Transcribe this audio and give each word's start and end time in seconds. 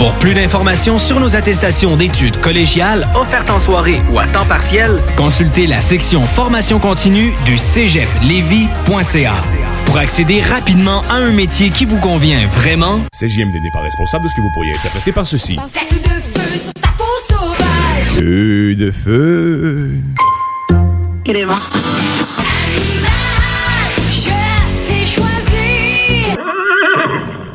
Pour 0.00 0.14
plus 0.14 0.32
d'informations 0.32 0.98
sur 0.98 1.20
nos 1.20 1.36
attestations 1.36 1.94
d'études 1.94 2.40
collégiales 2.40 3.06
offertes 3.14 3.50
en 3.50 3.60
soirée 3.60 4.00
ou 4.10 4.18
à 4.18 4.26
temps 4.26 4.46
partiel, 4.46 4.98
consultez 5.14 5.66
la 5.66 5.82
section 5.82 6.22
formation 6.22 6.78
continue 6.78 7.34
du 7.44 7.58
cégeplevy.ca. 7.58 9.34
Pour 9.84 9.98
accéder 9.98 10.40
rapidement 10.40 11.02
à 11.10 11.16
un 11.16 11.32
métier 11.32 11.68
qui 11.68 11.84
vous 11.84 12.00
convient 12.00 12.46
vraiment, 12.46 13.00
CJMD 13.12 13.52
n'est 13.62 13.70
pas 13.74 13.80
responsable 13.80 14.24
de 14.24 14.30
ce 14.30 14.36
que 14.36 14.40
vous 14.40 14.50
pourriez 14.54 14.72
interpréter 14.72 15.12
par 15.12 15.26
ceci. 15.26 15.58
Feu 15.66 15.94
de 15.94 16.10
feu 16.10 16.30
sur 16.62 16.72
ta 16.72 16.88
peau 16.96 17.04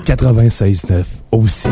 96.9 0.05 1.03
aussi. 1.31 1.67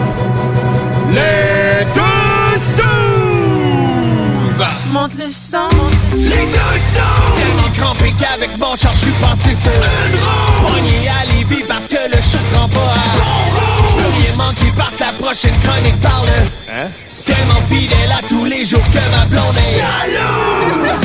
Les 1.12 1.86
tous 1.94 2.64
douze! 2.82 4.66
Monte 4.92 5.16
le 5.20 5.30
sang. 5.30 5.70
Les 6.16 6.30
tous 6.30 6.84
douze! 6.96 7.36
Tellement 7.38 7.70
crampé 7.78 8.12
qu'avec 8.20 8.58
mon 8.58 8.76
char, 8.76 8.92
je 8.94 9.00
suis 9.00 9.12
passé 9.22 9.56
sur 9.56 9.72
une 9.72 10.18
roue! 10.18 10.68
Pogné 10.68 11.08
à 11.10 11.26
Lévis 11.32 11.64
parce 11.68 11.88
que 11.88 12.10
le 12.10 12.22
chat 12.22 12.40
se 12.40 12.56
rend 12.58 12.70
pas 12.70 12.80
à 12.80 13.18
bon 13.18 13.44
roue! 13.54 13.86
Je 13.88 14.04
veux 14.04 14.12
rien 14.24 14.36
manquer 14.36 14.72
parce 14.76 14.96
que 14.96 15.04
la 15.04 15.12
prochaine 15.24 15.58
chronique 15.64 16.02
parle. 16.02 16.30
Hein? 16.74 16.88
Tellement 17.26 17.62
fidèle 17.70 18.12
à 18.12 18.22
tous 18.28 18.46
les 18.46 18.66
jours 18.66 18.84
que 18.92 19.04
ma 19.16 19.26
blonde 19.26 19.58
est 19.58 19.80
jalouse! 19.80 21.02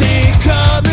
C'est 0.00 0.32
comme 0.42 0.89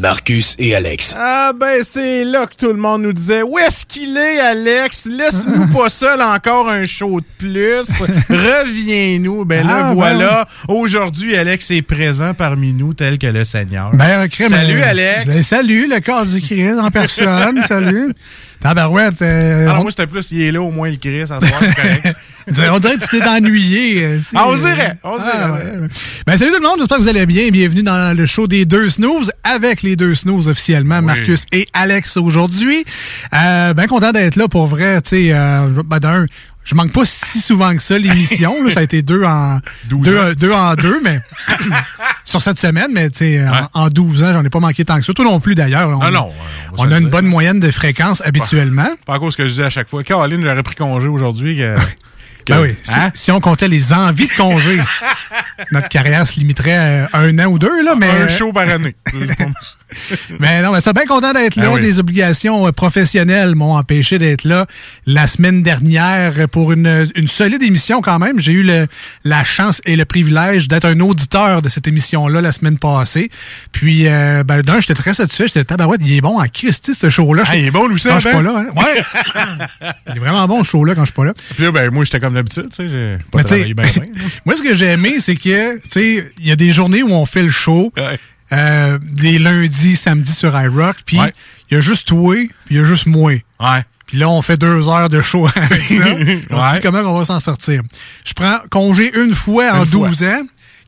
Marcus 0.00 0.54
et 0.58 0.74
Alex. 0.74 1.14
Ah 1.16 1.52
ben 1.58 1.80
c'est 1.82 2.24
là 2.24 2.46
que 2.46 2.54
tout 2.56 2.66
le 2.72 2.74
monde 2.78 3.02
nous 3.02 3.12
disait 3.14 3.40
Où 3.42 3.58
est-ce 3.58 3.86
qu'il 3.86 4.14
est, 4.18 4.38
Alex? 4.38 5.06
Laisse-nous 5.06 5.68
pas 5.68 5.88
seul 5.88 6.20
encore 6.20 6.68
un 6.68 6.84
show 6.84 7.20
de 7.20 7.26
plus. 7.38 7.88
Reviens-nous. 8.28 9.46
Ben 9.46 9.66
là, 9.66 9.74
Ah, 9.76 9.88
ben 9.88 9.94
voilà. 9.94 10.48
Aujourd'hui, 10.68 11.34
Alex 11.36 11.70
est 11.70 11.80
présent 11.80 12.34
parmi 12.34 12.74
nous 12.74 12.92
tel 12.92 13.16
que 13.18 13.28
le 13.28 13.46
Seigneur. 13.46 13.92
Ben, 13.94 14.28
crème, 14.28 14.50
Salut, 14.50 14.82
Alex. 14.82 15.26
ben, 15.26 15.42
salut, 15.42 15.88
le 15.88 16.00
cas 16.00 16.24
du 16.26 16.40
Christ 16.42 16.74
en 16.78 16.90
personne. 16.90 17.62
salut. 17.66 18.12
Tabarouette. 18.64 19.20
euh, 19.20 19.64
Alors 19.64 19.80
on, 19.80 19.82
moi, 19.82 19.90
c'était 19.90 20.06
plus, 20.06 20.26
il 20.30 20.40
est 20.40 20.50
là 20.50 20.62
au 20.62 20.70
moins 20.70 20.88
le 20.88 20.96
Christ, 20.96 21.30
à 21.32 21.38
soir, 21.38 21.60
correct. 21.60 22.16
on 22.72 22.78
dirait 22.78 22.96
que 22.96 23.00
tu 23.06 23.18
t'es 23.20 23.28
ennuyé. 23.28 24.02
euh, 24.02 24.18
si, 24.18 24.34
Ah, 24.34 24.44
on 24.48 24.52
euh, 24.54 24.56
dirait, 24.56 24.96
on 25.04 25.18
ah, 25.20 25.48
dirait. 25.58 25.80
ouais. 25.80 25.88
Ben, 26.26 26.38
salut 26.38 26.50
tout 26.50 26.62
le 26.62 26.66
monde, 26.66 26.76
j'espère 26.78 26.96
que 26.96 27.02
vous 27.02 27.08
allez 27.10 27.26
bien. 27.26 27.50
Bienvenue 27.50 27.82
dans 27.82 28.16
le 28.16 28.24
show 28.24 28.46
des 28.46 28.64
deux 28.64 28.88
snooze 28.88 29.30
avec 29.44 29.82
les 29.82 29.96
deux 29.96 30.14
snooze 30.14 30.48
officiellement, 30.48 31.02
Marcus 31.02 31.44
et 31.52 31.66
Alex 31.74 32.16
aujourd'hui. 32.16 32.86
Euh, 33.34 33.74
ben 33.74 33.86
content 33.86 34.12
d'être 34.12 34.36
là 34.36 34.48
pour 34.48 34.66
vrai. 34.66 35.02
Tu 35.02 35.10
sais, 35.10 35.28
euh, 35.34 35.82
ben, 35.84 35.98
d'un, 35.98 36.24
je 36.64 36.74
manque 36.74 36.92
pas 36.92 37.04
si 37.04 37.40
souvent 37.40 37.74
que 37.76 37.82
ça 37.82 37.98
l'émission. 37.98 38.54
ça 38.70 38.80
a 38.80 38.82
été 38.82 39.02
deux 39.02 39.22
en 39.24 39.58
deux, 39.90 40.34
deux 40.34 40.52
en 40.52 40.74
deux, 40.74 41.00
mais 41.02 41.20
sur 42.24 42.42
cette 42.42 42.58
semaine, 42.58 42.88
mais 42.92 43.10
tu 43.10 43.18
sais, 43.18 43.44
en, 43.74 43.82
en 43.84 43.88
12 43.88 44.22
ans, 44.24 44.32
j'en 44.32 44.44
ai 44.44 44.50
pas 44.50 44.60
manqué 44.60 44.84
tant 44.84 44.98
que 44.98 45.04
ça. 45.04 45.12
Toi 45.12 45.24
non 45.24 45.40
plus 45.40 45.54
d'ailleurs. 45.54 45.90
On, 45.90 46.00
Ah 46.00 46.10
non, 46.10 46.30
on 46.78 46.90
a 46.90 46.94
une 46.96 47.00
dire. 47.04 47.10
bonne 47.10 47.26
moyenne 47.26 47.60
de 47.60 47.70
fréquence 47.70 48.22
habituellement. 48.24 48.88
Pas 49.06 49.14
à 49.14 49.18
cause 49.18 49.36
que 49.36 49.46
je 49.46 49.54
dis 49.54 49.62
à 49.62 49.70
chaque 49.70 49.88
fois. 49.88 50.02
Caroline, 50.02 50.42
j'aurais 50.42 50.62
pris 50.62 50.74
congé 50.74 51.08
aujourd'hui. 51.08 51.56
Que, 51.58 51.74
que- 52.46 52.52
Ben 52.54 52.60
oui, 52.62 52.74
si, 52.82 52.94
Hein? 52.94 53.10
si 53.14 53.30
on 53.30 53.40
comptait 53.40 53.68
les 53.68 53.92
envies 53.92 54.26
de 54.26 54.32
congé, 54.36 54.80
notre 55.72 55.88
carrière 55.88 56.26
se 56.26 56.38
limiterait 56.38 57.06
à 57.12 57.18
un 57.20 57.38
an 57.38 57.46
ou 57.46 57.58
deux, 57.58 57.82
là, 57.84 57.94
mais. 57.96 58.10
Un 58.10 58.28
show 58.28 58.52
par 58.52 58.68
année. 58.68 58.94
Mais 60.40 60.62
non, 60.62 60.72
mais 60.72 60.80
ça, 60.80 60.92
bien 60.92 61.04
content 61.06 61.32
d'être 61.32 61.56
là. 61.56 61.66
Ben 61.66 61.74
oui. 61.74 61.80
Des 61.80 61.98
obligations 61.98 62.66
euh, 62.66 62.72
professionnelles 62.72 63.54
m'ont 63.54 63.76
empêché 63.76 64.18
d'être 64.18 64.44
là 64.44 64.66
la 65.06 65.26
semaine 65.26 65.62
dernière 65.62 66.48
pour 66.50 66.72
une, 66.72 67.10
une 67.14 67.28
solide 67.28 67.62
émission 67.62 68.00
quand 68.00 68.18
même. 68.18 68.40
J'ai 68.40 68.52
eu 68.52 68.62
le, 68.62 68.86
la 69.24 69.44
chance 69.44 69.80
et 69.84 69.96
le 69.96 70.04
privilège 70.04 70.68
d'être 70.68 70.84
un 70.86 70.98
auditeur 71.00 71.62
de 71.62 71.68
cette 71.68 71.86
émission-là 71.86 72.40
la 72.40 72.52
semaine 72.52 72.78
passée. 72.78 73.30
Puis, 73.72 74.08
euh, 74.08 74.42
ben, 74.42 74.62
d'un, 74.62 74.80
j'étais 74.80 74.94
très 74.94 75.14
satisfait. 75.14 75.46
J'étais 75.46 75.64
tabarouette, 75.64 76.00
il 76.04 76.14
est 76.14 76.20
bon 76.20 76.40
en 76.40 76.46
Christy, 76.46 76.94
ce 76.94 77.10
show-là. 77.10 77.44
Ah, 77.46 77.56
il 77.56 77.66
est 77.66 77.70
bon, 77.70 77.86
Louis 77.86 78.00
Quand 78.02 78.18
je 78.18 78.28
suis 78.28 78.36
Seb, 78.36 78.44
pas 78.44 78.50
hein? 78.50 78.64
là, 78.64 78.66
hein. 78.66 78.82
Ouais. 78.82 79.88
il 80.08 80.16
est 80.16 80.20
vraiment 80.20 80.46
bon, 80.48 80.64
ce 80.64 80.70
show-là, 80.70 80.94
quand 80.94 81.02
je 81.02 81.06
suis 81.06 81.14
pas 81.14 81.24
là. 81.24 81.34
Puis 81.54 81.64
là, 81.64 81.70
ben, 81.70 81.90
moi, 81.92 82.04
j'étais 82.04 82.20
comme 82.20 82.34
d'habitude, 82.34 82.68
tu 82.70 82.76
sais, 82.76 82.88
j'ai 82.88 83.18
pas 83.30 83.44
travaillé 83.44 83.74
bien, 83.74 83.84
bien. 83.84 84.02
moi, 84.44 84.56
ce 84.56 84.62
que 84.62 84.74
j'ai 84.74 84.86
aimé, 84.86 85.16
c'est 85.20 85.36
que, 85.36 85.76
tu 85.76 85.88
sais, 85.90 86.32
il 86.38 86.48
y 86.48 86.52
a 86.52 86.56
des 86.56 86.72
journées 86.72 87.02
où 87.02 87.10
on 87.10 87.26
fait 87.26 87.42
le 87.42 87.50
show, 87.50 87.92
Ouais. 87.96 88.18
Euh, 88.54 88.98
des 89.02 89.38
lundis, 89.38 89.96
samedis 89.96 90.32
sur 90.34 90.58
iRock, 90.58 90.96
puis 91.04 91.16
il 91.16 91.20
Ouais. 91.22 91.34
y 91.70 91.76
a 91.76 91.80
juste 91.80 92.06
toi, 92.08 92.34
puis 92.66 92.74
il 92.74 92.76
y 92.76 92.80
a 92.80 92.84
juste 92.84 93.06
moi. 93.06 93.32
Ouais. 93.32 93.82
Puis 94.06 94.18
là, 94.18 94.28
on 94.28 94.42
fait 94.42 94.56
deux 94.58 94.88
heures 94.88 95.08
de 95.08 95.20
show 95.22 95.46
avec 95.56 95.80
ça. 95.80 95.94
On 96.50 96.60
se 96.70 96.74
dit 96.74 96.80
comment 96.82 97.00
on 97.00 97.18
va 97.18 97.24
s'en 97.24 97.40
sortir. 97.40 97.82
Je 98.26 98.32
prends 98.34 98.58
congé 98.70 99.10
une 99.18 99.34
fois 99.34 99.70
en 99.72 99.86
fois. 99.86 100.08
12 100.08 100.22
ans. 100.24 100.42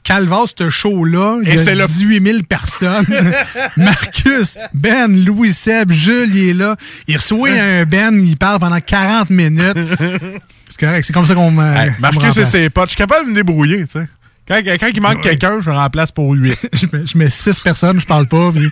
Calvas, 0.05 0.53
ce 0.57 0.71
show-là, 0.71 1.39
il 1.43 1.49
Et 1.49 1.57
y 1.57 1.69
a 1.69 1.75
le- 1.75 1.87
18 1.89 2.25
000 2.25 2.43
personnes. 2.49 3.07
Marcus, 3.77 4.57
Ben, 4.73 5.25
Louis 5.25 5.53
Seb, 5.53 5.91
Jules, 5.91 6.31
il 6.35 6.49
est 6.51 6.55
là. 6.55 6.77
Il 7.09 7.17
reçoit 7.17 7.51
un 7.51 7.85
Ben, 7.85 8.15
il 8.25 8.37
parle 8.37 8.61
pendant 8.61 8.81
40 8.81 9.31
minutes. 9.31 9.77
C'est 10.69 10.85
correct, 10.85 11.05
c'est 11.07 11.13
comme 11.13 11.25
ça 11.25 11.35
qu'on 11.35 11.51
me. 11.53 11.65
Hey, 11.77 11.93
Marcus 12.01 12.37
et 12.37 12.45
ses 12.45 12.69
potes, 12.71 12.87
je 12.87 12.91
suis 12.91 12.97
capable 12.99 13.27
de 13.27 13.31
me 13.31 13.35
débrouiller, 13.37 13.87
tu 13.87 13.93
sais. 14.01 14.07
Quand, 14.49 14.61
quand 14.65 14.89
il 14.95 15.01
manque 15.01 15.23
quelqu'un, 15.23 15.61
je 15.61 15.71
le 15.71 15.77
remplace 15.77 16.13
pour 16.13 16.33
8. 16.33 16.57
je, 16.73 16.87
mets, 16.93 17.07
je 17.07 17.19
mets 17.19 17.31
six 17.31 17.59
personnes, 17.61 18.01
je 18.01 18.07
parle 18.07 18.27
pas, 18.27 18.53
puis 18.53 18.71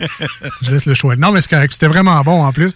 je 0.62 0.70
laisse 0.70 0.86
le 0.86 0.94
choix. 0.94 1.16
Non, 1.16 1.32
mais 1.32 1.40
c'est 1.40 1.50
correct. 1.50 1.72
C'était 1.72 1.88
vraiment 1.88 2.20
bon 2.22 2.44
en 2.44 2.52
plus. 2.52 2.72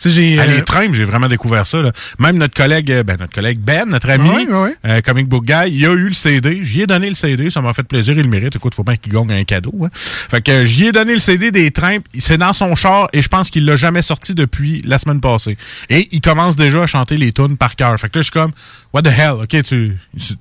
Tu 0.00 0.08
sais, 0.08 0.14
j'ai. 0.14 0.38
À 0.38 0.44
euh, 0.44 0.46
les 0.56 0.62
trains, 0.62 0.92
j'ai 0.92 1.04
vraiment 1.04 1.28
découvert 1.28 1.66
ça. 1.66 1.82
là. 1.82 1.92
Même 2.18 2.38
notre 2.38 2.54
collègue, 2.54 2.90
euh, 2.90 3.02
ben, 3.02 3.16
notre 3.18 3.32
collègue 3.34 3.58
Ben, 3.60 3.84
notre 3.88 4.08
ami, 4.10 4.28
Ouais, 4.28 4.46
ouais, 4.46 4.54
ouais. 4.62 4.74
euh, 4.86 5.00
Comic 5.02 5.28
Book 5.28 5.44
Guy, 5.44 5.70
il 5.72 5.84
a 5.86 5.92
eu 5.92 6.08
le 6.08 6.14
CD. 6.14 6.60
J'y 6.62 6.82
ai 6.82 6.86
donné 6.86 7.08
le 7.08 7.14
CD. 7.14 7.50
Ça 7.50 7.60
m'a 7.60 7.72
fait 7.74 7.82
plaisir. 7.82 8.14
Il 8.16 8.22
le 8.22 8.28
mérite. 8.28 8.56
Écoute, 8.56 8.74
faut 8.74 8.82
bien 8.84 8.96
qu'il 8.96 9.12
gagne 9.12 9.30
un 9.32 9.44
cadeau. 9.44 9.74
hein. 9.84 9.88
Fait 9.92 10.40
que 10.42 10.50
euh, 10.50 10.64
j'y 10.64 10.86
ai 10.86 10.92
donné 10.92 11.12
le 11.14 11.18
CD 11.18 11.50
des 11.50 11.70
trains. 11.70 11.98
C'est 12.18 12.38
dans 12.38 12.52
son 12.54 12.74
char 12.76 13.08
et 13.12 13.20
je 13.20 13.28
pense 13.28 13.50
qu'il 13.50 13.64
l'a 13.66 13.76
jamais 13.76 14.02
sorti 14.02 14.34
depuis 14.34 14.80
la 14.86 14.98
semaine 14.98 15.20
passée. 15.20 15.58
Et 15.90 16.08
il 16.12 16.20
commence 16.20 16.56
déjà 16.56 16.82
à 16.82 16.86
chanter 16.86 17.16
les 17.18 17.32
tunes 17.32 17.56
par 17.58 17.76
cœur. 17.76 17.98
Fait 18.00 18.08
que 18.08 18.18
là, 18.18 18.22
je 18.22 18.24
suis 18.24 18.32
comme, 18.32 18.52
what 18.94 19.02
the 19.02 19.08
hell? 19.08 19.34
OK, 19.42 19.62
tu 19.64 19.96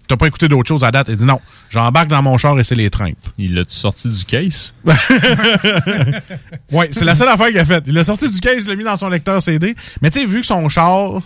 t'as 0.08 0.16
pas 0.16 0.28
écouté 0.28 0.48
d'autres 0.48 0.68
choses 0.70 0.84
à 0.84 0.92
date? 0.92 1.08
Il 1.10 1.18
dit 1.18 1.26
non. 1.26 1.42
J'embarque 1.70 2.08
dans 2.08 2.22
mon 2.24 2.38
char 2.38 2.58
et 2.60 2.64
c'est 2.64 2.76
les 2.76 2.90
trains. 2.90 3.12
Il 3.38 3.56
l'a-tu 3.56 3.76
sorti 3.76 4.08
du 4.10 4.24
case? 4.26 4.74
Ouais, 6.72 6.90
c'est 6.92 7.06
la 7.06 7.16
seule 7.16 7.28
affaire 7.30 7.48
qu'il 7.48 7.60
a 7.60 7.66
faite. 7.66 7.84
Il 7.88 7.94
l'a 7.94 8.04
sorti 8.04 8.30
du 8.30 8.40
case, 8.40 8.64
il 8.64 8.70
l'a 8.70 8.76
mis 8.76 8.84
dans 8.84 8.96
son 8.96 9.10
lecteur 9.10 9.42
Mais 10.02 10.12
tu 10.12 10.20
sais, 10.20 10.26
vu 10.26 10.42
que 10.42 10.48
son 10.48 10.70
char, 10.70 11.22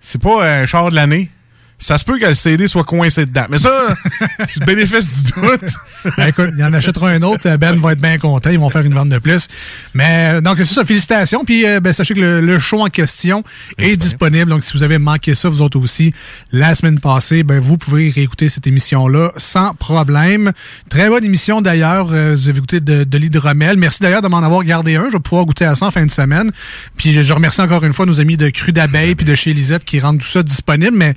c'est 0.00 0.20
pas 0.20 0.44
un 0.44 0.66
char 0.66 0.90
de 0.90 0.94
l'année, 0.94 1.30
ça 1.78 1.98
se 1.98 2.04
peut 2.04 2.18
que 2.18 2.26
le 2.26 2.34
CD 2.34 2.68
soit 2.68 2.84
coincé 2.84 3.26
dedans. 3.26 3.46
Mais 3.50 3.58
ça, 3.58 3.94
c'est 4.48 4.60
le 4.60 4.66
bénéfice 4.66 5.24
du 5.24 5.32
doute. 5.32 5.70
Ben, 6.16 6.28
écoute, 6.28 6.50
il 6.56 6.64
en 6.64 6.72
achètera 6.72 7.10
un 7.10 7.22
autre, 7.22 7.56
Ben 7.56 7.78
va 7.80 7.92
être 7.92 8.00
bien 8.00 8.18
content, 8.18 8.50
ils 8.50 8.58
vont 8.58 8.68
faire 8.68 8.84
une 8.84 8.94
vente 8.94 9.08
de 9.08 9.18
plus. 9.18 9.48
Mais 9.94 10.34
euh, 10.34 10.40
donc 10.40 10.58
c'est 10.58 10.66
ça, 10.66 10.84
félicitations. 10.84 11.44
Puis 11.44 11.66
euh, 11.66 11.80
ben, 11.80 11.92
sachez 11.92 12.14
que 12.14 12.20
le, 12.20 12.40
le 12.40 12.58
show 12.58 12.80
en 12.80 12.88
question 12.88 13.42
est 13.78 13.96
disponible. 13.96 14.50
Donc 14.50 14.62
si 14.62 14.72
vous 14.74 14.82
avez 14.82 14.98
manqué 14.98 15.34
ça, 15.34 15.48
vous 15.48 15.62
autres 15.62 15.78
aussi, 15.78 16.14
la 16.52 16.74
semaine 16.74 17.00
passée, 17.00 17.42
ben, 17.42 17.58
vous 17.58 17.76
pouvez 17.76 18.10
réécouter 18.10 18.48
cette 18.48 18.66
émission-là 18.66 19.32
sans 19.36 19.74
problème. 19.74 20.52
Très 20.88 21.08
bonne 21.08 21.24
émission 21.24 21.60
d'ailleurs. 21.60 22.08
Euh, 22.12 22.34
vous 22.34 22.48
avez 22.48 22.60
goûté 22.60 22.80
de, 22.80 23.04
de 23.04 23.18
l'hydromel. 23.18 23.76
Merci 23.76 24.02
d'ailleurs 24.02 24.22
de 24.22 24.28
m'en 24.28 24.38
avoir 24.38 24.62
gardé 24.64 24.96
un. 24.96 25.06
Je 25.06 25.12
vais 25.12 25.20
pouvoir 25.20 25.44
goûter 25.44 25.64
à 25.64 25.74
ça 25.74 25.86
en 25.86 25.90
fin 25.90 26.04
de 26.04 26.10
semaine. 26.10 26.52
Puis 26.96 27.24
je 27.24 27.32
remercie 27.32 27.60
encore 27.60 27.84
une 27.84 27.92
fois 27.92 28.06
nos 28.06 28.20
amis 28.20 28.36
de 28.36 28.48
Cru 28.50 28.72
d'abeille 28.72 29.14
puis 29.14 29.26
de 29.26 29.34
chez 29.34 29.52
Lisette 29.54 29.84
qui 29.84 30.00
rendent 30.00 30.18
tout 30.20 30.26
ça 30.26 30.42
disponible. 30.42 30.96
Mais 30.96 31.14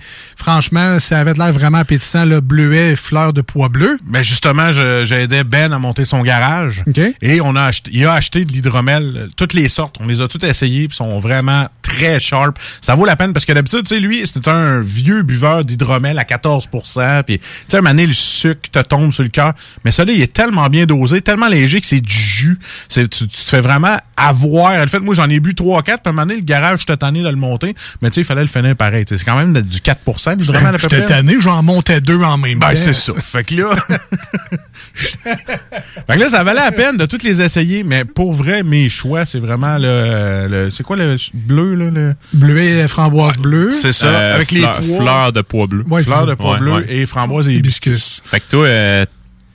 franchement, 0.51 0.97
ça 0.99 1.19
avait 1.19 1.33
l'air 1.33 1.51
vraiment 1.51 1.79
appétissant, 1.79 2.23
le 2.23 2.39
bleuet, 2.39 2.95
fleur 2.95 3.33
de 3.33 3.41
pois 3.41 3.67
bleu. 3.67 3.97
Mais 4.07 4.23
justement, 4.23 4.71
je- 4.71 5.03
j'ai 5.03 5.23
aidé 5.23 5.43
Ben 5.43 5.73
à 5.73 5.77
monter 5.79 6.05
son 6.05 6.21
garage. 6.23 6.83
Et 7.21 7.41
on 7.41 7.53
a 7.57 7.63
acheté, 7.63 7.91
il 7.93 8.05
a 8.05 8.13
acheté 8.13 8.45
de 8.45 8.51
l'hydromel, 8.53 9.13
euh, 9.17 9.27
toutes 9.35 9.53
les 9.53 9.67
sortes. 9.67 9.97
On 9.99 10.07
les 10.07 10.21
a 10.21 10.29
toutes 10.29 10.45
essayées, 10.45 10.87
puis 10.87 10.95
sont 10.95 11.19
vraiment 11.19 11.67
très 11.81 12.17
sharp. 12.21 12.57
Ça 12.79 12.95
vaut 12.95 13.05
la 13.05 13.17
peine 13.17 13.33
parce 13.33 13.43
que 13.45 13.51
d'habitude, 13.51 13.83
tu 13.83 13.95
sais, 13.95 13.99
lui, 13.99 14.25
c'était 14.25 14.49
un 14.49 14.79
vieux 14.79 15.21
buveur 15.23 15.65
d'hydromel 15.65 16.17
à 16.17 16.23
14% 16.23 17.23
Puis, 17.23 17.39
tu 17.39 17.45
sais, 17.69 17.81
donné, 17.81 18.05
le 18.07 18.13
sucre 18.13 18.69
te 18.71 18.79
tombe 18.79 19.11
sur 19.11 19.23
le 19.23 19.29
cœur. 19.29 19.53
Mais 19.83 19.91
ça, 19.91 20.05
là, 20.05 20.13
il 20.13 20.21
est 20.21 20.31
tellement 20.31 20.69
bien 20.69 20.85
dosé, 20.85 21.19
tellement 21.19 21.47
léger 21.49 21.81
que 21.81 21.87
c'est 21.87 21.99
du 22.01 22.13
jus. 22.13 22.57
Tu, 22.89 23.07
tu 23.09 23.27
te 23.27 23.35
fais 23.35 23.59
vraiment 23.61 23.97
avoir. 24.15 24.81
En 24.81 24.87
fait, 24.87 24.99
moi, 24.99 25.13
j'en 25.13 25.29
ai 25.29 25.41
bu 25.41 25.53
3-4, 25.55 25.83
puis 25.83 25.93
à 26.05 26.09
un 26.09 26.11
moment 26.13 26.21
donné, 26.25 26.35
le 26.39 26.45
garage, 26.45 26.79
j'étais 26.79 26.95
tanné 26.97 27.21
de 27.21 27.29
le 27.29 27.35
monter. 27.35 27.75
Mais 28.01 28.09
tu 28.09 28.15
sais, 28.15 28.21
il 28.21 28.25
fallait 28.25 28.41
le 28.41 28.47
finir 28.47 28.75
pareil. 28.77 29.03
C'est 29.07 29.21
quand 29.25 29.35
même 29.37 29.53
du 29.61 29.81
4 29.81 29.99
l'hydromel 30.41 30.67
à 30.67 30.71
peu 30.73 30.77
J'étais 30.79 30.97
près. 31.03 31.05
tanné, 31.15 31.35
j'en 31.39 31.61
montais 31.63 32.01
deux 32.01 32.21
en 32.21 32.37
même 32.37 32.59
temps. 32.59 32.67
Ben, 32.67 32.75
c'est 32.75 32.93
ça. 32.93 33.13
Fait 33.23 33.43
que 33.43 33.55
là. 33.55 33.75
fait 34.95 36.13
que 36.15 36.19
là, 36.19 36.29
ça 36.29 36.43
valait 36.43 36.59
la 36.61 36.71
peine 36.71 36.97
de 36.97 37.05
toutes 37.05 37.23
les 37.23 37.41
essayer, 37.41 37.83
mais 37.83 38.05
pour 38.05 38.33
vrai, 38.33 38.63
mes 38.63 38.89
choix, 38.89 39.25
c'est 39.25 39.39
vraiment 39.39 39.77
le. 39.77 40.47
le- 40.49 40.71
c'est 40.71 40.83
quoi 40.83 40.95
le 40.95 41.17
bleu, 41.33 41.75
là? 41.75 41.85
Le... 41.91 42.13
Bleuet, 42.33 42.87
framboise 42.87 43.37
bleue. 43.37 43.71
C'est 43.71 43.93
ça. 43.93 44.07
Euh, 44.07 44.35
avec 44.35 44.51
les 44.51 44.61
fleur- 44.61 44.71
pois. 44.73 44.97
fleurs 45.01 45.33
de 45.33 45.41
pois 45.41 45.67
bleu. 45.67 45.83
Ouais, 45.89 46.03
c'est 46.03 46.09
Fleurs 46.09 46.25
de 46.25 46.33
pois 46.33 46.53
Ouais, 46.53 46.59
bleu 46.59 46.71
ouais. 46.73 46.85
et 46.89 47.05
framboise 47.05 47.47
et 47.47 47.53
hibiscus. 47.53 48.21
Fait 48.25 48.39
que 48.39 48.45
toi, 48.49 48.65
euh, 48.65 49.05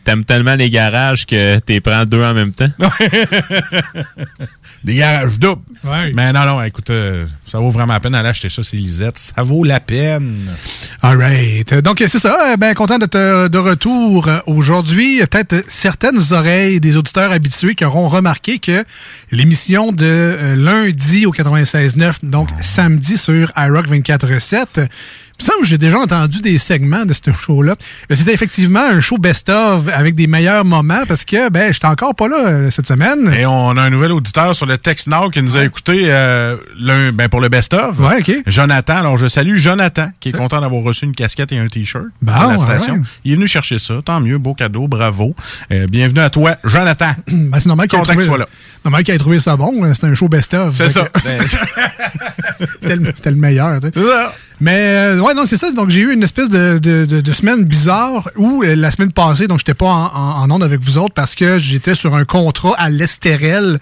t'aimes 0.05 0.25
tellement 0.25 0.55
les 0.55 0.71
garages 0.71 1.27
que 1.27 1.59
t'es 1.61 1.81
prends 1.81 2.05
deux 2.05 2.23
en 2.23 2.35
même 2.35 2.53
temps? 2.53 2.71
Des 4.85 4.97
garages 4.97 5.39
doubles. 5.39 5.63
Ouais. 5.85 6.13
Mais 6.15 6.33
non, 6.33 6.45
non, 6.45 6.63
écoute, 6.63 6.91
euh, 6.91 7.27
ça 7.47 7.59
vaut 7.59 7.71
vraiment 7.71 7.93
la 7.93 8.01
peine 8.01 8.13
d'aller 8.13 8.31
acheter 8.31 8.49
ça, 8.49 8.65
c'est 8.65 8.77
Lisette. 8.77 9.19
Ça 9.19 9.43
vaut 9.43 9.63
la 9.63 9.79
peine. 9.79 10.37
All 11.03 11.17
right. 11.17 11.75
Donc, 11.75 12.03
c'est 12.07 12.19
ça. 12.19 12.53
Euh, 12.53 12.57
Ben, 12.57 12.75
content 12.75 12.99
d'être 12.99 13.49
de 13.49 13.59
retour 13.59 14.29
euh, 14.29 14.39
aujourd'hui. 14.47 15.19
Peut-être 15.27 15.65
certaines 15.69 16.33
oreilles 16.33 16.81
des 16.81 16.97
auditeurs 16.97 17.31
habitués 17.31 17.75
qui 17.75 17.85
auront 17.85 18.09
remarqué 18.09 18.59
que 18.59 18.85
l'émission 19.31 19.93
de 19.93 20.05
euh, 20.05 20.57
lundi 20.57 21.27
au 21.27 21.33
96.9, 21.33 22.15
donc 22.23 22.49
samedi 22.61 23.17
sur 23.19 23.53
iRock 23.57 23.89
24.7, 23.89 24.89
il 25.43 25.47
me 25.47 25.51
semble 25.51 25.63
que 25.63 25.67
j'ai 25.69 25.79
déjà 25.79 25.99
entendu 25.99 26.41
des 26.41 26.57
segments 26.59 27.05
de 27.05 27.13
ce 27.13 27.33
show-là. 27.33 27.75
C'était 28.11 28.33
effectivement 28.33 28.85
un 28.89 29.01
show 29.01 29.19
best-of 29.19 29.89
avec 29.93 30.15
des 30.15 30.29
meilleurs 30.29 30.65
moments 30.65 31.03
parce 31.09 31.25
que, 31.25 31.49
ben, 31.51 31.73
j'étais 31.73 31.87
encore 31.87 32.15
pas 32.15 32.29
là 32.29 32.47
euh, 32.47 32.71
cette 32.71 32.87
semaine. 32.87 33.33
Et 33.37 33.45
on 33.45 33.77
a 33.77 33.83
un 33.83 33.91
nouvel 33.91 34.13
auditeur 34.13 34.55
sur 34.55 34.67
le 34.67 34.79
Text 34.79 35.09
Now 35.09 35.31
qui 35.31 35.43
nous 35.43 35.57
a 35.57 35.65
écouté 35.65 36.05
euh, 36.07 36.57
ben, 37.13 37.29
pour 37.29 37.41
le 37.41 37.49
best-of. 37.49 37.99
Ouais, 37.99 38.21
OK. 38.21 38.33
Jonathan. 38.47 38.99
Alors, 38.99 39.19
je 39.19 39.27
salue 39.27 39.57
Jonathan, 39.57 40.11
qui 40.21 40.29
est 40.29 40.33
content 40.33 40.61
d'avoir 40.61 40.83
reçu 40.85 41.07
une 41.07 41.15
casquette 41.15 41.51
et 41.51 41.59
un 41.59 41.67
T-shirt 41.67 42.05
Bon, 42.21 42.33
à 42.33 42.53
la 42.53 42.59
station. 42.59 42.95
ouais. 42.95 43.01
Il 43.25 43.33
est 43.33 43.37
venu 43.37 43.49
chercher 43.49 43.81
ça. 43.81 43.95
Tant 44.05 44.21
mieux. 44.21 44.39
Beau 44.39 44.55
cadeau. 44.55 44.87
Bravo. 44.87 45.35
Euh, 45.73 45.89
bienvenue 45.89 46.21
à 46.21 46.31
toi, 46.31 46.57
Jonathan. 46.65 47.11
Ben, 47.53 47.59
c'est 47.61 47.67
normal 47.67 47.89
qu'il 47.89 47.99
ait 47.99 48.03
trouvé, 48.03 48.25
ait 49.15 49.19
trouvé 49.19 49.39
ça 49.41 49.57
bon. 49.57 49.83
là. 49.83 49.93
C'était 49.95 50.07
un 50.07 50.15
show 50.15 50.29
best-of. 50.29 50.77
C'est 50.77 50.89
ça. 50.89 51.05
que- 51.05 51.21
Ben, 51.25 51.41
C'était 52.81 52.97
le, 52.97 53.05
c'était 53.07 53.31
le 53.31 53.37
meilleur. 53.37 53.81
tu 53.81 53.87
sais. 53.89 53.93
c'est 53.95 54.01
ça. 54.07 54.33
Mais 54.63 55.17
euh, 55.17 55.19
ouais, 55.19 55.35
non, 55.35 55.45
c'est 55.45 55.57
ça. 55.57 55.73
Donc 55.73 55.89
j'ai 55.89 56.03
eu 56.03 56.13
une 56.13 56.23
espèce 56.23 56.49
de, 56.49 56.79
de, 56.79 57.05
de, 57.05 57.21
de 57.21 57.33
semaine 57.33 57.65
bizarre 57.65 58.31
où 58.37 58.63
euh, 58.63 58.77
la 58.77 58.93
semaine 58.93 59.11
passée, 59.11 59.49
donc 59.49 59.59
j'étais 59.59 59.75
pas 59.75 59.87
en, 59.87 60.05
en, 60.15 60.43
en 60.43 60.51
onde 60.53 60.63
avec 60.63 60.81
vous 60.81 60.99
autres 60.99 61.15
parce 61.15 61.35
que 61.35 61.59
j'étais 61.59 61.97
sur 61.97 62.15
un 62.15 62.25
contrat 62.25 62.73
à 62.79 62.89
l'Estérel 62.89 63.81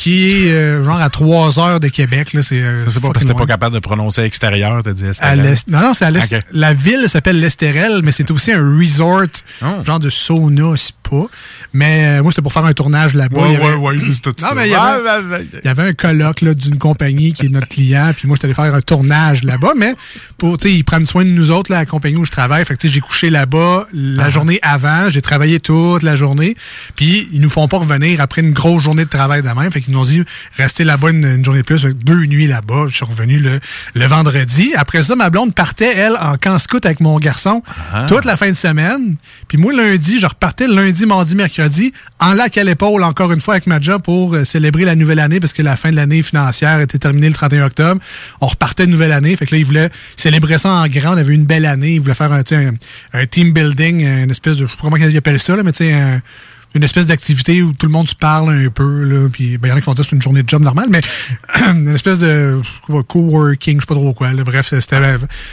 qui 0.00 0.46
est 0.46 0.52
euh, 0.52 0.82
genre 0.82 0.98
à 0.98 1.10
3 1.10 1.58
heures 1.58 1.78
de 1.78 1.88
Québec. 1.88 2.32
Là, 2.32 2.42
c'est 2.42 2.62
euh, 2.62 2.86
Ça, 2.86 2.90
c'est 2.92 3.00
pas 3.00 3.10
parce 3.10 3.26
que 3.26 3.30
t'es 3.32 3.38
pas 3.38 3.44
capable 3.44 3.74
de 3.74 3.80
prononcer 3.80 4.22
extérieur, 4.22 4.82
t'as 4.82 4.92
dit 4.94 5.04
À 5.04 5.08
extérieur. 5.08 5.44
l'est- 5.44 5.68
non, 5.68 5.80
non, 5.80 5.92
c'est 5.94 6.06
à 6.06 6.10
l'est. 6.10 6.34
La 6.52 6.72
ville 6.72 7.04
s'appelle 7.08 7.38
l'Estérel, 7.38 8.00
mais 8.02 8.10
c'est 8.10 8.30
aussi 8.30 8.50
un 8.50 8.78
resort, 8.78 9.26
Oh. 9.62 9.66
genre 9.84 10.00
de 10.00 10.08
sauna, 10.08 10.74
spa. 10.76 11.26
Mais 11.74 12.18
euh, 12.18 12.22
moi, 12.22 12.32
c'était 12.32 12.40
pour 12.42 12.52
faire 12.52 12.64
un 12.64 12.72
tournage 12.72 13.14
là-bas. 13.14 13.40
Il 13.48 13.52
y 13.54 13.56
Ouais, 13.58 13.62
avait- 13.64 13.74
ouais, 13.74 13.88
ouais, 13.90 13.98
juste 13.98 14.24
tout 14.24 14.32
Non, 14.40 14.48
ça. 14.48 14.54
mais 14.54 14.68
il 14.68 14.70
y 14.70 14.74
avait- 14.74 15.08
Ah, 15.08 15.18
il 15.62 15.66
y 15.66 15.68
avait 15.68 15.82
un 15.82 15.92
colloque 15.92 16.40
là, 16.40 16.54
d'une 16.54 16.78
compagnie 16.78 17.32
qui 17.34 17.46
est 17.46 17.48
notre 17.50 17.68
client, 17.68 18.12
puis 18.16 18.26
moi, 18.26 18.36
j'étais 18.36 18.46
allé 18.46 18.54
faire 18.54 18.74
un 18.74 18.80
tournage 18.80 19.42
là-bas, 19.44 19.72
mais 19.76 19.94
pour, 20.38 20.56
tu 20.56 20.68
sais, 20.68 20.74
ils 20.74 20.84
prennent 20.84 21.04
soin 21.06 21.24
de 21.24 21.30
nous 21.30 21.50
autres, 21.50 21.70
là, 21.70 21.78
la 21.80 21.86
compagnie 21.86 22.16
où 22.16 22.24
je 22.24 22.30
travaille. 22.30 22.64
Fait 22.64 22.74
que, 22.74 22.80
tu 22.80 22.88
sais, 22.88 22.94
j'ai 22.94 23.00
couché 23.00 23.28
là-bas 23.28 23.86
la 23.92 24.24
Ah. 24.24 24.30
journée 24.30 24.58
avant, 24.62 25.08
j'ai 25.10 25.20
travaillé 25.20 25.60
toute 25.60 26.02
la 26.02 26.16
journée, 26.16 26.56
puis 26.96 27.28
ils 27.32 27.40
nous 27.40 27.50
font 27.50 27.68
pas 27.68 27.78
revenir 27.78 28.20
après 28.20 28.40
une 28.40 28.52
grosse 28.52 28.82
journée 28.84 29.04
de 29.04 29.10
travail 29.10 29.42
de 29.42 29.48
même. 29.48 29.70
Fait 29.70 29.80
qu'ils 29.90 29.96
nous 29.96 30.00
ont 30.02 30.04
dit, 30.04 30.22
restez 30.56 30.84
là-bas 30.84 31.10
une, 31.10 31.24
une 31.24 31.44
journée 31.44 31.60
de 31.60 31.64
plus, 31.66 31.82
deux 31.84 32.24
nuits 32.26 32.46
là-bas. 32.46 32.86
Je 32.88 32.96
suis 32.96 33.04
revenu 33.04 33.38
le, 33.38 33.60
le 33.94 34.06
vendredi. 34.06 34.72
Après 34.76 35.02
ça, 35.02 35.16
ma 35.16 35.30
blonde 35.30 35.54
partait, 35.54 35.94
elle, 35.96 36.16
en 36.20 36.36
camp 36.36 36.58
scout 36.58 36.84
avec 36.86 37.00
mon 37.00 37.18
garçon, 37.18 37.62
Ah. 37.92 38.06
toute 38.08 38.24
la 38.24 38.36
fin 38.36 38.50
de 38.50 38.56
semaine. 38.56 39.16
Puis 39.48 39.58
moi, 39.58 39.72
lundi, 39.72 40.18
je 40.20 40.26
repartais 40.26 40.68
lundi, 40.68 41.06
mardi, 41.06 41.34
mercredi, 41.36 41.92
en 42.20 42.34
lac 42.34 42.56
à 42.58 42.64
l'épaule, 42.64 43.02
encore 43.02 43.32
une 43.32 43.40
fois, 43.40 43.54
avec 43.54 43.66
ma 43.66 43.80
job 43.80 44.02
pour 44.02 44.34
euh, 44.34 44.44
célébrer 44.44 44.84
la 44.84 44.94
nouvelle 44.94 45.18
année, 45.18 45.40
parce 45.40 45.52
que 45.52 45.62
la 45.62 45.76
fin 45.76 45.90
de 45.90 45.96
l'année 45.96 46.22
financière 46.22 46.80
était 46.80 46.98
terminée 46.98 47.28
le 47.28 47.34
31 47.34 47.66
octobre. 47.66 48.00
On 48.40 48.46
repartait 48.46 48.86
de 48.86 48.90
nouvelle 48.92 49.12
année. 49.12 49.34
Fait 49.36 49.46
que 49.46 49.54
là, 49.54 49.58
ils 49.58 49.64
voulaient 49.64 49.90
célébrer 50.16 50.58
ça 50.58 50.70
en 50.70 50.86
grand. 50.86 51.14
On 51.14 51.18
avait 51.18 51.34
une 51.34 51.44
belle 51.46 51.66
année. 51.66 51.94
Ils 51.94 52.00
voulaient 52.00 52.14
faire 52.14 52.32
un 52.32 52.42
team 53.26 53.52
building, 53.52 54.00
une 54.24 54.30
espèce 54.30 54.56
de, 54.56 54.66
je 54.66 54.70
sais 54.70 54.76
pas 54.76 54.82
comment 54.82 54.96
ils 54.96 55.16
appellent 55.16 55.40
ça, 55.40 55.56
là, 55.56 55.62
mais 55.62 55.72
tu 55.72 55.84
sais, 55.84 55.92
un- 55.92 56.20
une 56.74 56.84
espèce 56.84 57.06
d'activité 57.06 57.62
où 57.62 57.72
tout 57.72 57.86
le 57.86 57.92
monde 57.92 58.08
se 58.08 58.14
parle 58.14 58.50
un 58.50 58.68
peu. 58.68 59.04
Là, 59.04 59.28
puis 59.28 59.58
ben, 59.58 59.68
il 59.68 59.70
y 59.70 59.72
en 59.72 59.76
a 59.76 59.80
qui 59.80 59.86
vont 59.86 59.94
dire 59.94 60.04
que 60.04 60.10
c'est 60.10 60.16
une 60.16 60.22
journée 60.22 60.42
de 60.42 60.48
job 60.48 60.62
normale, 60.62 60.86
mais 60.90 61.00
une 61.72 61.94
espèce 61.94 62.18
de 62.18 62.60
coworking, 63.08 63.76
je 63.76 63.80
sais 63.80 63.86
pas 63.86 63.94
trop 63.94 64.12
quoi. 64.12 64.32
là. 64.32 64.44
bref, 64.44 64.68
c'était 64.70 64.96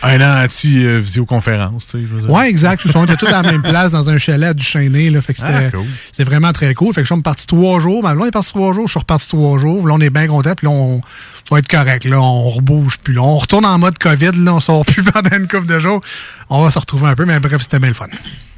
Un 0.04 0.44
anti-visioconférence, 0.44 1.88
tu 1.88 2.00
sais. 2.00 2.31
Ouais, 2.31 2.50
exact. 2.50 2.84
Ils 2.86 2.92
sont 2.92 3.06
tous 3.06 3.25
à 3.28 3.42
la 3.42 3.52
même 3.52 3.62
place 3.64 3.92
dans 3.92 4.10
un 4.10 4.18
chalet 4.18 4.50
à 4.50 4.54
du 4.54 4.64
Chêné. 4.64 5.10
Là, 5.10 5.22
fait 5.22 5.34
que 5.34 5.40
c'était 5.40 5.54
Ah, 5.54 5.72
cool. 5.72 5.86
c'était 6.12 6.24
vraiment 6.24 6.52
très 6.54 6.74
cool. 6.74 6.94
Fait 6.94 7.02
que 7.02 7.08
je 7.08 7.14
suis 7.14 7.22
parti 7.22 7.46
trois 7.48 7.80
jours. 7.80 8.04
Ben, 8.04 8.14
là, 8.14 8.22
on 8.22 8.25
est 8.25 8.31
parti 8.31 8.50
trois 8.50 8.74
jours. 8.74 8.88
Je 8.88 8.92
suis 8.92 9.00
reparti 9.00 9.28
trois 9.30 9.60
jours. 9.60 9.88
Là, 9.88 9.94
on 9.96 10.02
est 10.02 10.10
bien 10.10 10.28
content. 10.28 10.54
Puis 10.56 10.68
là, 10.68 10.72
on 10.72 11.02
va 11.50 11.60
être 11.60 11.68
correct. 11.68 12.06
Là, 12.06 12.21
on 12.21 12.50
rebouge 12.50 12.97
plus. 13.00 13.14
Là, 13.14 13.21
on 13.24 13.38
retourne 13.38 13.66
en 13.66 13.78
mode 13.80 13.97
COVID. 13.97 14.31
Là, 14.36 14.56
on 14.56 14.59
sort 14.59 14.86
plus 14.86 15.04
pendant 15.12 15.36
une 15.36 15.47
couple 15.47 15.68
de 15.68 15.80
jours. 15.80 16.02
On 16.50 16.64
va 16.64 16.71
se 16.71 16.80
retrouver 16.80 17.07
un 17.07 17.16
peu. 17.16 17.26
Mais 17.26 17.40
bref, 17.40 17.62
c'était 17.62 17.80
bien 17.80 17.90
le 17.90 17.95
fun. 17.95 18.06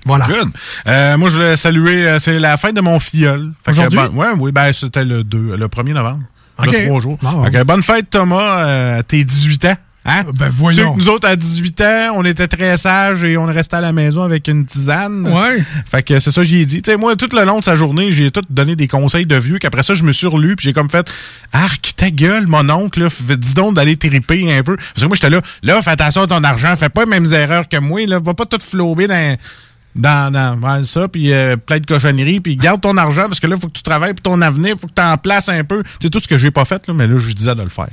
Voilà. 0.05 0.25
Good. 0.25 0.49
Euh, 0.87 1.17
moi, 1.17 1.29
je 1.29 1.35
voulais 1.35 1.55
saluer, 1.57 2.07
euh, 2.07 2.19
c'est 2.19 2.39
la 2.39 2.57
fête 2.57 2.75
de 2.75 2.81
mon 2.81 2.99
filleul. 2.99 3.51
Aujourd'hui? 3.67 3.97
ben, 3.97 4.09
ouais, 4.13 4.27
oui, 4.39 4.51
ben, 4.51 4.71
c'était 4.73 5.05
le 5.05 5.23
2, 5.23 5.55
le 5.57 5.67
1er 5.67 5.93
novembre. 5.93 6.23
Ok. 6.57 6.67
Le 6.67 6.85
3 6.87 6.99
jours. 6.99 7.17
Bon, 7.21 7.45
bonne 7.65 7.83
fête, 7.83 8.09
Thomas, 8.09 8.63
euh, 8.65 9.03
tes 9.03 9.23
18 9.23 9.65
ans. 9.65 9.75
Hein? 10.05 10.23
Ben, 10.23 10.31
Tu 10.33 10.43
sais 10.45 10.49
voyons. 10.51 10.93
que 10.93 10.99
nous 10.99 11.09
autres, 11.09 11.27
à 11.27 11.35
18 11.35 11.81
ans, 11.81 12.11
on 12.15 12.25
était 12.25 12.47
très 12.47 12.77
sages 12.77 13.23
et 13.25 13.37
on 13.37 13.45
restait 13.45 13.75
à 13.75 13.81
la 13.81 13.91
maison 13.91 14.23
avec 14.23 14.47
une 14.47 14.65
tisane. 14.65 15.27
Ouais. 15.27 15.61
Fait 15.85 16.01
que 16.01 16.19
c'est 16.19 16.31
ça 16.31 16.41
que 16.41 16.47
j'ai 16.47 16.65
dit. 16.65 16.81
Tu 16.81 16.89
sais, 16.89 16.97
moi, 16.97 17.15
tout 17.17 17.29
le 17.33 17.43
long 17.43 17.59
de 17.59 17.65
sa 17.65 17.75
journée, 17.75 18.11
j'ai 18.11 18.31
tout 18.31 18.41
donné 18.49 18.75
des 18.77 18.87
conseils 18.87 19.25
de 19.25 19.35
vieux 19.35 19.59
qu'après 19.59 19.83
ça, 19.83 19.95
je 19.95 20.03
me 20.03 20.13
suis 20.13 20.25
relu 20.25 20.55
puis 20.55 20.63
j'ai 20.65 20.73
comme 20.73 20.89
fait 20.89 21.07
Arc, 21.51 21.93
ta 21.97 22.09
gueule, 22.11 22.47
mon 22.47 22.67
oncle, 22.69 23.03
là, 23.03 23.35
dis 23.35 23.53
donc 23.53 23.75
d'aller 23.75 23.97
triper 23.97 24.57
un 24.57 24.63
peu. 24.63 24.77
Parce 24.77 25.01
que 25.01 25.05
moi, 25.05 25.15
j'étais 25.15 25.29
là, 25.29 25.41
là, 25.63 25.81
fais 25.81 25.91
attention 25.91 26.21
à 26.23 26.27
ton 26.27 26.43
argent, 26.43 26.75
fais 26.77 26.89
pas 26.89 27.03
les 27.03 27.09
mêmes 27.09 27.31
erreurs 27.33 27.67
que 27.67 27.77
moi, 27.77 28.05
là, 28.07 28.19
va 28.19 28.33
pas 28.33 28.45
tout 28.45 28.59
flouber 28.61 29.07
dans. 29.07 29.37
Dans, 29.99 30.31
dans 30.31 30.57
ouais, 30.61 30.83
ça, 30.85 31.07
puis 31.09 31.33
euh, 31.33 31.57
plein 31.57 31.79
de 31.79 31.85
cochonneries, 31.85 32.39
puis 32.39 32.55
garde 32.55 32.79
ton 32.81 32.95
argent, 32.97 33.27
parce 33.27 33.39
que 33.39 33.47
là, 33.47 33.55
il 33.57 33.61
faut 33.61 33.67
que 33.67 33.73
tu 33.73 33.83
travailles 33.83 34.13
pour 34.13 34.23
ton 34.23 34.41
avenir, 34.41 34.75
faut 34.79 34.87
que 34.87 34.93
tu 34.95 35.01
en 35.01 35.17
places 35.17 35.49
un 35.49 35.63
peu. 35.65 35.83
C'est 36.01 36.09
tout 36.09 36.19
ce 36.19 36.27
que 36.27 36.37
j'ai 36.37 36.51
pas 36.51 36.63
fait, 36.65 36.87
là, 36.87 36.93
mais 36.93 37.05
là, 37.05 37.17
je 37.19 37.29
disais 37.33 37.53
de 37.53 37.61
le 37.61 37.69
faire. 37.69 37.89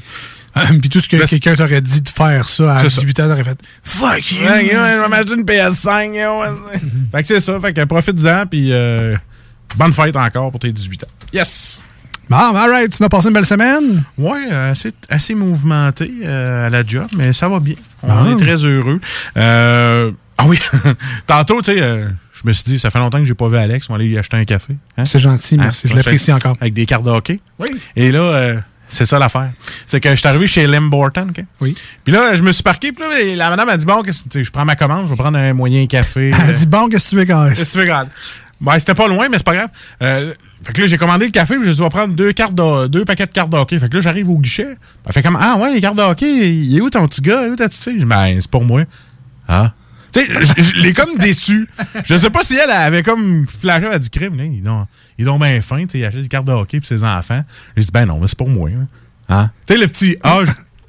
Puis 0.80 0.88
tout 0.88 1.00
ce 1.00 1.08
que 1.08 1.16
quelqu'un 1.26 1.54
t'aurait 1.54 1.80
dit 1.82 2.00
de 2.00 2.08
faire 2.08 2.48
ça 2.48 2.76
à 2.76 2.80
C'est 2.82 2.90
ça. 2.90 3.00
18 3.02 3.20
ans, 3.20 3.28
t'aurais 3.28 3.44
fait 3.44 3.58
Fuck 3.84 4.32
you! 4.32 4.38
Ouais, 4.46 4.70
je 4.70 5.02
vais 5.02 5.08
m'acheter 5.08 5.34
une 5.34 5.42
PS5. 5.44 6.14
yo, 6.14 6.40
ouais. 6.40 6.80
fait 7.12 7.22
que 7.22 7.28
c'est 7.28 7.40
ça. 7.40 7.60
Fait 7.60 7.74
que 7.74 7.84
profite-en, 7.84 8.46
puis 8.46 8.72
euh, 8.72 9.16
bonne 9.76 9.92
fête 9.92 10.16
encore 10.16 10.50
pour 10.52 10.60
tes 10.60 10.72
18 10.72 11.04
ans. 11.04 11.08
Yes! 11.34 11.78
Bon, 12.30 12.36
alright, 12.36 12.90
tu 12.96 13.04
as 13.04 13.08
passé 13.08 13.28
une 13.28 13.34
belle 13.34 13.44
semaine? 13.46 14.02
Ouais, 14.16 14.48
euh, 14.50 14.72
assez, 14.72 14.92
assez 15.10 15.34
mouvementé 15.34 16.10
euh, 16.24 16.66
à 16.68 16.70
la 16.70 16.84
job, 16.86 17.06
mais 17.16 17.32
ça 17.32 17.48
va 17.48 17.60
bien. 17.60 17.74
On 18.02 18.08
Ah. 18.10 18.30
est 18.30 18.36
très 18.42 18.56
heureux. 18.64 19.00
Euh, 19.36 20.10
ah 20.38 20.44
oui, 20.46 20.58
tantôt, 21.26 21.62
tu 21.62 21.72
sais, 21.72 21.82
euh, 21.82 22.08
je 22.34 22.46
me 22.46 22.52
suis 22.52 22.64
dit, 22.64 22.78
ça 22.78 22.90
fait 22.90 22.98
longtemps 22.98 23.18
que 23.18 23.24
j'ai 23.24 23.34
pas 23.34 23.48
vu 23.48 23.56
Alex, 23.56 23.88
on 23.88 23.94
va 23.94 23.98
aller 24.00 24.08
lui 24.08 24.18
acheter 24.18 24.36
un 24.36 24.44
café. 24.44 24.76
Hein? 24.96 25.04
C'est 25.06 25.18
gentil, 25.18 25.56
merci. 25.56 25.86
Hein? 25.86 25.90
je 25.90 25.96
l'apprécie 25.96 26.32
encore. 26.32 26.56
Avec 26.60 26.74
des 26.74 26.86
cartes 26.86 27.04
de 27.04 27.10
hockey. 27.10 27.40
Oui. 27.58 27.68
Et 27.96 28.12
là, 28.12 28.20
euh, 28.20 28.60
C'est 28.88 29.06
ça 29.06 29.18
l'affaire. 29.18 29.50
C'est 29.86 30.00
que 30.00 30.10
je 30.10 30.16
suis 30.16 30.28
arrivé 30.28 30.46
chez 30.46 30.66
Lim 30.66 30.90
Borton, 30.90 31.28
OK? 31.30 31.42
Oui. 31.60 31.74
Puis 32.04 32.12
là, 32.12 32.34
je 32.34 32.42
me 32.42 32.52
suis 32.52 32.62
parqué, 32.62 32.92
puis 32.92 33.02
là, 33.02 33.34
la 33.36 33.50
madame 33.50 33.68
a 33.70 33.76
dit 33.76 33.86
Bon, 33.86 34.02
qu'est-ce 34.02 34.22
que 34.22 34.28
tu 34.28 34.38
sais, 34.38 34.44
je 34.44 34.50
prends 34.52 34.64
ma 34.64 34.76
commande, 34.76 35.06
je 35.06 35.10
vais 35.10 35.16
prendre 35.16 35.38
un 35.38 35.54
moyen 35.54 35.86
café. 35.86 36.30
Elle 36.30 36.50
euh, 36.50 36.52
dit 36.52 36.66
bon, 36.66 36.88
qu'est-ce 36.88 37.06
que 37.06 37.10
tu 37.10 37.16
veux, 37.16 37.24
gars? 37.24 37.48
Qu'est-ce 37.54 37.64
que 37.64 37.72
tu 37.72 37.78
veux, 37.78 37.84
regarde? 37.84 38.08
Ben, 38.60 38.78
c'était 38.78 38.94
pas 38.94 39.08
loin, 39.08 39.28
mais 39.28 39.36
c'est 39.38 39.44
pas 39.44 39.54
grave. 39.54 39.68
Euh, 40.02 40.34
fait 40.62 40.72
que 40.72 40.80
là, 40.80 40.86
j'ai 40.86 40.96
commandé 40.98 41.26
le 41.26 41.30
café, 41.30 41.56
puis 41.56 41.70
je 41.72 41.76
dois 41.76 41.90
prendre 41.90 42.14
deux, 42.14 42.32
cartes 42.32 42.54
de- 42.54 42.86
deux 42.86 43.04
paquets 43.04 43.26
de 43.26 43.32
cartes 43.32 43.50
de 43.50 43.56
hockey. 43.56 43.78
Fait 43.78 43.88
que 43.88 43.96
là, 43.96 44.00
j'arrive 44.02 44.30
au 44.30 44.38
guichet. 44.38 44.76
Elle 45.06 45.12
fait 45.12 45.22
comme 45.22 45.36
Ah 45.40 45.56
ouais, 45.60 45.74
les 45.74 45.80
cartes 45.80 45.96
de 45.96 46.02
hockey, 46.02 46.48
il 46.54 46.76
est 46.76 46.80
où 46.80 46.88
ton 46.88 47.06
petit 47.06 47.20
gars? 47.20 47.42
Il 47.42 47.48
est 47.48 47.50
où 47.50 47.56
ta 47.56 47.68
petite 47.68 47.82
fille? 47.82 48.04
Ben, 48.04 48.38
c'est 48.40 48.50
pour 48.50 48.64
moi. 48.64 48.82
Ah. 49.48 49.72
Tu 50.16 50.26
sais, 50.26 50.44
je- 50.56 50.62
je 50.62 50.80
l'ai 50.82 50.92
comme 50.92 51.16
déçu. 51.18 51.68
Je 52.04 52.16
sais 52.16 52.30
pas 52.30 52.42
si 52.42 52.56
elle 52.56 52.70
avait 52.70 53.02
comme 53.02 53.46
flashé, 53.46 53.86
a 53.86 53.98
dit 53.98 54.10
crime, 54.10 54.36
là, 54.36 54.44
ils 54.44 54.68
ont, 54.68 54.86
ils 55.18 55.28
ont 55.28 55.38
bien 55.38 55.60
faim, 55.62 55.80
tu 55.82 55.90
sais, 55.92 55.98
ils 55.98 56.04
achètent 56.04 56.22
des 56.22 56.28
cartes 56.28 56.46
de 56.46 56.52
hockey 56.52 56.78
pour 56.80 56.86
ses 56.86 57.04
enfants. 57.04 57.44
J'ai 57.76 57.84
dit, 57.84 57.90
ben 57.92 58.06
non, 58.06 58.18
mais 58.20 58.28
c'est 58.28 58.38
pour 58.38 58.48
moi. 58.48 58.70
hein. 58.70 58.86
Hein? 59.28 59.50
Tu 59.66 59.74
sais, 59.74 59.80
le 59.80 59.86
petit 59.88 60.16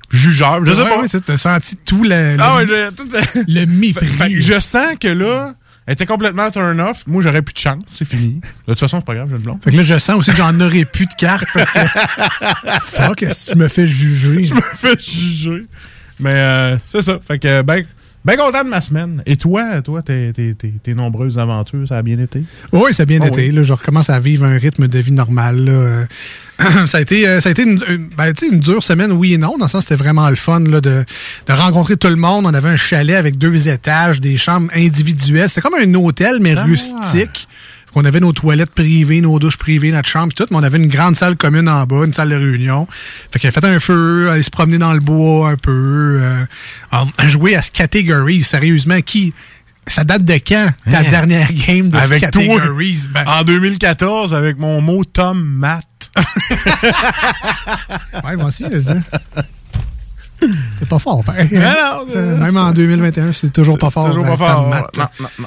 jugeur, 0.10 0.64
je 0.66 0.72
sais 0.74 0.84
pas. 0.84 1.08
c'est- 1.08 1.26
t'as 1.26 1.38
senti 1.38 1.76
tout 1.76 2.04
le, 2.04 2.10
le, 2.10 2.38
Ah 2.40 2.56
ouais, 2.58 2.66
je- 2.68 2.96
tout- 2.96 3.44
le 3.48 3.66
mépris. 3.66 4.06
fait 4.06 4.40
je 4.40 4.60
sens 4.60 4.96
que 5.00 5.08
là, 5.10 5.54
elle 5.86 5.94
était 5.94 6.06
complètement 6.06 6.50
turn 6.52 6.80
off. 6.82 7.04
Moi, 7.08 7.22
j'aurais 7.22 7.42
plus 7.42 7.54
de 7.54 7.60
chance. 7.60 7.84
C'est 7.92 8.06
fini. 8.06 8.36
De 8.68 8.72
toute 8.74 8.80
façon, 8.80 9.00
c'est 9.00 9.06
pas 9.06 9.16
grave, 9.16 9.28
j'ai 9.30 9.36
une 9.38 9.42
blonde. 9.42 9.60
Fait 9.64 9.72
que 9.72 9.76
là, 9.78 9.84
je 9.84 9.98
sens 10.00 10.18
aussi 10.18 10.32
que 10.32 10.38
j'en 10.38 10.58
aurais 10.62 10.86
plus 10.86 11.06
de 11.06 11.14
cartes 11.18 11.46
parce 11.54 11.70
que. 11.72 11.80
Fuck, 12.82 13.18
que 13.18 13.52
tu 13.52 13.58
me 13.58 13.68
fais 13.68 13.88
juger? 13.88 14.46
Je 14.46 14.54
me 14.54 14.62
fais 14.76 14.98
juger. 15.00 15.66
Mais 16.20 16.34
euh, 16.34 16.78
c'est 16.86 17.02
ça. 17.02 17.20
Fait 17.26 17.40
que, 17.40 17.62
ben, 17.62 17.84
ben 18.28 18.36
content 18.38 18.64
de 18.64 18.70
ma 18.70 18.82
semaine. 18.82 19.24
Et 19.26 19.38
toi, 19.38 19.82
toi, 19.82 20.02
tes, 20.02 20.34
tes, 20.34 20.54
tes, 20.54 20.70
tes 20.72 20.94
nombreuses 20.94 21.40
aventures, 21.40 21.88
ça 21.88 21.98
a 21.98 22.02
bien 22.04 22.20
été? 22.20 22.44
Oui, 22.74 22.94
ça 22.94 23.04
a 23.04 23.06
bien 23.06 23.20
Ah 23.24 23.28
été. 23.28 23.48
oui. 23.48 23.56
Là, 23.56 23.64
je 23.64 23.72
recommence 23.74 24.10
à 24.10 24.20
vivre 24.20 24.44
un 24.46 24.58
rythme 24.58 24.88
de 24.88 25.00
vie 25.00 25.14
normal. 25.14 25.64
là. 25.66 25.72
Euh, 25.72 26.06
ça 26.88 26.98
a 26.98 27.02
été, 27.02 27.28
euh, 27.28 27.40
ça 27.40 27.50
a 27.50 27.52
été 27.54 27.64
une, 27.64 27.82
une- 27.88 28.10
ben, 28.18 28.34
une 28.52 28.60
dure 28.60 28.84
semaine, 28.84 29.12
oui 29.14 29.34
et 29.34 29.38
non. 29.38 29.58
Dans 29.58 29.66
le 29.66 29.70
sens, 29.70 29.84
c'était 29.86 29.96
vraiment 29.96 30.30
le 30.30 30.36
fun 30.36 30.60
là, 30.60 30.82
de, 30.82 31.06
de 31.48 31.54
rencontrer 31.54 31.96
tout 31.98 32.10
le 32.10 32.16
monde. 32.18 32.46
On 32.46 32.54
avait 32.54 32.70
un 32.70 32.76
chalet 32.78 33.16
avec 33.16 33.38
deux 33.38 33.68
étages, 33.70 34.20
des 34.20 34.38
chambres 34.38 34.70
individuelles. 34.76 35.48
C'était 35.50 35.62
comme 35.62 35.76
un 35.80 35.94
hôtel, 35.96 36.40
mais 36.42 36.54
Ah. 36.58 36.64
rustique. 36.66 37.48
On 38.00 38.06
avait 38.06 38.20
nos 38.20 38.32
toilettes 38.32 38.70
privées, 38.70 39.22
nos 39.22 39.40
douches 39.40 39.58
privées, 39.58 39.92
notre 39.92 40.08
chambre, 40.08 40.32
tout, 40.32 40.46
mais 40.52 40.58
on 40.58 40.62
avait 40.64 40.78
une 40.78 40.88
grande 40.88 41.16
salle 41.16 41.36
commune 41.36 41.68
en 41.68 41.84
bas, 41.86 42.06
une 42.06 42.14
salle 42.14 42.30
de 42.30 42.36
réunion. 42.36 42.88
Fait 43.32 43.40
qu'elle 43.40 43.50
a 43.50 43.52
fait 43.52 43.66
un 43.66 43.80
feu, 43.80 44.30
aller 44.30 44.44
se 44.44 44.52
promener 44.52 44.78
dans 44.78 44.94
le 44.94 45.00
bois 45.00 45.50
un 45.50 45.56
peu, 45.56 46.20
euh, 46.22 46.46
jouer 47.28 47.56
à 47.56 47.62
Categories, 47.62 48.44
sérieusement, 48.44 49.02
qui... 49.02 49.34
Ça 49.88 50.04
date 50.04 50.26
de 50.26 50.34
quand, 50.34 50.70
ta 50.92 51.00
Hein? 51.00 51.04
dernière 51.10 51.48
game 51.54 51.88
de 51.90 51.98
Avec 51.98 52.20
Categories? 52.20 53.08
Ben, 53.14 53.24
en 53.26 53.44
2014, 53.44 54.36
avec 54.36 54.60
mon 54.60 54.82
mot 54.82 55.04
Tom 55.06 55.42
Matt. 55.44 55.86
Ouais, 58.24 58.36
moi 58.36 58.46
aussi. 58.46 58.64
C'est 60.80 60.88
pas 60.88 61.00
fort, 61.00 61.24
pareil. 61.24 61.50
Euh, 62.16 62.38
Même 62.38 62.56
en 62.58 62.72
2021, 62.72 63.32
c'est 63.34 63.52
toujours 63.52 63.78
pas 63.78 63.90
fort. 63.90 64.08
Toujours 64.10 64.26
euh, 64.26 64.38
pas 64.38 64.46
Tom 64.46 64.48
fort. 64.56 64.70
Matt, 64.70 64.98
Non, 64.98 65.06
non, 65.20 65.28
non. 65.40 65.46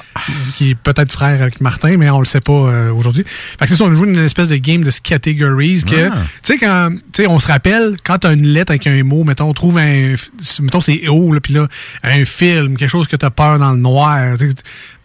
qui 0.55 0.71
est 0.71 0.75
peut-être 0.75 1.11
frère 1.11 1.41
avec 1.41 1.59
Martin, 1.61 1.97
mais 1.97 2.09
on 2.09 2.19
le 2.19 2.25
sait 2.25 2.39
pas 2.39 2.51
euh, 2.53 2.91
aujourd'hui. 2.93 3.23
Fait 3.27 3.65
que 3.65 3.71
c'est 3.71 3.77
ça, 3.77 3.85
on 3.85 3.95
joue 3.95 4.05
une 4.05 4.17
espèce 4.19 4.47
de 4.47 4.57
game 4.57 4.83
de 4.83 4.91
categories 4.91 5.83
que, 5.83 6.09
Ah. 6.11 6.17
tu 6.43 6.53
sais, 6.53 6.57
quand, 6.59 6.91
tu 7.13 7.23
sais, 7.23 7.27
on 7.27 7.39
se 7.39 7.47
rappelle, 7.47 7.95
quand 8.03 8.19
t'as 8.19 8.33
une 8.33 8.45
lettre 8.45 8.71
avec 8.71 8.85
un 8.85 9.03
mot, 9.03 9.23
mettons, 9.23 9.49
on 9.49 9.53
trouve 9.53 9.77
un, 9.79 10.15
mettons, 10.61 10.81
c'est 10.81 11.07
haut, 11.07 11.33
là, 11.33 11.39
puis 11.39 11.53
là, 11.53 11.67
un 12.03 12.25
film, 12.25 12.77
quelque 12.77 12.89
chose 12.89 13.07
que 13.07 13.15
t'as 13.15 13.31
peur 13.31 13.57
dans 13.59 13.71
le 13.71 13.77
noir. 13.77 14.37
tu. 14.37 14.47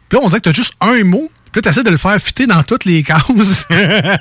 Puis 0.08 0.18
là, 0.18 0.20
on 0.22 0.28
dirait 0.28 0.40
que 0.40 0.50
t'as 0.50 0.52
juste 0.56 0.74
un 0.80 1.04
mot, 1.04 1.30
puis 1.52 1.60
là, 1.60 1.62
t'essaies 1.62 1.84
de 1.84 1.90
le 1.90 1.96
faire 1.96 2.20
fitter 2.20 2.46
dans 2.46 2.62
toutes 2.64 2.84
les 2.84 3.02
cases. 3.04 3.22
Là, 3.70 4.18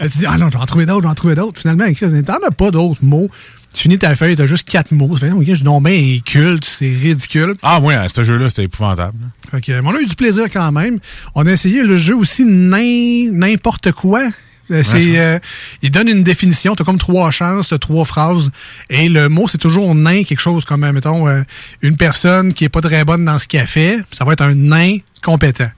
tu 0.00 0.18
dis, 0.18 0.26
ah 0.28 0.38
non, 0.38 0.48
je 0.50 0.56
vais 0.56 0.62
en 0.62 0.66
trouver 0.66 0.86
d'autres, 0.86 1.00
je 1.02 1.06
vais 1.06 1.10
en 1.10 1.14
trouver 1.14 1.34
d'autres. 1.34 1.60
Finalement, 1.60 1.84
Chris, 1.92 2.22
t'en 2.24 2.38
as 2.46 2.50
pas 2.50 2.70
d'autres 2.70 3.00
mots. 3.02 3.28
Tu 3.76 3.82
finis 3.82 3.98
ta 3.98 4.16
feuille, 4.16 4.34
t'as 4.36 4.46
juste 4.46 4.66
quatre 4.66 4.90
mots. 4.92 5.14
Fait, 5.16 5.30
je 5.54 5.62
non, 5.62 5.80
mais 5.80 6.20
culte, 6.24 6.64
c'est 6.64 6.88
ridicule. 6.88 7.56
Ah, 7.62 7.78
moi, 7.78 7.92
à 7.92 8.08
ce 8.08 8.24
jeu-là, 8.24 8.48
c'était 8.48 8.64
épouvantable. 8.64 9.18
Fait 9.50 9.60
que, 9.60 9.72
mais 9.82 9.86
on 9.86 9.94
a 9.94 10.00
eu 10.00 10.06
du 10.06 10.14
plaisir 10.14 10.46
quand 10.50 10.72
même. 10.72 10.98
On 11.34 11.46
a 11.46 11.50
essayé 11.52 11.82
le 11.82 11.98
jeu 11.98 12.16
aussi 12.16 12.46
nain- 12.46 13.30
n'importe 13.32 13.92
quoi. 13.92 14.22
Euh, 14.70 14.82
C'est, 14.82 15.18
euh, 15.20 15.38
il 15.82 15.90
donne 15.90 16.08
une 16.08 16.22
définition. 16.22 16.74
Tu 16.74 16.82
as 16.82 16.86
comme 16.86 16.96
trois 16.96 17.30
chances, 17.30 17.74
trois 17.78 18.06
phrases. 18.06 18.50
Et 18.88 19.10
le 19.10 19.28
mot, 19.28 19.46
c'est 19.46 19.58
toujours 19.58 19.94
nain, 19.94 20.24
quelque 20.24 20.40
chose 20.40 20.64
comme, 20.64 20.82
euh, 20.82 20.92
mettons, 20.92 21.28
euh, 21.28 21.42
une 21.82 21.98
personne 21.98 22.54
qui 22.54 22.64
est 22.64 22.70
pas 22.70 22.80
très 22.80 23.04
bonne 23.04 23.26
dans 23.26 23.38
ce 23.38 23.46
qu'elle 23.46 23.66
fait. 23.66 23.98
Ça 24.10 24.24
va 24.24 24.32
être 24.32 24.40
un 24.42 24.54
nain 24.54 24.96
compétent. 25.22 25.70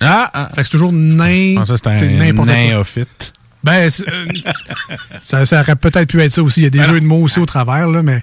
Ah, 0.00 0.30
ah. 0.32 0.48
Fait 0.54 0.62
que 0.62 0.68
c'est 0.68 0.70
toujours 0.72 0.92
nain. 0.92 1.62
Ça, 1.66 1.76
c'est 1.76 1.86
un 1.86 1.96
n'importe 2.18 2.48
quoi. 2.72 2.80
Ben, 3.64 3.88
euh, 4.08 4.26
ça, 5.20 5.46
ça 5.46 5.60
aurait 5.60 5.76
peut-être 5.76 6.08
pu 6.08 6.20
être 6.20 6.32
ça 6.32 6.42
aussi. 6.42 6.60
Il 6.60 6.64
y 6.64 6.66
a 6.66 6.70
des 6.70 6.84
jeux 6.84 7.00
de 7.00 7.06
mots 7.06 7.22
aussi 7.22 7.38
au 7.38 7.46
travers, 7.46 7.88
là, 7.88 8.02
mais 8.02 8.20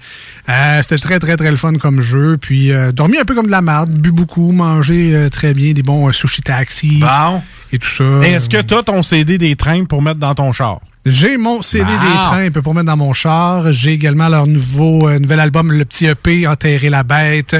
euh, 0.49 0.79
c'était 0.81 0.97
très, 0.97 1.19
très, 1.19 1.37
très 1.37 1.51
le 1.51 1.57
fun 1.57 1.73
comme 1.75 2.01
jeu. 2.01 2.37
Puis, 2.39 2.71
euh, 2.71 2.91
dormi 2.91 3.17
un 3.19 3.23
peu 3.25 3.35
comme 3.35 3.45
de 3.47 3.51
la 3.51 3.61
merde, 3.61 3.89
bu 3.91 4.11
beaucoup, 4.11 4.51
mangé 4.51 5.15
euh, 5.15 5.29
très 5.29 5.53
bien, 5.53 5.73
des 5.73 5.83
bons 5.83 6.07
euh, 6.09 6.11
sushi 6.11 6.41
taxi 6.41 6.99
Bon. 6.99 7.41
et 7.71 7.79
tout 7.79 7.87
ça. 7.87 8.03
Est-ce 8.27 8.49
que 8.49 8.61
t'as 8.61 8.83
ton 8.83 9.01
CD 9.03 9.37
des 9.37 9.55
trains 9.55 9.85
pour 9.85 10.01
mettre 10.01 10.19
dans 10.19 10.35
ton 10.35 10.51
char? 10.51 10.79
J'ai 11.05 11.37
mon 11.37 11.61
CD 11.61 11.85
des 11.85 12.15
trains 12.27 12.51
pour 12.61 12.73
mettre 12.75 12.87
dans 12.87 12.97
mon 12.97 13.13
char. 13.13 13.71
J'ai 13.71 13.93
également 13.93 14.27
leur 14.27 14.45
nouveau 14.45 15.07
euh, 15.07 15.17
nouvel 15.17 15.39
album, 15.39 15.71
le 15.71 15.85
petit 15.85 16.05
EP, 16.07 16.45
Enterrer 16.45 16.89
la 16.89 17.03
bête. 17.03 17.55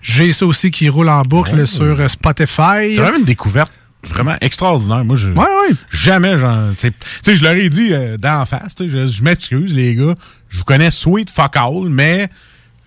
J'ai 0.00 0.32
ça 0.32 0.46
aussi 0.46 0.70
qui 0.70 0.88
roule 0.88 1.08
en 1.08 1.22
boucle 1.22 1.58
Oh. 1.60 1.66
sur 1.66 2.08
Spotify. 2.10 2.94
C'est 2.94 3.00
vraiment 3.00 3.18
une 3.18 3.24
découverte 3.24 3.72
vraiment 4.08 4.36
extraordinaire. 4.40 5.04
Moi, 5.04 5.16
je, 5.16 5.28
Ouais, 5.30 5.36
ouais. 5.44 5.74
jamais, 5.90 6.38
genre, 6.38 6.70
tu 6.78 6.90
sais- 7.24 7.36
je 7.36 7.42
leur 7.42 7.54
ai 7.54 7.68
dit 7.68 7.92
euh, 7.92 8.16
d'en 8.16 8.44
face, 8.46 8.74
je, 8.80 9.06
je 9.06 9.22
m'excuse, 9.22 9.74
les 9.74 9.94
gars, 9.94 10.14
je 10.48 10.58
vous 10.58 10.64
connais 10.64 10.90
sweet 10.90 11.30
fuck 11.30 11.56
all, 11.56 11.88
mais 11.88 12.28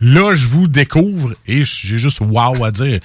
là, 0.02 0.34
je 0.36 0.48
vous 0.48 0.68
découvre 0.68 1.34
et 1.48 1.64
j'ai 1.64 1.98
juste 1.98 2.20
wow 2.22 2.64
à 2.64 2.72
dire. 2.72 3.00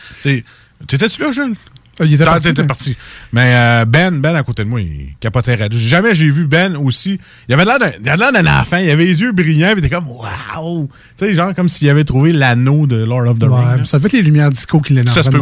T'étais-tu 0.87 1.23
là, 1.23 1.31
Jules? 1.33 1.55
Euh, 2.01 2.07
Il 2.07 2.15
était 2.15 2.25
parti, 2.25 2.49
mais- 2.57 2.67
parti. 2.67 2.97
Mais 3.33 3.53
euh, 3.55 3.85
Ben, 3.85 4.19
Ben 4.21 4.35
à 4.35 4.43
côté 4.43 4.65
de 4.65 4.69
moi, 4.69 4.81
il 4.81 5.11
capotait 5.21 5.55
raide. 5.55 5.75
Jamais 5.75 6.15
j'ai 6.15 6.31
vu 6.31 6.47
Ben 6.47 6.75
aussi. 6.77 7.21
Il 7.49 7.55
avait 7.55 7.65
l'air 7.67 7.79
d'un, 7.79 7.91
il 8.03 8.09
avait 8.09 8.19
l'air 8.19 8.33
d'un 8.33 8.61
enfant. 8.61 8.79
Il 8.79 8.89
avait 8.91 9.05
les 9.05 9.21
yeux 9.21 9.33
brillants. 9.33 9.73
Il 9.77 9.79
était 9.85 9.91
comme 9.91 10.07
wow. 10.09 10.89
Tu 11.19 11.27
sais, 11.27 11.35
genre 11.35 11.55
comme 11.55 11.69
s'il 11.69 11.89
avait 11.91 12.05
trouvé 12.05 12.33
l'anneau 12.33 12.87
de 12.87 12.97
Lord 13.05 13.27
of 13.29 13.39
the 13.39 13.43
Ouais, 13.45 13.55
Rings. 13.75 13.85
ça 13.85 13.99
devait 13.99 14.07
être 14.07 14.13
les 14.15 14.23
lumières 14.23 14.51
disco 14.51 14.81
qui 14.81 14.95
l'énervaient. 14.95 15.23
Ça 15.23 15.23
se 15.23 15.31
peut. 15.31 15.41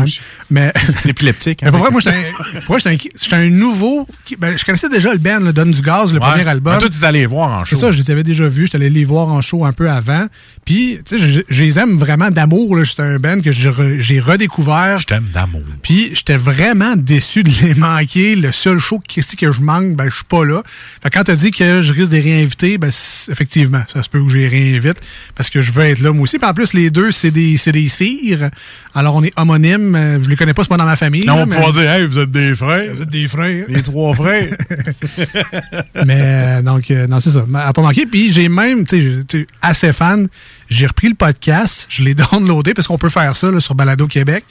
Mais, 0.51 0.73
Épileptique. 1.07 1.61
mais 1.63 1.69
hein, 1.69 1.71
pour 1.71 1.81
vrai, 1.81 1.89
fait 1.89 1.93
moi, 1.93 2.01
j'étais 2.01 2.91
un, 2.91 3.37
vrai, 3.39 3.47
un, 3.47 3.51
nouveau. 3.51 4.07
qui- 4.25 4.37
ben, 4.37 4.57
je 4.59 4.65
connaissais 4.65 4.89
déjà 4.89 5.13
le 5.13 5.19
band, 5.19 5.39
le 5.41 5.53
Donne 5.53 5.71
du 5.71 5.83
Gaz, 5.83 6.13
le 6.13 6.19
Ouais. 6.21 6.27
premier 6.29 6.49
album. 6.49 6.75
Mais 6.75 6.81
toi, 6.81 6.89
t'es 6.89 7.07
allé 7.07 7.21
les 7.21 7.27
voir 7.27 7.61
en 7.61 7.63
C'est 7.65 7.77
show. 7.77 7.83
ça, 7.83 7.93
je 7.93 7.99
les 7.99 8.11
avais 8.11 8.25
déjà 8.25 8.49
vus. 8.49 8.65
J'étais 8.67 8.77
allé 8.77 8.91
les 8.91 9.05
voir 9.05 9.29
en 9.29 9.41
show 9.41 9.65
un 9.65 9.73
peu 9.73 9.89
avant. 9.91 10.27
Puis, 10.65 10.99
tu 11.05 11.19
sais, 11.19 11.45
je, 11.49 11.63
les 11.63 11.79
aime 11.81 11.97
vraiment 11.99 12.31
d'amour. 12.31 12.77
là. 12.77 12.85
C'est 12.87 13.01
un 13.01 13.19
band 13.19 13.41
que 13.41 13.51
j'ai 13.51 13.69
re- 13.71 13.99
j'ai 14.01 14.21
redécouvert. 14.21 15.01
Je 15.01 15.07
t'aime 15.07 15.27
d'amour. 15.35 15.63
Puis, 15.83 16.11
j'étais 16.15 16.37
vraiment 16.37 16.95
déçu 16.97 17.43
de 17.43 17.51
les 17.63 17.75
manquer. 17.75 18.37
Le 18.37 18.53
seul 18.53 18.79
show 18.79 19.01
Christy, 19.09 19.37
que 19.37 19.51
je 19.51 19.61
manque, 19.63 19.97
ben, 19.97 20.09
je 20.09 20.15
suis 20.17 20.25
pas 20.25 20.45
là. 20.45 20.63
Fait 21.03 21.11
que 21.11 21.19
quand 21.19 21.25
t'as 21.25 21.35
dit 21.35 21.51
que 21.51 21.81
je 21.81 21.93
risque 21.93 22.11
de 22.11 22.17
les 22.17 22.23
réinviter, 22.23 22.79
ben, 22.79 22.89
effectivement, 23.31 23.83
ça 23.93 24.03
se 24.05 24.09
peut 24.09 24.23
que 24.23 24.29
je 24.29 24.37
les 24.37 24.49
réinvite 24.49 24.99
parce 25.35 25.51
que 25.51 25.61
je 25.61 25.73
veux 25.73 25.83
être 25.83 26.01
là, 26.01 26.13
moi 26.13 26.23
aussi. 26.23 26.39
Puis 26.39 26.49
en 26.49 26.55
plus, 26.55 26.73
les 26.73 26.91
deux, 26.91 27.11
c'est 27.11 27.33
des, 27.33 27.57
c'est 27.57 27.73
des 27.73 27.89
cires. 27.89 28.51
Alors, 28.95 29.17
on 29.17 29.25
est 29.25 29.33
homonymes. 29.37 29.95
Euh, 29.97 30.23
Je 30.23 30.29
les 30.29 30.37
connais 30.37 30.55
pas, 30.55 30.63
c'est 30.63 30.69
pas 30.69 30.77
dans 30.77 30.85
ma 30.85 30.97
famille. 30.97 31.25
Non, 31.27 31.37
là, 31.37 31.43
on 31.43 31.47
mais- 31.47 31.57
pourra 31.57 31.73
dire, 31.73 31.91
hey, 31.91 32.07
vous 32.07 32.19
êtes 32.19 32.31
des 32.31 32.55
frères. 32.55 32.95
Vous 32.95 33.03
êtes 33.03 33.11
des 33.11 33.27
frères. 33.27 33.65
Les 33.69 33.83
trois 33.83 34.15
frères. 34.15 34.55
Mais 36.07 36.21
euh, 36.21 36.63
donc, 36.63 36.91
euh, 36.91 37.07
non, 37.07 37.21
c'est 37.21 37.31
ça. 37.31 37.45
À 37.55 37.73
pas 37.73 37.83
manquer. 37.83 38.07
Puis 38.07 38.33
j'ai 38.33 38.49
même, 38.49 38.87
tu 38.87 38.97
sais, 38.97 39.03
je- 39.03 39.23
tu 39.23 39.39
sais, 39.41 39.47
assez 39.63 39.93
fan, 39.93 40.29
j'ai 40.71 40.87
repris 40.87 41.09
le 41.09 41.15
podcast, 41.15 41.87
je 41.91 42.03
l'ai 42.03 42.15
downloadé 42.33 42.73
parce 42.75 42.87
qu'on 42.87 42.99
peut 42.99 43.11
faire 43.11 43.37
ça 43.37 43.49
sur 43.61 43.75
Balado 43.75 44.07
Québec. 44.07 44.45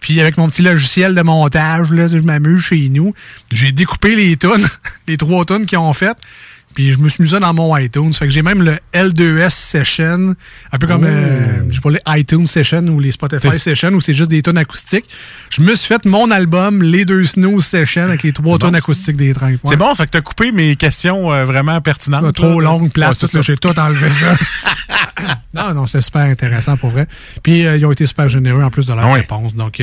Puis 0.00 0.20
avec 0.20 0.36
mon 0.36 0.48
petit 0.50 0.60
logiciel 0.60 1.14
de 1.14 1.22
montage, 1.22 1.90
là, 1.90 2.08
je 2.08 2.18
m'amuse 2.18 2.62
chez 2.62 2.90
nous. 2.90 3.14
J'ai 3.50 3.72
découpé 3.72 4.14
les 4.14 4.36
tonnes, 4.36 4.66
les 5.08 5.16
trois 5.16 5.44
tonnes 5.46 5.64
qu'ils 5.64 5.78
ont 5.78 5.92
faites. 5.94 6.18
Puis 6.74 6.92
je 6.92 6.98
me 6.98 7.08
suis 7.08 7.22
mis 7.22 7.30
ça 7.30 7.40
dans 7.40 7.54
mon 7.54 7.76
iTunes. 7.76 8.12
Fait 8.12 8.26
que 8.26 8.32
j'ai 8.32 8.42
même 8.42 8.62
le 8.62 8.76
L2S 8.92 9.50
Session, 9.50 10.34
un 10.72 10.78
peu 10.78 10.86
comme, 10.86 11.04
euh, 11.04 11.62
je 11.70 11.80
sais 11.80 11.88
les 11.90 12.20
iTunes 12.20 12.46
Session 12.46 12.86
ou 12.88 12.98
les 13.00 13.12
Spotify 13.12 13.58
Session, 13.58 13.90
où 13.92 14.00
c'est 14.00 14.14
juste 14.14 14.30
des 14.30 14.42
tonnes 14.42 14.58
acoustiques. 14.58 15.06
Je 15.50 15.62
me 15.62 15.74
suis 15.74 15.86
fait 15.86 16.04
mon 16.04 16.30
album, 16.30 16.82
les 16.82 17.04
deux 17.04 17.24
Snooze 17.24 17.64
Session, 17.64 18.02
avec 18.04 18.22
les 18.22 18.32
trois 18.32 18.58
tonnes 18.58 18.74
acoustiques 18.74 19.16
des 19.16 19.32
trains. 19.34 19.56
C'est 19.64 19.76
bon, 19.76 19.94
fait 19.94 20.06
que 20.06 20.10
t'as 20.10 20.20
coupé 20.20 20.52
mes 20.52 20.76
questions 20.76 21.32
euh, 21.32 21.44
vraiment 21.44 21.80
pertinentes. 21.80 22.34
Trop 22.34 22.60
là. 22.60 22.70
longue, 22.70 22.90
plate, 22.92 23.10
Ouais, 23.10 23.14
c'est 23.18 23.28
tout, 23.38 23.42
j'ai 23.42 23.56
tout 23.56 23.78
enlevé 23.78 24.08
ça. 24.10 24.34
non, 25.54 25.74
non, 25.74 25.86
c'était 25.86 26.02
super 26.02 26.22
intéressant 26.22 26.76
pour 26.76 26.90
vrai. 26.90 27.06
Puis 27.42 27.64
euh, 27.66 27.76
ils 27.76 27.86
ont 27.86 27.92
été 27.92 28.06
super 28.06 28.28
généreux 28.28 28.62
en 28.62 28.70
plus 28.70 28.86
de 28.86 28.92
leur 28.92 29.04
Ah 29.04 29.12
oui. 29.12 29.20
réponse. 29.20 29.54
Donc, 29.54 29.80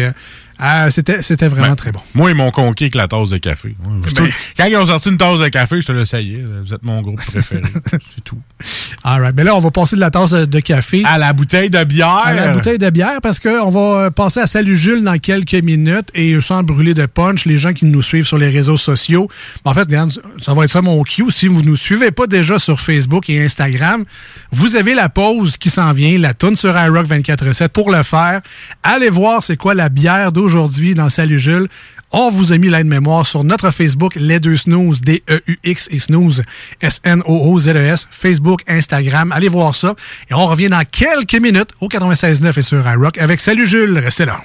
euh, 0.62 0.65
euh, 0.88 0.89
c'était, 0.91 1.22
c'était 1.24 1.48
vraiment 1.48 1.70
Ben, 1.70 1.75
très 1.75 1.91
bon. 1.91 2.00
Moi, 2.13 2.32
ils 2.32 2.36
m'ont 2.38 2.51
conquis 2.51 2.86
avec 2.86 2.96
la 2.96 3.08
tasse 3.08 3.30
de 3.30 3.38
café. 3.38 3.75
C'est 4.08 4.15
Ben- 4.15 4.27
tout. 4.27 4.34
Quand 4.58 4.65
ils 4.65 4.75
ont 4.77 4.86
sorti 4.86 5.10
une 5.10 5.18
tasse 5.18 5.39
de 5.39 5.48
café, 5.48 5.82
je 5.82 5.88
te 5.88 5.91
le 5.91 6.06
ça 6.06 6.22
y 6.22 6.36
est, 6.36 6.44
vous 6.63 6.74
êtes 6.74 6.84
mon 6.84 7.01
groupe 7.01 7.22
préféré. 7.22 7.62
c'est 7.89 8.24
tout. 8.24 8.38
All 9.03 9.22
right. 9.22 9.36
Mais 9.36 9.44
là, 9.44 9.56
on 9.56 9.60
va 9.60 9.72
passer 9.72 9.96
de 9.96 10.01
la 10.01 10.12
tasse 10.12 10.32
de 10.32 10.60
café 10.60 11.03
À 11.06 11.18
la 11.18 11.34
bouteille 11.34 11.70
de 11.70 11.84
bière. 11.84 12.10
à 12.24 12.34
la 12.34 12.50
bouteille 12.50 12.77
de 12.77 12.89
bière 12.89 13.20
parce 13.22 13.39
qu'on 13.39 13.70
va 13.70 14.12
passer 14.12 14.39
à 14.39 14.48
Salut 14.48 14.77
Jules 14.77 15.03
dans 15.03 15.18
quelques 15.18 15.53
minutes 15.56 16.10
et 16.13 16.39
sans 16.41 16.62
brûler 16.63 16.94
de 16.94 17.06
punch, 17.08 17.46
les 17.46 17.58
gens 17.58 17.74
qui 17.74 17.86
nous 17.86 18.01
suivent 18.03 18.25
sur 18.27 18.38
les 18.38 18.50
réseaux 18.50 18.77
sociaux. 18.77 19.27
En 19.65 19.74
fait, 19.74 19.82
regarde, 19.82 20.12
ça 20.41 20.53
va 20.53 20.65
être 20.65 20.72
ça 20.72 20.82
mon 20.82 21.01
cue. 21.03 21.25
Si 21.32 21.48
vous 21.48 21.62
ne 21.62 21.68
nous 21.70 21.75
suivez 21.77 22.12
pas 22.12 22.27
déjà 22.27 22.60
sur 22.60 22.80
Facebook 22.80 23.30
et 23.30 23.44
Instagram, 23.44 24.03
vous 24.51 24.75
avez 24.75 24.94
la 24.94 25.10
pause 25.10 25.58
qui 25.58 25.70
s'en 25.70 25.91
vient, 25.94 26.18
la 26.20 26.34
tune 26.34 26.56
sur 26.56 26.77
iRock 26.80 27.08
24-7 27.08 27.70
pour 27.70 27.91
le 27.91 28.03
faire. 28.03 28.41
Allez 28.84 29.10
voir 29.10 29.44
c'est 29.44 29.58
quoi 29.58 29.74
la 29.74 29.89
bière 29.89 30.32
d'aujourd'hui 30.32 30.50
dans 30.96 31.10
Salut 31.10 31.39
Jules. 31.39 31.67
On 32.12 32.29
vous 32.29 32.51
a 32.51 32.58
mis 32.58 32.70
l'aide-mémoire 32.70 33.25
sur 33.25 33.43
notre 33.43 33.72
Facebook, 33.72 34.15
les 34.15 34.39
deux 34.39 34.58
snooze, 34.58 35.01
D-E-U-X 35.01 35.88
et 35.91 36.00
snooze, 36.00 36.43
S-N-O-O-Z-E-S, 36.81 38.10
Facebook, 38.12 38.62
Instagram. 38.67 39.31
Allez 39.31 39.48
voir 39.48 39.75
ça. 39.75 39.96
Et 40.29 40.34
on 40.34 40.46
revient 40.46 40.67
dans 40.67 40.84
quelques 40.84 41.36
minutes 41.36 41.70
au 41.79 41.88
96.9 41.88 42.60
et 42.60 42.62
sur 42.62 42.86
iRock 42.86 43.17
avec 43.17 43.39
Salut 43.39 43.65
Jules. 43.65 43.98
Restez 43.98 44.25
là. 44.25 44.41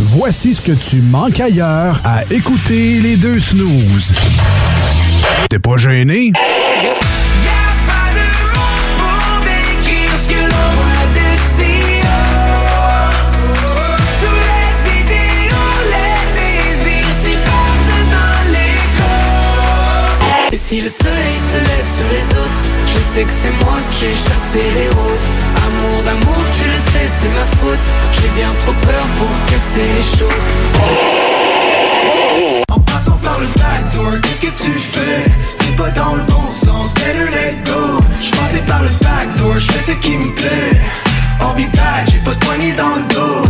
Voici 0.00 0.54
ce 0.54 0.62
que 0.62 0.72
tu 0.72 0.96
manques 0.96 1.38
ailleurs 1.40 2.00
à 2.04 2.24
écouter 2.30 3.00
les 3.00 3.16
deux 3.16 3.38
snooze. 3.38 4.12
T'es 5.48 5.60
pas 5.60 5.76
gêné? 5.76 6.32
Que 23.26 23.32
c'est 23.32 23.64
moi 23.64 23.76
qui 23.92 24.04
ai 24.06 24.10
chassé 24.10 24.62
les 24.78 24.88
roses. 24.88 25.28
Amour 25.66 26.02
d'amour, 26.04 26.42
tu 26.56 26.64
le 26.64 26.80
sais, 26.92 27.08
c'est 27.20 27.32
ma 27.34 27.46
faute. 27.58 27.86
J'ai 28.14 28.28
bien 28.40 28.48
trop 28.60 28.72
peur 28.72 29.04
pour 29.18 29.30
casser 29.50 29.86
les 29.96 30.18
choses. 30.18 30.48
En 32.70 32.80
passant 32.80 33.18
par 33.22 33.38
le 33.40 33.46
backdoor, 33.46 34.20
qu'est-ce 34.22 34.42
que 34.42 34.64
tu 34.64 34.72
fais? 34.72 35.24
T'es 35.58 35.72
pas 35.76 35.90
dans 35.90 36.14
le 36.14 36.22
bon 36.22 36.50
sens, 36.50 36.94
better 36.94 37.28
let 37.30 37.56
go 37.64 38.00
J'passais 38.20 38.62
par 38.66 38.82
le 38.82 38.88
backdoor, 39.02 39.56
j'fais 39.58 39.92
ce 39.92 39.96
qui 39.98 40.16
me 40.16 40.32
plaît 40.34 40.80
I'll 41.40 41.54
be 41.54 41.70
back, 41.74 42.08
j'ai 42.10 42.18
pas 42.18 42.30
de 42.32 42.44
poignée 42.44 42.72
dans 42.74 42.94
le 42.94 43.02
dos 43.14 43.44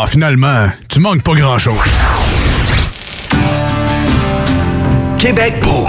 Ah, 0.00 0.06
finalement, 0.06 0.66
tu 0.88 1.00
manques 1.00 1.22
pas 1.22 1.34
grand-chose. 1.34 1.76
Québec 5.18 5.54
beau. 5.62 5.88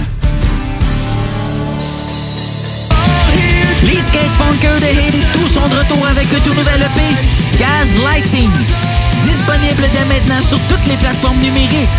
Les 3.83 3.99
skatepunkers 3.99 4.79
de 4.79 4.85
Haiti, 4.85 5.25
tous 5.33 5.47
sont 5.47 5.67
de 5.67 5.75
retour 5.75 6.05
avec 6.07 6.31
un 6.33 6.39
tout 6.39 6.53
nouvel 6.53 6.81
EP, 6.81 7.57
Gaz 7.57 7.95
Lighting. 8.03 8.49
Disponible 9.23 9.83
dès 9.93 10.05
maintenant 10.05 10.41
sur 10.47 10.59
toutes 10.69 10.85
les 10.87 10.97
plateformes 10.97 11.39
numériques. 11.39 11.89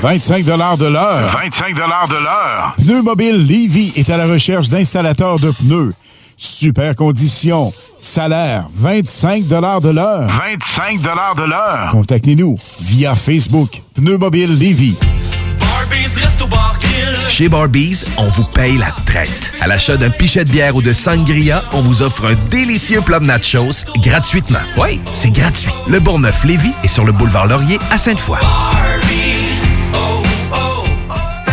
25 0.00 0.44
de 0.44 0.86
l'heure. 0.86 1.32
25 1.32 1.74
de 1.74 1.80
l'heure. 1.80 2.74
Pneu 2.76 3.02
Mobile 3.02 3.38
Levy 3.38 3.92
est 3.96 4.08
à 4.10 4.16
la 4.16 4.26
recherche 4.26 4.68
d'installateurs 4.68 5.40
de 5.40 5.50
pneus. 5.50 5.92
Super 6.36 6.94
conditions. 6.94 7.72
Salaire 7.98 8.66
25 8.74 9.46
de 9.48 9.56
l'heure. 9.56 9.80
25 9.80 11.00
de 11.00 11.42
l'heure. 11.48 11.88
Contactez-nous 11.90 12.56
via 12.82 13.14
Facebook. 13.14 13.82
Pneu 13.94 14.18
Mobile 14.18 14.58
Levy. 14.58 14.94
Chez 17.28 17.48
Barbies, 17.48 18.04
on 18.16 18.28
vous 18.28 18.44
paye 18.44 18.78
la 18.78 18.94
traite. 19.04 19.52
À 19.60 19.66
l'achat 19.66 19.96
d'un 19.96 20.10
pichet 20.10 20.44
de 20.44 20.50
bière 20.50 20.76
ou 20.76 20.82
de 20.82 20.92
sangria, 20.92 21.64
on 21.72 21.82
vous 21.82 22.02
offre 22.02 22.26
un 22.26 22.34
délicieux 22.50 23.00
plat 23.00 23.20
de 23.20 23.26
nachos 23.26 23.84
gratuitement. 23.98 24.60
Oui, 24.78 25.00
c'est 25.12 25.30
gratuit. 25.30 25.70
Le 25.88 26.00
Bourgneuf-Lévis 26.00 26.72
est 26.84 26.88
sur 26.88 27.04
le 27.04 27.12
boulevard 27.12 27.46
Laurier 27.46 27.78
à 27.90 27.98
Sainte-Foy. 27.98 28.38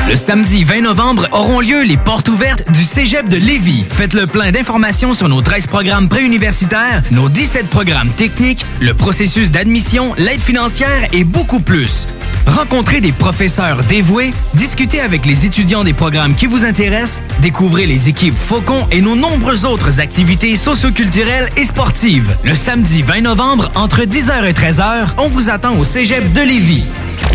Le 0.09 0.15
samedi 0.15 0.63
20 0.63 0.81
novembre 0.81 1.27
auront 1.31 1.59
lieu 1.59 1.83
les 1.83 1.97
portes 1.97 2.27
ouvertes 2.27 2.69
du 2.71 2.83
Cégep 2.83 3.27
de 3.29 3.37
Lévis. 3.37 3.85
Faites 3.89 4.13
le 4.13 4.27
plein 4.27 4.51
d'informations 4.51 5.13
sur 5.13 5.27
nos 5.27 5.41
13 5.41 5.67
programmes 5.67 6.07
préuniversitaires, 6.07 7.01
nos 7.11 7.29
17 7.29 7.67
programmes 7.69 8.09
techniques, 8.09 8.65
le 8.79 8.93
processus 8.93 9.49
d'admission, 9.49 10.13
l'aide 10.17 10.41
financière 10.41 11.07
et 11.13 11.23
beaucoup 11.23 11.61
plus. 11.61 12.07
Rencontrez 12.47 13.01
des 13.01 13.11
professeurs 13.11 13.83
dévoués, 13.83 14.33
discutez 14.53 14.99
avec 14.99 15.25
les 15.25 15.45
étudiants 15.45 15.83
des 15.83 15.93
programmes 15.93 16.35
qui 16.35 16.45
vous 16.45 16.65
intéressent, 16.65 17.21
découvrez 17.41 17.85
les 17.85 18.09
équipes 18.09 18.37
Faucon 18.37 18.87
et 18.91 19.01
nos 19.01 19.15
nombreuses 19.15 19.65
autres 19.65 19.99
activités 19.99 20.55
socioculturelles 20.55 21.49
et 21.57 21.65
sportives. 21.65 22.35
Le 22.43 22.53
samedi 22.55 23.01
20 23.01 23.21
novembre, 23.21 23.71
entre 23.75 24.01
10h 24.01 24.45
et 24.45 24.53
13h, 24.53 25.09
on 25.17 25.27
vous 25.27 25.49
attend 25.49 25.77
au 25.77 25.83
Cégep 25.83 26.33
de 26.33 26.41
Lévis. 26.41 26.85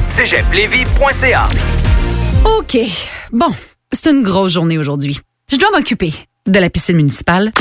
cégeplévis.ca 0.07 1.47
OK. 2.45 2.79
Bon, 3.33 3.51
c'est 3.93 4.11
une 4.11 4.23
grosse 4.23 4.53
journée 4.53 4.79
aujourd'hui. 4.79 5.19
Je 5.51 5.57
dois 5.57 5.71
m'occuper 5.73 6.13
de 6.47 6.59
la 6.59 6.71
piscine 6.71 6.97
municipale, 6.97 7.53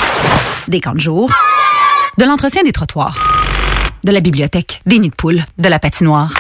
des 0.68 0.82
camps 0.82 0.94
de 0.94 1.00
jour, 1.00 1.32
de 2.18 2.26
l'entretien 2.26 2.64
des 2.64 2.72
trottoirs, 2.72 3.18
de 4.04 4.12
la 4.12 4.20
bibliothèque, 4.20 4.82
des 4.86 5.00
nids 5.00 5.10
de 5.10 5.16
poules, 5.16 5.44
de 5.58 5.70
la 5.70 5.80
patinoire, 5.80 6.34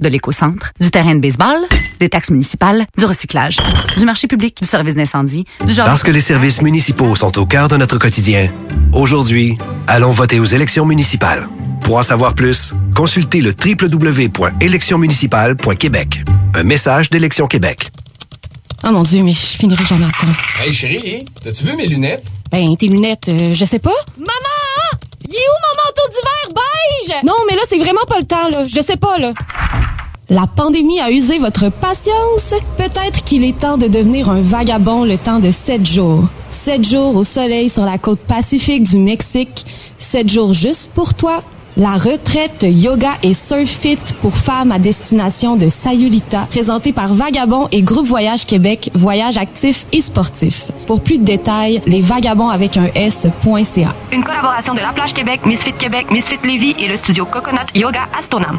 de 0.00 0.08
l'éco-centre, 0.08 0.72
du 0.80 0.90
terrain 0.90 1.14
de 1.14 1.20
baseball, 1.20 1.58
des 2.00 2.08
taxes 2.08 2.30
municipales, 2.30 2.86
du 2.96 3.04
recyclage, 3.04 3.58
du 3.96 4.04
marché 4.04 4.26
public, 4.26 4.56
du 4.60 4.68
service 4.68 4.94
d'incendie, 4.94 5.44
du 5.64 5.72
genre... 5.72 5.86
Parce 5.86 6.02
que 6.02 6.10
les 6.10 6.20
services 6.20 6.62
municipaux 6.62 7.14
sont 7.14 7.38
au 7.38 7.46
cœur 7.46 7.68
de 7.68 7.76
notre 7.76 7.98
quotidien, 7.98 8.50
aujourd'hui, 8.92 9.56
allons 9.86 10.10
voter 10.10 10.40
aux 10.40 10.44
élections 10.44 10.84
municipales. 10.84 11.48
Pour 11.82 11.96
en 11.96 12.02
savoir 12.02 12.34
plus, 12.34 12.74
consultez 12.94 13.40
le 13.40 13.52
www.électionsmunicipales.québec. 13.52 16.24
Un 16.54 16.62
message 16.62 17.10
d'Élection 17.10 17.46
Québec. 17.46 17.88
Oh 18.84 18.90
mon 18.92 19.02
Dieu, 19.02 19.22
mais 19.22 19.32
je 19.32 19.38
finirai 19.38 19.84
jamais 19.84 20.06
à 20.06 20.10
temps. 20.10 20.26
Hey 20.62 20.72
chérie, 20.72 21.24
t'as-tu 21.42 21.64
vu 21.64 21.76
mes 21.76 21.86
lunettes? 21.86 22.24
Ben, 22.52 22.76
tes 22.76 22.88
lunettes, 22.88 23.28
euh, 23.28 23.52
je 23.52 23.64
sais 23.64 23.78
pas. 23.78 23.94
Maman! 24.16 24.32
Il 25.24 25.34
est 25.34 25.36
où 25.36 25.58
mon 25.62 25.74
manteau 25.84 26.08
d'hiver 26.08 26.48
Non, 27.24 27.34
mais 27.48 27.56
là, 27.56 27.62
c'est 27.68 27.78
vraiment 27.78 28.04
pas 28.06 28.18
le 28.18 28.26
temps, 28.26 28.48
là. 28.48 28.64
Je 28.66 28.80
sais 28.80 28.96
pas, 28.96 29.18
là. 29.18 29.32
La 30.30 30.46
pandémie 30.46 31.00
a 31.00 31.10
usé 31.10 31.38
votre 31.38 31.70
patience? 31.70 32.52
Peut-être 32.76 33.24
qu'il 33.24 33.44
est 33.44 33.58
temps 33.58 33.78
de 33.78 33.86
devenir 33.86 34.28
un 34.28 34.42
vagabond 34.42 35.04
le 35.04 35.16
temps 35.16 35.38
de 35.38 35.50
sept 35.50 35.86
jours. 35.86 36.24
Sept 36.50 36.86
jours 36.86 37.16
au 37.16 37.24
soleil 37.24 37.70
sur 37.70 37.86
la 37.86 37.96
côte 37.96 38.20
pacifique 38.20 38.82
du 38.82 38.98
Mexique. 38.98 39.64
Sept 39.98 40.28
jours 40.28 40.52
juste 40.52 40.92
pour 40.94 41.14
toi. 41.14 41.42
La 41.78 41.92
retraite 41.92 42.66
yoga 42.68 43.12
et 43.22 43.32
surf 43.32 43.68
fit 43.68 44.00
pour 44.20 44.34
femmes 44.34 44.72
à 44.72 44.80
destination 44.80 45.54
de 45.54 45.68
Sayulita, 45.68 46.48
présentée 46.50 46.92
par 46.92 47.14
Vagabond 47.14 47.68
et 47.70 47.82
Groupe 47.82 48.04
Voyage 48.08 48.46
Québec, 48.46 48.90
voyage 48.94 49.38
actif 49.38 49.86
et 49.92 50.00
sportif. 50.00 50.72
Pour 50.88 51.04
plus 51.04 51.18
de 51.18 51.24
détails, 51.24 51.80
les 51.86 52.00
vagabonds 52.00 52.48
avec 52.48 52.76
un 52.76 52.88
S.ca. 52.96 53.94
Une 54.10 54.24
collaboration 54.24 54.74
de 54.74 54.80
La 54.80 54.88
Plage 54.88 55.14
Québec, 55.14 55.46
Misfit 55.46 55.72
Québec, 55.74 56.10
Misfit 56.10 56.38
Lévis 56.42 56.74
et 56.80 56.88
le 56.88 56.96
studio 56.96 57.24
Coconut 57.24 57.72
Yoga 57.76 58.08
Astonam. 58.18 58.58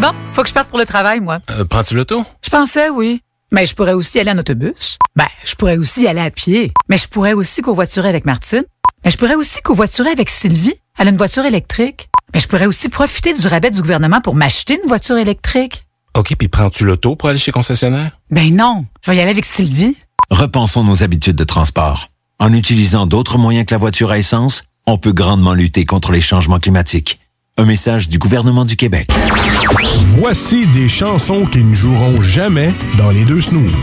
Bon, 0.00 0.12
faut 0.32 0.42
que 0.42 0.48
je 0.48 0.54
parte 0.54 0.70
pour 0.70 0.78
le 0.78 0.86
travail, 0.86 1.20
moi. 1.20 1.40
Euh, 1.50 1.66
Prends-tu 1.66 1.94
l'auto? 1.94 2.24
Je 2.42 2.48
pensais, 2.48 2.88
oui. 2.88 3.20
Mais 3.52 3.66
je 3.66 3.74
pourrais 3.74 3.92
aussi 3.92 4.18
aller 4.18 4.30
en 4.30 4.38
autobus. 4.38 4.96
Ben, 5.14 5.26
je 5.44 5.54
pourrais 5.54 5.76
aussi 5.76 6.06
aller 6.06 6.22
à 6.22 6.30
pied. 6.30 6.72
Mais 6.88 6.96
je 6.96 7.06
pourrais 7.06 7.34
aussi 7.34 7.60
covoiturer 7.60 8.08
avec 8.08 8.24
Martine. 8.24 8.64
Mais 9.04 9.10
je 9.10 9.18
pourrais 9.18 9.34
aussi 9.34 9.60
covoiturer 9.60 10.08
avec 10.08 10.30
Sylvie. 10.30 10.72
Elle 10.98 11.08
a 11.08 11.10
une 11.10 11.18
voiture 11.18 11.44
électrique. 11.44 12.08
Mais 12.32 12.40
je 12.40 12.48
pourrais 12.48 12.64
aussi 12.64 12.88
profiter 12.88 13.34
du 13.34 13.46
rabais 13.46 13.70
du 13.70 13.82
gouvernement 13.82 14.22
pour 14.22 14.34
m'acheter 14.34 14.78
une 14.82 14.88
voiture 14.88 15.18
électrique. 15.18 15.84
OK, 16.16 16.34
puis 16.34 16.48
prends-tu 16.48 16.86
l'auto 16.86 17.14
pour 17.14 17.28
aller 17.28 17.38
chez 17.38 17.52
concessionnaire? 17.52 18.18
Ben 18.30 18.54
non, 18.56 18.86
je 19.02 19.10
vais 19.10 19.18
y 19.18 19.20
aller 19.20 19.30
avec 19.30 19.44
Sylvie. 19.44 19.96
Repensons 20.30 20.82
nos 20.82 21.02
habitudes 21.02 21.36
de 21.36 21.44
transport. 21.44 22.08
En 22.38 22.54
utilisant 22.54 23.04
d'autres 23.06 23.36
moyens 23.36 23.66
que 23.66 23.74
la 23.74 23.78
voiture 23.78 24.10
à 24.12 24.18
essence, 24.18 24.64
on 24.86 24.96
peut 24.96 25.12
grandement 25.12 25.52
lutter 25.52 25.84
contre 25.84 26.12
les 26.12 26.22
changements 26.22 26.58
climatiques. 26.58 27.20
Un 27.60 27.66
message 27.66 28.08
du 28.08 28.16
gouvernement 28.16 28.64
du 28.64 28.74
Québec. 28.74 29.10
Voici 30.18 30.66
des 30.68 30.88
chansons 30.88 31.44
qui 31.44 31.62
ne 31.62 31.74
joueront 31.74 32.18
jamais 32.22 32.74
dans 32.96 33.10
les 33.10 33.26
deux 33.26 33.42
snooze. 33.42 33.74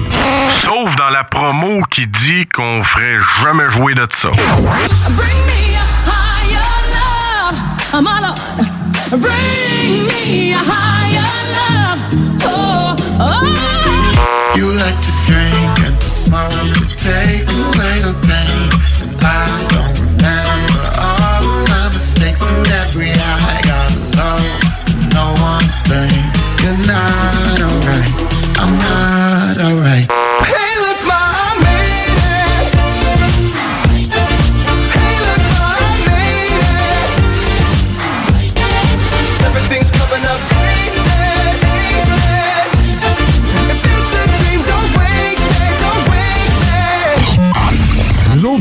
Sauf 0.64 0.96
dans 0.96 1.12
la 1.12 1.24
promo 1.24 1.84
qui 1.92 2.08
dit 2.08 2.48
qu'on 2.48 2.84
ferait 2.84 3.20
jamais 3.44 3.70
jouer 3.70 3.94
de 3.94 4.08
ça. 4.20 4.30
Oh, 7.94 8.02
my 8.02 8.20
Lord, 8.20 8.40
bring 9.12 10.08
me 10.08 10.54
a 10.54 10.58
higher 10.58 11.30
love. 11.54 12.00
Oh, 12.46 12.96
oh. 13.20 14.56
You 14.56 14.72
like 14.72 15.00
to 15.02 15.12
drink 15.28 15.86
and 15.86 15.96
to 16.00 16.10
smoke 16.10 16.50
to 16.74 16.82
take 16.98 17.57
and 22.48 22.68
every 22.84 23.12
I 23.12 23.62
got 23.72 23.92
alone. 23.98 24.58
No 25.14 25.28
one 25.42 25.68
thing, 25.90 26.18
you're 26.64 26.82
not 26.88 27.60
alright. 27.68 28.14
I'm 28.60 28.74
not 28.78 29.58
alright. 29.58 30.37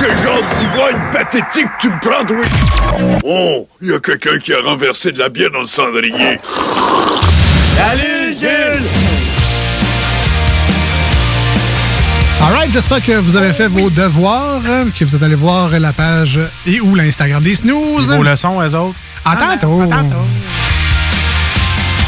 Quel 0.00 0.16
genre 0.22 0.42
d'ivrogne 0.56 1.00
pathétique 1.12 1.68
tu 1.80 1.90
me 1.90 1.98
prends, 2.00 2.24
toi? 2.24 2.36
Oh, 3.24 3.68
il 3.80 3.90
y 3.90 3.94
a 3.94 3.98
quelqu'un 3.98 4.38
qui 4.38 4.52
a 4.52 4.60
renversé 4.60 5.12
de 5.12 5.18
la 5.18 5.28
bière 5.28 5.50
dans 5.50 5.60
le 5.60 5.66
cendrier. 5.66 6.38
Salut 7.76 8.36
Jules 8.38 8.86
Alright, 12.40 12.72
j'espère 12.72 13.04
que 13.04 13.12
vous 13.18 13.36
avez 13.36 13.52
fait 13.52 13.66
vos 13.66 13.90
devoirs, 13.90 14.62
euh, 14.68 14.84
que 14.96 15.04
vous 15.04 15.16
êtes 15.16 15.22
allé 15.22 15.34
voir 15.34 15.70
la 15.78 15.92
page 15.92 16.38
et 16.66 16.80
ou 16.80 16.94
l'Instagram 16.94 17.42
des 17.42 17.56
snooze. 17.56 18.12
Vos 18.12 18.22
leçons, 18.22 18.60
eux 18.62 18.74
autres. 18.76 18.98
À 19.24 19.36
tantôt. 19.36 19.82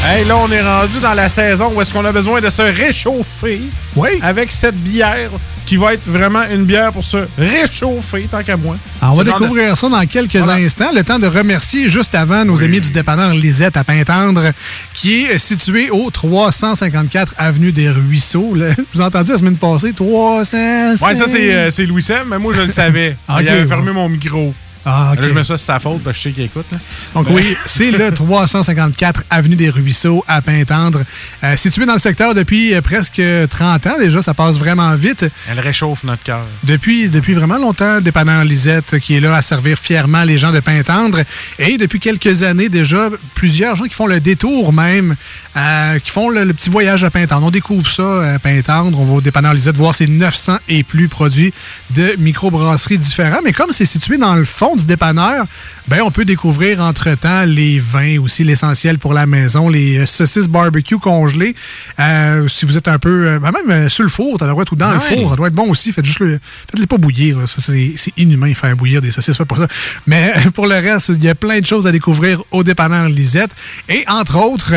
Hey, 0.03 0.25
là, 0.25 0.35
on 0.37 0.51
est 0.51 0.61
rendu 0.61 0.99
dans 0.99 1.13
la 1.13 1.29
saison 1.29 1.71
où 1.75 1.81
est-ce 1.81 1.91
qu'on 1.93 2.03
a 2.05 2.11
besoin 2.11 2.41
de 2.41 2.49
se 2.49 2.63
réchauffer. 2.63 3.61
Oui. 3.95 4.09
Avec 4.21 4.51
cette 4.51 4.75
bière 4.75 5.29
qui 5.67 5.77
va 5.77 5.93
être 5.93 6.05
vraiment 6.09 6.41
une 6.51 6.65
bière 6.65 6.91
pour 6.91 7.03
se 7.03 7.17
réchauffer, 7.37 8.27
tant 8.29 8.41
qu'à 8.43 8.57
moi. 8.57 8.75
Alors, 8.99 9.13
on 9.13 9.17
va 9.17 9.23
de- 9.23 9.29
découvrir 9.29 9.77
ça 9.77 9.89
dans 9.89 10.03
quelques 10.05 10.35
Voilà. 10.37 10.53
instants. 10.63 10.89
Le 10.93 11.03
temps 11.03 11.19
de 11.19 11.27
remercier 11.27 11.87
juste 11.87 12.15
avant 12.15 12.43
nos 12.43 12.61
amis 12.63 12.81
du 12.81 12.91
dépanneur 12.91 13.29
Lisette 13.31 13.77
à 13.77 13.83
Pintendre, 13.83 14.51
qui 14.95 15.21
est 15.25 15.37
situé 15.37 15.89
au 15.91 16.09
354 16.09 17.35
Avenue 17.37 17.71
des 17.71 17.89
Ruisseaux. 17.91 18.55
Là, 18.55 18.69
je 18.71 18.81
vous 18.93 19.01
ai 19.01 19.05
entendu 19.05 19.31
la 19.31 19.37
semaine 19.37 19.55
passée, 19.57 19.93
300. 19.93 20.57
Ouais, 20.99 21.15
ça, 21.15 21.25
c'est 21.27 21.53
euh, 21.53 21.69
c'est 21.69 21.85
Louis 21.85 22.01
Sem, 22.01 22.23
mais 22.27 22.39
moi, 22.39 22.53
je 22.55 22.61
le 22.61 22.71
savais. 22.71 23.15
Ah, 23.27 23.37
Il 23.41 23.47
avait 23.47 23.61
ouais. 23.61 23.67
fermé 23.67 23.91
mon 23.91 24.09
micro. 24.09 24.53
Ah. 24.85 25.13
Là, 25.19 25.27
je 25.27 25.33
mets 25.33 25.41
ça 25.43 25.57
sur 25.57 25.59
sa 25.59 25.79
faute 25.79 26.01
parce 26.03 26.17
que 26.17 26.23
je 26.23 26.29
sais 26.29 26.33
qu'il 26.33 26.43
écoute. 26.43 26.65
là. 26.71 26.77
Donc 27.13 27.27
oui, 27.29 27.55
c'est 27.65 27.91
le 27.91 28.11
354 28.11 29.23
Avenue 29.29 29.55
des 29.55 29.69
Ruisseaux 29.69 30.23
à 30.27 30.41
Pintendre, 30.41 31.01
euh, 31.43 31.55
situé 31.57 31.85
dans 31.85 31.93
le 31.93 31.99
secteur 31.99 32.33
depuis 32.33 32.73
euh, 32.73 32.81
presque 32.81 33.21
30 33.49 33.87
ans 33.87 33.97
déjà, 33.99 34.21
ça 34.21 34.33
passe 34.33 34.57
vraiment 34.57 34.93
vite. 34.95 35.25
Elle 35.49 35.59
réchauffe 35.59 36.03
notre 36.03 36.23
cœur. 36.23 36.45
Depuis, 36.63 37.09
depuis 37.09 37.33
vraiment 37.33 37.57
longtemps, 37.57 38.01
dépanneur 38.01 38.43
Lisette 38.43 38.99
qui 38.99 39.15
est 39.15 39.19
là 39.19 39.35
à 39.35 39.41
servir 39.41 39.77
fièrement 39.77 40.23
les 40.23 40.37
gens 40.37 40.51
de 40.51 40.59
Pintendre. 40.59 41.19
Et 41.59 41.77
depuis 41.77 41.99
quelques 41.99 42.43
années 42.43 42.69
déjà, 42.69 43.09
plusieurs 43.35 43.75
gens 43.75 43.85
qui 43.85 43.93
font 43.93 44.07
le 44.07 44.19
détour 44.19 44.73
même, 44.73 45.15
euh, 45.57 45.99
qui 45.99 46.09
font 46.09 46.29
le, 46.29 46.43
le 46.43 46.53
petit 46.53 46.69
voyage 46.69 47.03
à 47.03 47.09
Pintendre. 47.11 47.45
On 47.45 47.51
découvre 47.51 47.89
ça 47.89 48.33
à 48.33 48.39
Pintendre. 48.39 48.99
On 48.99 49.05
va 49.05 49.13
au 49.13 49.21
dépanneur 49.21 49.53
Lisette 49.53 49.77
voir 49.77 49.93
ces 49.93 50.07
900 50.07 50.57
et 50.69 50.83
plus 50.83 51.07
produits 51.07 51.53
de 51.91 52.15
microbrasseries 52.17 52.97
différents. 52.97 53.41
Mais 53.43 53.53
comme 53.53 53.71
c'est 53.71 53.85
situé 53.85 54.17
dans 54.17 54.35
le 54.35 54.45
fond 54.45 54.70
du 54.75 54.85
dépanneur, 54.85 55.45
ben 55.87 56.01
on 56.03 56.11
peut 56.11 56.25
découvrir 56.25 56.81
entre-temps 56.81 57.45
les 57.45 57.79
vins 57.79 58.19
aussi, 58.19 58.43
l'essentiel 58.43 58.99
pour 58.99 59.13
la 59.13 59.25
maison, 59.25 59.69
les 59.69 59.99
euh, 59.99 60.05
saucisses 60.05 60.47
barbecue 60.47 60.97
congelées. 60.97 61.55
Euh, 61.99 62.47
si 62.47 62.65
vous 62.65 62.77
êtes 62.77 62.87
un 62.87 62.99
peu, 62.99 63.27
euh, 63.27 63.39
ben 63.39 63.51
même 63.51 63.89
sur 63.89 64.03
le 64.03 64.09
four, 64.09 64.37
ça 64.39 64.47
doit 64.47 64.61
être 64.61 64.71
ou 64.71 64.75
dans 64.75 64.91
le 64.91 64.99
four, 64.99 65.29
ça 65.29 65.35
doit 65.35 65.47
être 65.47 65.53
bon 65.53 65.69
aussi. 65.69 65.91
Faites 65.91 66.05
juste 66.05 66.19
le, 66.19 66.39
faites-les 66.69 66.87
pas 66.87 66.97
bouillir. 66.97 67.37
c'est, 67.47 67.93
c'est 67.95 68.13
inhumain 68.17 68.53
faire 68.53 68.75
bouillir 68.75 69.01
des 69.01 69.11
saucisses, 69.11 69.37
faites 69.37 69.47
pas 69.47 69.57
ça. 69.57 69.67
Mais 70.07 70.33
pour 70.53 70.67
le 70.67 70.75
reste, 70.75 71.09
il 71.09 71.23
y 71.23 71.29
a 71.29 71.35
plein 71.35 71.59
de 71.59 71.65
choses 71.65 71.87
à 71.87 71.91
découvrir 71.91 72.43
au 72.51 72.63
dépanneur 72.63 73.09
Lisette. 73.09 73.51
Et 73.89 74.03
entre 74.07 74.37
autres, 74.37 74.73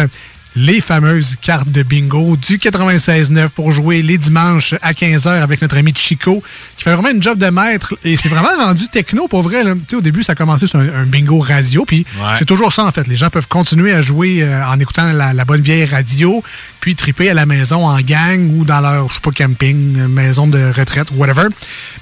les 0.57 0.81
fameuses 0.81 1.37
cartes 1.43 1.69
de 1.71 1.83
bingo 1.83 2.37
du 2.37 2.59
96.9 2.59 3.49
pour 3.49 3.73
jouer 3.73 4.03
les 4.03 4.19
dimanches 4.19 4.75
à 4.83 4.93
15h 4.93 5.29
avec 5.43 5.61
notre 5.63 5.77
ami 5.77 5.93
Chico, 5.97 6.43
qui 6.77 6.85
fait 6.85 6.93
vraiment 6.95 7.11
une 7.11 7.23
job 7.23 7.39
de 7.39 7.51
maître. 7.51 7.95
Et 8.05 8.17
c'est 8.17 8.29
vraiment 8.29 8.55
rendu 8.65 8.89
techno, 8.89 9.27
pour 9.27 9.43
vrai. 9.43 9.65
là. 9.65 9.75
Au 9.95 10.01
début, 10.01 10.23
ça 10.23 10.33
a 10.33 10.35
commencé 10.37 10.67
sur 10.67 10.79
un, 10.79 10.89
un 10.89 11.05
bingo 11.07 11.39
radio, 11.41 11.85
puis 11.85 12.07
Ouais. 12.17 12.35
c'est 12.39 12.45
toujours 12.45 12.73
ça, 12.73 12.85
en 12.85 12.93
fait. 12.93 13.07
Les 13.09 13.17
gens 13.17 13.31
peuvent 13.31 13.49
continuer 13.49 13.93
à 13.93 14.01
jouer 14.01 14.43
euh, 14.43 14.65
en 14.67 14.79
écoutant 14.79 15.13
la, 15.13 15.33
la 15.33 15.45
bonne 15.45 15.63
vieille 15.63 15.87
radio, 15.87 16.43
puis 16.81 16.95
triper 16.95 17.31
à 17.31 17.35
la 17.35 17.47
maison 17.47 17.87
en 17.87 18.01
gang 18.01 18.49
ou 18.57 18.65
dans 18.65 18.81
leur, 18.81 19.09
je 19.09 19.15
sais 19.15 19.21
pas, 19.21 19.31
camping, 19.33 20.07
maison 20.07 20.47
de 20.47 20.59
retraite, 20.77 21.09
whatever. 21.17 21.49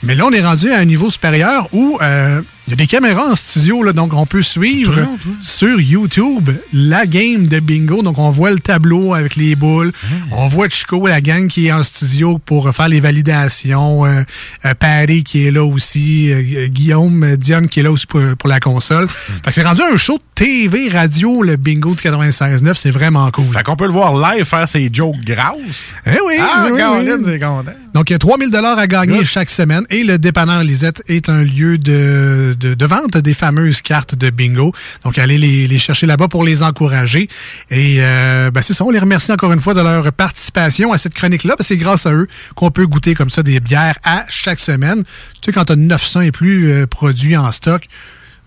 Mais 0.02 0.14
là, 0.14 0.26
on 0.26 0.30
est 0.32 0.44
rendu 0.44 0.70
à 0.72 0.78
un 0.78 0.84
niveau 0.84 1.08
supérieur 1.10 1.68
où 1.72 1.98
euh, 2.02 2.42
il 2.68 2.70
y 2.70 2.74
a 2.74 2.76
des 2.76 2.86
caméras 2.86 3.30
en 3.30 3.34
studio, 3.34 3.82
là, 3.82 3.92
donc 3.92 4.12
on 4.14 4.24
peut 4.24 4.42
suivre 4.42 4.94
sur 5.40 5.80
YouTube 5.80 6.50
la 6.72 7.06
game 7.06 7.46
de 7.48 7.58
bingo. 7.58 8.02
Donc 8.02 8.18
on 8.18 8.30
voit 8.30 8.50
le 8.52 8.58
tableau 8.60 9.14
avec 9.14 9.34
les 9.36 9.56
boules. 9.56 9.92
On 10.30 10.46
voit 10.46 10.68
Chico, 10.68 11.06
la 11.08 11.20
gang 11.20 11.48
qui 11.48 11.66
est 11.66 11.72
en 11.72 11.82
studio 11.82 12.38
pour 12.38 12.72
faire 12.74 12.88
les 12.88 13.00
validations. 13.00 14.06
Euh, 14.06 14.22
euh, 14.64 14.74
Patty 14.78 15.24
qui 15.24 15.46
est 15.46 15.50
là 15.50 15.64
aussi. 15.64 16.30
euh, 16.32 16.68
Guillaume 16.68 17.36
Dion 17.36 17.66
qui 17.66 17.80
est 17.80 17.82
là 17.82 17.90
aussi 17.90 18.06
pour, 18.06 18.20
pour 18.38 18.48
la 18.48 18.60
console. 18.60 19.08
Fait 19.08 19.50
que 19.50 19.52
c'est 19.52 19.62
rendu 19.64 19.82
un 19.82 19.96
show 19.96 20.18
de 20.18 20.22
TV 20.34 20.88
radio, 20.88 21.42
le 21.42 21.56
bingo 21.56 21.94
du 21.94 22.02
96.9. 22.02 22.74
C'est 22.76 22.90
vraiment 22.90 23.30
cool. 23.32 23.46
Fait 23.52 23.62
qu'on 23.64 23.76
peut 23.76 23.86
le 23.86 23.92
voir 23.92 24.16
live 24.34 24.44
faire 24.44 24.68
ses 24.68 24.88
jokes 24.92 25.20
grasses. 25.24 25.92
Eh 26.06 26.10
oui, 26.26 26.34
Ah, 26.40 26.62
oui, 26.66 26.70
oui, 26.72 26.78
Caroline, 26.78 27.16
oui. 27.18 27.24
c'est 27.24 27.38
content. 27.40 27.72
Donc, 27.94 28.08
il 28.08 28.12
y 28.14 28.16
a 28.16 28.18
3000 28.18 28.50
dollars 28.50 28.78
à 28.78 28.86
gagner 28.86 29.22
chaque 29.24 29.50
semaine 29.50 29.84
et 29.90 30.02
le 30.04 30.16
dépanneur 30.18 30.62
Lisette 30.64 31.02
est 31.08 31.28
un 31.28 31.42
lieu 31.42 31.76
de 31.76 32.51
de, 32.54 32.68
de- 32.68 32.74
de 32.74 32.86
vente 32.86 33.16
des 33.18 33.34
fameuses 33.34 33.80
cartes 33.82 34.14
de 34.14 34.30
bingo. 34.30 34.72
Donc, 35.04 35.18
allez 35.18 35.38
les, 35.38 35.68
les 35.68 35.78
chercher 35.78 36.06
là-bas 36.06 36.28
pour 36.28 36.44
les 36.44 36.62
encourager. 36.62 37.28
Et 37.70 37.96
euh, 38.00 38.50
ben, 38.50 38.62
c'est 38.62 38.74
ça, 38.74 38.84
on 38.84 38.90
les 38.90 38.98
remercie 38.98 39.32
encore 39.32 39.52
une 39.52 39.60
fois 39.60 39.74
de 39.74 39.80
leur 39.80 40.12
participation 40.12 40.92
à 40.92 40.98
cette 40.98 41.14
chronique-là. 41.14 41.56
que 41.56 41.64
c'est 41.64 41.76
grâce 41.76 42.06
à 42.06 42.12
eux 42.12 42.26
qu'on 42.54 42.70
peut 42.70 42.86
goûter 42.86 43.14
comme 43.14 43.30
ça 43.30 43.42
des 43.42 43.60
bières 43.60 43.98
à 44.04 44.24
chaque 44.28 44.60
semaine. 44.60 45.04
Tu 45.40 45.46
sais, 45.46 45.52
quand 45.52 45.64
tu 45.66 45.72
as 45.72 45.76
900 45.76 46.20
et 46.22 46.32
plus 46.32 46.70
euh, 46.70 46.86
produits 46.86 47.36
en 47.36 47.50
stock, 47.52 47.82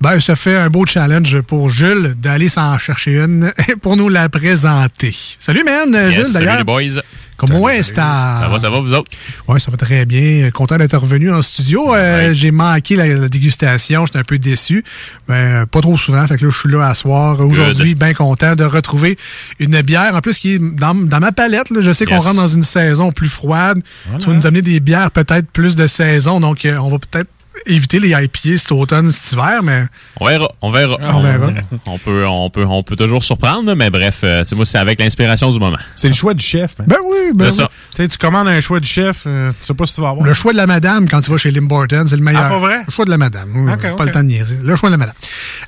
ben, 0.02 0.20
ça 0.20 0.36
fait 0.36 0.56
un 0.58 0.70
beau 0.70 0.86
challenge 0.86 1.40
pour 1.42 1.70
Jules 1.70 2.16
d'aller 2.18 2.50
s'en 2.50 2.78
chercher 2.78 3.16
une 3.18 3.54
pour 3.82 3.96
nous 3.96 4.10
la 4.10 4.28
présenter. 4.28 5.16
Salut, 5.40 5.64
man, 5.64 5.94
Yes, 5.94 6.14
Jules, 6.14 6.26
salut 6.26 6.46
d'ailleurs. 6.46 6.58
les 6.58 6.64
boys. 6.66 7.02
Comment 7.38 7.68
est-ce 7.70 7.90
que 7.90 7.98
Ça 7.98 8.48
va, 8.50 8.60
ça 8.60 8.70
va, 8.70 8.80
vous 8.80 8.94
autres? 8.94 9.12
Oui, 9.48 9.60
ça 9.60 9.70
va 9.72 9.78
très 9.78 10.06
bien. 10.06 10.50
Content 10.52 10.78
d'être 10.78 10.98
revenu 10.98 11.32
en 11.34 11.42
studio. 11.42 11.94
Euh, 11.94 12.34
J'ai 12.34 12.52
manqué 12.52 12.96
la, 12.96 13.08
la 13.08 13.28
dégustation. 13.30 14.06
J'étais 14.06 14.20
un 14.20 14.24
peu 14.24 14.40
déçu. 14.40 14.84
Ben, 15.28 15.66
pas 15.66 15.82
trop 15.82 15.98
souvent. 15.98 16.26
Fait 16.28 16.38
que 16.38 16.46
là, 16.46 16.52
je 16.52 16.58
suis 16.58 16.70
là 16.72 16.88
à 16.88 16.96
soir. 16.96 17.40
Aujourd'hui, 17.42 17.94
bien 17.96 18.14
content 18.14 18.56
de 18.56 18.64
retrouver 18.64 19.18
une 19.60 19.82
bière. 19.82 20.16
En 20.16 20.22
plus, 20.22 20.38
qui 20.40 20.54
est 20.54 20.60
dans, 20.60 20.96
dans 20.96 21.20
ma 21.20 21.32
palette. 21.32 21.70
là. 21.72 21.82
Je 21.82 21.92
sais 21.92 22.06
qu'on 22.06 22.20
rentre 22.20 22.36
dans 22.38 22.48
une 22.48 22.64
saison 22.64 23.12
plus 23.12 23.30
froide. 23.30 23.82
Tu 24.20 24.28
vas 24.28 24.34
nous 24.34 24.48
amener 24.48 24.62
des 24.62 24.80
bières 24.80 25.12
peut-être 25.12 25.48
plus 25.52 25.76
de 25.76 25.88
saison. 25.88 26.40
Donc, 26.40 26.66
euh, 26.66 26.78
on 26.78 26.90
va 26.90 26.98
peut-être 27.00 27.30
éviter 27.66 28.00
les 28.00 28.10
IPA 28.10 28.58
cet 28.58 28.72
automne, 28.72 29.12
cet 29.12 29.32
hiver, 29.34 29.62
mais 29.64 29.86
On 30.20 30.26
verra, 30.26 30.50
on 30.62 30.72
verra. 30.72 30.98
On 31.02 31.22
verra. 31.22 31.48
On 31.88 31.98
peut, 31.98 32.26
on 32.28 32.50
peut, 32.50 32.66
on 32.66 32.84
peut 32.84 32.96
toujours 32.96 33.24
surprendre, 33.24 33.74
mais 33.76 33.90
bref, 33.90 34.22
euh, 34.24 34.42
tu 34.44 34.50
sais, 34.50 34.56
moi, 34.56 34.66
c'est 34.66 34.78
avec 34.78 35.00
l'inspiration 35.00 35.52
du 35.52 35.60
moment. 35.60 35.78
C'est 35.96 36.08
le 36.08 36.14
choix 36.14 36.34
du 36.34 36.44
chef. 36.44 36.76
Ben 36.86 36.98
oui, 37.06 37.18
ben 37.36 37.52
C'est 37.52 37.58
ça. 37.62 37.70
Tu 37.96 38.02
sais, 38.04 38.08
tu 38.08 38.18
commandes 38.18 38.48
un 38.48 38.60
choix 38.62 38.80
du 38.80 38.88
chef, 38.88 39.24
euh, 39.28 39.52
tu 39.52 39.66
sais 39.66 39.74
pas 39.74 39.86
si 39.86 39.96
tu 39.96 40.02
vas 40.02 40.10
avoir. 40.10 40.26
Le 40.26 40.34
choix 40.34 40.52
de 40.52 40.58
la 40.58 40.68
madame 40.68 41.08
quand 41.08 41.22
tu 41.22 41.32
vas 41.32 41.38
chez 41.38 41.52
Lim 41.52 41.68
Borton, 41.68 42.06
c'est 42.08 42.16
le 42.16 42.22
meilleur. 42.24 42.44
Ah, 42.46 42.50
pas 42.50 42.58
vrai? 42.60 42.78
Le 42.88 42.92
choix 42.92 43.06
de 43.06 43.10
la 43.10 43.18
madame. 43.18 43.50
Oui, 43.56 43.72
Ok, 43.72 43.82
pas 43.82 43.94
ok. 43.94 44.06
le 44.06 44.12
temps 44.12 44.20
de 44.24 44.26
niaiser. 44.28 44.58
Le 44.64 44.76
choix 44.76 44.90
de 44.90 44.94
la 44.94 44.98
madame. 44.98 45.16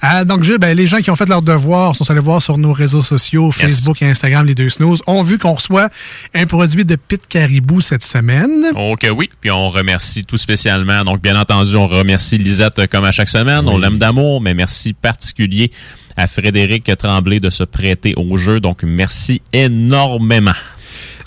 Euh, 0.04 0.26
donc, 0.26 0.44
Gilles, 0.44 0.58
ben, 0.58 0.76
les 0.76 0.88
gens 0.88 0.98
qui 0.98 1.12
ont 1.12 1.16
fait 1.16 1.30
leur 1.30 1.42
devoir 1.42 1.96
sont 1.96 2.10
allés 2.10 2.20
voir 2.20 2.42
sur 2.42 2.58
nos 2.58 2.74
réseaux 2.74 3.04
sociaux, 3.04 3.52
Facebook 3.52 4.02
et 4.02 4.10
Instagram, 4.10 4.46
les 4.46 4.56
deux 4.56 4.70
snooze, 4.70 5.02
ont 5.08 5.24
vu 5.24 5.38
qu'on 5.38 5.54
reçoit 5.54 5.90
un 6.34 6.46
produit 6.46 6.86
de 6.86 6.96
Pit 6.96 7.22
Caribou 7.28 7.82
cette 7.82 8.04
semaine. 8.04 8.72
Donc 8.74 9.06
oui, 9.16 9.30
puis 9.40 9.52
on 9.52 9.70
remercie 9.70 10.26
tout 10.26 10.38
spécialement. 10.38 11.04
Donc 11.04 11.22
bien 11.22 11.40
entendu, 11.40 11.76
on 11.78 11.88
remercie 11.88 12.38
Lisette 12.38 12.80
euh, 12.80 12.88
comme 12.90 13.06
à 13.06 13.12
chaque 13.12 13.30
semaine. 13.30 13.68
On 13.68 13.78
l'aime 13.78 13.98
d'amour, 13.98 14.42
mais 14.42 14.54
merci 14.54 14.94
particulier 14.94 15.72
à 16.16 16.28
Frédéric 16.28 16.92
Tremblay 16.98 17.40
de 17.40 17.50
se 17.50 17.64
prêter 17.64 18.14
au 18.18 18.38
jeu. 18.38 18.60
Donc 18.60 18.84
merci 18.84 19.42
énormément. 19.54 20.52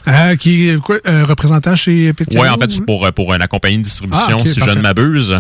Euh, 0.09 0.35
qui 0.37 0.69
est 0.71 0.81
quoi, 0.81 0.97
euh, 1.07 1.25
représentant 1.27 1.77
chez 1.77 2.13
Pit 2.15 2.27
Caribou? 2.29 2.43
Oui, 2.43 2.49
en 2.49 2.57
fait, 2.59 2.71
c'est 2.71 2.85
pour, 2.85 3.05
euh, 3.05 3.13
pour 3.13 3.33
euh, 3.33 3.39
la 3.39 3.47
compagnie 3.49 3.77
de 3.79 3.83
distribution, 3.83 4.39
Ah, 4.41 4.47
si 4.47 4.59
parfait. 4.59 4.73
je 4.73 4.77
ne 4.79 4.83
m'abuse. 4.83 5.39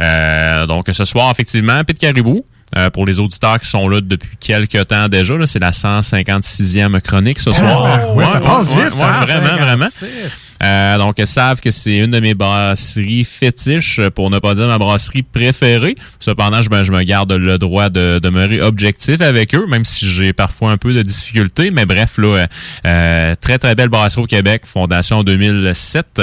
Euh, 0.00 0.66
donc, 0.66 0.84
ce 0.92 1.04
soir, 1.06 1.30
effectivement, 1.30 1.82
Pit 1.84 1.98
Caribou. 1.98 2.44
Euh, 2.76 2.90
pour 2.90 3.06
les 3.06 3.20
auditeurs 3.20 3.60
qui 3.60 3.68
sont 3.68 3.88
là 3.88 4.00
depuis 4.00 4.36
quelques 4.40 4.88
temps 4.88 5.08
déjà, 5.08 5.36
là, 5.36 5.46
c'est 5.46 5.58
la 5.58 5.70
156e 5.70 7.00
chronique 7.00 7.38
ce 7.38 7.52
soir. 7.52 8.14
ouais, 8.16 8.24
ça 8.30 8.40
passe 8.40 8.68
vite, 8.72 8.84
ouais, 8.84 8.90
ça. 8.92 9.20
vraiment, 9.20 9.56
vraiment. 9.56 9.88
Euh, 10.62 10.98
donc, 10.98 11.18
elles 11.18 11.26
savent 11.26 11.60
que 11.60 11.70
c'est 11.70 11.98
une 11.98 12.12
de 12.12 12.20
mes 12.20 12.34
brasseries 12.34 13.24
fétiches, 13.24 14.00
pour 14.14 14.30
ne 14.30 14.38
pas 14.38 14.54
dire 14.54 14.68
ma 14.68 14.78
brasserie 14.78 15.22
préférée. 15.22 15.96
Cependant, 16.20 16.62
je 16.62 16.70
me, 16.70 16.84
je 16.84 16.92
me 16.92 17.02
garde 17.02 17.32
le 17.32 17.58
droit 17.58 17.90
de 17.90 18.20
demeurer 18.22 18.60
objectif 18.60 19.20
avec 19.20 19.54
eux, 19.54 19.66
même 19.66 19.84
si 19.84 20.06
j'ai 20.06 20.32
parfois 20.32 20.70
un 20.70 20.76
peu 20.76 20.94
de 20.94 21.02
difficultés. 21.02 21.70
Mais 21.72 21.86
bref, 21.86 22.18
là, 22.18 22.28
euh, 22.28 22.46
euh, 22.86 23.34
très, 23.40 23.58
très 23.58 23.74
belle 23.74 23.88
brasserie 23.88 24.22
au 24.22 24.26
Québec, 24.26 24.62
fondation 24.64 25.18
en 25.18 25.24
2007. 25.24 26.22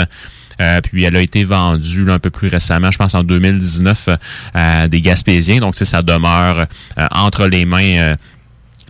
Euh, 0.62 0.82
puis 0.82 1.04
elle 1.04 1.16
a 1.16 1.22
été 1.22 1.44
vendue 1.44 2.12
un 2.12 2.20
peu 2.20 2.30
plus 2.30 2.48
récemment, 2.48 2.92
je 2.92 2.98
pense 2.98 3.16
en 3.16 3.24
2019, 3.24 4.08
euh, 4.10 4.16
à 4.54 4.88
des 4.88 5.02
Gaspésiens. 5.02 5.60
Donc, 5.60 5.76
ça 5.76 6.02
demeure 6.02 6.68
euh, 6.98 7.08
entre 7.12 7.48
les 7.48 7.66
mains 7.66 8.16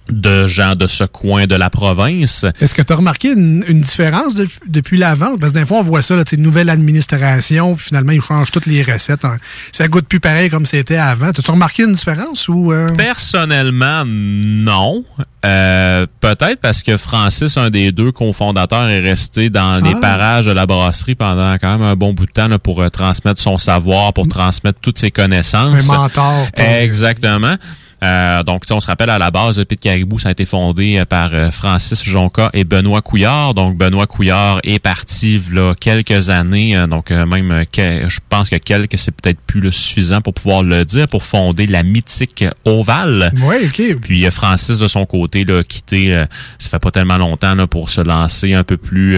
de 0.10 0.48
gens 0.48 0.76
de 0.76 0.88
ce 0.88 1.04
coin 1.04 1.46
de 1.48 1.56
la 1.56 1.70
province. 1.70 2.46
Est-ce 2.62 2.74
que 2.76 2.82
tu 2.82 2.94
as 2.94 2.96
remarqué 2.96 3.32
une, 3.34 3.64
une 3.68 3.82
différence 3.82 4.36
de- 4.36 4.48
depuis 4.68 4.98
la 4.98 5.16
vente? 5.16 5.40
Parce 5.40 5.54
que 5.54 5.60
des 5.60 5.66
fois, 5.66 5.78
on 5.80 5.84
voit 5.84 6.02
ça, 6.02 6.16
là, 6.16 6.24
sais, 6.28 6.38
nouvelle 6.38 6.70
administration, 6.70 7.76
puis 7.76 7.86
finalement, 7.88 8.12
ils 8.12 8.22
changent 8.22 8.52
toutes 8.52 8.66
les 8.66 8.82
recettes. 8.84 9.26
hein. 9.26 9.38
Ça 9.72 9.88
goûte 9.88 10.08
plus 10.08 10.20
pareil 10.20 10.50
comme 10.50 10.66
c'était 10.66 10.98
avant. 10.98 11.28
As-tu 11.30 11.50
remarqué 11.52 11.84
une 11.84 11.94
différence 11.94 12.48
ou... 12.48 12.72
euh? 12.72 12.90
Personnellement, 12.96 14.04
non. 14.06 15.04
Euh, 15.46 16.06
Peut-être 16.20 16.60
parce 16.62 16.84
que 16.84 16.98
Francis, 16.98 17.56
un 17.58 17.70
des 17.70 17.92
deux 17.92 18.12
cofondateurs, 18.12 18.90
est 18.90 19.00
resté 19.00 19.50
dans 19.50 19.82
les 19.84 19.94
Ah. 19.96 20.00
parages 20.02 20.46
de 20.46 20.52
la 20.52 20.66
brasserie 20.66 21.16
pendant 21.16 21.54
quand 21.60 21.78
même 21.78 21.88
un 21.88 21.96
bon 21.96 22.14
bout 22.14 22.26
de 22.26 22.32
temps 22.32 22.48
là, 22.48 22.60
pour 22.60 22.82
euh, 22.82 22.90
transmettre 22.90 23.40
son 23.40 23.58
savoir, 23.58 24.14
pour 24.14 24.28
transmettre 24.28 24.80
toutes 24.82 24.98
ses 24.98 25.12
connaissances. 25.12 25.90
Un 25.90 25.94
mentor, 25.98 26.48
Exactement. 26.58 27.56
Euh, 28.04 28.44
donc, 28.44 28.64
on 28.72 28.80
se 28.80 28.88
rappelle 28.88 29.10
à 29.10 29.18
la 29.18 29.32
base, 29.32 29.60
le 29.60 29.66
Pit 29.66 29.80
Caribou, 29.80 30.20
ça 30.20 30.30
a 30.30 30.32
été 30.32 30.46
fondé 30.46 30.98
euh, 30.98 31.06
par 31.06 31.32
euh, 31.34 31.52
Francis 31.52 32.04
Jonca 32.04 32.50
et 32.54 32.64
Benoît 32.64 33.02
Couillard. 33.02 33.54
Donc, 33.54 33.78
Benoît 33.78 34.08
Couillard 34.08 34.60
est 34.64 34.80
parti 34.80 35.42
là 35.52 35.74
quelques 35.80 36.30
années, 36.30 36.78
euh, 36.78 36.88
donc 36.88 37.12
même, 37.12 37.66
je 37.76 38.20
pense 38.30 38.50
que 38.50 38.56
quelques, 38.56 38.98
c'est 38.98 39.12
peut-être 39.12 39.40
plus 39.42 39.62
le 39.62 39.72
suffisant 39.72 40.22
pour 40.22 40.34
pouvoir 40.34 40.64
le 40.64 40.86
dire, 40.86 41.08
pour 41.08 41.24
fonder 41.24 41.68
la 41.68 41.84
mythique 41.84 42.46
Ovale. 42.66 43.32
Oui, 43.42 43.56
OK. 43.66 44.02
Puis 44.02 44.30
Francis, 44.32 44.80
de 44.80 44.88
son 44.88 45.06
côté, 45.06 45.44
là, 45.44 45.60
a 45.60 45.64
quitté, 45.64 46.26
ça 46.58 46.70
fait 46.70 46.80
pas 46.80 46.92
tellement 46.92 47.18
longtemps 47.18 47.56
là, 47.56 47.68
pour 47.68 47.90
se 47.90 48.02
lancer 48.02 48.54
un 48.54 48.64
peu 48.64 48.78
plus, 48.78 49.18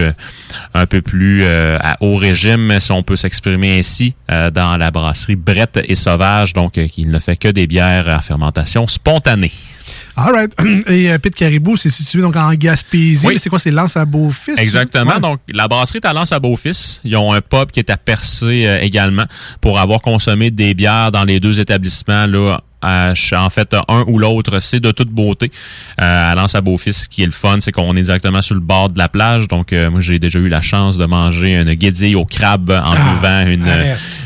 un 0.74 0.86
peu 0.86 1.02
plus 1.02 1.42
euh, 1.42 1.76
à 1.80 1.96
haut 2.00 2.16
régime, 2.16 2.78
si 2.80 2.92
on 2.92 3.02
peut 3.02 3.16
s'exprimer 3.16 3.78
ainsi, 3.78 4.14
euh, 4.30 4.50
dans 4.50 4.76
la 4.76 4.90
brasserie 4.90 5.36
Brette 5.36 5.80
et 5.86 5.94
Sauvage. 5.94 6.54
Donc, 6.54 6.78
il 6.96 7.10
ne 7.10 7.18
fait 7.18 7.36
que 7.36 7.48
des 7.48 7.66
bières 7.66 8.08
à 8.08 8.20
fermentation 8.20 8.71
spontanée. 8.86 9.52
All 10.16 10.32
right. 10.32 10.52
Et 10.88 11.10
euh, 11.10 11.18
Pit 11.18 11.34
Caribou, 11.34 11.76
c'est 11.76 11.90
situé 11.90 12.20
donc 12.20 12.36
en 12.36 12.52
Gaspésie. 12.54 13.26
Oui. 13.26 13.38
C'est 13.38 13.48
quoi? 13.48 13.58
C'est 13.58 13.70
Lance 13.70 13.96
à 13.96 14.04
Beaufils? 14.04 14.58
Exactement. 14.58 15.14
Ouais. 15.14 15.20
Donc, 15.20 15.40
la 15.48 15.68
brasserie 15.68 16.00
est 16.02 16.06
à 16.06 16.12
Lens 16.12 16.32
à 16.32 16.38
Beaufils. 16.38 17.00
Ils 17.04 17.16
ont 17.16 17.32
un 17.32 17.40
pub 17.40 17.70
qui 17.70 17.80
est 17.80 17.90
à 17.90 17.96
Percé 17.96 18.66
euh, 18.66 18.80
également 18.80 19.24
pour 19.60 19.78
avoir 19.78 20.00
consommé 20.00 20.50
des 20.50 20.74
bières 20.74 21.10
dans 21.10 21.24
les 21.24 21.40
deux 21.40 21.60
établissements 21.60 22.26
là. 22.26 22.60
Ch- 22.82 23.32
en 23.32 23.48
fait, 23.50 23.74
un 23.88 24.04
ou 24.06 24.18
l'autre, 24.18 24.58
c'est 24.58 24.80
de 24.80 24.90
toute 24.90 25.08
beauté. 25.10 25.50
Euh, 26.00 26.32
à 26.32 26.34
Lens 26.34 26.54
à 26.54 26.60
Beaufils, 26.60 26.92
ce 26.92 27.08
qui 27.08 27.22
est 27.22 27.26
le 27.26 27.32
fun, 27.32 27.58
c'est 27.60 27.72
qu'on 27.72 27.96
est 27.96 28.02
directement 28.02 28.42
sur 28.42 28.54
le 28.54 28.60
bord 28.60 28.88
de 28.90 28.98
la 28.98 29.08
plage. 29.08 29.48
Donc, 29.48 29.72
euh, 29.72 29.90
moi, 29.90 30.00
j'ai 30.00 30.18
déjà 30.18 30.38
eu 30.38 30.48
la 30.48 30.60
chance 30.60 30.98
de 30.98 31.04
manger 31.06 31.54
une 31.56 31.74
guédille 31.74 32.14
au 32.16 32.24
crabe 32.24 32.70
en 32.70 32.92
buvant 32.92 33.46
une, 33.46 33.72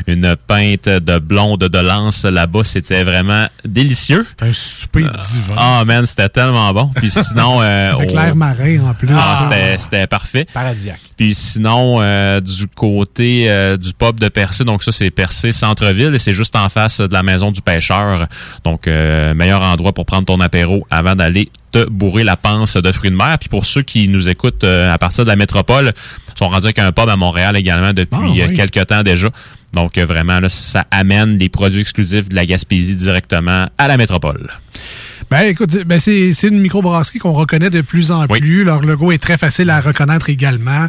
une 0.07 0.37
pinte 0.47 0.88
de 0.88 1.19
blonde 1.19 1.61
de 1.61 1.79
Lens 1.79 2.25
là-bas. 2.25 2.64
C'était 2.64 3.05
vraiment 3.05 3.47
délicieux. 3.64 4.25
C'est 4.27 4.47
un 4.49 4.53
souper 4.53 5.03
divin. 5.33 5.55
Ah, 5.57 5.83
man, 5.87 6.07
c'était 6.07 6.29
tellement 6.29 6.73
bon. 6.73 6.90
Puis 6.95 7.11
sinon... 7.11 7.61
euh, 7.62 7.92
Avec 7.97 8.12
l'air 8.12 8.35
marin 8.37 8.81
en 8.90 8.95
plus. 8.95 9.09
ah, 9.12 9.38
c'était, 9.42 9.79
c'était 9.79 10.07
parfait. 10.07 10.47
Paradisiaque. 10.53 11.01
Puis 11.16 11.35
sinon, 11.35 11.99
euh, 12.01 12.40
du 12.40 12.66
côté 12.66 13.49
euh, 13.51 13.77
du 13.79 13.92
pub 13.95 14.21
de 14.21 14.29
Percé, 14.29 14.64
donc 14.64 14.83
ça, 14.83 14.92
c'est 14.92 15.11
Percé 15.11 15.51
Centre-Ville 15.53 16.14
et 16.14 16.19
c'est 16.19 16.35
juste 16.35 16.55
en 16.57 16.69
face 16.69 17.01
de 17.01 17.12
la 17.12 17.23
maison 17.23 17.51
du 17.51 17.62
pêcheur. 17.62 18.27
Donc, 18.64 18.88
euh, 18.88 19.35
meilleur 19.35 19.62
endroit 19.62 19.92
pour 19.92 20.06
prendre 20.06 20.24
ton 20.24 20.40
apéro 20.40 20.87
avant 20.90 21.14
d'aller 21.14 21.48
te 21.72 21.88
bourrer 21.88 22.24
la 22.24 22.37
panse 22.37 22.76
de 22.76 22.92
fruits 22.92 23.11
de 23.11 23.16
mer. 23.16 23.37
Puis 23.38 23.48
pour 23.48 23.66
ceux 23.66 23.82
qui 23.82 24.09
nous 24.09 24.28
écoutent 24.28 24.64
euh, 24.64 24.92
à 24.92 24.98
partir 24.98 25.24
de 25.24 25.30
la 25.30 25.37
métropole, 25.37 25.92
ils 26.35 26.38
sont 26.38 26.48
rendus 26.48 26.66
avec 26.66 26.78
un 26.78 26.92
pub 26.92 27.09
à 27.09 27.16
Montréal 27.16 27.56
également 27.56 27.92
depuis 27.92 28.18
Ah, 28.20 28.26
oui. 28.30 28.42
euh, 28.42 28.48
quelques 28.54 28.87
temps 28.87 29.02
déjà. 29.02 29.28
Donc, 29.72 29.98
euh, 29.98 30.06
vraiment, 30.06 30.40
là, 30.40 30.48
ça 30.48 30.85
amène 30.90 31.38
les 31.38 31.48
produits 31.48 31.80
exclusifs 31.80 32.28
de 32.28 32.35
la 32.35 32.46
Gaspésie 32.46 32.94
directement 32.94 33.66
à 33.76 33.88
la 33.88 33.96
métropole. 33.96 34.50
Ben 35.29 35.43
écoute, 35.43 35.77
ben, 35.87 35.99
c'est 35.99 36.35
c'est 36.35 36.49
une 36.49 36.61
microbrasserie 36.61 37.19
qu'on 37.19 37.33
reconnaît 37.33 37.71
de 37.71 37.81
plus 37.81 38.12
en 38.12 38.29
plus. 38.29 38.62
Leur 38.62 38.83
logo 38.83 39.11
est 39.11 39.19
très 39.19 39.37
facile 39.37 39.71
à 39.71 39.81
reconnaître 39.81 40.31
également. 40.31 40.87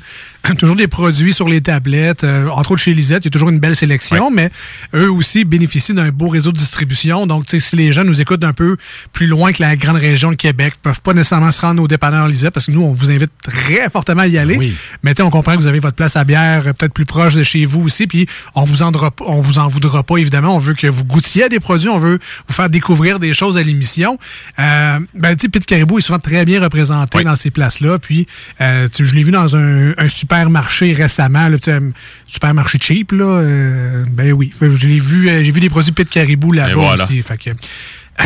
toujours 0.60 0.76
des 0.76 0.88
produits 0.88 1.34
sur 1.34 1.50
les 1.50 1.60
tablettes. 1.60 2.24
Euh, 2.24 2.48
entre 2.50 2.72
autres 2.72 2.82
chez 2.82 2.94
Lisette, 2.94 3.24
il 3.24 3.28
y 3.28 3.30
a 3.30 3.32
toujours 3.32 3.50
une 3.50 3.60
belle 3.60 3.76
sélection, 3.76 4.30
mais 4.32 4.52
eux 4.94 5.12
aussi 5.12 5.44
bénéficient 5.44 5.94
d'un 5.94 6.10
beau 6.10 6.30
réseau 6.30 6.52
de 6.52 6.58
distribution. 6.58 7.26
Donc, 7.26 7.46
tu 7.46 7.60
sais, 7.60 7.70
si 7.70 7.76
les 7.76 7.92
gens 7.92 8.04
nous 8.04 8.22
écoutent 8.22 8.40
d'un 8.40 8.54
peu 8.54 8.78
plus 9.12 9.28
loin 9.28 9.52
que 9.52 9.62
la 9.62 9.76
grande 9.76 9.98
région 9.98 10.30
de 10.30 10.36
Québec, 10.36 10.76
peuvent 10.82 11.02
pas 11.02 11.14
nécessairement 11.14 11.52
se 11.52 11.60
rendre 11.60 11.82
au 11.82 11.88
dépanneur 11.88 12.28
Lisette 12.28 12.54
parce 12.54 12.68
que 12.68 12.72
nous, 12.72 12.82
on 12.82 12.94
vous 12.94 13.10
invite 13.10 13.32
très 13.42 13.90
fortement 13.90 14.22
à 14.22 14.28
y 14.28 14.38
aller. 14.38 14.56
Oui. 14.56 14.76
Mais 15.04 15.20
on 15.22 15.32
comprend 15.32 15.56
que 15.56 15.62
vous 15.62 15.68
avez 15.68 15.80
votre 15.80 15.96
place 15.96 16.16
à 16.16 16.24
bière 16.24 16.64
euh, 16.68 16.74
peut-être 16.74 16.94
plus 16.94 17.06
proche 17.06 17.34
de 17.34 17.44
chez 17.44 17.66
vous 17.66 17.82
aussi, 17.82 18.06
puis 18.06 18.28
on 18.54 18.66
vous 18.66 18.84
en 18.84 18.92
on 19.26 19.42
vous 19.42 19.60
en 19.60 19.68
voudra 19.68 20.04
pas 20.04 20.18
évidemment. 20.18 20.56
On 20.56 20.60
veut 20.60 20.76
que 20.76 20.88
vous 20.88 21.04
goûtiez 21.04 21.46
à 21.46 21.50
des 21.50 21.60
produits, 21.60 21.90
on 21.90 22.00
veut 22.00 22.20
vous 22.48 22.54
faire 22.54 22.70
découvrir 22.70 23.20
des 23.20 23.34
choses 23.34 23.58
à 23.58 23.64
l'émission. 23.64 24.20
Euh, 24.60 25.00
ben 25.14 25.36
tu 25.36 25.44
sais, 25.44 25.50
Pete 25.50 25.66
Caribou 25.66 26.00
est 26.00 26.02
souvent 26.02 26.20
très 26.20 26.46
bien 26.46 26.62
représenté 26.62 27.24
dans 27.24 27.36
ces 27.36 27.52
places-là. 27.52 28.00
Puis 28.00 28.28
euh, 28.62 28.88
je 28.98 29.14
l'ai 29.14 29.24
vu 29.24 29.32
dans 29.32 29.56
un, 29.56 29.94
un 29.98 30.08
supermarché 30.08 30.94
récemment, 30.94 31.50
là, 31.50 31.58
un 31.68 31.92
supermarché 32.28 32.78
cheap 32.82 33.12
là. 33.12 33.26
euh, 33.26 34.06
ben 34.10 34.32
oui, 34.34 34.54
je 34.62 34.88
l'ai 34.88 35.00
vu, 35.00 35.28
j'ai 35.30 35.52
vu 35.52 35.60
des 35.60 35.70
produits 35.70 35.92
Pete 35.92 36.10
Caribou 36.10 36.52
là-bas 36.52 36.74
voilà. 36.74 37.04
aussi. 37.04 37.22
Fait 37.22 37.38
que 37.38 37.50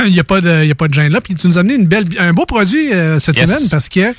il 0.05 0.13
n'y 0.13 0.19
a 0.19 0.23
pas 0.23 0.41
de, 0.41 0.65
y 0.65 0.71
a 0.71 0.75
pas 0.75 0.87
de 0.87 0.93
gêne 0.93 1.11
là. 1.11 1.21
Puis 1.21 1.35
tu 1.35 1.47
nous 1.47 1.57
as 1.57 1.61
amené 1.61 1.75
une 1.75 1.87
belle, 1.87 2.05
un 2.19 2.33
beau 2.33 2.45
produit 2.45 2.89
cette 3.19 3.37
Yes. 3.37 3.49
semaine 3.49 3.69
parce 3.69 3.89
que 3.89 4.13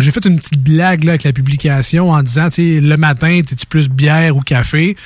j'ai 0.00 0.10
fait 0.10 0.24
une 0.24 0.38
petite 0.38 0.58
blague 0.62 1.04
là, 1.04 1.12
avec 1.12 1.24
la 1.24 1.32
publication 1.34 2.10
en 2.10 2.22
disant, 2.22 2.48
tu 2.48 2.80
le 2.80 2.96
matin, 2.96 3.42
t'es-tu 3.46 3.66
plus 3.66 3.88
bière 3.90 4.34
ou 4.36 4.40
café? 4.40 4.96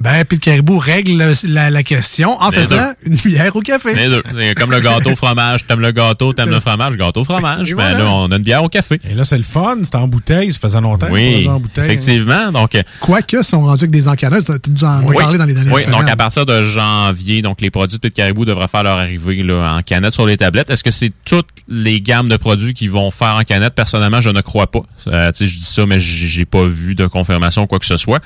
Ben, 0.00 0.24
puis 0.24 0.36
le 0.36 0.40
caribou 0.40 0.78
règle 0.78 1.12
le- 1.18 1.32
la, 1.52 1.70
la 1.70 1.82
question 1.82 2.40
en 2.40 2.50
Les 2.50 2.56
faisant 2.58 2.92
une 3.04 3.16
bière 3.16 3.54
au 3.56 3.60
café. 3.60 3.94
Les 3.94 4.08
deux. 4.08 4.22
C'est 4.36 4.54
Comme 4.54 4.70
le 4.70 4.80
gâteau 4.80 5.16
fromage, 5.16 5.66
t'aimes 5.66 5.80
le 5.80 5.90
gâteau, 5.90 6.32
t'aimes 6.32 6.50
le 6.50 6.60
fromage, 6.60 6.96
gâteau 6.96 7.24
fromage. 7.24 7.70
Ben 7.74 7.74
voilà. 7.90 7.98
là, 7.98 8.10
on 8.12 8.30
a 8.30 8.36
une 8.36 8.42
bière 8.42 8.62
au 8.62 8.68
café. 8.68 9.00
Et 9.10 9.14
là, 9.14 9.24
c'est 9.24 9.36
le 9.36 9.42
fun. 9.42 9.76
C'est 9.82 9.96
en 9.96 10.06
bouteille. 10.06 10.52
Ça 10.52 10.58
faisait 10.60 10.80
longtemps 10.80 11.08
Oui, 11.10 11.48
en 11.48 11.58
bouteille. 11.58 11.84
effectivement. 11.84 12.52
Donc, 12.52 12.74
euh, 12.76 12.82
Quoique, 13.00 13.42
sont 13.42 13.60
rendus 13.62 13.84
avec 13.84 13.90
des 13.90 14.06
encanneuses. 14.08 14.44
Tu 14.62 14.70
nous 14.70 14.84
en 14.84 15.02
Oui. 15.02 15.16
parlé 15.16 15.36
dans 15.38 15.44
les 15.46 15.54
dernières 15.54 15.72
Oui, 15.74 15.82
semaines. 15.82 16.00
donc 16.00 16.08
à 16.08 16.16
partir 16.16 16.46
de 16.46 16.62
janvier, 16.62 17.42
donc 17.42 17.60
les 17.60 17.70
produits 17.70 17.98
de 17.98 18.00
Pit 18.00 18.14
Caribou 18.14 18.44
devraient 18.44 18.68
faire 18.68 18.84
leur 18.84 18.98
arrivée 18.98 19.42
là, 19.42 19.74
en 19.78 19.82
canette 19.82 20.12
sur 20.14 20.26
les 20.26 20.36
tablettes. 20.36 20.70
Est-ce 20.70 20.84
que 20.84 20.90
c'est 20.90 21.10
toutes 21.24 21.48
les 21.68 22.00
gammes 22.00 22.28
de 22.28 22.36
produits 22.36 22.72
qui 22.74 22.86
vont 22.88 23.10
faire 23.10 23.34
en 23.34 23.42
canette? 23.42 23.74
Personnellement, 23.74 24.20
je 24.20 24.30
ne 24.30 24.40
crois 24.42 24.68
pas. 24.70 24.80
Euh, 25.08 25.32
tu 25.32 25.38
sais, 25.38 25.46
je 25.46 25.56
dis 25.56 25.64
ça, 25.64 25.86
mais 25.86 25.98
j'ai 25.98 26.44
pas 26.44 26.64
vu 26.66 26.94
de 26.94 27.06
confirmation 27.06 27.62
ou 27.62 27.66
quoi 27.66 27.78
que 27.78 27.86
ce 27.86 27.96
soit. 27.96 28.20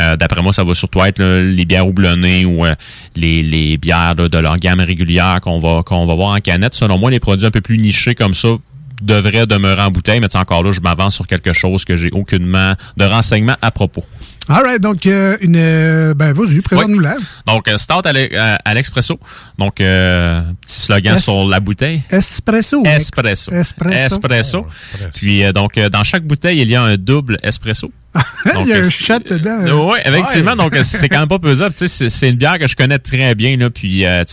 Euh, 0.00 0.16
D'après 0.16 0.40
moi, 0.42 0.52
ça 0.52 0.64
va 0.64 0.74
surtout 0.74 1.00
être 1.04 1.09
les 1.18 1.64
bières 1.64 1.86
houblonnées 1.86 2.44
ou 2.44 2.64
euh, 2.64 2.74
les, 3.16 3.42
les 3.42 3.76
bières 3.76 4.14
de 4.14 4.38
leur 4.38 4.56
gamme 4.58 4.80
régulière 4.80 5.40
qu'on 5.42 5.58
va 5.58 5.82
qu'on 5.82 6.06
va 6.06 6.14
voir 6.14 6.36
en 6.36 6.40
canette. 6.40 6.74
Selon 6.74 6.98
moi, 6.98 7.10
les 7.10 7.20
produits 7.20 7.46
un 7.46 7.50
peu 7.50 7.60
plus 7.60 7.78
nichés 7.78 8.14
comme 8.14 8.34
ça 8.34 8.56
devraient 9.02 9.46
demeurer 9.46 9.82
en 9.82 9.90
bouteille, 9.90 10.20
mais 10.20 10.34
encore 10.36 10.62
là, 10.62 10.72
je 10.72 10.80
m'avance 10.80 11.14
sur 11.14 11.26
quelque 11.26 11.52
chose 11.52 11.84
que 11.84 11.96
j'ai 11.96 12.10
aucunement 12.12 12.74
de 12.96 13.04
renseignements 13.04 13.56
à 13.62 13.70
propos. 13.70 14.04
All 14.48 14.64
right, 14.64 14.80
donc, 14.80 15.06
euh, 15.06 15.36
une. 15.42 15.54
euh, 15.56 16.14
ben, 16.14 16.32
vas-y, 16.32 16.60
présente-nous-la. 16.60 17.16
Donc, 17.46 17.68
euh, 17.68 17.78
stout 17.78 18.04
à 18.04 18.12
l'e- 18.12 18.36
à 18.36 18.56
à 18.64 18.74
l'expresso. 18.74 19.18
Donc, 19.58 19.80
euh, 19.80 20.40
petit 20.60 20.80
slogan 20.80 21.16
Es- 21.16 21.20
sur 21.20 21.46
la 21.48 21.60
bouteille. 21.60 22.02
Espresso. 22.10 22.82
Espresso. 22.84 23.52
Espresso. 23.52 23.96
Espresso. 24.06 24.66
Puis, 25.14 25.44
euh, 25.44 25.52
donc, 25.52 25.78
euh, 25.78 25.88
dans 25.88 26.02
chaque 26.02 26.24
bouteille, 26.24 26.60
il 26.62 26.68
y 26.70 26.74
a 26.74 26.82
un 26.82 26.96
double 26.96 27.38
espresso. 27.44 27.92
Il 28.62 28.66
y 28.66 28.72
a 28.72 28.78
un 28.78 28.90
shot 28.90 29.20
dedans. 29.28 29.88
oui, 29.92 29.98
effectivement. 30.04 30.56
Donc, 30.56 30.76
c'est 30.82 31.08
quand 31.08 31.20
même 31.20 31.28
pas 31.28 31.38
peu 31.38 31.54
dire. 31.54 31.68
Tu 31.72 31.86
sais, 31.86 32.08
c'est- 32.08 32.28
une 32.30 32.34
bière 32.36 32.58
que 32.58 32.66
je 32.66 32.74
connais 32.74 32.98
très 32.98 33.36
bien. 33.36 33.56
Là, 33.56 33.70
puis, 33.70 34.04
euh, 34.04 34.24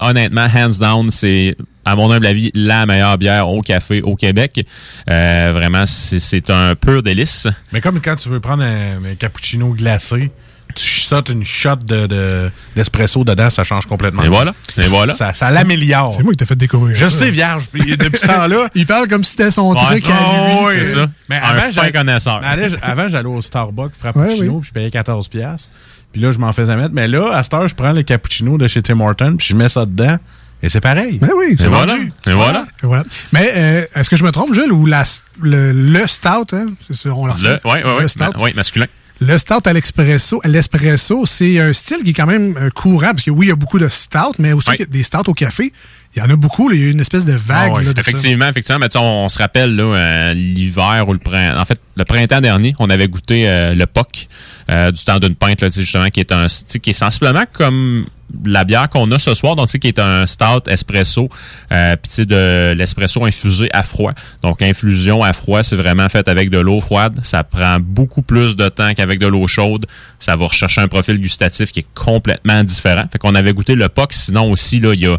honnêtement, 0.00 0.46
hands 0.46 0.78
down, 0.80 1.10
c'est, 1.10 1.54
à 1.86 1.96
mon 1.96 2.10
humble 2.12 2.26
avis, 2.26 2.50
la 2.54 2.84
meilleure 2.84 3.16
bière 3.16 3.48
au 3.48 3.62
café 3.62 4.02
au 4.02 4.14
Québec. 4.16 4.66
Euh, 5.08 5.50
vraiment, 5.54 5.84
c'est 5.86 6.50
un 6.50 6.74
pur 6.74 7.02
délice. 7.02 7.46
Mais 7.72 7.80
comme 7.80 8.00
quand 8.02 8.16
tu 8.16 8.28
veux 8.28 8.40
prendre 8.40 8.62
un, 8.62 8.96
un 9.04 9.14
cappuccino 9.18 9.70
glacé, 9.70 10.30
tu 10.74 11.00
sautes 11.00 11.28
une 11.30 11.44
shot 11.44 11.76
de- 11.76 12.06
de- 12.06 12.50
d'espresso 12.74 13.24
dedans, 13.24 13.48
ça 13.48 13.64
change 13.64 13.86
complètement. 13.86 14.24
Et 14.24 14.28
voilà. 14.28 14.52
Et 14.76 14.82
voilà. 14.88 15.14
Ça, 15.14 15.32
ça 15.32 15.50
l'améliore. 15.50 16.12
C'est 16.12 16.22
moi 16.22 16.32
qui 16.32 16.38
t'ai 16.38 16.44
fait 16.44 16.56
découvrir 16.56 16.96
Je 16.98 17.04
ça. 17.06 17.18
sais, 17.20 17.30
vierge. 17.30 17.64
Puis 17.72 17.96
depuis 17.96 18.18
ce 18.20 18.26
temps-là. 18.26 18.68
Il 18.74 18.84
parle 18.84 19.08
comme 19.08 19.24
si 19.24 19.30
c'était 19.30 19.50
son 19.52 19.72
Ouais. 19.72 19.80
truc. 19.86 20.04
Oh, 20.08 20.64
oui, 20.66 20.74
c'est 20.78 20.84
ça. 20.94 21.06
Mais 21.30 21.36
Un 21.36 21.42
avant, 21.42 21.70
j'allais- 21.72 21.92
connaisseur. 21.92 22.40
avant, 22.82 23.08
j'allais 23.08 23.28
au 23.28 23.40
Starbucks 23.40 23.94
Frappuccino, 23.96 24.42
Ouais, 24.42 24.48
oui. 24.50 24.60
puis 24.60 24.68
je 24.68 24.72
payais 24.72 24.90
14$. 24.90 25.28
piastres. 25.30 25.68
Puis 26.12 26.20
là, 26.20 26.32
je 26.32 26.38
m'en 26.38 26.52
faisais 26.52 26.74
mettre. 26.76 26.92
Mais 26.94 27.08
là, 27.08 27.30
à 27.32 27.42
cette 27.42 27.54
heure, 27.54 27.68
je 27.68 27.74
prends 27.74 27.92
le 27.92 28.02
cappuccino 28.02 28.58
de 28.58 28.66
chez 28.68 28.82
Tim 28.82 29.00
Hortons, 29.00 29.36
puis 29.36 29.46
je 29.48 29.54
mets 29.54 29.68
ça 29.68 29.86
dedans. 29.86 30.16
Et 30.62 30.68
c'est 30.68 30.80
pareil. 30.80 31.18
Ben 31.18 31.30
oui, 31.36 31.54
Et 31.58 31.66
voilà. 31.66 31.96
Et 32.26 32.32
voilà. 32.32 32.66
Et 32.82 32.86
voilà. 32.86 33.04
Mais 33.32 33.52
euh, 33.56 33.82
est-ce 33.94 34.08
que 34.08 34.16
je 34.16 34.24
me 34.24 34.30
trompe, 34.32 34.54
Jules, 34.54 34.72
ou 34.72 34.86
la, 34.86 35.04
le, 35.42 35.72
le 35.72 36.06
stout, 36.06 36.54
hein? 36.54 36.66
C'est 36.88 36.96
ça, 36.96 37.10
on 37.14 37.26
leur 37.26 37.36
Le, 37.38 37.60
ouais, 37.64 37.84
ouais, 37.84 37.94
ouais. 37.96 38.02
Le 38.02 38.08
stout. 38.08 38.24
Ma- 38.38 38.52
masculin. 38.52 38.86
Le 39.18 39.38
stout 39.38 39.66
à 39.66 39.72
l'expresso, 39.72 40.40
à 40.44 40.48
l'espresso, 40.48 41.24
c'est 41.24 41.58
un 41.58 41.72
style 41.72 42.02
qui 42.04 42.10
est 42.10 42.14
quand 42.14 42.26
même 42.26 42.54
euh, 42.58 42.68
courant, 42.70 43.12
parce 43.12 43.22
que 43.22 43.30
oui, 43.30 43.46
il 43.46 43.48
y 43.48 43.52
a 43.52 43.56
beaucoup 43.56 43.78
de 43.78 43.88
stout, 43.88 44.34
mais 44.38 44.52
aussi 44.52 44.70
des 44.90 45.02
stouts 45.02 45.28
au 45.30 45.32
café. 45.32 45.72
Il 46.14 46.18
y 46.18 46.22
en 46.22 46.28
a 46.30 46.36
beaucoup, 46.36 46.68
là, 46.68 46.74
il 46.74 46.82
y 46.82 46.86
a 46.86 46.90
une 46.90 47.00
espèce 47.00 47.24
de 47.24 47.32
vague 47.32 47.70
Ah 47.72 47.76
ouais, 47.78 47.84
là, 47.84 47.92
de 47.92 47.96
ça. 47.96 48.00
effectivement, 48.10 48.48
effectivement. 48.48 48.78
Mais 48.78 48.94
on, 48.96 49.24
on 49.24 49.28
se 49.30 49.38
rappelle 49.38 49.74
là, 49.74 49.82
euh, 49.84 50.34
l'hiver 50.34 51.04
ou 51.08 51.12
le 51.14 51.18
printemps. 51.18 51.58
En 51.60 51.64
fait, 51.64 51.78
le 51.96 52.04
printemps 52.04 52.40
dernier, 52.40 52.74
on 52.78 52.88
avait 52.90 53.08
goûté 53.08 53.48
euh, 53.48 53.74
le 53.74 53.86
POC 53.86 54.28
euh, 54.70 54.90
du 54.92 55.02
temps 55.04 55.18
d'une 55.18 55.34
pinte, 55.34 55.60
là, 55.62 55.68
justement, 55.70 56.08
qui 56.10 56.20
est 56.20 56.32
un 56.32 56.46
qui 56.82 56.90
est 56.90 56.94
sensiblement 56.94 57.44
comme 57.52 58.06
la 58.44 58.64
bière 58.64 58.88
qu'on 58.88 59.10
a 59.12 59.18
ce 59.18 59.34
soir, 59.34 59.56
donc 59.56 59.68
sais, 59.68 59.78
qui 59.78 59.88
est 59.88 59.98
un 59.98 60.26
stout 60.26 60.68
espresso, 60.68 61.28
euh, 61.72 61.96
puis 61.96 62.08
tu 62.08 62.14
sais, 62.14 62.26
de 62.26 62.72
l'espresso 62.76 63.24
infusé 63.24 63.68
à 63.72 63.82
froid. 63.82 64.12
Donc 64.42 64.60
l'infusion 64.60 65.22
à 65.22 65.32
froid, 65.32 65.62
c'est 65.62 65.76
vraiment 65.76 66.08
fait 66.08 66.28
avec 66.28 66.50
de 66.50 66.58
l'eau 66.58 66.80
froide. 66.80 67.18
Ça 67.22 67.44
prend 67.44 67.78
beaucoup 67.80 68.22
plus 68.22 68.56
de 68.56 68.68
temps 68.68 68.92
qu'avec 68.94 69.18
de 69.18 69.26
l'eau 69.26 69.46
chaude. 69.46 69.86
Ça 70.18 70.36
va 70.36 70.46
rechercher 70.46 70.80
un 70.80 70.88
profil 70.88 71.20
gustatif 71.20 71.70
qui 71.72 71.80
est 71.80 71.86
complètement 71.94 72.64
différent. 72.64 73.04
Fait 73.10 73.18
qu'on 73.18 73.34
avait 73.34 73.52
goûté 73.52 73.74
le 73.74 73.88
POC, 73.88 74.12
sinon 74.12 74.50
aussi 74.50 74.80
là, 74.80 74.94
il 74.94 75.00
y 75.00 75.06
a 75.06 75.18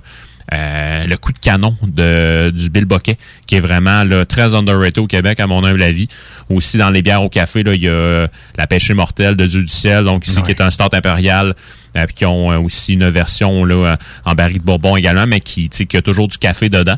euh, 0.54 1.06
le 1.06 1.17
coup 1.17 1.34
de 1.34 1.39
canon 1.39 1.76
de, 1.84 2.52
du 2.52 2.70
Bill 2.70 2.86
Boquet, 2.86 3.17
qui 3.48 3.56
est 3.56 3.60
vraiment 3.60 4.06
là, 4.06 4.26
très 4.26 4.56
underrated 4.56 5.00
au 5.00 5.08
Québec, 5.08 5.41
à 5.41 5.48
mon 5.48 5.65
humble 5.65 5.84
avis. 5.84 6.08
Aussi, 6.50 6.78
dans 6.78 6.89
les 6.89 7.02
bières 7.02 7.22
au 7.22 7.28
café, 7.28 7.63
là, 7.63 7.74
il 7.74 7.82
y 7.82 7.89
a 7.89 8.28
la 8.58 8.67
pêche 8.67 8.89
mortelle 8.91 9.36
de 9.36 9.46
Dieu 9.46 9.62
du 9.62 9.67
ciel, 9.67 10.06
donc 10.06 10.26
ici, 10.26 10.41
qui 10.43 10.52
est 10.52 10.62
un 10.62 10.72
start 10.72 10.93
impérial, 10.93 11.54
euh, 11.97 12.05
qui 12.05 12.25
ont 12.25 12.51
euh, 12.51 12.60
aussi 12.60 12.93
une 12.93 13.10
version 13.10 13.65
euh, 13.67 13.95
en 14.25 14.33
baril 14.33 14.60
de 14.60 14.63
bourbon 14.63 14.95
également, 14.95 15.25
mais 15.27 15.41
qui, 15.41 15.69
qui 15.69 15.97
a 15.97 16.01
toujours 16.01 16.27
du 16.27 16.38
café 16.38 16.69
dedans. 16.69 16.97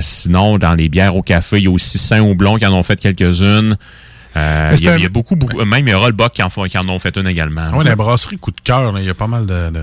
Sinon, 0.00 0.56
dans 0.56 0.74
les 0.74 0.88
bières 0.88 1.16
au 1.16 1.22
café, 1.22 1.58
il 1.58 1.64
y 1.64 1.66
a 1.66 1.70
aussi 1.70 1.98
Saint-Houblon 1.98 2.58
qui 2.58 2.66
en 2.66 2.72
ont 2.72 2.84
fait 2.84 2.94
quelques-unes. 3.00 3.76
Euh, 4.36 4.70
il, 4.78 4.84
y 4.84 4.88
a, 4.88 4.90
c'est 4.90 4.94
un- 4.94 4.98
il 4.98 5.02
y 5.02 5.06
a 5.06 5.08
beaucoup, 5.08 5.34
beaucoup. 5.36 5.64
Même 5.64 5.86
il 5.88 5.90
y 5.90 5.92
a 5.92 5.98
Rollbuck 5.98 6.32
qui 6.32 6.42
en, 6.42 6.50
font- 6.50 6.64
qui 6.68 6.78
en 6.78 6.88
ont 6.88 6.98
fait 6.98 7.16
une 7.16 7.26
également. 7.26 7.70
Ouais, 7.72 7.84
la 7.84 7.96
brasserie 7.96 8.38
coup 8.38 8.52
de 8.52 8.60
cœur, 8.62 8.96
il 8.98 9.04
y 9.04 9.08
a 9.10 9.14
pas 9.14 9.26
mal 9.26 9.44
de, 9.46 9.70
de, 9.70 9.82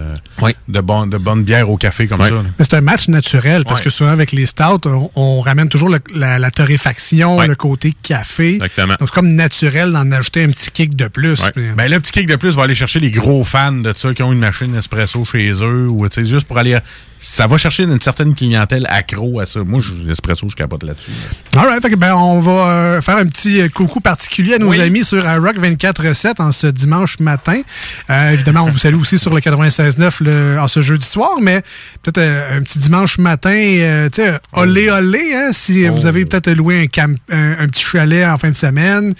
de, 0.70 0.80
bon- 0.82 1.06
de 1.08 1.18
bonnes 1.18 1.44
bières 1.44 1.70
au 1.70 1.76
café 1.78 2.08
comme 2.08 2.20
ça. 2.30 2.44
c'est 2.60 2.74
un 2.76 2.82
match 2.82 3.08
naturel, 3.10 3.66
parce 3.66 3.82
que 3.82 3.90
souvent, 3.90 4.12
avec 4.12 4.32
les 4.32 4.46
stouts, 4.46 4.80
on, 4.86 5.10
on 5.16 5.42
ramène 5.42 5.68
toujours 5.70 5.90
le- 5.90 6.00
la, 6.16 6.40
la 6.40 6.52
torréfaction, 6.52 7.38
le 7.50 7.56
côté 7.56 7.94
café. 8.04 8.54
Exactement. 8.56 8.96
Donc, 9.00 9.10
c'est 9.10 9.14
comme 9.16 9.34
naturel 9.36 9.92
d'en 9.92 10.10
ajouter 10.12 10.44
un 10.44 10.50
petit 10.50 10.72
kick 10.72 10.96
de 10.96 11.08
plus. 11.08 11.42
Puis- 11.54 11.64
Ben, 11.76 11.90
le 11.92 12.00
petit 12.00 12.12
kick 12.12 12.28
de 12.28 12.36
plus 12.36 12.56
va 12.56 12.64
aller 12.64 12.76
chercher 12.76 13.00
les 13.00 13.12
gros 13.12 13.44
fans 13.44 13.72
de 13.74 13.94
ça 13.96 14.14
qui 14.14 14.24
ont 14.24 14.32
une 14.32 14.40
machine 14.40 14.74
espresso 14.76 15.26
chez 15.26 15.52
eux 15.62 15.88
ou 15.90 16.08
tu 16.08 16.22
sais, 16.22 16.28
juste 16.28 16.48
pour 16.48 16.58
aller. 16.58 16.78
Ça 17.20 17.48
va 17.48 17.58
chercher 17.58 17.84
une 17.84 18.00
certaine 18.00 18.36
clientèle 18.36 18.86
accro 18.90 19.40
à 19.40 19.48
ça. 19.48 19.62
Moi, 19.64 19.82
je- 19.82 19.94
l'espresso, 20.08 20.48
je 20.50 20.56
capote 20.56 20.84
là-dessus. 20.84 21.10
All 21.56 21.68
right, 21.68 21.82
fait 21.82 21.90
que, 21.90 21.96
ben, 21.96 22.14
on 22.14 22.40
va 22.40 22.52
euh, 22.52 23.02
faire 23.02 23.18
un 23.18 23.26
petit 23.26 23.60
euh, 23.62 23.70
coucou 23.70 24.00
particulier 24.02 24.37
à 24.54 24.58
nos 24.60 24.70
amis 24.82 25.04
sur 25.04 25.20
iRock 25.26 25.58
24.7 25.58 26.42
en 26.42 26.52
ce 26.52 26.68
dimanche 26.68 27.20
matin. 27.20 27.62
Euh, 28.10 28.32
évidemment, 28.32 28.64
on 28.64 28.70
vous 28.70 28.78
salue 28.78 29.00
aussi 29.00 29.18
sur 29.18 29.34
le 29.34 29.42
96.9 29.42 30.24
le- 30.24 30.58
en 30.60 30.68
ce 30.68 30.82
jeudi 30.82 31.06
soir, 31.06 31.32
mais 31.42 31.62
peut-être 32.04 32.18
euh, 32.20 32.58
un 32.58 32.62
petit 32.62 32.80
dimanche 32.80 33.18
matin, 33.18 33.50
euh, 33.54 34.10
tu 34.10 34.22
sais, 34.22 34.40
olé 34.54 34.90
olé, 34.90 35.34
hein, 35.36 35.50
si 35.52 35.88
vous 35.88 36.06
avez 36.06 36.26
peut-être 36.26 36.52
loué 36.52 36.82
un, 36.84 36.88
camp- 36.88 37.18
un, 37.32 37.54
un 37.64 37.68
petit 37.68 37.84
chalet 37.84 38.26
en 38.26 38.38
fin 38.38 38.50
de 38.50 38.56
semaine. 38.56 39.14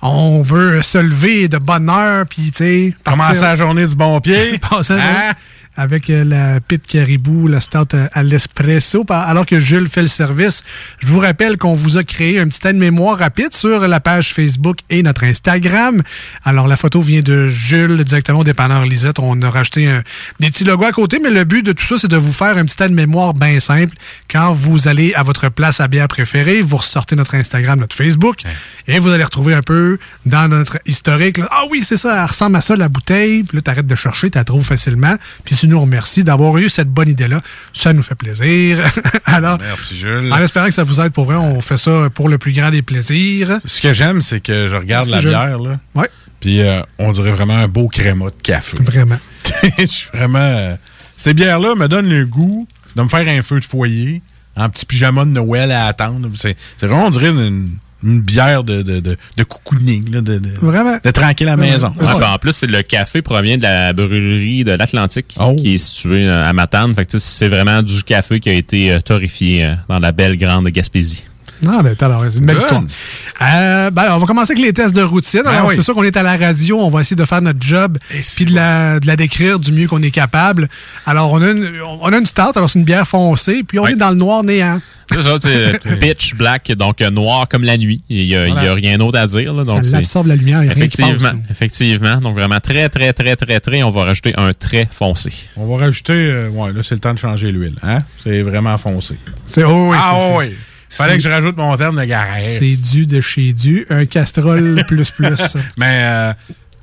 On 0.00 0.42
veut 0.42 0.80
se 0.82 0.98
lever 0.98 1.48
de 1.48 1.58
bonne 1.58 1.90
heure, 1.90 2.24
puis 2.26 2.52
tu 2.52 2.58
sais... 2.58 2.94
Commencer 3.04 3.40
la 3.40 3.56
journée 3.56 3.84
du 3.84 3.96
bon 3.96 4.20
pied. 4.20 4.56
Passer 4.70 4.92
Hein? 4.94 5.32
Avec 5.78 6.10
euh, 6.10 6.24
la 6.24 6.60
pit 6.60 6.84
caribou, 6.86 7.46
la 7.48 7.60
stout 7.60 7.94
euh, 7.94 8.08
à 8.12 8.22
l'espresso. 8.22 9.04
Par- 9.04 9.26
Alors 9.28 9.46
que 9.46 9.60
Jules 9.60 9.88
fait 9.88 10.02
le 10.02 10.08
service, 10.08 10.64
je 10.98 11.06
vous 11.06 11.20
rappelle 11.20 11.56
qu'on 11.56 11.74
vous 11.74 11.96
a 11.96 12.04
créé 12.04 12.38
un 12.40 12.48
petit 12.48 12.66
aide-mémoire 12.66 13.16
rapide 13.18 13.54
sur 13.54 13.86
la 13.86 14.00
page 14.00 14.34
Facebook 14.34 14.78
et 14.90 15.02
notre 15.02 15.22
Instagram. 15.24 16.02
Alors, 16.44 16.66
la 16.68 16.76
photo 16.76 17.00
vient 17.00 17.20
de 17.20 17.48
Jules, 17.48 18.02
directement 18.04 18.40
au 18.40 18.44
dépanneur 18.44 18.84
Lisette. 18.84 19.20
On 19.20 19.40
a 19.42 19.48
rajouté 19.50 19.88
un- 19.88 20.02
des 20.40 20.50
petits 20.50 20.64
logos 20.64 20.84
à 20.86 20.92
côté, 20.92 21.20
mais 21.22 21.30
le 21.30 21.44
but 21.44 21.64
de 21.64 21.72
tout 21.72 21.84
ça, 21.84 21.96
c'est 21.96 22.08
de 22.08 22.16
vous 22.16 22.32
faire 22.32 22.56
un 22.56 22.64
petit 22.64 22.82
aide-mémoire 22.82 23.32
bien 23.34 23.60
simple. 23.60 23.94
Quand 24.28 24.52
vous 24.52 24.88
allez 24.88 25.14
à 25.14 25.22
votre 25.22 25.48
place 25.48 25.80
à 25.80 25.86
bière 25.86 26.08
préférée, 26.08 26.60
vous 26.60 26.76
ressortez 26.78 27.14
notre 27.14 27.36
Instagram, 27.36 27.78
notre 27.78 27.94
Facebook, 27.96 28.38
et 28.88 28.98
vous 28.98 29.10
allez 29.10 29.24
retrouver 29.24 29.54
un 29.54 29.62
peu 29.62 29.98
dans 30.26 30.48
notre 30.48 30.78
historique. 30.86 31.38
là, 31.38 31.46
ah 31.52 31.62
oui, 31.70 31.82
c'est 31.86 31.96
ça, 31.96 32.20
elle 32.22 32.28
ressemble 32.28 32.56
à 32.56 32.60
ça, 32.60 32.74
la 32.76 32.88
bouteille. 32.88 33.44
Puis 33.44 33.56
là, 33.56 33.62
t'arrêtes 33.62 33.86
de 33.86 33.94
chercher, 33.94 34.30
tu 34.30 34.38
la 34.38 34.44
trouves 34.44 34.64
facilement. 34.64 35.16
Puis 35.44 35.54
tu 35.68 35.74
nous 35.74 35.80
remercies 35.80 36.24
d'avoir 36.24 36.56
eu 36.58 36.68
cette 36.68 36.88
bonne 36.88 37.08
idée-là. 37.08 37.42
Ça 37.72 37.92
nous 37.92 38.02
fait 38.02 38.14
plaisir. 38.14 38.78
Alors, 39.24 39.58
Merci, 39.58 39.96
Jules. 39.96 40.32
en 40.32 40.38
espérant 40.38 40.66
que 40.66 40.74
ça 40.74 40.84
vous 40.84 41.00
aide 41.00 41.12
pour 41.12 41.26
vrai, 41.26 41.36
on 41.36 41.60
fait 41.60 41.76
ça 41.76 42.08
pour 42.14 42.28
le 42.28 42.38
plus 42.38 42.52
grand 42.52 42.70
des 42.70 42.82
plaisirs. 42.82 43.60
Ce 43.64 43.80
que 43.80 43.92
j'aime, 43.92 44.22
c'est 44.22 44.40
que 44.40 44.68
je 44.68 44.76
regarde 44.76 45.08
Merci, 45.08 45.12
la 45.12 45.20
Jules. 45.20 45.30
bière, 45.30 45.58
là. 45.58 45.78
Ouais. 45.94 46.08
Puis 46.40 46.62
euh, 46.62 46.80
on 46.98 47.12
dirait 47.12 47.32
vraiment 47.32 47.56
un 47.56 47.68
beau 47.68 47.88
crémat 47.88 48.26
de 48.26 48.42
café. 48.42 48.76
Vraiment. 48.80 49.18
je 49.78 49.86
suis 49.86 50.08
vraiment. 50.14 50.38
euh, 50.38 50.76
ces 51.16 51.34
bières-là 51.34 51.74
me 51.74 51.88
donnent 51.88 52.08
le 52.08 52.24
goût 52.26 52.66
de 52.94 53.02
me 53.02 53.08
faire 53.08 53.26
un 53.28 53.42
feu 53.42 53.58
de 53.60 53.64
foyer 53.64 54.22
en 54.56 54.68
petit 54.68 54.86
pyjama 54.86 55.24
de 55.24 55.30
Noël 55.30 55.70
à 55.72 55.86
attendre. 55.86 56.28
C'est 56.36 56.56
vraiment, 56.80 57.06
on 57.06 57.10
dirait 57.10 57.30
une, 57.30 57.70
une 58.04 58.20
bière 58.20 58.62
de, 58.64 58.82
de, 58.82 59.00
de, 59.00 59.16
de 59.36 59.42
cocooning, 59.42 60.10
là, 60.12 60.20
de, 60.20 60.38
de, 60.38 60.48
Vraiment. 60.60 60.98
de 61.02 61.10
tranquille 61.10 61.48
à 61.48 61.52
la 61.52 61.56
maison. 61.56 61.88
Ouais, 62.00 62.06
puis 62.16 62.24
en 62.24 62.38
plus, 62.38 62.52
c'est 62.52 62.66
le 62.66 62.82
café 62.82 63.22
provient 63.22 63.56
de 63.56 63.62
la 63.62 63.92
brûlerie 63.92 64.64
de 64.64 64.72
l'Atlantique 64.72 65.34
Oh. 65.40 65.54
qui 65.56 65.74
est 65.74 65.78
située 65.78 66.28
euh, 66.28 66.48
à 66.48 66.52
Matane. 66.52 66.94
Fait 66.94 67.04
que 67.04 67.10
tu 67.12 67.18
sais, 67.18 67.26
c'est 67.28 67.48
vraiment 67.48 67.82
du 67.82 68.02
café 68.04 68.38
qui 68.40 68.48
a 68.50 68.52
été 68.54 68.92
euh, 68.92 69.00
torréfié 69.00 69.64
euh, 69.64 69.74
dans 69.88 69.98
la 69.98 70.12
belle 70.12 70.36
grande 70.36 70.68
Gaspésie. 70.68 71.24
Non, 71.62 71.82
mais 71.82 72.02
alors, 72.02 72.24
c'est 72.30 72.38
une 72.38 72.46
belle 72.46 72.56
Good. 72.56 72.64
histoire. 72.64 72.82
Euh, 73.42 73.90
ben, 73.90 74.12
on 74.12 74.18
va 74.18 74.26
commencer 74.26 74.52
avec 74.52 74.64
les 74.64 74.72
tests 74.72 74.94
de 74.94 75.02
routine. 75.02 75.42
Ben 75.44 75.64
oui. 75.66 75.74
c'est 75.76 75.82
sûr 75.82 75.94
qu'on 75.94 76.02
est 76.02 76.16
à 76.16 76.22
la 76.22 76.36
radio, 76.36 76.78
on 76.80 76.90
va 76.90 77.00
essayer 77.00 77.16
de 77.16 77.24
faire 77.24 77.42
notre 77.42 77.60
job 77.60 77.98
puis 78.36 78.44
de 78.44 78.54
la, 78.54 79.00
de 79.00 79.06
la 79.06 79.16
décrire 79.16 79.58
du 79.58 79.72
mieux 79.72 79.86
qu'on 79.88 80.02
est 80.02 80.10
capable. 80.10 80.68
Alors, 81.06 81.32
on 81.32 81.42
a 81.42 81.50
une, 81.50 81.80
on 82.00 82.12
a 82.12 82.18
une 82.18 82.24
alors 82.54 82.70
c'est 82.70 82.78
une 82.78 82.84
bière 82.84 83.06
foncée, 83.06 83.62
puis 83.66 83.78
on 83.78 83.86
est 83.86 83.96
dans 83.96 84.10
le 84.10 84.16
noir 84.16 84.44
néant. 84.44 84.80
C'est 85.10 85.22
ça, 85.22 85.36
c'est 85.40 85.98
pitch 86.00 86.34
black, 86.34 86.70
donc 86.72 87.00
euh, 87.00 87.10
noir 87.10 87.48
comme 87.48 87.64
la 87.64 87.78
nuit. 87.78 88.02
Il 88.08 88.26
n'y 88.26 88.36
a, 88.36 88.74
rien 88.74 88.98
d'autre 88.98 89.18
à 89.18 89.26
dire. 89.26 89.54
Là, 89.54 89.64
donc 89.64 89.84
Ça 89.84 89.96
l'absorbe 89.96 90.26
la 90.26 90.36
lumière, 90.36 90.62
il 90.62 90.68
y 90.68 90.70
a 90.70 90.74
rien 90.74 90.86
qui 90.88 91.00
Effectivement, 91.00 91.30
passe. 91.30 91.50
effectivement. 91.50 92.16
Donc 92.16 92.34
vraiment 92.34 92.60
très, 92.60 92.88
très, 92.88 93.12
très, 93.12 93.36
très, 93.36 93.60
très. 93.60 93.82
On 93.82 93.90
va 93.90 94.04
rajouter 94.04 94.34
un 94.36 94.52
trait 94.52 94.88
foncé. 94.90 95.32
On 95.56 95.66
va 95.66 95.84
rajouter. 95.84 96.12
euh, 96.12 96.48
ouais, 96.50 96.72
là, 96.72 96.82
c'est 96.82 96.94
le 96.94 97.00
temps 97.00 97.14
de 97.14 97.18
changer 97.18 97.50
l'huile. 97.52 97.76
Hein? 97.82 98.00
C'est 98.22 98.42
vraiment 98.42 98.76
foncé. 98.76 99.14
C'est, 99.46 99.64
oh 99.64 99.90
oui, 99.90 99.96
ah 99.98 100.16
c'est- 100.18 100.36
oui. 100.36 100.54
Fallait 100.90 101.16
que 101.16 101.22
je 101.22 101.28
rajoute 101.28 101.56
mon 101.56 101.76
terme 101.76 102.00
de 102.00 102.04
garage. 102.04 102.40
C'est 102.42 102.76
du 102.92 103.06
de 103.06 103.20
chez 103.20 103.52
du, 103.52 103.86
un 103.90 104.06
castrol 104.06 104.82
plus 104.88 105.10
plus. 105.10 105.56
Mais 105.78 106.00
euh, 106.02 106.32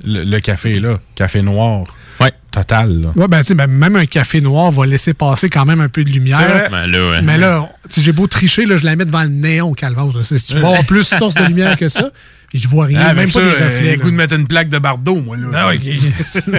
le, 0.04 0.24
le 0.24 0.40
café 0.40 0.80
là. 0.80 1.00
Café 1.16 1.42
noir. 1.42 1.86
Ouais. 2.20 2.32
Total, 2.52 3.02
là. 3.02 3.10
Ouais, 3.18 3.28
ben, 3.28 3.40
tu 3.42 3.48
sais, 3.48 3.56
ben, 3.56 3.68
même 3.68 3.98
un 3.98 4.06
café 4.06 4.40
noir 4.40 4.72
va 4.72 4.86
laisser 4.86 5.14
passer 5.14 5.50
quand 5.50 5.66
même 5.66 5.82
un 5.82 5.90
peu 5.90 6.06
de 6.06 6.10
lumière. 6.10 6.38
C'est 6.40 6.46
vrai. 6.48 6.68
Ben, 6.72 6.88
là, 6.88 7.10
ouais. 7.10 7.22
Mais 7.22 7.38
là, 7.38 7.70
tu 7.90 7.96
sais, 7.96 8.02
j'ai 8.02 8.14
beau 8.14 8.28
tricher, 8.28 8.66
là, 8.66 8.78
je 8.78 8.86
la 8.86 8.96
mets 8.96 9.04
devant 9.04 9.24
le 9.24 9.30
néon, 9.30 9.74
calvaire. 9.74 10.06
là. 10.06 10.22
C'est- 10.24 10.40
Tu 10.46 10.54
vas 10.60 10.68
avoir 10.70 10.86
plus 10.86 11.04
source 11.04 11.34
de 11.36 11.44
lumière 11.44 11.76
que 11.78 11.90
ça. 11.90 12.10
Et 12.54 12.58
je 12.58 12.70
vois 12.70 12.86
rien, 12.86 13.00
Ah, 13.02 13.08
même 13.10 13.18
avec 13.20 13.34
pas 13.34 13.40
ça, 13.42 13.46
des 13.46 13.52
euh, 13.62 13.66
reflets. 13.68 13.96
le 13.98 14.02
goût 14.02 14.12
de 14.12 14.16
mettre 14.16 14.34
une 14.36 14.48
plaque 14.48 14.70
de 14.70 14.78
Bardot, 14.80 15.20
moi, 15.22 15.36
là. 15.36 15.48
Ah 15.54 15.70
oui. 15.72 16.00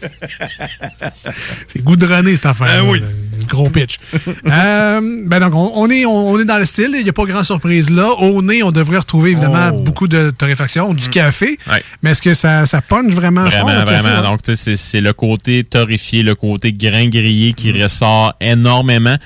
C'est 1.68 1.82
goudronné, 1.82 2.34
cette 2.36 2.46
affaire. 2.46 2.68
Ah 2.80 2.84
oui. 2.84 3.02
Gros 3.48 3.68
pitch. 3.70 3.98
Euh, 4.46 5.00
ben 5.26 5.40
donc, 5.40 5.54
on, 5.54 5.72
on 5.74 5.90
est, 5.90 6.04
on, 6.06 6.30
on 6.30 6.38
est 6.38 6.44
dans 6.44 6.58
le 6.58 6.64
style. 6.64 6.90
Il 6.94 7.02
n'y 7.02 7.08
a 7.08 7.12
pas 7.12 7.24
grand 7.24 7.44
surprise 7.44 7.90
là. 7.90 8.08
Au 8.18 8.40
nez, 8.42 8.62
on 8.62 8.72
devrait 8.72 8.98
retrouver 8.98 9.30
évidemment 9.32 9.70
Oh. 9.74 9.80
beaucoup 9.80 10.08
de 10.08 10.30
torréfaction, 10.36 10.94
du 10.94 11.08
café. 11.10 11.58
Ouais. 11.70 11.82
Mais 12.02 12.10
est-ce 12.10 12.22
que 12.22 12.34
ça, 12.34 12.64
ça 12.66 12.80
punch 12.80 13.12
vraiment, 13.12 13.48
fort? 13.50 13.64
Vraiment, 13.64 13.80
le 13.84 13.86
café, 13.90 14.02
vraiment. 14.02 14.22
Donc, 14.30 14.42
tu 14.42 14.56
sais, 14.56 14.76
c'est- 14.76 15.00
le 15.00 15.12
côté 15.12 15.64
torréfié, 15.64 16.22
le 16.22 16.34
côté 16.34 16.72
grain 16.72 17.08
grillé 17.08 17.52
qui 17.52 17.72
Mm. 17.72 17.82
ressort 17.82 18.34
énormément. 18.40 19.16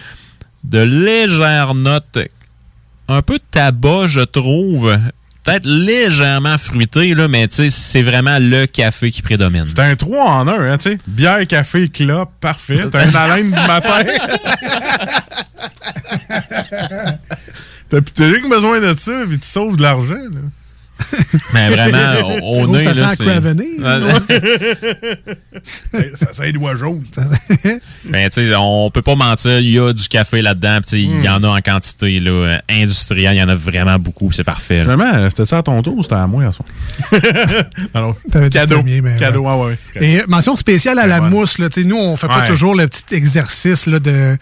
De 0.65 0.81
légères 0.83 1.75
notes, 1.75 2.19
un 3.09 3.23
peu 3.23 3.35
de 3.39 3.45
tabac, 3.51 4.07
je 4.09 4.21
trouve. 4.21 4.97
Peut-être 5.45 5.67
légèrement 5.67 6.57
fruité, 6.57 7.15
là, 7.15 7.27
mais 7.27 7.49
c'est 7.51 8.03
vraiment 8.03 8.39
le 8.41 8.67
café 8.67 9.11
qui 9.11 9.23
prédomine. 9.23 9.65
C'est 9.67 9.81
un 9.81 9.97
3 9.97 10.25
en 10.25 10.47
1, 10.47 10.53
hein, 10.53 10.79
tu 10.79 10.91
sais. 10.91 10.99
Bière, 11.07 11.45
café, 11.49 11.89
clope, 11.89 12.31
parfait. 12.41 12.85
T'as 12.91 13.09
une 13.09 13.17
haleine 13.17 13.51
du 13.51 13.67
matin. 13.67 14.05
T'as 17.89 18.01
que 18.01 18.49
besoin 18.49 18.81
de 18.81 18.95
ça, 18.97 19.13
puis 19.29 19.39
tu 19.39 19.49
sauves 19.49 19.77
de 19.77 19.83
l'argent, 19.83 20.15
là. 20.15 20.41
Mais 21.55 21.69
vraiment, 21.75 22.39
au, 22.43 22.63
au 22.63 22.67
nez, 22.69 22.85
ça 22.85 22.95
là, 22.95 23.09
sent 23.09 23.25
c'est... 23.25 23.25
Là? 23.81 24.21
ça, 26.17 26.33
ça 26.33 26.53
doigts 26.53 26.77
jaunes. 26.77 27.05
Ben, 28.05 28.29
tu 28.29 28.47
sais, 28.47 28.55
on 28.57 28.91
peut 28.91 29.03
pas 29.03 29.15
mentir, 29.15 29.59
il 29.61 29.71
y 29.71 29.79
a 29.79 29.93
du 29.93 30.09
café 30.09 30.43
là-dedans, 30.43 30.79
puis 30.83 30.85
tu 30.85 30.91
sais, 30.91 31.03
il 31.03 31.25
y 31.25 31.29
Mm. 31.29 31.33
en 31.33 31.45
a 31.45 31.59
en 31.59 31.61
quantité, 31.61 32.21
là, 32.21 32.59
industrielle, 32.69 33.37
il 33.37 33.41
y 33.41 33.43
en 33.43 33.49
a 33.49 33.55
vraiment 33.55 33.99
beaucoup, 33.99 34.33
c'est 34.33 34.45
parfait. 34.45 34.79
là. 34.85 34.93
Finalement, 34.93 35.29
c'était 35.31 35.45
ça 35.47 35.59
à 35.59 35.63
ton 35.63 35.81
tour 35.83 35.97
ou 35.97 36.03
c'était 36.03 36.17
à 36.17 36.27
moi, 36.27 36.45
à 36.45 36.53
son? 36.53 36.65
Alors, 37.95 38.17
T'avais 38.31 38.51
dit 38.51 38.59
cadeau. 38.59 38.77
premier, 38.77 39.01
mais 39.01 39.17
cadeau, 39.17 39.43
ouais. 39.43 39.49
ah 39.51 39.59
ouais. 39.59 39.79
Et 40.05 40.23
mention 40.29 40.57
spéciale 40.57 40.99
à 40.99 41.07
la 41.07 41.21
Ouais. 41.23 41.31
mousse. 41.31 41.59
Là. 41.59 41.69
Tu 41.69 41.83
sais, 41.83 41.87
Nous, 41.87 41.97
on 41.97 42.17
fait 42.17 42.27
pas 42.27 42.41
Ouais. 42.43 42.49
toujours 42.49 42.75
le 42.75 42.87
petit 42.89 43.15
exercice 43.15 43.87
là, 43.87 43.99
de, 43.99 44.37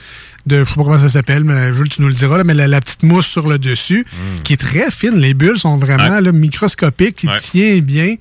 de. 0.46 0.60
Je 0.64 0.68
sais 0.68 0.74
pas 0.76 0.82
comment 0.84 0.98
ça 0.98 1.08
s'appelle, 1.08 1.44
mais 1.44 1.72
Jules, 1.74 1.88
tu 1.88 2.02
nous 2.02 2.08
le 2.08 2.14
diras, 2.14 2.38
là, 2.38 2.44
mais 2.44 2.54
la, 2.54 2.68
la 2.68 2.80
petite 2.80 3.02
mousse 3.02 3.26
sur 3.26 3.48
le 3.48 3.58
dessus, 3.58 4.06
qui 4.44 4.54
est 4.54 4.56
très 4.60 4.90
fine. 4.90 5.16
Les 5.18 5.34
bulles 5.34 5.58
sont 5.58 5.76
vraiment 5.78 6.20
là, 6.20 6.32
microscopiques, 6.32 7.16
qui 7.16 7.26
Ouais. 7.28 7.38
tient 7.40 7.78
bien. 7.80 8.14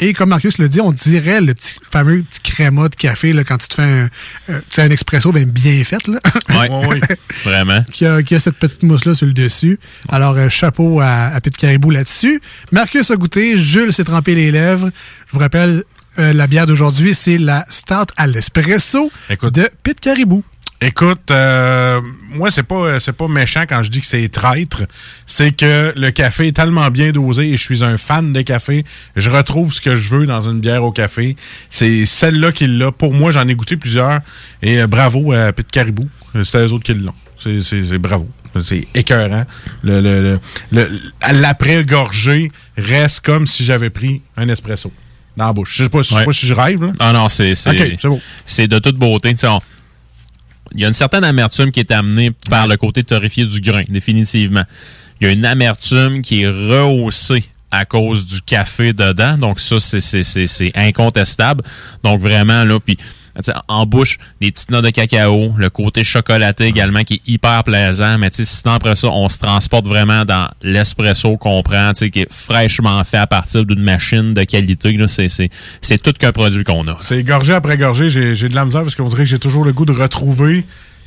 Et 0.00 0.12
comme 0.12 0.30
Marcus 0.30 0.58
le 0.58 0.68
dit, 0.68 0.80
on 0.80 0.90
dirait 0.90 1.40
le 1.40 1.54
petit 1.54 1.76
fameux 1.88 2.22
petit 2.22 2.40
créma 2.40 2.88
de 2.88 2.96
café 2.96 3.32
là, 3.32 3.44
quand 3.44 3.58
tu 3.58 3.68
te 3.68 3.74
fais 3.74 3.82
un, 3.82 4.08
euh, 4.50 4.58
tu 4.68 4.74
sais, 4.74 4.82
un 4.82 4.90
expresso 4.90 5.30
ben, 5.30 5.44
bien 5.48 5.84
fait. 5.84 6.08
Là. 6.08 6.18
Vraiment. 7.44 7.80
qui, 7.92 8.04
a, 8.04 8.22
qui 8.24 8.34
a 8.34 8.40
cette 8.40 8.56
petite 8.56 8.82
mousse-là 8.82 9.14
sur 9.14 9.26
le 9.26 9.32
dessus. 9.32 9.78
Alors, 10.08 10.36
euh, 10.36 10.48
chapeau 10.48 11.00
à, 11.00 11.26
à 11.28 11.40
Pete 11.40 11.56
Caribou 11.56 11.90
là-dessus. 11.90 12.40
Marcus 12.72 13.08
a 13.12 13.14
goûté, 13.16 13.56
Jules 13.56 13.92
s'est 13.92 14.02
trempé 14.02 14.34
les 14.34 14.50
lèvres. 14.50 14.90
Je 15.28 15.32
vous 15.32 15.38
rappelle, 15.38 15.84
euh, 16.18 16.32
la 16.32 16.46
bière 16.48 16.66
d'aujourd'hui, 16.66 17.14
c'est 17.14 17.38
la 17.38 17.64
Stout 17.70 18.06
à 18.16 18.26
l'espresso 18.26 19.12
de 19.30 19.68
Pete 19.84 20.00
Caribou. 20.00 20.42
Écoute, 20.86 21.30
euh, 21.30 22.00
moi, 22.30 22.50
c'est 22.50 22.62
pas, 22.62 23.00
c'est 23.00 23.12
pas 23.14 23.26
méchant 23.26 23.64
quand 23.66 23.82
je 23.82 23.90
dis 23.90 24.00
que 24.00 24.06
c'est 24.06 24.28
traître. 24.28 24.82
C'est 25.24 25.52
que 25.52 25.92
le 25.96 26.10
café 26.10 26.48
est 26.48 26.52
tellement 26.56 26.90
bien 26.90 27.10
dosé 27.10 27.48
et 27.52 27.56
je 27.56 27.62
suis 27.62 27.82
un 27.82 27.96
fan 27.96 28.34
de 28.34 28.42
café. 28.42 28.84
Je 29.16 29.30
retrouve 29.30 29.72
ce 29.72 29.80
que 29.80 29.96
je 29.96 30.14
veux 30.14 30.26
dans 30.26 30.42
une 30.42 30.60
bière 30.60 30.84
au 30.84 30.92
café. 30.92 31.36
C'est 31.70 32.04
celle-là 32.04 32.52
qui 32.52 32.66
l'a. 32.66 32.92
Pour 32.92 33.14
moi, 33.14 33.32
j'en 33.32 33.48
ai 33.48 33.54
goûté 33.54 33.76
plusieurs. 33.78 34.20
Et 34.62 34.80
euh, 34.82 34.86
bravo 34.86 35.32
à 35.32 35.52
Pete 35.54 35.70
Caribou. 35.70 36.06
Euh, 36.36 36.44
C'était 36.44 36.58
eux 36.66 36.72
autres 36.74 36.84
qui 36.84 36.92
l'ont. 36.94 37.14
C'est, 37.38 37.62
c'est, 37.62 37.82
c'est 37.84 37.98
bravo. 37.98 38.28
C'est 38.62 38.86
écœurant. 38.94 39.44
Le, 39.82 40.00
le, 40.00 40.38
le, 40.70 40.88
l'après-gorgée 41.40 42.50
reste 42.76 43.20
comme 43.24 43.46
si 43.46 43.64
j'avais 43.64 43.90
pris 43.90 44.20
un 44.36 44.48
espresso 44.48 44.92
dans 45.36 45.46
la 45.46 45.52
bouche. 45.52 45.74
Je 45.76 45.84
sais 45.84 45.88
pas, 45.88 46.02
je 46.02 46.08
sais 46.10 46.14
Ouais. 46.16 46.24
pas 46.24 46.32
si 46.32 46.46
je 46.46 46.54
rêve. 46.54 46.82
Là. 46.82 46.92
Ah 47.00 47.12
non, 47.12 47.28
c'est 47.28 47.54
c'est 47.54 48.68
de 48.68 48.78
toute 48.78 48.96
beauté. 48.96 49.34
On- 49.44 49.60
Il 50.74 50.80
y 50.80 50.84
a 50.84 50.88
une 50.88 50.94
certaine 50.94 51.24
amertume 51.24 51.70
qui 51.70 51.80
est 51.80 51.90
amenée 51.90 52.32
par 52.50 52.66
le 52.66 52.76
côté 52.76 53.04
torréfié 53.04 53.44
du 53.44 53.60
grain, 53.60 53.84
définitivement. 53.88 54.64
Il 55.20 55.26
y 55.26 55.30
a 55.30 55.32
une 55.32 55.44
amertume 55.44 56.20
qui 56.22 56.42
est 56.42 56.48
rehaussée 56.48 57.44
à 57.70 57.84
cause 57.84 58.26
du 58.26 58.40
café 58.42 58.92
dedans. 58.92 59.38
Donc 59.38 59.60
ça, 59.60 59.78
c'est- 59.80 60.72
incontestable. 60.76 61.62
Donc 62.02 62.20
vraiment, 62.20 62.64
là, 62.64 62.78
puis 62.80 62.98
en 63.68 63.86
bouche, 63.86 64.18
des 64.40 64.52
petites 64.52 64.70
notes 64.70 64.84
de 64.84 64.90
cacao, 64.90 65.52
le 65.56 65.70
côté 65.70 66.04
chocolaté 66.04 66.64
également 66.64 67.02
qui 67.04 67.14
est 67.14 67.22
hyper 67.26 67.64
plaisant. 67.64 68.18
Mais 68.18 68.30
sais, 68.30 68.44
sinon 68.44 68.74
après 68.74 68.94
ça, 68.96 69.08
on 69.08 69.28
se 69.28 69.38
transporte 69.38 69.86
vraiment 69.86 70.24
dans 70.24 70.48
l'espresso 70.62 71.36
qu'on 71.36 71.62
prend, 71.62 71.92
qui 71.92 72.20
est 72.20 72.32
fraîchement 72.32 73.02
fait 73.04 73.18
à 73.18 73.26
partir 73.26 73.64
d'une 73.64 73.80
machine 73.82 74.34
de 74.34 74.44
qualité. 74.44 74.96
C'est- 75.08 75.50
tout 76.02 76.12
qu'un 76.12 76.32
produit 76.32 76.64
qu'on 76.64 76.86
a. 76.88 76.96
C'est 77.00 77.22
gorgé 77.22 77.54
après 77.54 77.78
gorgé. 77.78 78.10
J'ai 78.10 78.34
j'ai 78.34 78.48
de 78.48 78.54
la 78.54 78.64
misère 78.64 78.82
parce 78.82 78.94
qu'on 78.94 79.08
dirait 79.08 79.22
que 79.22 79.28
j'ai 79.28 79.38
toujours 79.38 79.64
le 79.64 79.72
goût 79.72 79.84
de 79.84 79.92
retrouver 79.92 80.64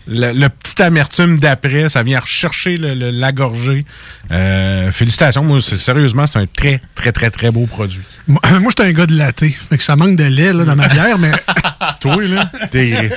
le, 0.09 0.31
le 0.33 0.49
petit 0.49 0.81
amertume 0.81 1.37
d'après. 1.39 1.89
Ça 1.89 2.03
vient 2.03 2.19
rechercher 2.19 2.75
le, 2.77 2.93
le- 2.93 3.11
la 3.11 3.31
gorgée. 3.31 3.85
Euh, 4.31 4.91
félicitations. 4.91 5.43
Moi, 5.43 5.59
c'est- 5.61 5.77
sérieusement, 5.77 6.25
c'est 6.31 6.39
un 6.39 6.45
très, 6.45 6.81
très, 6.95 7.11
très, 7.11 7.29
très 7.29 7.51
beau 7.51 7.65
produit. 7.65 8.01
Moi, 8.27 8.39
moi 8.59 8.71
j'étais 8.75 8.83
un 8.89 8.93
gars 8.93 9.05
de 9.05 9.15
latte. 9.17 9.39
Fait 9.69 9.77
que 9.77 9.83
ça 9.83 9.95
manque 9.95 10.15
de 10.17 10.23
lait 10.25 10.53
là, 10.53 10.65
dans 10.65 10.75
ma 10.75 10.87
bière, 10.87 11.17
mais. 11.17 11.31
Toi, 12.01 12.21
là, 12.23 12.51
t'es 12.69 12.93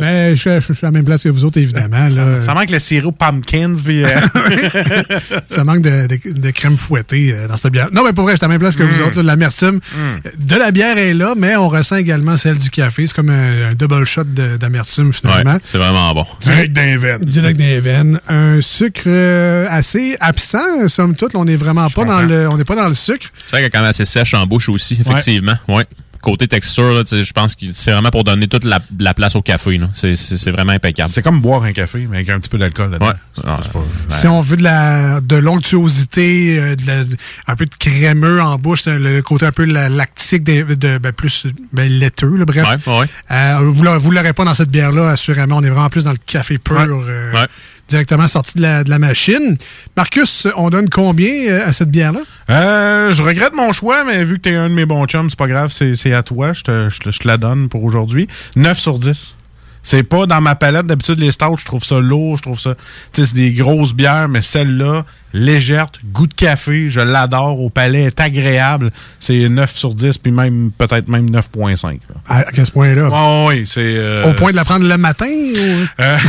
mais 0.00 0.36
je, 0.36 0.60
je- 0.60 0.60
je 0.60 0.72
suis 0.72 0.84
à 0.86 0.88
la 0.88 0.92
même 0.92 1.04
place 1.04 1.22
que 1.24 1.28
vous 1.28 1.44
autres, 1.44 1.58
évidemment. 1.58 2.06
là. 2.14 2.40
Ça 2.40 2.54
manque 2.54 2.70
le 2.70 2.78
sirop 2.78 3.12
pumpkins. 3.12 3.74
Puis, 3.84 4.04
euh, 4.04 4.08
ça 5.48 5.64
manque 5.64 5.82
de, 5.82 6.06
de- 6.06 6.32
de 6.38 6.50
crème 6.50 6.76
fouettée 6.76 7.32
euh, 7.32 7.48
dans 7.48 7.56
cette 7.56 7.72
bière. 7.72 7.88
Non, 7.92 8.04
mais 8.04 8.12
pour 8.12 8.24
vrai, 8.24 8.32
je 8.34 8.38
suis 8.38 8.44
à 8.44 8.48
la 8.48 8.54
même 8.54 8.60
place 8.60 8.76
que 8.76 8.82
vous 8.82 9.02
Mm. 9.02 9.06
autres. 9.06 9.16
là, 9.18 9.22
L'amertume 9.22 9.80
de 10.38 10.56
la 10.56 10.70
bière 10.70 10.96
est 10.96 11.12
là, 11.14 11.34
mais 11.36 11.56
on 11.56 11.68
ressent 11.68 11.96
également 11.96 12.36
celle 12.36 12.58
du 12.58 12.70
café. 12.70 13.06
C'est 13.06 13.14
comme 13.14 13.30
un, 13.30 13.70
un 13.70 13.74
double 13.76 14.04
shot 14.04 14.24
d'amertume, 14.24 15.12
finalement. 15.12 15.54
Ouais, 15.54 15.60
c'est 15.64 15.78
vraiment 15.78 16.12
bon. 16.14 16.24
Direct 16.40 16.72
d'un 16.72 16.98
veine. 16.98 17.20
Direct 17.22 17.58
des 17.58 17.80
veines. 17.80 18.20
Un 18.28 18.60
sucre 18.60 19.02
euh, 19.06 19.66
assez 19.70 20.16
absent, 20.20 20.88
somme 20.88 21.14
toute. 21.14 21.34
On 21.34 21.44
n'est 21.44 21.56
vraiment 21.56 21.88
pas 21.90 22.04
dans 22.04 22.22
le, 22.22 22.48
on 22.48 22.56
n'est 22.56 22.64
pas 22.64 22.76
dans 22.76 22.88
le 22.88 22.94
sucre. 22.94 23.26
C'est 23.36 23.50
vrai 23.50 23.58
qu'elle 23.58 23.66
est 23.66 23.70
quand 23.70 23.80
même 23.80 23.90
assez 23.90 24.04
sèche 24.04 24.34
en 24.34 24.46
bouche 24.46 24.68
aussi, 24.68 24.98
effectivement. 25.00 25.56
Ouais. 25.68 25.86
Côté 26.26 26.48
texture, 26.48 27.04
je 27.06 27.32
pense 27.32 27.54
que 27.54 27.66
c'est 27.72 27.92
vraiment 27.92 28.10
pour 28.10 28.24
donner 28.24 28.48
toute 28.48 28.64
la, 28.64 28.80
la 28.98 29.14
place 29.14 29.36
au 29.36 29.42
café. 29.42 29.78
là. 29.78 29.88
C'est- 29.94 30.16
C'est 30.16 30.36
c'est 30.36 30.50
vraiment 30.50 30.72
impeccable. 30.72 31.08
c'est 31.08 31.22
comme 31.22 31.40
boire 31.40 31.62
un 31.62 31.72
café, 31.72 32.08
mais 32.10 32.16
avec 32.16 32.30
un 32.30 32.40
petit 32.40 32.48
peu 32.48 32.58
d'alcool 32.58 32.90
dedans. 32.90 33.06
Ouais. 33.06 33.12
Ah, 33.44 33.60
Si 34.08 34.26
on 34.26 34.40
veut 34.40 34.56
de 34.56 34.64
la 34.64 35.20
de 35.20 35.36
l'onctuosité, 35.36 36.58
euh, 36.58 36.74
de 36.74 36.84
la- 36.84 37.04
un 37.46 37.54
peu 37.54 37.64
de 37.64 37.74
crémeux 37.78 38.42
en 38.42 38.58
bouche, 38.58 38.86
le 38.86 39.20
côté 39.22 39.46
un 39.46 39.52
peu 39.52 39.64
la- 39.66 39.88
lactique, 39.88 40.42
de, 40.42 40.74
de- 40.74 40.98
ben, 40.98 41.12
plus 41.12 41.46
ben, 41.72 41.88
laiteux, 41.90 42.36
là, 42.36 42.44
bref. 42.44 42.66
Ouais, 42.86 42.98
ouais. 43.00 43.06
Euh, 43.30 43.58
vous 43.60 43.74
vous 44.00 44.10
l'aurez 44.10 44.32
pas 44.32 44.44
dans 44.44 44.54
cette 44.54 44.70
bière-là, 44.70 45.10
assurément. 45.10 45.58
On 45.58 45.62
est 45.62 45.70
vraiment 45.70 45.90
plus 45.90 46.02
dans 46.04 46.12
le 46.12 46.18
café 46.26 46.58
pur, 46.58 46.76
euh, 46.80 47.32
Ouais. 47.32 47.46
Directement 47.88 48.26
sorti 48.26 48.58
de 48.58 48.62
la, 48.62 48.98
machine. 48.98 49.56
Marcus, 49.96 50.46
on 50.56 50.70
donne 50.70 50.88
combien 50.88 51.32
euh, 51.48 51.66
à 51.66 51.72
cette 51.72 51.90
bière-là? 51.90 52.20
Euh, 52.50 53.12
je 53.12 53.22
regrette 53.22 53.54
mon 53.54 53.72
choix, 53.72 54.04
mais 54.04 54.24
vu 54.24 54.36
que 54.36 54.42
t'es 54.42 54.54
un 54.54 54.68
de 54.68 54.74
mes 54.74 54.86
bons 54.86 55.06
chums, 55.06 55.30
c'est 55.30 55.38
pas 55.38 55.46
grave, 55.46 55.70
c'est 55.72 56.12
à 56.12 56.22
toi. 56.22 56.52
Je 56.52 56.62
te, 56.62 56.88
je 56.88 57.10
je 57.10 57.18
te 57.18 57.28
la 57.28 57.36
donne 57.36 57.68
pour 57.68 57.84
aujourd'hui. 57.84 58.28
9 58.56 58.78
sur 58.78 58.98
10. 58.98 59.36
C'est 59.86 60.02
pas 60.02 60.26
dans 60.26 60.40
ma 60.40 60.56
palette. 60.56 60.86
D'habitude, 60.86 61.20
les 61.20 61.30
stouts, 61.30 61.58
je 61.58 61.64
trouve 61.64 61.84
ça 61.84 62.00
lourd, 62.00 62.38
je 62.38 62.42
trouve 62.42 62.58
ça. 62.58 62.74
Tu 63.12 63.22
sais, 63.22 63.28
c'est 63.28 63.34
des 63.36 63.52
grosses 63.52 63.92
bières, 63.92 64.28
mais 64.28 64.42
celle-là, 64.42 65.04
légère, 65.36 65.86
goût 66.12 66.26
de 66.26 66.34
café, 66.34 66.90
je 66.90 67.00
l'adore, 67.00 67.60
au 67.60 67.70
palais, 67.70 68.02
est 68.04 68.20
agréable. 68.20 68.90
C'est 69.20 69.48
9 69.48 69.74
sur 69.74 69.94
10, 69.94 70.18
puis 70.18 70.32
même 70.32 70.70
peut-être 70.76 71.08
même 71.08 71.30
9.5. 71.30 71.84
là. 71.92 71.98
À, 72.28 72.38
à 72.48 72.64
ce 72.64 72.70
point-là? 72.72 73.08
Ouais, 73.08 73.46
oui, 73.60 73.64
c'est... 73.66 73.80
euh, 73.96 74.30
Au 74.30 74.34
point 74.34 74.50
de 74.50 74.56
la 74.56 74.64
prendre 74.64 74.86
le 74.86 74.96
matin? 74.96 75.26
Ou... 75.26 76.02
Euh, 76.02 76.16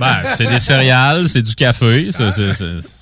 Ben, 0.00 0.16
c'est 0.36 0.48
des 0.48 0.58
céréales, 0.58 1.28
c'est 1.28 1.42
du 1.42 1.54
café. 1.54 2.10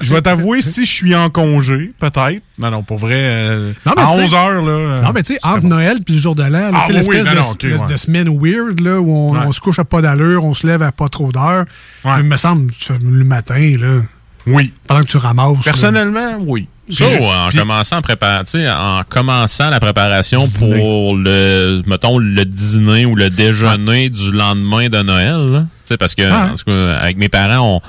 Je 0.01 0.14
vais 0.14 0.23
t'avouer, 0.23 0.62
si 0.62 0.85
je 0.85 0.91
suis 0.91 1.14
en 1.14 1.31
congé, 1.31 1.93
peut-être. 1.99 2.43
Non, 2.59 2.70
non, 2.70 2.83
pour 2.83 2.99
vrai, 2.99 3.14
euh, 3.16 3.73
Non, 3.87 3.93
mais 3.97 4.03
à 4.03 4.07
tu 4.07 4.12
sais- 4.18 4.25
11 4.25 4.35
heures, 4.35 4.62
là... 4.62 5.01
Non, 5.03 5.12
mais 5.14 5.23
tu 5.23 5.33
sais, 5.35 5.39
entre 5.43 5.64
Noël 5.64 5.99
et 6.07 6.12
le 6.12 6.18
jour 6.18 6.35
de 6.35 6.43
l'an, 6.45 6.70
Ah 6.75 6.85
oui, 6.89 6.95
l'espèce 6.95 7.25
de, 7.27 7.35
non, 7.35 7.51
ok, 7.51 7.59
de- 7.66 7.73
ouais. 7.77 7.93
de 7.93 7.97
semaine 7.97 8.29
weird, 8.29 8.81
là, 8.81 9.01
où 9.01 9.11
on, 9.11 9.33
Ouais. 9.33 9.41
on 9.47 9.53
se 9.53 9.61
couche 9.61 9.79
à 9.79 9.85
pas 9.85 10.03
d'allure, 10.03 10.45
on 10.45 10.55
se 10.55 10.66
lève 10.66 10.83
à 10.83 10.93
pas 10.93 11.09
trop 11.09 11.33
d'heures. 11.33 11.64
Il 12.05 12.25
me 12.25 12.37
semble, 12.37 12.73
le 13.03 13.25
matin, 13.25 13.77
là. 13.81 14.03
Oui. 14.47 14.72
Pendant 14.86 15.01
que 15.03 15.07
tu 15.07 15.16
ramasses. 15.18 15.57
là. 15.57 15.62
Personnellement, 15.64 16.36
oui. 16.40 16.68
Ça, 16.90 17.07
Puis- 17.07 17.24
en 17.24 17.49
puis- 17.49 17.59
commençant 17.59 17.97
à 17.97 18.03
préparer, 18.03 18.70
en 18.70 19.03
commençant 19.09 19.70
la 19.70 19.78
préparation 19.80 20.49
pour 20.49 21.16
le, 21.16 21.82
mettons, 21.86 22.18
le 22.18 22.45
dîner 22.45 23.07
ou 23.07 23.14
le 23.14 23.30
déjeuner 23.30 24.11
du 24.11 24.32
lendemain 24.32 24.88
de 24.88 25.01
Noël. 25.03 25.66
Tu 25.88 25.97
parce 25.97 26.14
que, 26.14 26.22
Ah. 26.30 26.99
avec 27.01 27.16
mes 27.16 27.28
parents, 27.28 27.80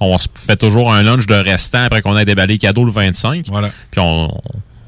on, 0.00 0.10
on 0.12 0.18
se 0.18 0.28
fait 0.34 0.56
toujours 0.56 0.92
un 0.92 1.02
lunch 1.02 1.26
de 1.26 1.34
restant 1.34 1.84
après 1.84 2.02
qu'on 2.02 2.16
ait 2.16 2.24
déballé 2.24 2.54
les 2.54 2.58
cadeaux 2.58 2.84
le 2.84 2.92
25. 2.92 3.46
Voilà. 3.48 3.70
Puis 3.90 4.00
on, 4.00 4.30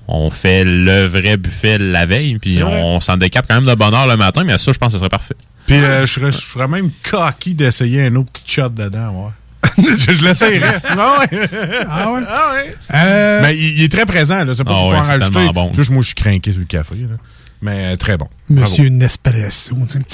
on 0.08 0.30
fait 0.30 0.64
le 0.64 1.06
vrai 1.06 1.36
buffet 1.38 1.78
la 1.78 2.04
veille, 2.04 2.38
puis 2.38 2.62
on 2.62 3.00
s'en 3.00 3.16
décape 3.16 3.46
quand 3.48 3.54
même 3.54 3.66
de 3.66 3.74
bonne 3.74 3.94
heure 3.94 4.06
le 4.06 4.16
matin, 4.18 4.44
mais 4.44 4.58
ça, 4.58 4.72
je 4.72 4.78
pense 4.78 4.88
que 4.88 4.92
ce 4.94 4.98
serait 4.98 5.08
parfait. 5.08 5.36
Puis 5.66 5.76
euh, 5.76 6.04
je 6.04 6.12
serais, 6.12 6.30
je 6.32 6.38
serais 6.38 6.68
même 6.68 6.90
coquille 7.10 7.54
d'essayer 7.54 8.04
un 8.06 8.14
autre 8.16 8.30
petit 8.32 8.52
shot 8.60 8.68
dedans, 8.68 9.08
ouais. 9.24 9.30
je 10.08 10.14
je 10.14 10.24
l'essayerais. 10.24 10.78
ah 10.88 11.16
ouais. 11.20 11.38
Ah 11.88 12.12
ouais? 12.12 12.20
Ah 12.28 12.52
ouais. 12.54 12.74
Euh, 12.94 13.42
Mais 13.42 13.56
il, 13.56 13.78
il 13.78 13.82
est 13.84 13.92
très 13.92 14.06
présent, 14.06 14.44
là. 14.44 14.52
C'est 14.54 14.64
pas 14.64 14.72
Ah 14.74 14.86
ouais, 14.88 14.96
en 14.96 15.02
rajouter. 15.02 15.48
bon. 15.54 15.72
Juste, 15.74 15.90
moi, 15.90 16.02
je 16.02 16.06
suis 16.06 16.14
craqué 16.14 16.52
sur 16.52 16.60
le 16.60 16.66
café, 16.66 16.94
là. 16.94 17.16
Mais 17.62 17.94
euh, 17.94 17.96
très 17.96 18.18
bon. 18.18 18.28
Monsieur 18.50 18.88
Nespresso, 18.90 19.74
tu 19.88 19.94
sais. 19.94 20.04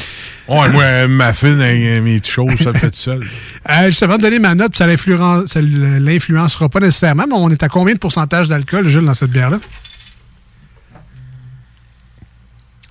Bravo. 0.46 0.62
Ouais, 0.62 0.68
moi, 0.72 0.82
euh, 0.84 1.08
ma 1.08 1.32
fille, 1.32 1.48
euh, 1.60 2.00
mes 2.00 2.20
petites 2.20 2.32
choses, 2.32 2.50
ça 2.62 2.70
le 2.70 2.78
fait 2.78 2.90
tout 2.90 2.96
seul. 3.00 3.20
Euh, 3.70 3.86
juste 3.86 4.02
avant 4.02 4.16
de 4.16 4.22
donner 4.22 4.38
ma 4.38 4.54
note, 4.54 4.70
puis 4.70 4.78
ça 4.78 4.86
l'influence- 4.86 5.46
ça 5.48 5.60
l'influencera 5.62 6.68
pas 6.68 6.80
nécessairement, 6.80 7.24
mais 7.28 7.34
on 7.36 7.50
est 7.50 7.62
à 7.62 7.68
combien 7.68 7.94
de 7.94 7.98
pourcentage 7.98 8.48
d'alcool, 8.48 8.88
Jules, 8.88 9.04
dans 9.04 9.14
cette 9.14 9.30
bière-là? 9.30 9.58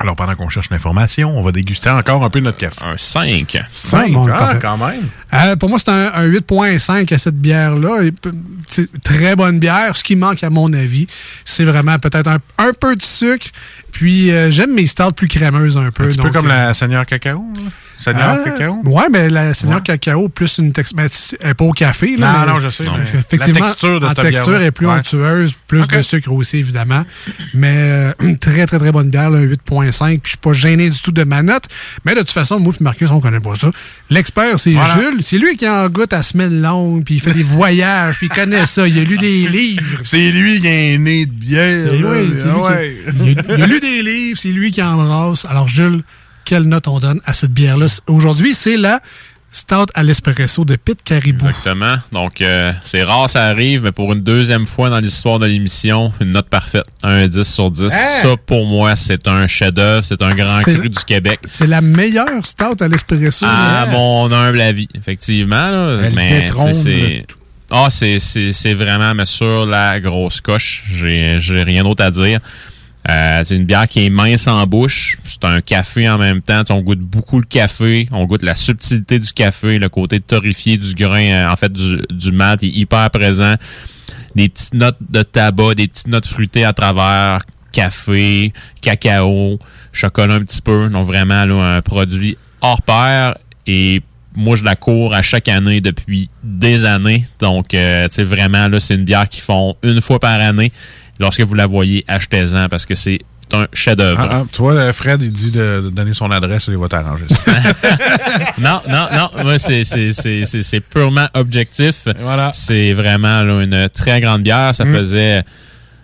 Alors, 0.02 0.16
pendant 0.16 0.34
qu'on 0.36 0.48
cherche 0.48 0.70
l'information, 0.70 1.38
on 1.38 1.44
va 1.44 1.52
déguster 1.52 1.90
encore 1.90 2.24
un 2.24 2.30
peu 2.30 2.40
notre 2.40 2.58
café. 2.58 2.78
Un 2.82 2.98
5. 2.98 3.58
5, 3.70 4.12
bon, 4.14 4.30
ah, 4.34 4.54
quand 4.62 4.78
même. 4.78 5.10
Euh, 5.34 5.58
pour 5.58 5.68
moi, 5.68 5.78
c'est 5.78 5.92
un, 5.92 6.12
un 6.14 6.26
8.5 6.26 7.14
à 7.14 7.18
cette 7.18 7.36
bière-là. 7.36 8.10
Très 9.04 9.36
bonne 9.36 9.60
bière. 9.60 9.98
Ce 9.98 10.04
qui 10.04 10.16
manque, 10.16 10.42
à 10.42 10.50
mon 10.50 10.72
avis, 10.72 11.08
c'est 11.44 11.66
vraiment 11.66 12.00
peut-être 12.00 12.28
un, 12.28 12.38
un 12.60 12.72
peu 12.72 12.96
de 12.96 13.02
sucre. 13.02 13.48
Puis, 13.92 14.32
euh, 14.32 14.50
j'aime 14.52 14.74
mes 14.74 14.88
stouts 14.88 15.12
plus 15.12 15.28
crémeuses 15.28 15.78
un 15.78 15.92
peu. 15.92 16.06
Un 16.06 16.08
petit 16.08 16.18
peu 16.18 16.32
comme 16.32 16.46
euh, 16.46 16.68
la 16.68 16.74
Seigneur 16.74 17.06
Cacao, 17.06 17.44
là. 17.56 17.62
Seigneur 18.00 18.38
Ah, 18.46 18.50
Cacao? 18.50 18.82
Ouais, 18.86 19.04
mais 19.12 19.30
la 19.30 19.54
Seigneur 19.54 19.84
Cacao, 19.84 20.30
plus 20.30 20.58
une 20.58 20.72
texture. 20.72 20.98
pas 21.58 21.66
au 21.66 21.72
café. 21.74 22.16
Là, 22.16 22.46
Non, 22.46 22.54
non, 22.54 22.60
je 22.62 22.70
sais, 22.70 22.84
mais 22.86 23.04
Effectivement, 23.20 23.60
la 23.60 23.66
texture 23.68 24.00
de 24.00 24.08
cette 24.08 24.22
texture 24.22 24.62
est 24.62 24.72
plus 24.72 24.88
Ouais. 24.88 24.94
onctueuse, 24.94 25.54
plus 25.68 25.86
de 25.88 26.02
sucre 26.02 26.32
aussi, 26.32 26.58
évidemment. 26.58 27.04
Mais 27.54 27.74
euh, 27.76 28.14
une 28.22 28.38
très, 28.40 28.66
très, 28.66 28.80
très 28.80 28.92
bonne 28.92 29.10
bière, 29.10 29.30
là, 29.30 29.40
8.5. 29.42 30.20
Puis 30.20 30.22
je 30.24 30.30
suis 30.30 30.38
pas 30.38 30.54
gêné 30.54 30.90
du 30.90 31.00
tout 31.02 31.12
de 31.12 31.24
ma 31.24 31.44
note. 31.44 31.66
Mais 32.06 32.14
de 32.14 32.20
toute 32.20 32.32
façon, 32.32 32.60
moi 32.60 32.74
et 32.80 32.84
Marcus, 32.84 33.10
on 33.12 33.20
connaît 33.20 33.40
pas 33.42 33.56
ça. 33.56 33.70
L'expert, 34.10 34.60
c'est 34.60 34.72
Voilà. 34.72 34.94
Jules. 34.96 35.22
C'est 35.22 35.38
lui 35.38 35.58
qui 35.58 35.68
en 35.68 35.88
goûte 35.90 36.14
à 36.14 36.24
semaine 36.24 36.62
longue, 36.62 37.04
puis 37.04 37.16
il 37.16 37.22
fait 37.22 37.34
des 37.34 37.44
voyages, 37.44 38.18
puis 38.18 38.28
il 38.32 38.36
connaît 38.36 38.66
ça. 38.66 38.88
Il 38.88 38.98
a 38.98 39.04
lu 39.04 39.18
des 39.18 39.48
livres. 39.50 40.02
C'est 40.06 40.32
lui 40.32 40.62
qui 40.62 40.68
a 40.68 40.72
un 40.72 40.98
nez 41.00 41.26
de 41.26 41.32
bière. 41.32 41.90
C'est 41.92 41.98
lui 41.98 42.06
Ah 42.08 42.78
qui- 42.78 43.32
il, 43.32 43.40
a, 43.40 43.58
il 43.58 43.64
a 43.64 43.68
lu 43.68 43.80
des 43.80 44.02
livres, 44.04 44.40
c'est 44.40 44.50
lui 44.54 44.72
qui 44.72 44.82
embrasse. 44.82 45.46
Alors, 45.46 45.68
Jules, 45.68 46.02
quelle 46.46 46.64
note 46.64 46.88
on 46.88 47.00
donne 47.00 47.22
à 47.26 47.34
cette 47.34 47.52
bière-là? 47.52 47.88
Aujourd'hui, 48.08 48.54
c'est 48.54 48.78
la 48.78 49.02
Stout 49.52 49.88
à 49.96 50.04
l'espresso 50.04 50.64
de 50.64 50.76
Pit 50.76 51.02
Caribou. 51.04 51.48
Exactement. 51.48 51.96
Donc, 52.12 52.40
euh, 52.40 52.72
c'est 52.84 53.02
rare, 53.02 53.28
ça 53.28 53.46
arrive, 53.46 53.82
mais 53.84 53.92
pour 53.92 54.14
une 54.14 54.22
deuxième 54.22 54.68
fois 54.68 54.92
dans 54.92 55.00
l'histoire 55.00 55.40
de 55.40 55.48
l'émission, 55.48 56.14
une 56.22 56.34
note 56.34 56.48
parfaite. 56.50 56.86
Un 57.02 57.26
10 57.28 57.42
sur 57.52 57.72
10. 57.72 57.86
Hein? 57.86 57.98
Ça, 58.22 58.38
pour 58.46 58.68
moi, 58.68 58.96
c'est 58.96 59.28
un 59.28 59.48
chef-d'œuvre. 59.48 60.06
C'est 60.06 60.22
un 60.22 60.36
grand 60.36 60.62
cru 60.62 60.90
du 60.90 61.04
Québec. 61.04 61.40
C'est 61.46 61.66
la 61.66 61.82
meilleure 61.82 62.46
Stout 62.46 62.80
à 62.80 62.88
l'espresso. 62.88 63.44
À 63.48 63.86
Yes. 63.86 63.92
mon 63.94 64.32
humble 64.32 64.62
avis, 64.62 64.88
effectivement. 64.94 65.72
Là, 65.72 66.00
Elle 66.04 66.14
mais 66.14 66.48
c'est. 66.74 67.26
Ah, 67.72 67.88
c'est, 67.90 68.74
vraiment, 68.76 69.16
mais 69.16 69.26
sur 69.26 69.66
la 69.66 70.00
grosse 70.00 70.42
coche. 70.42 70.84
J'ai 70.92 71.40
rien 71.64 71.84
d'autre 71.84 72.04
à 72.04 72.12
dire. 72.12 72.40
Euh, 73.08 73.42
c'est 73.46 73.56
une 73.56 73.66
bière 73.66 73.88
qui 73.88 74.06
est 74.06 74.10
mince 74.10 74.48
en 74.48 74.66
bouche. 74.66 75.18
C'est 75.26 75.46
un 75.46 75.62
café 75.62 76.10
en 76.10 76.18
même 76.18 76.42
temps. 76.42 76.64
On 76.70 76.82
goûte 76.82 77.00
beaucoup 77.00 77.40
le 77.40 77.46
café. 77.46 78.08
On 78.12 78.26
goûte 78.26 78.44
la 78.44 78.56
subtilité 78.56 79.20
du 79.20 79.32
café, 79.32 79.80
le 79.80 79.90
côté 79.90 80.20
torréfié 80.20 80.78
du 80.78 80.94
grain, 80.94 81.24
euh, 81.24 81.52
en 81.52 81.56
fait, 81.56 81.72
du, 81.72 82.02
du 82.10 82.32
malt 82.32 82.64
est 82.64 82.68
hyper 82.68 83.10
présent. 83.10 83.56
Des 84.36 84.50
petites 84.50 84.74
notes 84.74 84.98
de 85.10 85.24
tabac, 85.24 85.76
des 85.76 85.88
petites 85.88 86.08
notes 86.08 86.28
fruitées 86.28 86.66
à 86.66 86.74
travers 86.74 87.40
café, 87.72 88.52
cacao, 88.82 89.60
chocolat 89.92 90.36
un 90.36 90.44
petit 90.44 90.62
peu. 90.62 90.90
Donc 90.90 91.08
vraiment 91.08 91.46
là, 91.46 91.78
un 91.78 91.82
produit 91.82 92.38
hors 92.62 92.82
pair. 92.82 93.38
Et 93.66 94.02
moi, 94.36 94.56
je 94.56 94.64
la 94.64 94.76
cours 94.76 95.14
à 95.14 95.22
chaque 95.22 95.48
année 95.48 95.82
depuis 95.82 96.30
des 96.44 96.86
années. 96.86 97.26
Donc, 97.40 97.74
euh, 97.74 98.08
vraiment, 98.20 98.68
là, 98.68 98.80
c'est 98.80 98.96
une 98.96 99.04
bière 99.04 99.28
qu'ils 99.28 99.44
font 99.44 99.76
une 99.84 100.02
fois 100.02 100.20
par 100.20 100.40
année. 100.40 100.72
Lorsque 101.20 101.42
vous 101.42 101.54
la 101.56 101.68
voyez, 101.68 102.04
achetez-en 102.08 102.70
parce 102.70 102.86
que 102.86 102.96
c'est 102.96 103.20
un 103.52 103.66
chef-d'œuvre. 103.74 104.22
Ah, 104.22 104.30
ah, 104.32 104.46
tu 104.52 104.62
vois, 104.62 104.74
euh, 104.76 104.94
Fred, 104.94 105.22
il 105.24 105.32
dit 105.32 105.50
de, 105.52 105.82
de 105.86 105.90
donner 105.90 106.14
son 106.14 106.30
adresse, 106.32 106.68
il 106.68 106.78
va 106.78 106.88
t'arranger 106.88 107.26
ça. 107.28 107.52
non, 108.60 108.80
non, 108.88 109.06
non. 109.16 109.44
Moi, 109.44 109.58
c'est, 109.60 109.84
c'est, 109.84 110.12
c'est, 110.14 110.46
c'est, 110.46 110.62
c'est 110.62 110.80
purement 110.80 111.28
objectif. 111.34 112.08
C'est 112.54 112.94
vraiment 112.94 113.44
là, 113.44 113.62
une 113.64 113.90
très 113.90 114.22
grande 114.22 114.44
bière. 114.44 114.74
Ça 114.76 114.86
Mm. 114.86 114.96
faisait. 114.96 115.44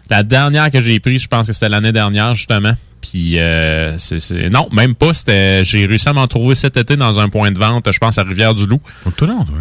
La 0.10 0.22
dernière 0.24 0.70
que 0.70 0.82
j'ai 0.82 1.00
prise, 1.00 1.24
je 1.24 1.28
pense 1.28 1.48
que 1.48 1.54
c'était 1.54 1.70
l'année 1.70 1.92
dernière, 1.92 2.36
justement. 2.36 2.74
Puis, 3.02 3.40
euh, 3.40 3.96
c'est, 4.00 4.50
non, 4.50 4.68
même 4.72 4.94
pas. 4.96 5.14
C'était, 5.14 5.64
j'ai 5.64 5.86
réussi 5.86 6.10
à 6.10 6.14
m'en 6.14 6.28
trouver 6.28 6.56
cet 6.56 6.78
été 6.78 6.96
dans 6.98 7.20
un 7.20 7.30
point 7.30 7.52
de 7.52 7.58
vente, 7.60 7.88
je 7.92 7.98
pense, 8.00 8.18
à 8.18 8.24
Rivière-du-Loup. 8.24 8.82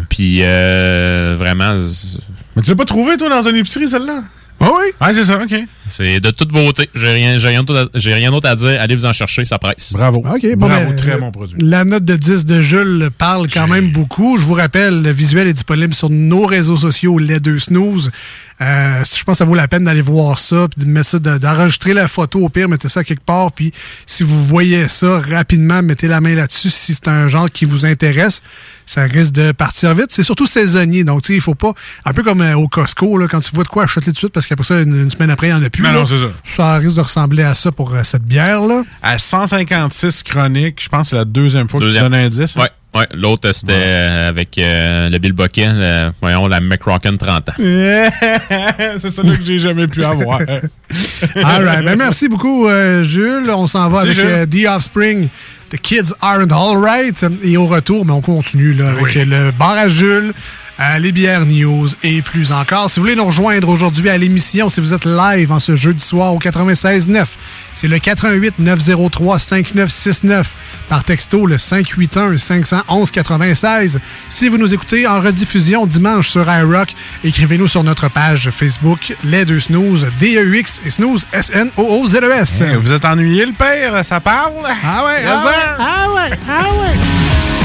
Puis, 0.09 0.39
euh, 0.41 1.35
vraiment. 1.37 1.77
Mais 2.55 2.61
tu 2.63 2.69
l'as 2.71 2.75
pas 2.75 2.85
trouvé, 2.85 3.17
toi, 3.17 3.29
dans 3.29 3.47
une 3.47 3.55
épicerie, 3.55 3.87
celle-là? 3.87 4.23
Ah 4.65 4.71
oui? 4.79 4.91
Ah, 4.99 5.13
c'est 5.13 5.25
ça, 5.25 5.37
OK. 5.37 5.53
C'est 5.87 6.19
de 6.19 6.31
toute 6.31 6.49
beauté. 6.49 6.89
J'ai 6.95 7.09
rien, 7.11 7.37
j'ai 7.37 7.47
rien 7.49 7.63
d'autre 7.63 7.89
à, 7.93 7.99
j'ai 7.99 8.13
rien 8.13 8.31
d'autre 8.31 8.47
à 8.49 8.55
dire. 8.55 8.79
Allez 8.81 8.95
vous 8.95 9.05
en 9.05 9.13
chercher, 9.13 9.45
ça 9.45 9.59
presse. 9.59 9.93
Bravo. 9.93 10.19
OK, 10.19 10.55
bon, 10.55 10.67
Bravo, 10.67 10.89
ben, 10.89 10.95
très 10.95 11.17
bon 11.19 11.31
produit. 11.31 11.57
La 11.61 11.83
note 11.85 12.05
de 12.05 12.15
10 12.15 12.45
de 12.45 12.61
Jules 12.61 13.09
parle 13.17 13.47
quand 13.51 13.67
même 13.67 13.91
beaucoup. 13.91 14.37
Je 14.37 14.43
vous 14.43 14.53
rappelle, 14.55 15.01
le 15.01 15.11
visuel 15.11 15.47
est 15.47 15.53
disponible 15.53 15.93
sur 15.93 16.09
nos 16.09 16.45
réseaux 16.45 16.77
sociaux, 16.77 17.17
les 17.19 17.39
deux 17.39 17.59
snooze. 17.59 18.11
Euh, 18.61 19.03
je 19.03 19.21
pense 19.25 19.33
que 19.33 19.37
ça 19.39 19.45
vaut 19.45 19.53
la 19.53 19.67
peine 19.67 19.83
d'aller 19.83 20.01
voir 20.01 20.39
ça, 20.39 20.67
puis 20.73 20.85
de 20.85 20.89
mettre 20.89 21.09
ça, 21.09 21.19
de- 21.19 21.37
d'enregistrer 21.37 21.93
la 21.93 22.07
photo 22.07 22.39
au 22.39 22.47
pire, 22.47 22.69
mettez 22.69 22.87
ça 22.87 23.03
quelque 23.03 23.25
part, 23.25 23.51
puis 23.51 23.73
si 24.05 24.23
vous 24.23 24.45
voyez 24.45 24.87
ça 24.87 25.19
rapidement, 25.19 25.83
mettez 25.83 26.07
la 26.07 26.21
main 26.21 26.35
là-dessus 26.35 26.69
si 26.69 26.93
c'est 26.93 27.09
un 27.09 27.27
genre 27.27 27.51
qui 27.51 27.65
vous 27.65 27.85
intéresse. 27.85 28.41
Ça 28.85 29.03
risque 29.03 29.33
de 29.33 29.51
partir 29.51 29.93
vite. 29.95 30.07
C'est 30.11 30.23
surtout 30.23 30.47
saisonnier, 30.47 31.03
donc 31.03 31.23
tu 31.23 31.27
sais, 31.27 31.33
il 31.33 31.41
faut 31.41 31.55
pas, 31.55 31.73
un 32.05 32.13
peu 32.13 32.23
comme 32.23 32.39
euh, 32.41 32.55
au 32.55 32.69
Costco, 32.69 33.17
là, 33.17 33.27
quand 33.27 33.41
tu 33.41 33.51
vois 33.53 33.65
de 33.65 33.67
quoi, 33.67 33.83
achète-le 33.83 34.05
tout 34.05 34.13
de 34.13 34.17
suite, 34.19 34.31
parce 34.31 34.47
qu'après 34.47 34.63
ça, 34.63 34.79
une, 34.79 35.01
une 35.01 35.11
semaine 35.11 35.31
après, 35.31 35.47
il 35.49 35.53
n'y 35.53 35.59
en 35.59 35.63
a 35.63 35.69
plus. 35.75 35.83
Non, 35.83 35.93
là. 35.93 35.99
non, 35.99 36.05
c'est 36.07 36.17
ça. 36.19 36.27
Ça 36.45 36.75
risque 36.77 36.95
de 36.95 37.01
ressembler 37.01 37.43
à 37.43 37.53
ça 37.53 37.71
pour 37.71 37.93
euh, 37.93 38.03
cette 38.03 38.23
bière-là. 38.23 38.83
À 39.03 39.17
156 39.17 40.23
chroniques, 40.23 40.81
je 40.83 40.89
pense 40.89 41.01
que 41.01 41.09
c'est 41.11 41.15
la 41.15 41.25
deuxième 41.25 41.67
fois 41.69 41.79
que 41.79 41.91
tu 41.91 41.97
donnes 41.99 42.13
un 42.13 42.29
10. 42.29 42.57
hein? 42.57 42.61
Ouais, 42.61 42.99
ouais. 42.99 43.07
L'autre, 43.13 43.51
c'était 43.51 43.73
euh, 43.73 44.29
avec 44.29 44.57
euh, 44.57 45.09
le 45.09 45.17
Bill 45.19 45.33
Bucket, 45.33 45.69
le- 45.73 46.11
voyons, 46.21 46.47
la 46.47 46.59
McRocken 46.61 47.17
30 47.17 47.49
ans. 47.49 47.53
c'est 47.57 49.11
ça 49.11 49.23
là 49.23 49.35
que 49.35 49.43
j'ai 49.43 49.59
jamais 49.59 49.87
pu 49.87 50.03
avoir. 50.03 50.39
All 51.43 51.65
right. 51.65 51.83
Ben, 51.85 51.97
merci 51.97 52.27
beaucoup, 52.27 52.67
euh, 52.67 53.03
Jules. 53.03 53.49
On 53.49 53.67
s'en 53.67 53.89
va 53.89 54.03
Merci, 54.05 54.21
avec 54.21 54.31
euh, 54.31 54.45
The 54.45 54.67
Offspring. 54.75 55.29
The 55.71 55.77
Kids 55.77 56.13
Aren't 56.21 56.51
All 56.51 56.77
Right. 56.77 57.25
Et 57.43 57.57
au 57.57 57.65
retour, 57.65 58.05
mais 58.05 58.11
on 58.11 58.21
continue 58.21 58.73
là, 58.73 58.89
avec 58.91 59.15
le 59.15 59.51
bar 59.51 59.71
à 59.71 59.87
Jules, 59.87 60.31
euh, 60.79 60.99
les 60.99 61.11
bières 61.11 61.45
news 61.45 61.87
et 62.03 62.21
plus 62.21 62.51
encore. 62.51 62.89
Si 62.89 62.99
vous 62.99 63.05
voulez 63.05 63.15
nous 63.15 63.25
rejoindre 63.25 63.69
aujourd'hui 63.69 64.09
à 64.09 64.17
l'émission, 64.17 64.69
si 64.69 64.81
vous 64.81 64.93
êtes 64.93 65.05
live 65.05 65.51
en 65.51 65.59
ce 65.59 65.75
jeudi 65.75 66.03
soir 66.03 66.33
au 66.33 66.39
96.9, 66.39 67.25
c'est 67.73 67.87
le 67.87 67.99
88 67.99 68.59
903 68.59 69.39
5969 69.39 70.51
par 70.89 71.03
texto 71.03 71.45
le 71.45 71.57
581 71.57 72.37
511 72.37 73.11
96. 73.11 73.99
Si 74.29 74.49
vous 74.49 74.57
nous 74.57 74.73
écoutez 74.73 75.07
en 75.07 75.21
rediffusion 75.21 75.85
dimanche 75.85 76.29
sur 76.29 76.45
iRock, 76.51 76.93
écrivez-nous 77.23 77.67
sur 77.67 77.83
notre 77.83 78.09
page 78.09 78.49
Facebook 78.51 79.15
Les 79.23 79.45
Deux 79.45 79.59
Snooze, 79.59 80.07
D-E-U-X 80.19 80.81
et 80.85 80.91
Snooze, 80.91 81.25
S-N-O-O-Z-E-S. 81.31 82.61
Hey, 82.61 82.75
vous 82.75 82.91
êtes 82.91 83.05
ennuyé, 83.05 83.45
le 83.45 83.53
père? 83.53 84.03
Ça 84.03 84.19
parle? 84.19 84.51
Ah 84.83 85.05
ouais, 85.05 85.23
ah 85.25 85.45
ouais, 85.45 85.51
ah 85.79 86.13
ouais, 86.13 86.39
ah 86.49 86.63
ouais. 86.81 87.64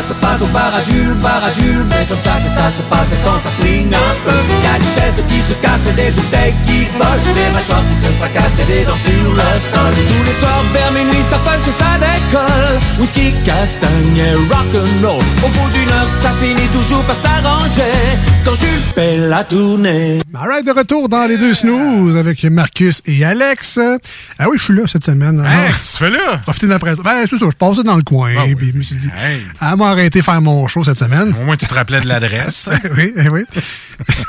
ça 0.00 0.08
se 0.08 0.14
passe 0.14 0.40
au 0.40 0.46
bar 0.46 0.72
à 0.74 0.80
Jules, 0.80 1.14
bar 1.20 1.42
à 1.44 1.50
Jules 1.50 1.84
Mais 1.90 2.04
comme 2.08 2.20
ça 2.24 2.40
que 2.40 2.48
ça 2.48 2.72
se 2.72 2.82
passe 2.88 3.12
quand 3.24 3.38
ça 3.40 3.50
flingue 3.60 3.92
un 3.92 4.14
peu. 4.24 4.40
Y'a 4.64 4.78
des 4.80 4.92
chaises 4.96 5.20
qui 5.28 5.40
se 5.44 5.54
cassent 5.60 5.88
et 5.88 5.92
des 5.92 6.10
bouteilles 6.10 6.54
qui 6.64 6.88
volent. 6.96 7.34
Des 7.36 7.50
mâchoires 7.52 7.84
qui 7.88 7.96
se 8.00 8.10
fracassent 8.16 8.60
et 8.62 8.68
des 8.72 8.84
dents 8.84 9.02
sur 9.04 9.32
le 9.32 9.50
sol. 9.68 9.92
Tous 10.08 10.24
les 10.24 10.36
soirs 10.40 10.64
vers 10.72 10.92
minuit 10.92 11.24
ça 11.28 11.38
punch 11.44 11.68
et 11.68 11.76
ça 11.76 11.92
décolle. 12.00 12.76
Whisky, 12.98 13.32
castagne 13.44 14.16
et 14.16 14.34
rock'n'roll 14.48 15.24
Au 15.44 15.48
bout 15.48 15.70
d'une 15.76 15.88
heure 15.88 16.10
ça 16.22 16.30
finit 16.40 16.68
toujours 16.72 17.04
par 17.04 17.16
s'arranger. 17.16 17.98
Quand 18.44 18.54
Jules 18.54 18.84
fait 18.94 19.16
la 19.28 19.44
tournée. 19.44 20.22
Alright, 20.34 20.64
de 20.64 20.72
retour 20.72 21.08
dans 21.08 21.26
les 21.26 21.36
deux 21.36 21.52
snooze 21.52 22.16
avec 22.16 22.42
Marcus 22.44 23.02
et 23.04 23.24
Alex. 23.24 23.78
Ah 24.38 24.46
oui, 24.48 24.56
je 24.56 24.64
suis 24.64 24.74
là 24.74 24.82
cette 24.86 25.04
semaine. 25.04 25.44
Hey, 25.44 25.72
tu 25.72 25.98
fais 25.98 26.10
là? 26.10 26.40
Profitez 26.42 26.66
de 26.66 26.72
la 26.72 26.78
présence. 26.78 27.04
Ben, 27.04 27.26
c'est 27.28 27.36
ça, 27.36 27.46
je 27.50 27.56
passais 27.56 27.82
dans 27.82 27.96
le 27.96 28.02
coin, 28.02 28.32
puis 28.56 28.70
je 28.72 28.78
me 28.78 28.82
suis 28.82 28.96
dit, 28.96 29.10
à 29.60 29.76
m'a 29.76 29.89
arrêté 29.90 30.22
faire 30.22 30.40
mon 30.40 30.66
show 30.66 30.84
cette 30.84 30.98
semaine. 30.98 31.34
Au 31.40 31.44
moins, 31.44 31.56
tu 31.56 31.66
te 31.66 31.74
rappelais 31.74 32.00
de 32.00 32.08
l'adresse. 32.08 32.68
oui, 32.96 33.12
eh 33.16 33.28
oui. 33.28 33.44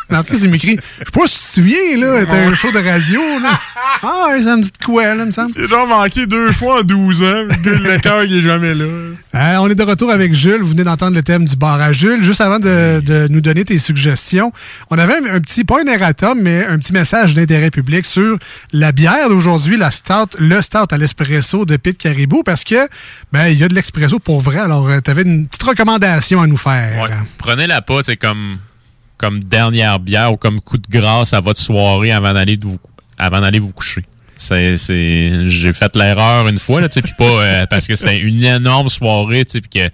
Marcus, 0.09 0.41
il 0.43 0.49
m'écrit, 0.49 0.78
je 0.99 1.05
sais 1.05 1.12
pas 1.12 1.28
si 1.28 1.39
tu 1.39 1.45
te 1.45 1.53
souviens, 1.53 1.97
là, 1.97 2.26
t'as 2.26 2.47
un 2.47 2.55
show 2.55 2.72
de 2.72 2.80
radio, 2.80 3.22
là. 3.41 3.59
Ah, 4.03 4.28
ça 4.43 4.57
me 4.57 4.64
dit 4.64 4.72
de 4.72 4.86
quoi, 4.86 5.16
là, 5.16 5.26
me 5.26 5.32
semble. 5.32 5.53
J'ai 5.55 5.68
genre 5.68 5.88
manqué 5.88 6.26
deux 6.26 6.51
fois 6.51 6.80
en 6.80 6.84
12 6.84 7.24
ans. 7.24 7.43
Le 7.64 7.99
cœur, 7.99 8.24
il 8.24 8.38
est 8.38 8.41
jamais 8.41 8.74
là. 8.74 8.86
Euh, 8.86 9.55
on 9.62 9.70
est 9.70 9.76
de 9.76 9.84
retour 9.84 10.12
avec 10.12 10.34
Jules. 10.34 10.62
Vous 10.62 10.72
venez 10.72 10.84
d'entendre 10.84 11.16
le 11.16 11.24
thème 11.24 11.45
du 11.45 11.55
bar 11.55 11.80
à 11.80 11.93
Jules. 11.93 12.24
Juste 12.24 12.41
avant 12.41 12.59
de, 12.59 12.99
de 12.99 13.28
nous 13.30 13.41
donner 13.41 13.64
tes 13.64 13.78
suggestions, 13.78 14.51
on 14.89 14.97
avait 14.97 15.16
un, 15.16 15.36
un 15.36 15.39
petit, 15.39 15.64
pas 15.64 15.82
un 15.82 15.88
erratum, 15.88 16.39
mais 16.41 16.66
un 16.66 16.78
petit 16.78 16.93
message 16.93 17.34
d'intérêt 17.34 17.72
public 17.72 18.05
sur 18.05 18.38
la 18.74 18.91
bière 18.91 19.30
d'aujourd'hui, 19.30 19.78
la 19.78 19.91
stout, 19.91 20.36
le 20.39 20.62
stout 20.62 20.91
à 20.91 20.97
l'espresso 20.97 21.66
de 21.66 21.78
Pete 21.78 21.97
Caribou, 21.97 22.43
parce 22.43 22.64
que, 22.64 22.88
ben, 23.32 23.47
il 23.47 23.59
y 23.59 23.64
a 23.64 23.68
de 23.68 23.76
l'espresso 23.76 24.20
pour 24.20 24.41
vrai. 24.41 24.57
Alors, 24.57 24.89
tu 25.03 25.12
avais 25.12 25.22
une 25.22 25.47
petite 25.52 25.64
recommandation 25.64 26.41
à 26.41 26.47
nous 26.47 26.58
faire. 26.58 27.24
Prenez-la 27.38 27.82
pas, 27.82 28.02
comme, 28.20 28.60
comme 29.18 29.43
dernière 29.43 29.99
bière 29.99 30.34
ou 30.34 30.38
comme 30.38 30.60
coup 30.60 30.78
de 30.78 30.88
grâce 30.89 31.34
à 31.34 31.39
votre 31.39 31.60
soirée 31.60 32.12
avant 32.12 32.34
d'aller 32.34 32.58
vous, 32.62 32.80
avant 33.18 33.41
d'aller 33.41 33.60
vous 33.60 33.72
coucher. 33.72 34.06
C'est, 34.38 34.78
j'ai 34.78 35.74
fait 35.74 35.95
l'erreur 35.95 36.47
une 36.47 36.58
fois, 36.58 36.82
là, 36.82 36.89
tu 36.89 36.99
puis 37.04 37.14
pas 37.16 37.26
euh, 37.26 37.66
parce 37.68 37.86
que 37.86 37.93
c'était 37.93 38.18
une 38.18 38.43
énorme 38.43 38.89
soirée, 38.89 39.45
tu 39.45 39.62
que 39.62 39.88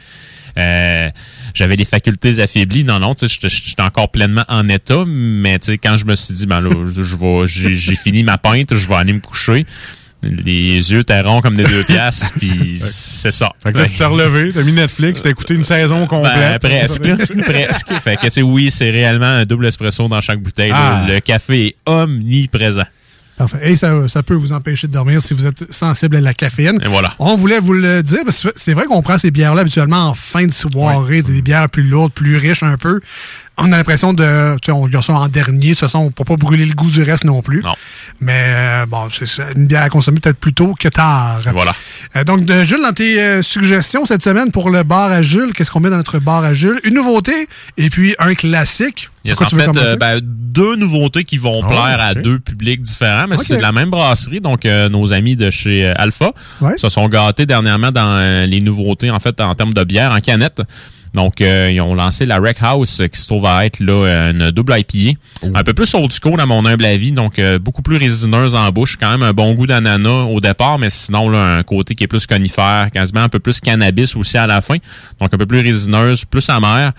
euh, 0.57 1.09
j'avais 1.53 1.75
des 1.75 1.85
facultés 1.85 2.39
affaiblies. 2.39 2.83
Non, 2.85 2.99
non, 2.99 3.13
tu 3.13 3.27
sais, 3.27 3.49
j'étais- 3.49 3.81
encore 3.81 4.09
pleinement 4.09 4.45
en 4.47 4.67
état, 4.69 5.03
mais 5.05 5.59
tu 5.59 5.67
sais, 5.67 5.77
quand 5.77 5.97
je 5.97 6.05
me 6.05 6.15
suis 6.15 6.33
dit, 6.33 6.45
ben 6.47 6.61
là, 6.61 6.69
j'ai, 7.45 7.95
fini 7.95 8.23
ma 8.23 8.37
pinte, 8.37 8.73
je 8.73 8.87
vais 8.87 8.95
aller 8.95 9.13
me 9.13 9.19
coucher. 9.19 9.65
Les 10.23 10.91
yeux 10.91 10.99
étaient 11.01 11.21
ronds 11.21 11.41
comme 11.41 11.55
des 11.55 11.63
deux 11.63 11.83
piastres, 11.87 12.31
puis 12.39 12.77
c'est 12.79 13.31
ça. 13.31 13.51
Fait 13.61 13.71
que 13.71 13.77
là, 13.77 13.85
tu 13.85 13.97
t'es 13.97 14.05
relevé, 14.05 14.51
t'as 14.51 14.63
mis 14.63 14.71
Netflix, 14.71 15.21
t'as 15.21 15.29
écouté 15.29 15.53
une 15.53 15.63
saison 15.63 16.01
Ben, 16.01 16.07
complète. 16.07 16.61
presque, 16.61 17.01
presque. 17.45 17.91
Fait 18.03 18.15
que, 18.17 18.21
tu 18.25 18.31
sais, 18.31 18.41
oui, 18.41 18.71
c'est 18.71 18.89
réellement 18.89 19.25
un 19.27 19.45
double 19.45 19.67
espresso 19.67 20.07
dans 20.07 20.19
chaque 20.21 20.39
bouteille. 20.41 20.71
Ah. 20.73 21.05
Le 21.07 21.19
café 21.19 21.67
est 21.67 21.75
omniprésent. 21.85 22.83
Parfait. 23.37 23.71
Et 23.71 23.75
ça, 23.75 24.07
ça 24.07 24.23
peut 24.23 24.33
vous 24.33 24.51
empêcher 24.51 24.87
de 24.87 24.93
dormir 24.93 25.21
si 25.21 25.35
vous 25.35 25.45
êtes 25.45 25.71
sensible 25.71 26.15
à 26.15 26.21
la 26.21 26.33
caféine. 26.33 26.79
Et 26.83 26.87
voilà. 26.87 27.13
On 27.19 27.35
voulait 27.35 27.59
vous 27.59 27.73
le 27.73 28.01
dire, 28.01 28.21
parce 28.25 28.41
que 28.41 28.49
c'est 28.55 28.73
vrai 28.73 28.85
qu'on 28.85 29.03
prend 29.03 29.19
ces 29.19 29.29
bières-là 29.29 29.61
habituellement 29.61 30.07
en 30.09 30.15
fin 30.15 30.47
de 30.47 30.51
soirée, 30.51 31.21
des 31.21 31.43
bières 31.43 31.69
plus 31.69 31.83
lourdes, 31.83 32.11
plus 32.13 32.37
riches 32.37 32.63
un 32.63 32.77
peu. 32.77 32.99
On 33.59 33.71
a 33.71 33.77
l'impression 33.77 34.13
de, 34.13 34.55
tu 34.61 34.67
sais, 34.67 34.71
on 34.71 34.81
regarde 34.81 35.03
ça 35.03 35.13
en 35.13 35.27
dernier, 35.27 35.69
de 35.69 35.71
toute 35.71 35.79
façon, 35.79 36.11
pour 36.11 36.25
pas 36.25 36.35
brûler 36.35 36.65
le 36.65 36.75
goût 36.75 36.89
du 36.89 37.01
reste 37.01 37.23
non 37.23 37.41
plus. 37.41 37.63
Non. 37.63 37.73
Mais 38.19 38.43
euh, 38.45 38.85
bon, 38.85 39.07
c'est 39.11 39.25
une 39.55 39.65
bière 39.65 39.81
à 39.81 39.89
consommer 39.89 40.19
peut-être 40.19 40.37
plus 40.37 40.53
tôt 40.53 40.75
que 40.79 40.87
tard. 40.89 41.41
Voilà. 41.53 41.73
Euh, 42.15 42.23
donc, 42.23 42.45
de, 42.45 42.63
Jules, 42.63 42.81
dans 42.83 42.93
tes 42.93 43.19
euh, 43.19 43.41
suggestions 43.41 44.05
cette 44.05 44.21
semaine 44.23 44.51
pour 44.51 44.69
le 44.69 44.83
bar 44.83 45.11
à 45.11 45.23
Jules, 45.23 45.53
qu'est-ce 45.53 45.71
qu'on 45.71 45.79
met 45.79 45.89
dans 45.89 45.97
notre 45.97 46.19
bar 46.19 46.43
à 46.43 46.53
Jules? 46.53 46.79
Une 46.83 46.93
nouveauté 46.95 47.47
et 47.77 47.89
puis 47.89 48.15
un 48.19 48.35
classique. 48.35 49.09
Il 49.25 49.29
y 49.29 49.33
a 49.33 49.35
Pourquoi 49.35 49.67
en 49.69 49.73
fait 49.73 49.79
euh, 49.79 49.95
ben, 49.97 50.21
deux 50.23 50.75
nouveautés 50.75 51.23
qui 51.25 51.37
vont 51.37 51.61
Oh, 51.63 51.67
plaire 51.67 51.99
à 51.99 52.13
deux 52.13 52.39
publics 52.39 52.81
différents, 52.81 53.25
mais 53.27 53.35
c'est 53.37 53.57
de 53.57 53.61
la 53.61 53.71
même 53.71 53.89
brasserie. 53.89 54.39
Donc, 54.39 54.65
euh, 54.65 54.87
nos 54.87 55.11
amis 55.11 55.35
de 55.35 55.49
chez 55.49 55.87
euh, 55.87 55.93
Alpha 55.97 56.31
Ouais. 56.61 56.77
se 56.77 56.87
sont 56.89 57.09
gâtés 57.09 57.45
dernièrement 57.45 57.91
dans 57.91 58.45
les 58.47 58.61
nouveautés, 58.61 59.11
en 59.11 59.19
fait, 59.19 59.41
en 59.41 59.53
termes 59.55 59.73
de 59.73 59.83
bière 59.83 60.11
en 60.11 60.19
canette. 60.21 60.61
Donc, 61.13 61.41
euh, 61.41 61.71
ils 61.71 61.81
ont 61.81 61.95
lancé 61.95 62.25
la 62.25 62.39
Wreck 62.39 62.57
House, 62.61 62.99
euh, 62.99 63.07
qui 63.07 63.19
se 63.19 63.27
trouve 63.27 63.45
à 63.45 63.65
être 63.65 63.79
là, 63.79 63.93
euh, 63.93 64.31
une 64.31 64.51
double 64.51 64.75
IPA. 64.77 65.17
Un 65.53 65.63
peu 65.63 65.73
plus 65.73 65.93
old 65.93 66.11
school, 66.11 66.39
à 66.39 66.45
mon 66.45 66.65
humble 66.65 66.85
avis. 66.85 67.11
Donc, 67.11 67.39
euh, 67.39 67.59
beaucoup 67.59 67.81
plus 67.81 67.97
résineuse 67.97 68.55
en 68.55 68.69
bouche. 68.71 68.97
Quand 68.99 69.11
même 69.11 69.23
un 69.23 69.33
bon 69.33 69.53
goût 69.53 69.67
d'ananas 69.67 70.25
au 70.25 70.39
départ, 70.39 70.79
mais 70.79 70.89
sinon, 70.89 71.29
là, 71.29 71.57
un 71.57 71.63
côté 71.63 71.95
qui 71.95 72.03
est 72.03 72.07
plus 72.07 72.27
conifère, 72.27 72.89
quasiment 72.93 73.21
un 73.21 73.29
peu 73.29 73.39
plus 73.39 73.59
cannabis 73.59 74.15
aussi 74.15 74.37
à 74.37 74.47
la 74.47 74.61
fin. 74.61 74.77
Donc, 75.19 75.33
un 75.33 75.37
peu 75.37 75.45
plus 75.45 75.61
résineuse, 75.61 76.25
plus 76.25 76.49
amère 76.49 76.93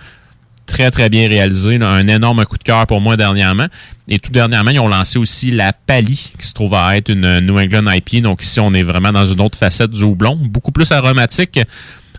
très 0.69 0.91
très 0.91 1.09
bien 1.09 1.27
réalisé, 1.27 1.77
là. 1.77 1.89
un 1.89 2.07
énorme 2.07 2.45
coup 2.45 2.57
de 2.57 2.63
cœur 2.63 2.85
pour 2.87 3.01
moi 3.01 3.17
dernièrement. 3.17 3.67
Et 4.07 4.19
tout 4.19 4.31
dernièrement, 4.31 4.71
ils 4.71 4.79
ont 4.79 4.87
lancé 4.87 5.19
aussi 5.19 5.51
la 5.51 5.73
Pali, 5.73 6.31
qui 6.37 6.45
se 6.45 6.53
trouve 6.53 6.73
à 6.75 6.95
être 6.95 7.09
une 7.09 7.39
New 7.39 7.59
England 7.59 7.91
IPA. 7.91 8.21
Donc 8.21 8.43
ici, 8.43 8.59
on 8.59 8.73
est 8.73 8.83
vraiment 8.83 9.11
dans 9.11 9.25
une 9.25 9.41
autre 9.41 9.57
facette 9.57 9.91
du 9.91 10.03
houblon, 10.03 10.37
beaucoup 10.39 10.71
plus 10.71 10.91
aromatique. 10.91 11.59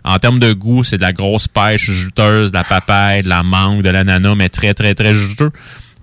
En 0.03 0.17
termes 0.17 0.39
de 0.39 0.53
goût, 0.53 0.83
c'est 0.83 0.97
de 0.97 1.01
la 1.03 1.13
grosse 1.13 1.47
pêche 1.47 1.89
juteuse, 1.89 2.51
de 2.51 2.57
la 2.57 2.63
papaye, 2.63 3.21
de 3.23 3.29
la 3.29 3.43
mangue, 3.43 3.81
de 3.83 3.89
l'ananas, 3.89 4.35
mais 4.35 4.49
très 4.49 4.73
très 4.73 4.95
très 4.95 5.13
juteux. 5.13 5.51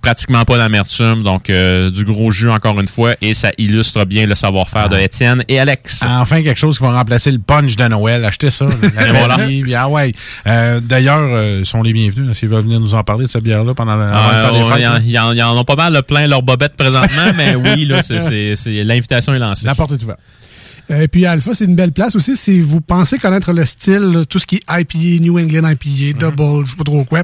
Pratiquement 0.00 0.44
pas 0.44 0.56
d'amertume, 0.58 1.24
donc 1.24 1.50
euh, 1.50 1.90
du 1.90 2.04
gros 2.04 2.30
jus 2.30 2.48
encore 2.48 2.78
une 2.78 2.86
fois, 2.86 3.14
et 3.20 3.34
ça 3.34 3.50
illustre 3.58 4.04
bien 4.04 4.26
le 4.26 4.36
savoir-faire 4.36 4.88
de 4.88 4.96
Étienne 4.96 5.42
et 5.48 5.58
Alex. 5.58 6.04
Enfin, 6.08 6.40
quelque 6.44 6.56
chose 6.56 6.78
qui 6.78 6.84
va 6.84 6.92
remplacer 6.92 7.32
le 7.32 7.40
punch 7.40 7.74
de 7.74 7.84
Noël. 7.88 8.24
Achetez 8.24 8.50
ça. 8.50 8.66
La 8.94 9.12
voilà. 9.12 9.36
Ah 9.76 9.88
ouais. 9.88 10.12
Euh, 10.46 10.78
D'ailleurs, 10.80 11.18
euh, 11.34 11.58
ils 11.62 11.66
sont 11.66 11.82
les 11.82 11.92
bienvenus 11.92 12.38
s'ils 12.38 12.48
veulent 12.48 12.62
venir 12.62 12.78
nous 12.78 12.94
en 12.94 13.02
parler 13.02 13.24
de 13.26 13.30
cette 13.30 13.42
bière-là 13.42 13.74
pendant 13.74 13.98
avant 13.98 14.30
le 14.30 14.46
temps 14.46 14.52
des 14.54 14.60
Euh, 14.60 14.64
fêtes, 14.66 15.02
Il 15.04 15.10
y, 15.10 15.18
en- 15.18 15.32
y 15.32 15.38
y 15.60 15.64
pas 15.64 15.74
mal 15.76 15.92
le 15.92 16.02
plein 16.02 16.28
leur 16.28 16.42
bobette 16.42 16.76
présentement, 16.76 17.32
mais 17.36 17.56
oui, 17.56 17.84
l'invitation 18.84 19.34
est 19.34 19.38
lancée. 19.40 19.66
La 19.66 19.74
porte 19.74 19.90
est 19.90 20.02
ouverte. 20.04 20.20
Et 20.90 21.06
puis 21.08 21.26
Alpha, 21.26 21.54
c'est 21.54 21.66
une 21.66 21.74
belle 21.76 21.92
place 21.92 22.16
aussi 22.16 22.36
si 22.36 22.60
vous 22.60 22.80
pensez 22.80 23.18
connaître 23.18 23.52
le 23.52 23.66
style, 23.66 24.24
tout 24.28 24.38
ce 24.38 24.46
qui 24.46 24.56
est 24.56 24.62
IPA, 24.80 25.22
New 25.22 25.38
England 25.38 25.68
IPA, 25.68 25.88
Mhm. 25.88 26.12
Double, 26.36 26.64
je 26.66 26.70
sais 26.70 26.76
pas 26.76 26.84
trop 26.84 27.04
quoi. 27.04 27.22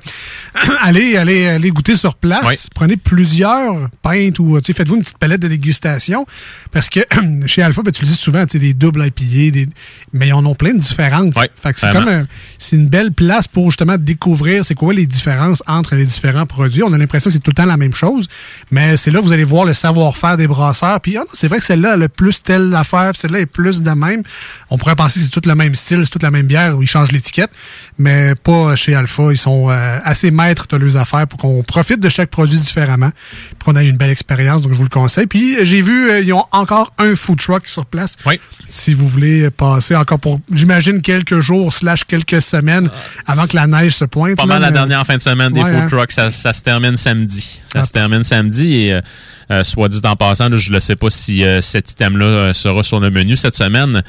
allez, 0.82 1.16
allez, 1.16 1.46
allez 1.46 1.70
goûter 1.70 1.96
sur 1.96 2.14
place. 2.14 2.44
Oui. 2.46 2.54
Prenez 2.74 2.96
plusieurs 2.96 3.88
pintes 4.02 4.38
ou 4.38 4.58
faites-vous 4.62 4.96
une 4.96 5.02
petite 5.02 5.18
palette 5.18 5.40
de 5.40 5.48
dégustation. 5.48 6.26
Parce 6.72 6.88
que 6.90 7.00
chez 7.46 7.62
Alpha, 7.62 7.82
ben, 7.82 7.90
tu 7.90 8.02
le 8.02 8.08
dis 8.08 8.16
souvent, 8.16 8.44
des 8.44 8.74
doubles 8.74 9.04
IPA, 9.06 9.50
des... 9.52 9.68
mais 10.12 10.28
ils 10.28 10.32
en 10.32 10.44
ont 10.46 10.54
plein 10.54 10.74
de 10.74 10.78
différentes. 10.78 11.32
Oui, 11.36 11.46
fait 11.60 11.72
que 11.72 11.80
c'est 11.80 11.92
comme 11.92 12.08
un- 12.08 12.26
c'est 12.58 12.76
une 12.76 12.88
belle 12.88 13.12
place 13.12 13.48
pour 13.48 13.70
justement 13.70 13.96
découvrir 13.98 14.64
c'est 14.64 14.74
quoi 14.74 14.92
les 14.92 15.06
différences 15.06 15.62
entre 15.66 15.94
les 15.96 16.04
différents 16.04 16.46
produits. 16.46 16.82
On 16.82 16.92
a 16.92 16.98
l'impression 16.98 17.28
que 17.30 17.32
c'est 17.34 17.40
tout 17.42 17.50
le 17.50 17.54
temps 17.56 17.64
la 17.66 17.76
même 17.76 17.94
chose, 17.94 18.28
mais 18.70 18.96
c'est 18.96 19.10
là 19.10 19.20
que 19.20 19.24
vous 19.24 19.32
allez 19.32 19.44
voir 19.44 19.64
le 19.64 19.74
savoir-faire 19.74 20.36
des 20.36 20.46
brasseurs. 20.46 21.00
Puis 21.00 21.16
ah 21.16 21.24
c'est 21.32 21.48
vrai 21.48 21.58
que 21.58 21.64
celle-là 21.64 21.94
elle 21.94 22.02
a 22.02 22.08
plus 22.08 22.42
telle 22.42 22.74
affaire, 22.74 23.12
celle-là 23.16 23.40
est 23.40 23.46
plus 23.54 23.80
de 23.80 23.90
même. 23.90 24.22
On 24.68 24.76
pourrait 24.76 24.96
penser 24.96 25.20
que 25.20 25.24
c'est 25.24 25.30
tout 25.30 25.40
le 25.48 25.54
même 25.54 25.74
style, 25.74 26.00
c'est 26.04 26.10
toute 26.10 26.22
la 26.22 26.30
même 26.30 26.46
bière 26.46 26.76
où 26.76 26.82
ils 26.82 26.86
changent 26.88 27.12
l'étiquette, 27.12 27.50
mais 27.96 28.34
pas 28.34 28.76
chez 28.76 28.94
Alpha. 28.94 29.32
Ils 29.32 29.38
sont 29.38 29.70
euh, 29.70 29.98
assez 30.04 30.30
maîtres 30.30 30.66
de 30.68 30.76
leurs 30.76 30.96
affaires 30.98 31.26
pour 31.26 31.38
qu'on 31.38 31.62
profite 31.62 32.00
de 32.00 32.08
chaque 32.10 32.28
produit 32.28 32.58
différemment, 32.58 33.10
puis 33.48 33.56
qu'on 33.64 33.76
ait 33.76 33.88
une 33.88 33.96
belle 33.96 34.10
expérience. 34.10 34.60
Donc 34.60 34.72
je 34.72 34.76
vous 34.76 34.82
le 34.82 34.88
conseille. 34.90 35.26
Puis 35.26 35.56
euh, 35.56 35.64
j'ai 35.64 35.80
vu 35.80 36.10
euh, 36.10 36.20
ils 36.20 36.32
ont 36.34 36.44
encore 36.52 36.92
un 36.98 37.14
food 37.14 37.38
truck 37.38 37.66
sur 37.66 37.86
place. 37.86 38.16
Oui. 38.26 38.38
Si 38.68 38.92
vous 38.92 39.08
voulez 39.08 39.48
passer 39.50 39.94
encore 39.96 40.18
pour, 40.18 40.40
j'imagine 40.52 41.00
quelques 41.00 41.38
jours 41.40 41.72
slash 41.72 42.04
quelques 42.04 42.42
semaines 42.42 42.90
avant 43.26 43.46
que 43.46 43.54
la 43.56 43.66
neige 43.66 43.92
se 43.94 44.04
pointe. 44.04 44.36
Pas 44.36 44.42
là, 44.42 44.48
mal 44.48 44.62
la 44.62 44.68
mais- 44.70 44.74
dernière 44.74 45.06
fin 45.06 45.16
de 45.16 45.22
semaine 45.22 45.52
des 45.52 45.60
Ouais, 45.62 45.70
food 45.72 45.80
hein. 45.82 45.88
trucks. 45.88 46.12
Ça, 46.12 46.30
ça 46.32 46.52
se 46.52 46.62
termine 46.62 46.96
samedi. 46.96 47.62
Ça 47.72 47.80
Ah. 47.80 47.84
se 47.84 47.92
termine 47.92 48.24
samedi 48.24 48.72
et, 48.74 48.92
euh, 48.94 48.96
euh, 48.98 49.43
soit 49.62 49.88
dit 49.88 50.00
en 50.04 50.16
passant, 50.16 50.48
là, 50.48 50.56
je 50.56 50.70
ne 50.72 50.78
sais 50.78 50.96
pas 50.96 51.10
si 51.10 51.44
euh, 51.44 51.60
cet 51.60 51.90
item-là 51.92 52.24
euh, 52.26 52.52
sera 52.52 52.82
sur 52.82 53.00
le 53.00 53.10
menu 53.10 53.36
cette 53.36 53.54
semaine. 53.54 54.02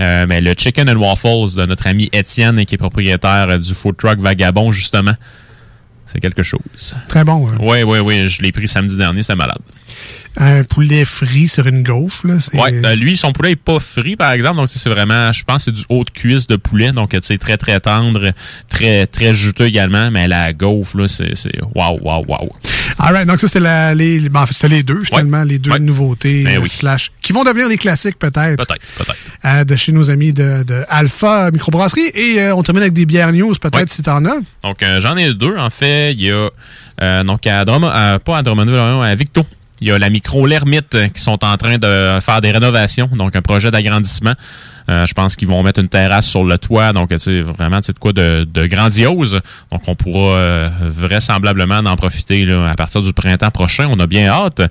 euh, 0.00 0.26
mais 0.28 0.40
le 0.40 0.54
Chicken 0.56 0.88
and 0.88 0.96
Waffles 0.96 1.56
de 1.56 1.66
notre 1.66 1.86
ami 1.86 2.08
Étienne, 2.12 2.64
qui 2.64 2.74
est 2.76 2.78
propriétaire 2.78 3.48
euh, 3.50 3.58
du 3.58 3.74
food 3.74 3.96
truck 3.96 4.18
Vagabond, 4.20 4.70
justement, 4.72 5.14
c'est 6.06 6.20
quelque 6.20 6.42
chose. 6.42 6.94
Très 7.08 7.24
bon. 7.24 7.48
hein? 7.48 7.56
Oui, 7.60 7.82
oui, 7.82 7.98
oui. 7.98 8.28
Je 8.28 8.40
l'ai 8.42 8.52
pris 8.52 8.66
samedi 8.68 8.96
dernier, 8.96 9.22
c'est 9.22 9.36
malade. 9.36 9.58
Un 10.40 10.62
poulet 10.62 11.04
frit 11.04 11.48
sur 11.48 11.66
une 11.66 11.82
gaufre. 11.82 12.24
Là, 12.26 12.38
c'est- 12.38 12.56
Ouais, 12.56 12.80
ben, 12.80 12.94
lui, 12.96 13.16
son 13.16 13.32
poulet 13.32 13.52
est 13.52 13.56
pas 13.56 13.80
frit, 13.80 14.14
par 14.14 14.30
exemple. 14.30 14.56
Donc, 14.58 14.68
c'est 14.68 14.88
vraiment, 14.88 15.32
je 15.32 15.42
pense, 15.42 15.64
c'est 15.64 15.72
du 15.72 15.82
haut 15.88 16.04
de 16.04 16.10
cuisse 16.10 16.46
de 16.46 16.54
poulet. 16.56 16.92
Donc, 16.92 17.10
tu 17.10 17.18
sais, 17.22 17.38
très, 17.38 17.56
très 17.56 17.80
tendre, 17.80 18.30
très, 18.68 19.06
très 19.08 19.34
juteux 19.34 19.66
également. 19.66 20.10
Mais 20.12 20.28
la 20.28 20.52
gaufre, 20.52 20.96
là, 20.96 21.08
c'est, 21.08 21.34
c'est, 21.34 21.58
waouh, 21.74 21.98
waouh, 22.02 22.24
waouh. 22.28 22.50
All 23.00 23.12
right, 23.14 23.26
donc 23.28 23.38
ça, 23.38 23.46
c'est 23.46 23.60
la, 23.60 23.94
les, 23.94 24.28
ben, 24.28 24.40
en 24.40 24.46
fait, 24.46 24.54
c'était 24.54 24.68
les 24.68 24.82
deux, 24.82 25.04
finalement, 25.04 25.44
les 25.44 25.58
deux 25.58 25.76
nouveautés, 25.78 26.42
Ben 26.44 26.56
euh, 26.56 26.60
oui. 26.62 26.68
slash, 26.68 27.12
qui 27.22 27.32
vont 27.32 27.44
devenir 27.44 27.68
des 27.68 27.76
classiques, 27.78 28.18
peut-être. 28.18 28.56
Peut-être, 28.56 28.82
peut-être. 28.96 29.16
euh, 29.44 29.64
de 29.64 29.76
chez 29.76 29.92
nos 29.92 30.10
amis 30.10 30.32
de, 30.32 30.64
de 30.64 30.84
Alpha 30.88 31.50
Microbrasserie. 31.52 32.10
Et 32.14 32.40
euh, 32.40 32.54
on 32.56 32.62
termine 32.64 32.82
avec 32.82 32.94
des 32.94 33.06
bières 33.06 33.32
news, 33.32 33.54
peut-être, 33.60 33.88
si 33.88 34.02
t'en 34.02 34.24
as. 34.24 34.38
Donc, 34.64 34.82
euh, 34.82 35.00
j'en 35.00 35.16
ai 35.16 35.32
deux, 35.32 35.56
en 35.56 35.70
fait. 35.70 36.12
Il 36.12 36.22
y 36.22 36.30
a, 36.32 36.48
euh, 37.02 37.22
donc, 37.24 37.46
à 37.46 37.64
Drummond, 37.64 37.90
euh, 37.94 38.18
pas 38.18 38.38
à 38.38 38.42
Drummondville, 38.42 38.76
à 38.76 39.14
Victo. 39.14 39.46
Il 39.80 39.86
y 39.86 39.92
a 39.92 39.98
la 39.98 40.10
micro 40.10 40.44
L'Ermite 40.44 40.96
euh, 40.96 41.06
qui 41.08 41.22
sont 41.22 41.44
en 41.44 41.56
train 41.56 41.78
de 41.78 42.18
faire 42.20 42.40
des 42.40 42.50
rénovations, 42.50 43.06
donc 43.12 43.36
un 43.36 43.42
projet 43.42 43.70
d'agrandissement. 43.70 44.34
Euh, 44.88 45.06
je 45.06 45.14
pense 45.14 45.36
qu'ils 45.36 45.48
vont 45.48 45.62
mettre 45.62 45.80
une 45.80 45.88
terrasse 45.88 46.26
sur 46.26 46.44
le 46.44 46.56
toit, 46.58 46.92
donc 46.92 47.12
c'est 47.18 47.42
vraiment 47.42 47.80
de 47.80 47.98
quoi 47.98 48.12
de, 48.12 48.46
de 48.50 48.66
grandiose. 48.66 49.40
Donc 49.70 49.82
on 49.86 49.94
pourra 49.94 50.36
euh, 50.36 50.70
vraisemblablement 50.80 51.78
en 51.78 51.96
profiter 51.96 52.44
là, 52.44 52.70
à 52.70 52.74
partir 52.74 53.02
du 53.02 53.12
printemps 53.12 53.50
prochain. 53.50 53.88
On 53.90 53.98
a 54.00 54.06
bien 54.06 54.28
hâte. 54.28 54.62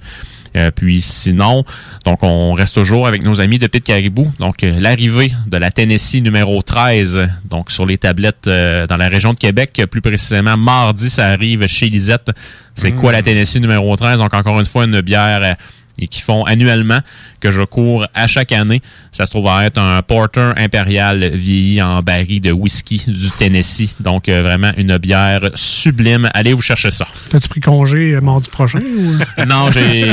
Euh, 0.55 0.72
puis 0.72 1.01
sinon, 1.01 1.63
donc 2.05 2.24
on 2.24 2.53
reste 2.53 2.74
toujours 2.74 3.07
avec 3.07 3.24
nos 3.24 3.39
amis 3.39 3.59
de 3.59 3.68
Pit 3.68 3.84
Caribou. 3.84 4.32
Donc 4.39 4.63
euh, 4.63 4.80
l'arrivée 4.80 5.32
de 5.45 5.57
la 5.57 5.72
Tennessee 5.72 6.22
numéro 6.22 6.61
13, 6.61 7.28
donc 7.45 7.70
sur 7.70 7.86
les 7.86 7.97
tablettes 7.97 8.47
euh, 8.47 8.88
dans 8.88 8.97
la 8.97 9.07
région 9.07 9.34
de 9.34 9.38
Québec, 9.38 9.82
plus 9.91 10.01
précisément 10.01 10.57
mardi, 10.57 11.09
ça 11.09 11.28
arrive 11.28 11.68
chez 11.68 11.89
Lisette. 11.89 12.32
C'est 12.74 12.91
quoi 12.91 13.11
la 13.11 13.22
Tennessee 13.22 13.57
numéro 13.57 13.95
13? 13.95 14.20
Donc 14.20 14.34
encore 14.34 14.59
une 14.59 14.65
fois, 14.65 14.86
une 14.86 15.01
bière 15.01 15.41
euh, 15.43 15.53
et 16.00 16.08
qui 16.08 16.22
font 16.22 16.43
annuellement, 16.43 17.00
que 17.39 17.52
je 17.52 17.62
cours 17.62 18.06
à 18.14 18.28
chaque 18.28 18.52
année. 18.52 18.82
Ça 19.12 19.26
se 19.26 19.32
trouve 19.32 19.48
à 19.48 19.66
être 19.66 19.80
un 19.80 20.02
Porter 20.02 20.52
impérial 20.58 21.32
vieilli 21.36 21.82
en 21.82 22.02
baril 22.04 22.41
de 22.41 22.52
whisky 22.52 23.04
du 23.08 23.32
Tennessee. 23.32 23.95
Donc 24.00 24.30
euh, 24.30 24.41
vraiment 24.43 24.72
une 24.78 24.98
bière 24.98 25.41
sublime. 25.56 26.30
Allez 26.34 26.54
vous 26.54 26.62
chercher 26.62 26.91
ça. 26.91 27.08
T'as-tu 27.32 27.48
pris 27.50 27.62
congé 27.62 28.14
euh, 28.16 28.22
mardi 28.22 28.50
prochain? 28.50 28.80
ou- 28.80 29.18
Non, 29.48 29.72
j'ai 29.72 30.06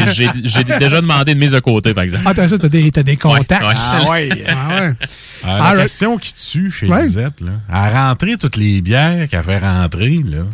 déjà 0.78 1.00
demandé 1.00 1.32
une 1.32 1.38
mise 1.38 1.52
de 1.52 1.60
côté, 1.60 1.92
par 1.94 2.04
exemple. 2.04 2.24
Ah, 2.26 2.34
t'as 2.34 2.48
ça, 2.48 2.58
t'as 2.58 2.68
des, 2.68 3.16
contacts. 3.16 3.50
ouais. 3.62 3.74
Ah 3.76 4.10
ouais. 4.10 4.28
Ah 4.48 4.80
ouais. 4.80 4.92
Ah, 5.42 5.46
la 5.46 5.54
All 5.56 5.60
right. 5.76 5.82
question 5.82 6.16
qui 6.16 6.32
tue 6.32 6.70
chez 6.70 6.86
Ouais. 6.88 7.02
Lisette, 7.02 7.40
là, 7.42 7.52
à 7.68 7.90
rentrer 8.08 8.36
toutes 8.38 8.56
les 8.56 8.80
bières 8.80 9.28
qu'elle 9.28 9.42
fait 9.42 9.58
rentrer, 9.58 10.20
là, 10.24 10.44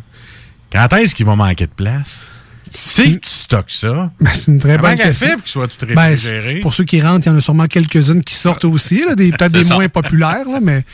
quand 0.72 0.96
est-ce 0.96 1.14
qu'il 1.14 1.26
va 1.26 1.36
manquer 1.36 1.66
de 1.66 1.72
place? 1.72 2.30
Que 2.70 3.02
tu 3.18 3.18
stockes 3.30 3.70
ça. 3.70 4.10
Ben, 4.20 4.30
c'est 4.32 4.48
une 4.52 4.58
très 4.58 4.76
Comment 4.76 4.88
bonne 4.90 4.98
question. 4.98 5.28
qu'il 5.38 5.46
soit 5.46 5.68
tout 5.68 5.86
Ben, 5.86 5.96
réfrigéré? 6.00 6.54
c'est- 6.54 6.60
pour 6.60 6.72
ceux 6.74 6.84
qui 6.84 7.00
rentrent, 7.02 7.26
il 7.26 7.30
y 7.30 7.32
en 7.32 7.36
a 7.36 7.40
sûrement 7.40 7.66
quelques-unes 7.66 8.22
qui 8.22 8.34
sortent 8.34 8.64
aussi, 8.64 9.04
là, 9.04 9.14
des- 9.14 9.30
peut-être 9.32 9.50
C'est 9.52 9.58
des 9.58 9.62
ça. 9.64 9.74
moins 9.74 9.88
populaires, 9.88 10.44
là, 10.50 10.60
mais 10.62 10.84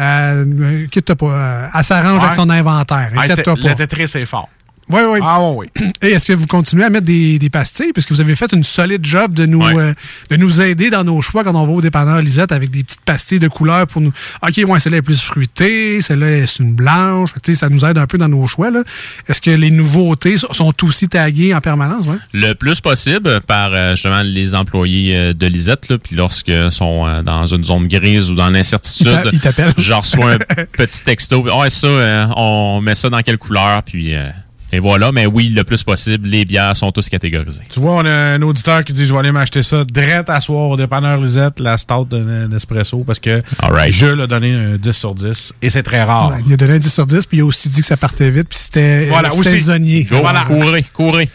euh, 0.00 0.86
quitte 0.88 1.14
pas. 1.14 1.26
euh, 1.26 1.66
elle 1.74 1.84
s'arrange 1.84 2.18
Ouais. 2.18 2.24
avec 2.24 2.34
son 2.34 2.50
inventaire. 2.50 3.10
Ah, 3.16 3.20
Inquiète-toi 3.22 3.54
le 3.56 3.62
pas. 3.62 3.74
tétris, 3.74 4.08
c'est 4.08 4.26
fort. 4.26 4.48
Oui, 4.90 5.00
oui. 5.08 5.18
Ah 5.22 5.38
oui, 5.42 5.68
oui. 5.80 5.90
Et 6.02 6.08
est-ce 6.12 6.26
que 6.26 6.32
vous 6.32 6.46
continuez 6.46 6.84
à 6.84 6.90
mettre 6.90 7.06
des, 7.06 7.38
des 7.38 7.50
pastilles? 7.50 7.92
Parce 7.94 8.06
que 8.06 8.12
vous 8.14 8.20
avez 8.20 8.36
fait 8.36 8.52
une 8.52 8.64
solide 8.64 9.04
job 9.04 9.32
de 9.34 9.46
nous, 9.46 9.62
euh, 9.62 9.94
de 10.30 10.36
nous 10.36 10.60
aider 10.60 10.90
dans 10.90 11.04
nos 11.04 11.22
choix 11.22 11.44
quand 11.44 11.54
on 11.54 11.66
va 11.66 11.72
au 11.72 11.80
dépanneur 11.80 12.20
Lisette 12.20 12.52
avec 12.52 12.70
des 12.70 12.82
petites 12.84 13.00
pastilles 13.02 13.38
de 13.38 13.48
couleur 13.48 13.86
pour 13.86 14.00
nous. 14.00 14.12
OK, 14.42 14.60
ouais, 14.66 14.80
celle-là 14.80 14.98
est 14.98 15.02
plus 15.02 15.20
fruitée, 15.22 16.00
celle-là 16.02 16.46
c'est 16.46 16.62
une 16.62 16.74
blanche. 16.74 17.30
Ça 17.54 17.68
nous 17.68 17.84
aide 17.84 17.98
un 17.98 18.06
peu 18.06 18.18
dans 18.18 18.28
nos 18.28 18.46
choix. 18.46 18.70
Est-ce 19.28 19.40
que 19.40 19.50
les 19.50 19.70
nouveautés 19.70 20.36
sont- 20.38 20.74
aussi 20.82 21.08
taguées 21.08 21.54
en 21.54 21.60
permanence? 21.60 22.06
Ouais? 22.06 22.16
Le 22.32 22.54
plus 22.54 22.80
possible 22.80 23.40
par 23.46 23.70
euh, 23.72 23.90
justement 23.92 24.22
les 24.22 24.54
employés 24.54 25.16
euh, 25.16 25.32
de 25.34 25.46
Lisette. 25.46 25.88
Là, 25.88 25.98
puis 25.98 26.16
lorsque 26.16 26.52
sont 26.70 27.22
dans 27.22 27.46
une 27.46 27.64
zone 27.64 27.86
grise 27.86 28.30
ou 28.30 28.34
dans 28.34 28.50
l'incertitude, 28.50 29.08
ils 29.32 29.40
t'appellent. 29.40 29.72
je 29.76 29.92
reçois 29.92 30.32
un 30.32 30.38
petit 30.72 31.02
texto. 31.02 31.42
Ouais, 31.42 31.70
ça, 31.70 31.88
on 32.36 32.80
met 32.80 32.94
ça 32.94 33.08
dans 33.10 33.20
quelle 33.20 33.38
couleur, 33.38 33.82
puis 33.82 34.14
euh, 34.14 34.28
et 34.72 34.78
voilà. 34.80 35.12
Mais 35.12 35.26
oui, 35.26 35.50
le 35.50 35.64
plus 35.64 35.82
possible, 35.82 36.28
les 36.28 36.44
bières 36.44 36.74
sont 36.76 36.90
tous 36.92 37.08
catégorisées. 37.08 37.62
Tu 37.68 37.78
vois, 37.80 37.92
on 37.96 38.04
a 38.06 38.10
un 38.10 38.42
auditeur 38.42 38.82
qui 38.84 38.92
dit 38.92 39.06
Je 39.06 39.12
vais 39.12 39.18
aller 39.18 39.32
m'acheter 39.32 39.62
ça 39.62 39.84
direct 39.84 40.30
à 40.30 40.40
soir 40.40 40.70
au 40.70 40.76
dépanneur 40.76 41.18
Lisette, 41.18 41.60
la 41.60 41.76
stout 41.78 42.06
de 42.10 42.18
Nespresso, 42.48 43.04
parce 43.06 43.18
que 43.20 43.42
right. 43.60 43.92
je 43.92 44.06
l'ai 44.06 44.26
donné 44.26 44.54
un 44.54 44.76
10 44.76 44.92
sur 44.92 45.14
10 45.14 45.52
et 45.62 45.70
c'est 45.70 45.82
très 45.82 46.02
rare. 46.02 46.30
Ouais, 46.30 46.38
il 46.46 46.52
a 46.54 46.56
donné 46.56 46.74
un 46.74 46.78
10 46.78 46.92
sur 46.92 47.06
10, 47.06 47.26
puis 47.26 47.38
il 47.38 47.40
a 47.42 47.44
aussi 47.44 47.68
dit 47.68 47.80
que 47.80 47.86
ça 47.86 47.96
partait 47.96 48.30
vite, 48.30 48.48
puis 48.48 48.58
c'était 48.58 49.06
Voilà, 49.06 49.28
euh, 49.28 49.36
aussi. 49.36 49.50
saisonnier. 49.50 50.04
Go, 50.04 50.18
Voilà. 50.20 50.44
courez, 50.46 50.84
courez. 50.92 51.28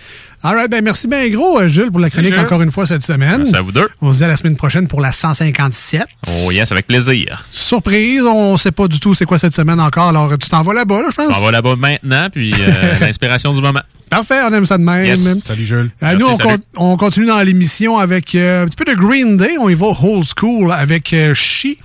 All 0.43 0.55
right, 0.55 0.69
ben 0.69 0.83
merci 0.83 1.07
bien 1.07 1.27
gros, 1.29 1.59
euh, 1.59 1.67
Jules, 1.67 1.89
pour 1.89 1.99
la 1.99 2.09
chronique 2.11 2.31
Jules. 2.31 2.39
encore 2.39 2.61
une 2.61 2.71
fois 2.71 2.85
cette 2.85 3.01
semaine. 3.03 3.39
Merci 3.39 3.55
à 3.55 3.61
vous 3.61 3.71
deux. 3.71 3.89
On 4.01 4.13
se 4.13 4.19
dit 4.19 4.23
à 4.23 4.27
la 4.27 4.37
semaine 4.37 4.55
prochaine 4.55 4.87
pour 4.87 5.01
la 5.01 5.11
157. 5.11 6.03
Oh 6.45 6.51
yes, 6.51 6.71
avec 6.71 6.85
plaisir. 6.85 7.43
Surprise, 7.51 8.21
on 8.21 8.55
sait 8.55 8.71
pas 8.71 8.87
du 8.87 8.99
tout 8.99 9.15
c'est 9.15 9.25
quoi 9.25 9.39
cette 9.39 9.55
semaine 9.55 9.79
encore, 9.79 10.09
alors 10.09 10.37
tu 10.37 10.47
t'en 10.47 10.61
vas 10.61 10.73
là-bas, 10.75 11.01
là, 11.01 11.07
je 11.11 11.15
pense. 11.15 11.35
On 11.39 11.45
va 11.45 11.51
là-bas 11.51 11.75
maintenant, 11.75 12.29
puis 12.31 12.53
euh, 12.53 12.99
l'inspiration 13.01 13.51
du 13.53 13.61
moment. 13.61 13.81
Parfait, 14.09 14.39
on 14.47 14.53
aime 14.53 14.65
ça 14.65 14.77
de 14.77 14.83
même. 14.83 15.05
Yes. 15.05 15.39
Salut 15.43 15.65
Jules. 15.65 15.89
Euh, 16.03 16.15
nous, 16.19 16.27
on, 16.27 16.35
salut. 16.37 16.49
con- 16.75 16.91
on 16.91 16.97
continue 16.97 17.25
dans 17.25 17.41
l'émission 17.41 17.97
avec 17.97 18.35
euh, 18.35 18.63
un 18.63 18.65
petit 18.67 18.77
peu 18.77 18.85
de 18.85 18.93
Green 18.95 19.37
Day. 19.37 19.55
On 19.59 19.67
y 19.69 19.73
va 19.73 19.87
old 19.87 20.23
school 20.39 20.71
avec 20.71 21.11
euh, 21.13 21.33
She. 21.33 21.77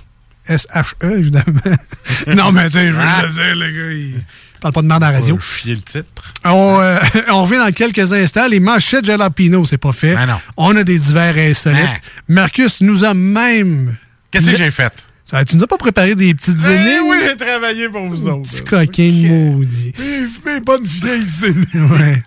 S-H-E, 0.47 1.19
évidemment. 1.19 1.43
non, 2.27 2.51
mais 2.51 2.65
tu 2.65 2.77
sais, 2.77 2.87
je 2.87 2.91
veux 2.93 2.99
Ah. 3.01 3.23
le 3.25 3.29
dire, 3.33 3.55
le 3.55 3.65
gars, 3.65 3.93
il 3.93 4.13
parle 4.63 4.73
pas 4.73 4.81
de 4.81 4.87
merde 4.87 5.03
à 5.03 5.11
la 5.11 5.17
radio. 5.19 5.37
chier 5.39 5.75
le 5.75 5.81
titre. 5.81 6.33
On, 6.45 6.79
euh, 6.79 6.97
on 7.29 7.43
revient 7.43 7.57
dans 7.57 7.71
quelques 7.71 8.13
instants. 8.13 8.47
Les 8.47 8.59
manchettes 8.59 9.05
Jalapino, 9.05 9.65
c'est 9.65 9.77
pas 9.77 9.91
fait. 9.91 10.15
Non. 10.15 10.39
On 10.57 10.75
a 10.75 10.83
des 10.83 10.97
divers 10.97 11.37
insolites. 11.37 11.79
Ah. 11.85 12.21
Marcus 12.27 12.81
nous 12.81 13.03
a 13.03 13.13
même... 13.13 13.95
Qu'est-ce 14.31 14.49
que 14.49 14.57
j'ai 14.57 14.71
fait? 14.71 14.93
Ça, 15.33 15.43
tu 15.43 15.57
nous 15.57 15.63
as 15.63 15.67
pas 15.67 15.79
préparé 15.79 16.13
des 16.13 16.31
petites 16.35 16.59
Eh 16.69 16.75
énigmes? 16.75 17.07
oui, 17.09 17.17
j'ai 17.27 17.35
travaillé 17.35 17.89
pour 17.89 18.05
vous 18.05 18.27
autres. 18.27 18.43
Petit 18.43 18.61
coquin 18.63 19.51
maudit. 19.51 19.91
Mes, 20.45 20.53
mes 20.53 20.59
bonnes 20.59 20.83
vieilles 20.85 21.23
énigmes. 21.47 21.91
Ouais. 21.91 22.21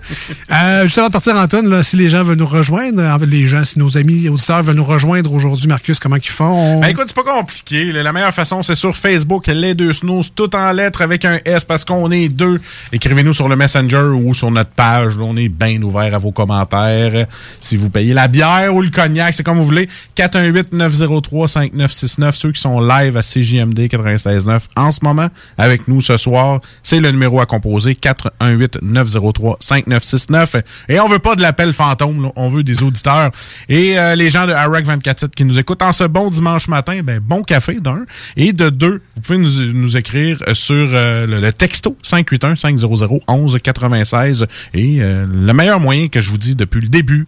Euh, 0.50 0.82
juste 0.84 0.98
avant 0.98 1.06
de 1.06 1.12
partir, 1.12 1.36
Antoine, 1.36 1.68
là, 1.68 1.84
si 1.84 1.94
les 1.94 2.10
gens 2.10 2.24
veulent 2.24 2.36
nous 2.38 2.46
rejoindre, 2.46 3.24
les 3.26 3.46
gens, 3.46 3.62
si 3.64 3.78
nos 3.78 3.96
amis 3.96 4.28
auditeurs 4.28 4.64
veulent 4.64 4.74
nous 4.74 4.84
rejoindre 4.84 5.32
aujourd'hui, 5.32 5.68
Marcus, 5.68 6.00
comment 6.00 6.16
ils 6.16 6.28
font? 6.28 6.80
Ben 6.80 6.88
écoute, 6.88 7.04
c'est 7.08 7.14
pas 7.14 7.22
compliqué. 7.22 7.92
là. 7.92 8.02
La 8.02 8.12
meilleure 8.12 8.34
façon, 8.34 8.64
c'est 8.64 8.74
sur 8.74 8.96
Facebook, 8.96 9.46
les 9.46 9.74
deux 9.74 9.92
snooze, 9.92 10.32
tout 10.34 10.56
en 10.56 10.72
lettres 10.72 11.02
avec 11.02 11.24
un 11.24 11.38
S 11.44 11.64
parce 11.64 11.84
qu'on 11.84 12.10
est 12.10 12.28
deux. 12.28 12.60
Écrivez-nous 12.92 13.34
sur 13.34 13.48
le 13.48 13.54
Messenger 13.54 14.10
ou 14.14 14.34
sur 14.34 14.50
notre 14.50 14.70
page. 14.70 15.16
là. 15.16 15.22
On 15.22 15.36
est 15.36 15.48
bien 15.48 15.80
ouvert 15.82 16.12
à 16.12 16.18
vos 16.18 16.32
commentaires. 16.32 17.26
Si 17.60 17.76
vous 17.76 17.88
payez 17.90 18.14
la 18.14 18.26
bière 18.26 18.74
ou 18.74 18.82
le 18.82 18.90
cognac, 18.90 19.32
c'est 19.34 19.44
comme 19.44 19.58
vous 19.58 19.64
voulez. 19.64 19.88
418-903-5969. 20.16 22.32
Ceux 22.32 22.50
qui 22.52 22.60
sont 22.60 22.80
à 22.96 23.22
CJMD 23.22 23.80
96.9 23.80 24.60
en 24.76 24.92
ce 24.92 25.00
moment 25.02 25.28
avec 25.58 25.88
nous 25.88 26.00
ce 26.00 26.16
soir, 26.16 26.60
c'est 26.82 27.00
le 27.00 27.10
numéro 27.10 27.40
à 27.40 27.46
composer. 27.46 27.94
418-903-5969. 27.94 30.62
Et 30.88 31.00
on 31.00 31.08
veut 31.08 31.18
pas 31.18 31.34
de 31.34 31.42
l'appel 31.42 31.72
fantôme. 31.72 32.30
On 32.36 32.48
veut 32.48 32.62
des 32.62 32.80
auditeurs. 32.82 33.32
Et 33.68 33.98
euh, 33.98 34.14
les 34.14 34.30
gens 34.30 34.46
de 34.46 34.52
Iraq 34.52 34.84
24 34.84 35.34
qui 35.34 35.44
nous 35.44 35.58
écoutent 35.58 35.82
en 35.82 35.92
ce 35.92 36.04
bon 36.04 36.30
dimanche 36.30 36.68
matin, 36.68 37.00
ben, 37.02 37.18
bon 37.20 37.42
café 37.42 37.80
d'un. 37.80 38.04
Et 38.36 38.52
de 38.52 38.70
deux, 38.70 39.02
vous 39.14 39.22
pouvez 39.22 39.38
nous, 39.38 39.96
écrire 39.96 40.38
sur 40.52 40.90
euh, 40.92 41.26
le 41.26 41.52
texto 41.52 41.96
581-500-1196. 42.04 44.46
Et 44.74 44.98
euh, 45.00 45.24
le 45.30 45.52
meilleur 45.52 45.78
moyen 45.80 46.08
que 46.08 46.20
je 46.20 46.30
vous 46.30 46.38
dis 46.38 46.56
depuis 46.56 46.80
le 46.80 46.88
début, 46.88 47.26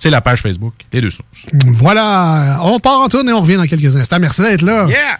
c'est 0.00 0.10
la 0.10 0.20
page 0.22 0.40
Facebook, 0.40 0.74
les 0.92 1.00
deux 1.00 1.10
snooze. 1.10 1.26
Voilà. 1.66 2.58
On 2.62 2.80
part 2.80 3.00
en 3.00 3.08
tourne 3.08 3.28
et 3.28 3.32
on 3.32 3.42
revient 3.42 3.56
dans 3.56 3.66
quelques 3.66 3.94
instants. 3.96 4.18
Merci 4.18 4.40
d'être 4.40 4.62
là. 4.62 4.86
Yeah! 4.88 5.18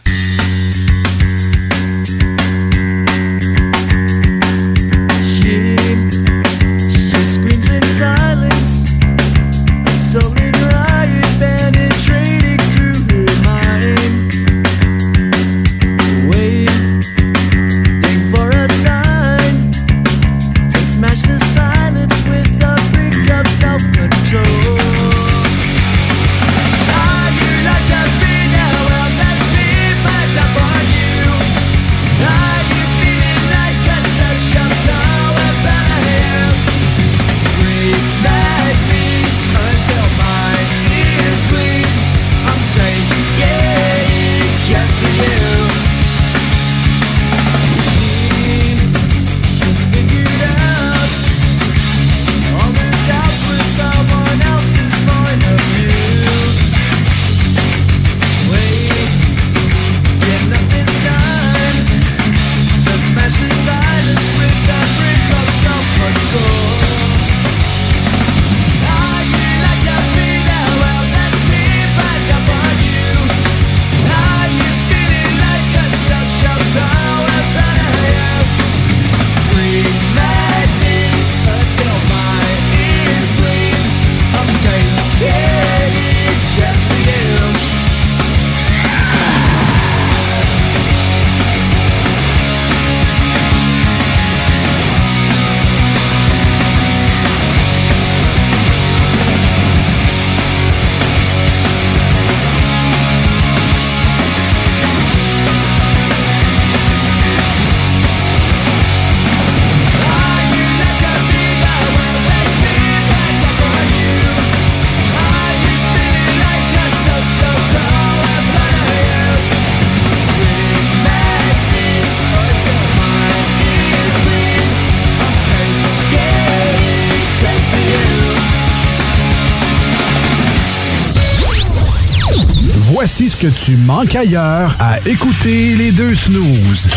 Que 133.40 133.46
tu 133.46 133.76
manques 133.78 134.14
ailleurs 134.16 134.76
à 134.78 134.98
écouter 135.06 135.74
les 135.74 135.92
deux 135.92 136.14
snooze. 136.14 136.90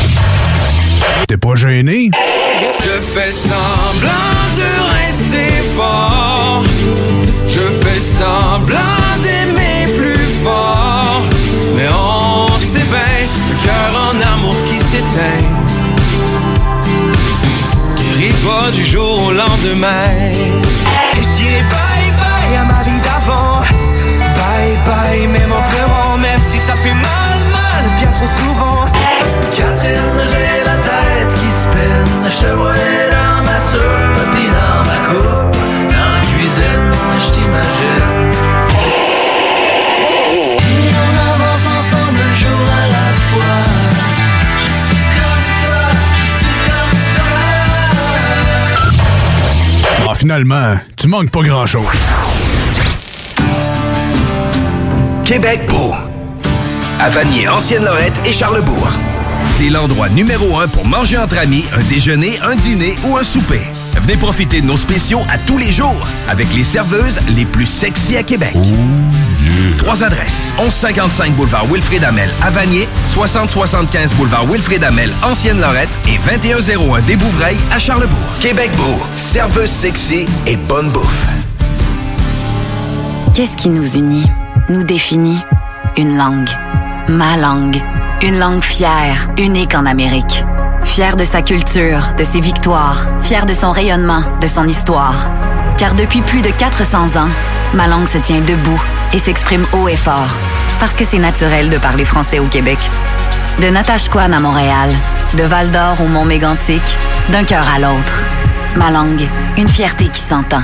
T'es 1.26 1.38
pas 1.38 1.56
gêné? 1.56 2.12
Je 2.82 3.02
fais 3.02 3.32
semblant 3.32 4.44
de 4.58 4.72
rester 4.98 5.54
fort. 5.74 6.64
Je 7.48 7.62
fais 7.62 8.02
semblant 8.02 8.78
d'aimer 9.24 9.98
plus 9.98 10.44
fort. 10.44 11.22
Mais 11.78 11.88
on 11.88 12.48
bien, 12.74 13.28
le 13.50 13.56
cœur 13.66 13.92
en 14.10 14.34
amour 14.34 14.58
qui 14.68 14.80
s'éteint. 14.80 15.48
Guérit 17.96 18.34
pas 18.44 18.72
du 18.72 18.84
jour 18.84 19.28
au 19.28 19.32
lendemain. 19.32 20.33
Finalement, 50.34 50.80
tu 50.98 51.08
manques 51.08 51.30
pas 51.30 51.44
grand-chose. 51.44 51.86
Québec 55.24 55.62
beau. 55.70 55.94
À 57.00 57.10
Vanier, 57.10 57.48
Ancienne-Lorette 57.48 58.20
et 58.26 58.34
Charlebourg. 58.34 58.90
C'est 59.46 59.70
l'endroit 59.70 60.10
numéro 60.10 60.58
un 60.58 60.68
pour 60.68 60.88
manger 60.88 61.20
entre 61.20 61.38
amis, 61.38 61.66
un 61.76 61.84
déjeuner, 61.84 62.40
un 62.42 62.56
dîner 62.56 62.96
ou 63.06 63.16
un 63.16 63.24
souper. 63.24 63.62
Venez 64.02 64.18
profiter 64.18 64.62
de 64.62 64.66
nos 64.66 64.78
spéciaux 64.78 65.22
à 65.30 65.38
tous 65.38 65.60
les 65.60 65.72
jours 65.72 66.08
avec 66.28 66.52
les 66.56 66.64
serveuses 66.64 67.20
les 67.36 67.46
plus 67.46 67.68
sexy 67.68 68.18
à 68.18 68.24
Québec. 68.24 68.56
Trois 69.78 70.04
adresses. 70.04 70.54
1155 70.58 71.36
boulevard 71.36 71.66
Wilfrid 71.66 72.04
Amel 72.04 72.30
à 72.42 72.50
Vanier, 72.50 72.88
6075 73.06 74.14
boulevard 74.14 74.46
Wilfrid 74.46 74.84
Amel, 74.84 75.10
Ancienne-Lorette 75.24 75.90
et 76.08 76.18
2101 76.18 77.02
des 77.02 77.16
Bouvrailles 77.16 77.58
à 77.72 77.80
Charlebourg. 77.80 78.18
Québec 78.40 78.72
beau. 78.78 79.02
Serveuse 79.18 79.70
sexy 79.70 80.26
et 80.48 80.56
bonne 80.56 80.90
bouffe. 80.92 81.28
Qu'est-ce 83.34 83.58
qui 83.58 83.70
nous 83.70 83.96
unit, 83.96 84.26
nous 84.70 84.84
définit? 84.84 85.40
Une 85.98 86.18
langue. 86.18 86.50
Ma 87.10 87.36
langue. 87.36 87.82
Une 88.22 88.40
langue 88.40 88.64
fière, 88.64 89.30
unique 89.38 89.76
en 89.76 89.86
Amérique. 89.86 90.46
Fière 90.86 91.18
de 91.18 91.24
sa 91.24 91.42
culture, 91.42 92.14
de 92.18 92.24
ses 92.24 92.40
victoires, 92.40 93.08
fière 93.22 93.46
de 93.46 93.54
son 93.54 93.72
rayonnement, 93.72 94.22
de 94.40 94.48
son 94.48 94.68
histoire. 94.68 95.32
Car 95.78 95.96
depuis 95.96 96.22
plus 96.22 96.42
de 96.42 96.50
400 96.50 97.18
ans, 97.20 97.30
ma 97.74 97.88
langue 97.88 98.08
se 98.08 98.18
tient 98.20 98.42
debout 98.42 98.82
et 99.14 99.20
s'exprime 99.20 99.66
haut 99.74 99.88
et 99.88 99.96
fort. 99.96 100.38
Parce 100.80 100.96
que 100.96 101.06
c'est 101.06 101.20
naturel 101.20 101.70
de 101.70 101.78
parler 101.78 102.06
français 102.06 102.40
au 102.40 102.48
Québec. 102.48 102.80
De 103.62 103.68
Natashquan 103.68 104.32
à 104.32 104.40
Montréal, 104.40 104.90
de 105.36 105.44
Val 105.44 105.72
d'Or 105.72 106.02
au 106.02 106.08
Mont 106.08 106.26
Mégantic, 106.26 106.82
d'un 107.30 107.44
cœur 107.44 107.66
à 107.74 107.80
l'autre. 107.80 108.28
Ma 108.76 108.90
langue, 108.90 109.28
une 109.58 109.70
fierté 109.70 110.08
qui 110.08 110.22
s'entend. 110.22 110.64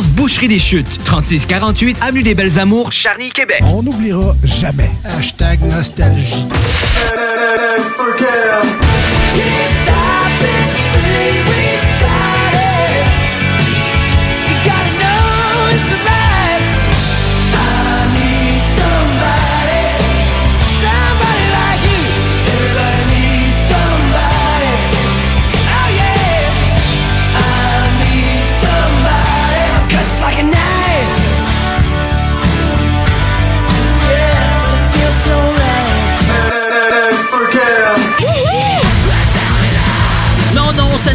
Boucherie 0.09 0.47
des 0.47 0.59
Chutes. 0.59 1.03
3648 1.03 1.97
Avenue 2.01 2.23
des 2.23 2.35
Belles 2.35 2.59
Amours, 2.59 2.91
Charny, 2.91 3.29
Québec. 3.29 3.61
On 3.63 3.83
n'oubliera 3.83 4.35
jamais. 4.43 4.91
Hashtag 5.03 5.61
nostalgie. 5.63 6.45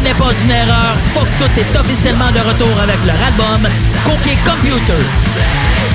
N'est 0.07 0.13
pas 0.13 0.31
une 0.43 0.51
erreur. 0.51 0.95
Fuck 1.13 1.27
tout 1.37 1.59
est 1.59 1.79
officiellement 1.79 2.31
de 2.31 2.39
retour 2.39 2.79
avec 2.79 2.97
leur 3.05 3.15
album 3.15 3.69
Cookie 4.05 4.37
Computer. 4.45 5.03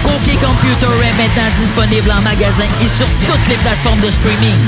Cookie 0.05 0.37
Computer 0.37 0.95
est 1.09 1.17
maintenant 1.17 1.51
disponible 1.57 2.11
en 2.11 2.21
magasin 2.21 2.65
et 2.83 2.89
sur 2.89 3.07
toutes 3.27 3.49
les 3.49 3.57
plateformes 3.57 4.01
de 4.01 4.11
streaming. 4.11 4.59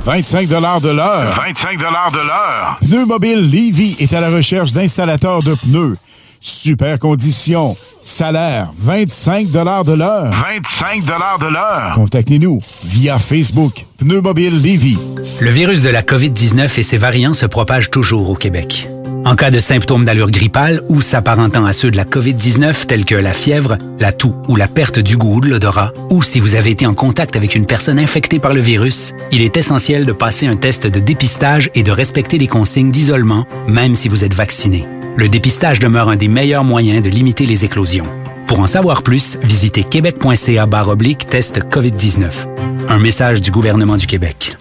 25 0.00 0.48
de 0.48 0.88
l'heure. 0.90 1.34
25 1.36 1.78
de 1.78 1.82
l'heure. 1.82 2.78
Pneu 2.80 3.04
Mobile 3.04 3.40
Levy 3.40 3.96
est 3.98 4.14
à 4.14 4.20
la 4.20 4.30
recherche 4.30 4.72
d'installateurs 4.72 5.42
de 5.42 5.54
pneus. 5.54 5.96
Super 6.40 6.98
conditions. 6.98 7.76
Salaire 8.00 8.70
25 8.78 9.50
de 9.50 9.58
l'heure. 9.58 10.30
25 10.30 11.04
de 11.04 11.52
l'heure. 11.52 11.92
Contactez-nous 11.94 12.60
via 12.84 13.18
Facebook. 13.18 13.84
Pneu 13.98 14.20
Mobile 14.20 14.62
Levy. 14.62 14.96
Le 15.40 15.50
virus 15.50 15.82
de 15.82 15.90
la 15.90 16.02
COVID-19 16.02 16.78
et 16.78 16.82
ses 16.82 16.98
variants 16.98 17.32
se 17.32 17.46
propagent 17.46 17.90
toujours 17.90 18.30
au 18.30 18.34
Québec. 18.34 18.88
En 19.24 19.34
cas 19.34 19.50
de 19.50 19.58
symptômes 19.58 20.04
d'allure 20.04 20.30
grippale 20.30 20.80
ou 20.88 21.00
s'apparentant 21.00 21.64
à 21.66 21.72
ceux 21.72 21.90
de 21.90 21.96
la 21.96 22.04
COVID-19 22.04 22.86
tels 22.86 23.04
que 23.04 23.16
la 23.16 23.32
fièvre, 23.32 23.76
la 23.98 24.12
toux 24.12 24.34
ou 24.46 24.56
la 24.56 24.68
perte 24.68 25.00
du 25.00 25.16
goût 25.16 25.36
ou 25.36 25.40
de 25.40 25.48
l'odorat, 25.48 25.92
ou 26.10 26.22
si 26.22 26.40
vous 26.40 26.54
avez 26.54 26.70
été 26.70 26.86
en 26.86 26.94
contact 26.94 27.36
avec 27.36 27.54
une 27.54 27.66
personne 27.66 27.98
infectée 27.98 28.38
par 28.38 28.54
le 28.54 28.60
virus, 28.60 29.12
il 29.32 29.42
est 29.42 29.56
essentiel 29.56 30.06
de 30.06 30.12
passer 30.12 30.46
un 30.46 30.56
test 30.56 30.86
de 30.86 31.00
dépistage 31.00 31.68
et 31.74 31.82
de 31.82 31.90
respecter 31.90 32.38
les 32.38 32.46
consignes 32.46 32.90
d'isolement, 32.90 33.44
même 33.66 33.96
si 33.96 34.08
vous 34.08 34.24
êtes 34.24 34.34
vacciné. 34.34 34.86
Le 35.18 35.28
dépistage 35.28 35.80
demeure 35.80 36.08
un 36.08 36.14
des 36.14 36.28
meilleurs 36.28 36.62
moyens 36.62 37.02
de 37.02 37.10
limiter 37.10 37.44
les 37.44 37.64
éclosions. 37.64 38.06
Pour 38.46 38.60
en 38.60 38.68
savoir 38.68 39.02
plus, 39.02 39.36
visitez 39.42 39.82
québec.ca 39.82 40.68
oblique 40.86 41.26
test 41.28 41.58
COVID-19. 41.58 42.86
Un 42.88 42.98
message 43.00 43.40
du 43.40 43.50
gouvernement 43.50 43.96
du 43.96 44.06
Québec. 44.06 44.52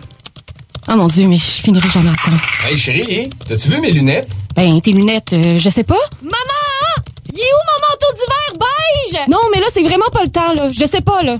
Oh 0.88 0.95
mon 0.95 1.05
Dieu, 1.05 1.28
mais 1.28 1.38
je 1.38 1.43
finirai 1.43 1.88
jamais 1.89 2.10
à 2.10 2.16
temps. 2.16 2.38
Hey 2.68 2.76
chérie, 2.76 3.30
t'as-tu 3.47 3.70
vu 3.70 3.82
mes 3.82 3.91
lunettes? 3.91 4.30
Ben, 4.55 4.82
tes 4.82 4.93
lunettes, 4.93 5.34
euh, 5.34 5.60
je 5.60 5.70
sais 5.70 5.84
pas. 5.84 5.99
Maman! 6.24 7.05
Il 7.32 7.38
est 7.38 7.53
où 7.53 7.62
mon 7.68 7.88
manteau 7.88 8.14
d'hiver 8.16 8.68
beige? 9.14 9.30
Non, 9.30 9.38
mais 9.53 9.60
là, 9.60 9.68
c'est 9.72 9.84
vraiment 9.84 10.10
pas 10.12 10.24
le 10.24 10.32
temps, 10.32 10.53
là. 10.53 10.70
Je 10.72 10.88
sais 10.88 11.01
pas, 11.01 11.22
là. 11.22 11.38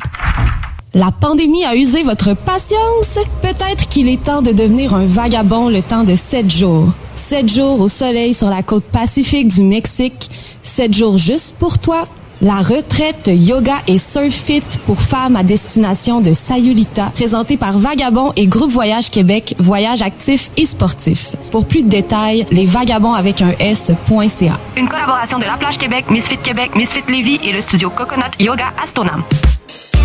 La 0.98 1.12
pandémie 1.12 1.64
a 1.64 1.76
usé 1.76 2.02
votre 2.02 2.34
patience? 2.34 3.20
Peut-être 3.43 3.88
qu'il 3.88 4.10
est 4.10 4.24
temps 4.24 4.41
de 4.41 4.52
devenir 4.52 4.95
un 4.95 5.06
vagabond 5.06 5.70
le 5.70 5.84
temps 5.84 6.04
de 6.04 6.16
sept 6.16 6.50
jours. 6.50 6.88
Sept 7.14 7.54
jours 7.54 7.82
au 7.82 7.88
soleil 7.88 8.34
sur 8.34 8.50
la 8.50 8.64
côte 8.64 8.86
pacifique 8.86 9.48
du 9.48 9.62
Mexique. 9.62 10.28
Sept 10.64 10.95
jours 10.95 11.20
juste 11.20 11.56
pour 11.60 11.78
toi. 11.78 12.08
La 12.41 12.56
retraite 12.56 13.30
yoga 13.32 13.76
et 13.86 14.00
surf 14.00 14.34
fit 14.34 14.64
pour 14.88 15.00
femmes 15.00 15.36
à 15.36 15.43
destination 15.43 16.20
de 16.20 16.34
Sayulita, 16.34 17.12
présentée 17.14 17.58
par 17.58 17.78
Vagabond 17.78 18.34
et 18.36 18.48
Groupe 18.48 18.72
Voyage 18.72 19.12
Québec, 19.12 19.54
voyage 19.60 20.02
actif 20.02 20.50
et 20.58 20.66
sportif. 20.66 21.36
Pour 21.52 21.68
plus 21.68 21.84
de 21.84 21.89
détails, 21.89 22.48
les 22.50 22.66
vagabonds 22.66 23.14
avec 23.14 23.43
un 23.43 23.52
S.ca. 23.60 24.60
Une 24.76 24.89
collaboration 24.89 25.38
de 25.38 25.43
La 25.43 25.58
Plage 25.58 25.78
Québec, 25.78 26.06
Misfit 26.10 26.38
Québec, 26.38 26.76
Misfit 26.76 27.04
Lévis 27.08 27.39
et 27.43 27.54
le 27.54 27.62
studio 27.62 27.91
Coconut 27.91 28.34
Yoga 28.39 28.74
Astonam. 28.84 29.22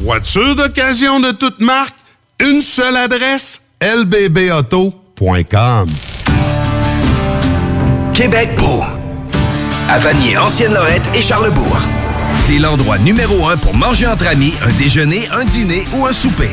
Voiture 0.00 0.54
d'occasion 0.54 1.18
de 1.18 1.32
toute 1.32 1.58
marque, 1.58 1.96
une 2.40 2.60
seule 2.60 2.96
adresse, 2.96 3.62
lbbauto.com. 3.82 5.88
Québec 8.14 8.50
beau. 8.56 8.84
À 9.88 9.98
Vanier, 9.98 10.38
Ancienne-Lorette 10.38 11.08
et 11.14 11.22
Charlebourg. 11.22 11.78
C'est 12.46 12.58
l'endroit 12.58 12.98
numéro 12.98 13.48
un 13.48 13.56
pour 13.56 13.74
manger 13.74 14.06
entre 14.06 14.28
amis, 14.28 14.54
un 14.64 14.72
déjeuner, 14.78 15.28
un 15.32 15.44
dîner 15.44 15.84
ou 15.96 16.06
un 16.06 16.12
souper. 16.12 16.52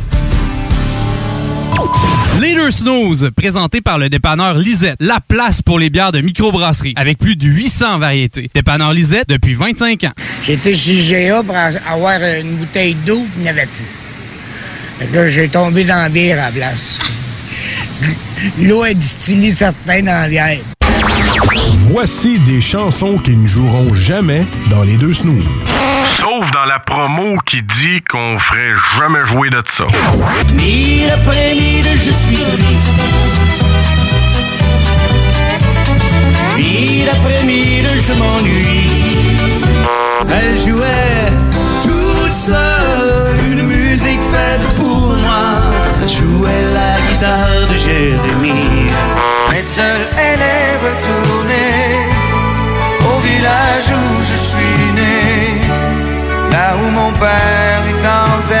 Leader 2.39 2.71
Snooze, 2.71 3.29
présenté 3.35 3.81
par 3.81 3.97
le 3.97 4.09
dépanneur 4.09 4.55
Lisette, 4.55 4.97
la 4.99 5.19
place 5.19 5.61
pour 5.61 5.79
les 5.79 5.89
bières 5.89 6.11
de 6.11 6.21
microbrasserie, 6.21 6.93
avec 6.95 7.17
plus 7.17 7.35
de 7.35 7.45
800 7.45 7.99
variétés. 7.99 8.49
Dépanneur 8.53 8.93
Lisette 8.93 9.29
depuis 9.29 9.53
25 9.53 10.03
ans. 10.05 10.13
J'étais 10.43 10.75
chez 10.75 10.97
GA 11.27 11.43
pour 11.43 11.55
avoir 11.55 12.19
une 12.39 12.55
bouteille 12.55 12.95
d'eau, 13.05 13.19
puis 13.19 13.33
il 13.37 13.43
n'y 13.43 13.49
avait 13.49 13.67
plus. 13.67 13.85
Fait 14.99 15.05
que 15.05 15.15
là, 15.15 15.29
j'ai 15.29 15.49
tombé 15.49 15.83
dans 15.83 16.01
la 16.01 16.09
bière 16.09 16.39
à 16.39 16.45
la 16.45 16.51
place. 16.51 16.99
L'eau 18.59 18.85
est 18.85 18.95
distillée 18.95 19.53
certains 19.53 20.01
dans 20.01 20.21
la 20.21 20.27
bière. 20.27 20.59
Voici 21.89 22.39
des 22.39 22.61
chansons 22.61 23.17
qui 23.17 23.35
ne 23.35 23.47
joueront 23.47 23.93
jamais 23.93 24.45
dans 24.69 24.83
les 24.83 24.97
deux 24.97 25.13
snooze. 25.13 25.43
Sauf 26.17 26.49
dans 26.51 26.65
la 26.65 26.79
promo 26.79 27.37
qui 27.45 27.61
dit 27.61 28.01
qu'on 28.09 28.37
ferait 28.39 28.73
jamais 28.99 29.25
jouer 29.25 29.49
de 29.49 29.61
ça. 29.69 29.85
Mille 30.53 31.09
après 31.11 31.53
mille, 31.53 31.85
je 31.95 32.09
suis 32.09 32.37
triste. 32.37 32.91
Mille 36.57 37.09
après 37.09 37.43
mille, 37.45 37.87
je 38.07 38.13
m'ennuie. 38.13 38.89
Elle 40.29 40.57
jouait 40.59 41.31
toute 41.81 42.33
seule 42.33 43.39
une 43.51 43.63
musique 43.63 44.21
faite 44.31 44.67
pour 44.75 45.15
moi. 45.17 45.61
Jouait 46.05 46.65
la 46.73 47.01
guitare 47.07 47.67
de 47.69 47.77
Jérémie. 47.77 48.91
Seule, 49.61 50.07
elle 50.17 50.41
est 50.41 50.75
retournée 50.87 51.95
au 53.05 53.19
village 53.19 53.89
où 53.91 54.23
je 54.23 54.37
suis 54.37 54.91
né. 54.95 55.61
Là 56.51 56.75
où 56.75 56.89
mon 56.89 57.11
père 57.11 57.83
est 57.87 58.05
enterré. 58.05 58.60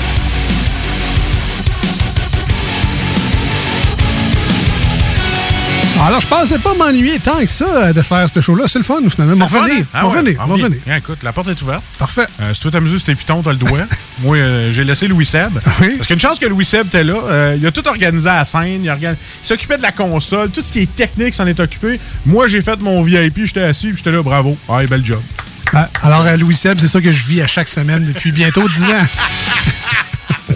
Alors, 6.03 6.19
je 6.19 6.27
pensais 6.27 6.57
pas 6.57 6.73
m'ennuyer 6.73 7.19
tant 7.19 7.39
que 7.39 7.47
ça 7.49 7.93
de 7.93 8.01
faire 8.01 8.27
ce 8.33 8.41
show-là. 8.41 8.65
C'est 8.67 8.79
le 8.79 8.83
fun, 8.83 8.99
finalement. 9.09 9.47
Fun, 9.47 9.59
revenir. 9.61 9.81
hein? 9.83 9.87
Ah 9.93 10.03
revenir. 10.03 10.37
ah 10.39 10.47
M'en 10.47 10.55
oui. 10.55 10.61
revenir. 10.63 10.81
Bien, 10.85 10.95
écoute, 10.97 11.19
la 11.21 11.31
porte 11.31 11.49
est 11.49 11.61
ouverte. 11.61 11.83
Parfait. 11.99 12.25
Euh, 12.41 12.53
si 12.55 12.61
toi 12.61 12.71
t'amuses 12.71 13.03
tes 13.03 13.13
pitons, 13.13 13.43
t'as 13.43 13.51
le 13.51 13.57
doigt. 13.57 13.81
Moi, 14.19 14.37
euh, 14.37 14.71
j'ai 14.71 14.83
laissé 14.83 15.07
Louis 15.07 15.25
Seb. 15.27 15.59
Parce 15.63 16.07
qu'une 16.07 16.19
chance 16.19 16.39
que 16.39 16.47
Louis 16.47 16.65
Seb 16.65 16.87
était 16.87 17.03
là. 17.03 17.13
Euh, 17.29 17.55
il 17.59 17.65
a 17.67 17.71
tout 17.71 17.87
organisé 17.87 18.27
à 18.29 18.37
la 18.39 18.45
scène. 18.45 18.83
Il, 18.83 19.15
s'occupait 19.43 19.77
de 19.77 19.83
la 19.83 19.91
console. 19.91 20.49
Tout 20.49 20.61
ce 20.63 20.71
qui 20.71 20.79
est 20.79 20.95
technique 20.95 21.35
s'en 21.35 21.45
est 21.45 21.59
occupé. 21.59 21.99
Moi, 22.25 22.47
j'ai 22.47 22.61
fait 22.61 22.79
mon 22.81 23.03
VIP. 23.03 23.45
J'étais 23.45 23.61
assis. 23.61 23.87
puis 23.89 23.97
J'étais 23.97 24.11
là, 24.11 24.23
bravo. 24.23 24.57
Ah, 24.67 24.83
bel 24.89 25.05
job. 25.05 25.21
Ah, 25.73 25.87
Alors, 26.01 26.25
euh, 26.25 26.35
Louis 26.35 26.55
Seb, 26.55 26.79
c'est 26.79 26.87
ça 26.87 26.99
que 26.99 27.11
je 27.11 27.27
vis 27.27 27.41
à 27.41 27.47
chaque 27.47 27.67
semaine 27.67 28.05
depuis 28.05 28.31
bientôt 28.31 28.67
10 28.67 28.83
ans. 28.85 28.87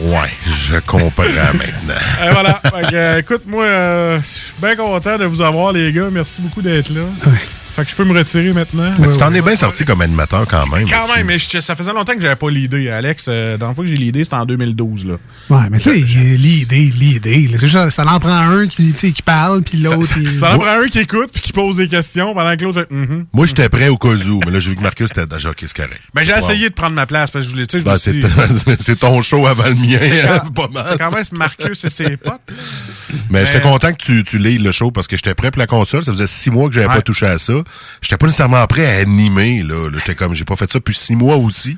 Ouais, 0.06 0.30
je 0.46 0.76
comprends 0.86 1.24
maintenant. 1.54 1.96
Et 2.24 2.32
voilà. 2.32 2.62
Fait 2.64 2.88
que, 2.92 2.96
euh, 2.96 3.18
écoute, 3.20 3.42
moi, 3.48 3.64
euh, 3.64 4.20
je 4.20 4.26
suis 4.28 4.54
bien 4.62 4.76
content 4.76 5.18
de 5.18 5.26
vous 5.26 5.42
avoir, 5.42 5.72
les 5.72 5.92
gars. 5.92 6.10
Merci 6.12 6.42
beaucoup 6.42 6.62
d'être 6.62 6.90
là. 6.90 7.02
Fait 7.76 7.84
que 7.84 7.90
je 7.90 7.96
peux 7.96 8.06
me 8.06 8.18
retirer 8.18 8.54
maintenant. 8.54 8.94
Mais 9.00 9.12
tu 9.12 9.18
t'en 9.18 9.34
es 9.34 9.42
bien 9.42 9.56
sorti 9.56 9.84
comme 9.84 10.02
animateur 10.02 10.46
quand 10.48 10.66
même. 10.68 10.88
Quand 10.90 11.14
même, 11.14 11.26
mais 11.28 11.38
je- 11.38 11.60
ça 11.60 11.76
faisait 11.76 11.92
longtemps 11.94 12.14
que 12.14 12.22
j'avais 12.22 12.36
pas 12.38 12.50
l'idée, 12.50 12.90
Alex. 12.90 13.26
Euh, 13.28 13.52
la 13.52 13.58
dernière 13.58 13.76
fois 13.76 13.84
que 13.84 13.90
j'ai 13.92 13.98
l'idée, 13.98 14.24
c'était 14.24 14.36
en 14.38 14.46
2012. 14.46 15.06
Là. 15.06 15.16
Ouais, 15.50 15.68
mais 15.70 15.80
tu 15.80 15.84
sais, 15.90 15.96
l'idée, 15.98 16.92
l'idée. 16.96 17.50
C'est 17.60 17.68
juste, 17.68 17.90
ça 17.90 18.06
en 18.08 18.20
prend 18.20 18.32
un 18.36 18.68
qui, 18.68 18.94
qui 18.94 19.22
parle, 19.22 19.62
puis 19.62 19.78
l'autre. 19.80 20.18
il- 20.18 20.40
Ça 20.40 20.56
en 20.56 20.60
prend 20.60 20.82
un 20.84 20.88
qui 20.88 21.00
écoute 21.00 21.30
puis 21.34 21.42
qui 21.42 21.52
pose 21.52 21.78
des 21.78 21.88
questions 21.88 22.34
pendant 22.34 22.56
que 22.56 22.64
l'autre 22.64 22.80
fait 22.82 22.92
Mhm. 22.96 23.26
Moi, 23.34 23.46
j'étais 23.46 23.68
prêt 23.70 23.90
au 23.90 23.98
cas 23.98 24.10
où, 24.10 24.40
mais 24.46 24.52
là, 24.52 24.60
j'ai 24.60 24.70
vu 24.70 24.76
que 24.78 24.82
Marcus 24.82 25.12
était 25.12 25.26
déjà 25.26 25.52
c'est 25.58 25.74
correct. 25.74 26.02
Ben, 26.14 26.24
j'ai 26.24 26.34
essayé 26.38 26.70
de 26.70 26.74
prendre 26.74 26.96
ma 26.96 27.06
place 27.06 27.30
parce 27.32 27.44
que 27.46 27.50
je 27.50 27.56
voulais, 27.56 27.68
tu 27.68 27.80
sais, 27.80 27.84
Ben, 27.86 27.98
c'est 27.98 28.14
dit- 28.20 28.26
c'est 28.80 29.00
ton 29.00 29.22
show 29.22 29.46
avant 29.48 29.64
le 29.66 29.76
mien, 29.76 29.98
hein, 30.02 30.42
quand- 30.46 30.54
pas 30.54 30.68
mal. 30.74 30.86
C'était 30.90 31.04
quand 31.04 31.12
même 31.12 31.24
Marcus 31.34 31.84
et 31.86 31.90
ses 31.90 32.16
potes. 32.18 32.40
Mais 33.30 33.46
j'étais 33.46 33.58
Mais- 33.58 33.64
content 33.64 33.92
que 33.92 33.98
tu, 34.04 34.24
tu 34.24 34.38
lises 34.38 34.62
le 34.62 34.72
show 34.72 34.92
parce 34.92 35.08
que 35.08 35.18
j'étais 35.18 35.34
prêt 35.34 35.52
pour 35.52 35.60
la 35.60 35.68
console. 35.68 36.04
Ça 36.04 36.12
faisait 36.12 36.28
six 36.28 36.50
mois 36.52 36.68
que 36.70 36.76
j'avais 36.76 36.88
Ouais. 36.88 36.96
pas 36.96 37.02
touché 37.02 37.26
à 37.26 37.40
ça. 37.40 37.54
J'étais 38.02 38.18
pas 38.18 38.26
nécessairement 38.28 38.66
prêt 38.68 38.86
à 38.86 39.00
animer, 39.02 39.62
là. 39.62 39.90
Là, 39.90 39.98
J'étais 40.00 40.16
comme, 40.16 40.34
j'ai 40.36 40.46
pas 40.46 40.56
fait 40.56 40.72
ça 40.72 40.80
depuis 40.80 40.96
six 40.96 41.16
mois 41.16 41.36
aussi. 41.38 41.78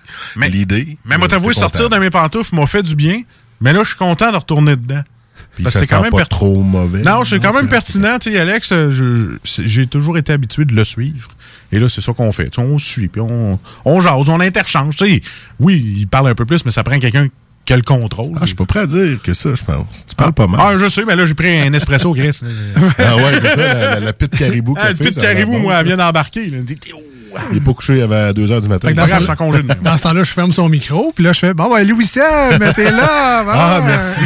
L'idée. 0.49 0.97
Mais 1.05 1.17
moi, 1.17 1.27
t'avouer, 1.27 1.53
sortir 1.53 1.89
de 1.89 1.97
mes 1.97 2.09
pantoufles 2.09 2.55
m'a 2.55 2.65
fait 2.65 2.83
du 2.83 2.95
bien. 2.95 3.21
Mais 3.61 3.73
là, 3.73 3.83
je 3.83 3.89
suis 3.89 3.97
content 3.97 4.31
de 4.31 4.37
retourner 4.37 4.75
dedans. 4.75 5.01
Puis 5.55 5.63
Parce 5.63 5.75
que 5.75 5.81
c'est 5.81 5.87
quand 5.87 6.01
même 6.01 6.11
pas 6.11 6.25
trop 6.25 6.61
mauvais. 6.61 7.01
Non, 7.01 7.23
c'est 7.23 7.39
quand 7.39 7.53
même 7.53 7.67
pertinent. 7.69 8.19
Tu 8.19 8.31
sais, 8.31 8.39
Alex, 8.39 8.71
euh, 8.71 8.91
je- 8.91 9.63
j'ai 9.63 9.87
toujours 9.87 10.17
été 10.17 10.31
habitué 10.33 10.65
de 10.65 10.73
le 10.73 10.83
suivre. 10.83 11.29
Et 11.71 11.79
là, 11.79 11.89
c'est 11.89 12.01
ça 12.01 12.13
qu'on 12.13 12.31
fait. 12.31 12.55
On 12.59 12.77
suit, 12.77 13.07
puis 13.07 13.21
on, 13.21 13.59
on 13.85 14.01
jase, 14.01 14.29
on 14.29 14.39
interchange. 14.39 14.95
Oui, 15.59 15.95
il 15.99 16.07
parle 16.07 16.27
un 16.29 16.35
peu 16.35 16.45
plus, 16.45 16.63
mais 16.65 16.71
ça 16.71 16.83
prend 16.83 16.97
quelqu'un 16.99 17.27
qui 17.67 17.73
a 17.73 17.75
le 17.75 17.83
contrôle? 17.83 18.31
Ah, 18.37 18.39
je 18.43 18.47
suis 18.47 18.55
pas 18.55 18.65
prêt 18.65 18.79
à 18.79 18.87
dire 18.87 19.19
que 19.21 19.33
ça, 19.33 19.49
je 19.53 19.61
pense. 19.63 20.05
Tu 20.07 20.15
parles 20.15 20.31
pas 20.31 20.47
mal. 20.47 20.59
Ah, 20.63 20.73
je 20.79 20.87
sais, 20.87 21.03
mais 21.05 21.17
là, 21.17 21.25
j'ai 21.25 21.33
pris 21.35 21.59
un 21.59 21.73
espresso, 21.73 22.13
Chris. 22.13 22.39
Ah 22.97 23.15
ouais, 23.17 23.23
c'est 23.41 23.47
ça, 23.49 23.55
la, 23.57 23.73
la, 23.73 23.99
la 23.99 24.13
pite 24.13 24.37
caribou. 24.37 24.73
Ah, 24.77 24.87
le 24.87 24.91
café, 24.93 25.03
petite 25.03 25.15
ça 25.15 25.21
a 25.29 25.33
l'air 25.33 25.45
caribou, 25.45 25.57
moi, 25.59 25.75
elle 25.79 25.85
vient 25.85 25.97
d'embarquer. 25.97 26.49
Il 27.51 27.57
est 27.57 27.61
pas 27.61 27.73
couché 27.73 28.01
avant 28.01 28.31
2 28.31 28.45
h 28.45 28.61
du 28.61 28.67
matin. 28.69 28.91
Dans, 28.93 29.05
ce 29.07 29.25
temps- 29.25 29.51
dans 29.81 29.97
ce 29.97 30.03
temps-là, 30.03 30.23
je 30.23 30.31
ferme 30.31 30.53
son 30.53 30.69
micro, 30.69 31.11
puis 31.15 31.23
là, 31.23 31.33
je 31.33 31.39
fais 31.39 31.53
Bon, 31.53 31.69
ben, 31.73 31.87
Louis 31.87 32.05
Seb, 32.05 32.23
t'es 32.75 32.91
là. 32.91 33.43
Ah, 33.47 33.81
merci. 33.85 34.21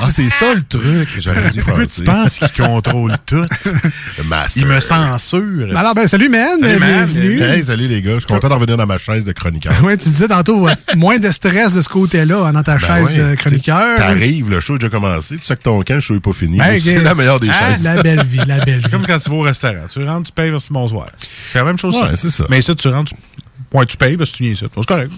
Ah, 0.00 0.08
c'est 0.10 0.28
ça 0.30 0.54
le 0.54 0.62
truc. 0.62 1.08
J'aurais 1.20 1.50
dû 1.50 1.62
Pourquoi 1.62 1.86
tu 1.86 2.02
penses 2.02 2.38
qu'il 2.38 2.64
contrôle 2.64 3.12
tout? 3.26 3.44
Il 4.56 4.66
me 4.66 4.80
censure. 4.80 5.76
Alors, 5.76 5.94
ben, 5.94 6.06
salut, 6.06 6.28
man. 6.28 6.58
Salut, 6.60 6.78
man. 6.78 7.06
Bienvenue. 7.06 7.42
Hey, 7.42 7.62
salut 7.64 7.86
les 7.88 8.02
gars. 8.02 8.14
Je 8.14 8.18
suis 8.20 8.26
content 8.26 8.48
d'en 8.48 8.56
revenir 8.56 8.76
dans 8.76 8.86
ma 8.86 8.98
chaise 8.98 9.24
de 9.24 9.32
chroniqueur. 9.32 9.72
Oui, 9.82 9.96
tu 9.98 10.08
disais 10.08 10.28
tantôt, 10.28 10.68
euh, 10.68 10.72
moins 10.96 11.18
de 11.18 11.30
stress 11.30 11.72
de 11.74 11.82
ce 11.82 11.88
côté-là, 11.88 12.46
hein, 12.46 12.52
dans 12.52 12.62
ta 12.62 12.76
Ben 12.76 12.86
chaise 12.86 13.10
ouais, 13.10 13.30
de 13.30 13.34
chroniqueur. 13.36 13.96
T'arrives, 13.96 14.50
le 14.50 14.60
show 14.60 14.74
est 14.74 14.78
déjà 14.78 14.90
commencé. 14.90 15.36
Tu 15.36 15.44
sais 15.44 15.56
que 15.56 15.62
ton 15.62 15.80
camp, 15.82 15.94
le 15.94 16.00
show 16.00 16.14
est 16.16 16.20
pas 16.20 16.32
fini. 16.32 16.58
Ben, 16.58 16.80
c'est 16.82 17.02
la 17.02 17.14
meilleure 17.14 17.40
des 17.40 17.48
Ah, 17.50 17.70
chaises. 17.70 17.84
La 17.84 18.02
belle 18.02 18.24
vie, 18.24 18.40
la 18.46 18.58
belle 18.64 18.76
vie. 18.76 18.82
C'est 18.84 18.90
comme 18.90 19.06
quand 19.06 19.18
tu 19.18 19.30
vas 19.30 19.36
au 19.36 19.40
restaurant. 19.40 19.74
Tu 19.92 20.02
rentres, 20.04 20.26
tu 20.28 20.32
payes, 20.32 20.50
merci, 20.50 20.68
bonsoir. 20.72 21.06
C'est 21.50 21.58
la 21.58 21.64
même 21.64 21.78
chose. 21.78 21.94
Ouais, 21.96 22.10
c'est 22.16 22.30
ça. 22.30 22.44
Mais 22.54 22.62
ça, 22.62 22.72
tu 22.76 22.86
rentres. 22.86 23.12
Ouais, 23.74 23.84
tu 23.86 23.96
payes 23.96 24.16
parce 24.16 24.30
que 24.30 24.36
tu 24.36 24.42
viens 24.44 24.52
ici. 24.52 24.64
C'est 24.74 24.86
correct. 24.86 25.10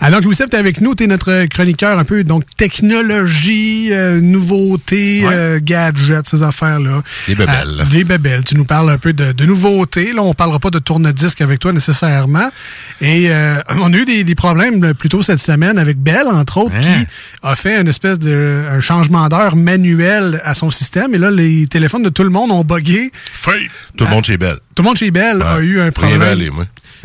Alors, 0.00 0.20
Louis 0.22 0.34
Seb, 0.34 0.48
t'es 0.50 0.56
avec 0.56 0.80
nous, 0.80 0.94
t'es 0.94 1.06
notre 1.06 1.44
chroniqueur 1.46 1.98
un 1.98 2.04
peu, 2.04 2.24
donc, 2.24 2.44
technologie, 2.56 3.88
euh, 3.92 4.20
nouveautés, 4.20 5.22
euh, 5.24 5.60
gadgets, 5.62 6.28
ces 6.28 6.42
affaires-là. 6.42 7.02
Les 7.28 7.34
bébelles. 7.34 7.76
Euh, 7.80 7.84
les 7.92 8.04
bébelles. 8.04 8.44
Tu 8.44 8.56
nous 8.56 8.64
parles 8.64 8.90
un 8.90 8.98
peu 8.98 9.12
de, 9.12 9.32
de 9.32 9.44
nouveautés. 9.44 10.12
Là, 10.12 10.22
on 10.22 10.34
parlera 10.34 10.58
pas 10.58 10.70
de 10.70 10.78
tourne-disque 10.78 11.40
avec 11.40 11.58
toi 11.60 11.72
nécessairement. 11.72 12.50
Et 13.00 13.26
euh, 13.30 13.56
on 13.78 13.92
a 13.92 13.96
eu 13.96 14.04
des, 14.04 14.24
des 14.24 14.34
problèmes 14.34 14.82
là, 14.82 14.94
plus 14.94 15.08
tôt 15.08 15.22
cette 15.22 15.40
semaine 15.40 15.78
avec 15.78 15.98
Bell, 15.98 16.26
entre 16.26 16.58
autres, 16.58 16.74
Hein? 16.74 16.80
qui 16.80 17.06
a 17.42 17.56
fait 17.56 17.80
une 17.80 17.88
espèce 17.88 18.18
de 18.18 18.64
un 18.70 18.80
changement 18.80 19.28
d'heure 19.28 19.56
manuel 19.56 20.40
à 20.44 20.54
son 20.54 20.70
système. 20.70 21.14
Et 21.14 21.18
là, 21.18 21.30
les 21.30 21.66
téléphones 21.66 22.02
de 22.02 22.08
tout 22.08 22.22
le 22.22 22.30
monde 22.30 22.50
ont 22.50 22.64
buggé. 22.64 23.12
Tout 23.96 24.04
le 24.04 24.10
monde 24.10 24.24
chez 24.24 24.36
Belle. 24.36 24.58
Tout 24.74 24.82
le 24.82 24.88
monde 24.88 24.96
chez 24.96 25.10
Bell 25.10 25.42
a 25.42 25.56
Ouais. 25.56 25.64
eu 25.64 25.80
un 25.80 25.90
problème. 25.90 26.22
aller. 26.22 26.50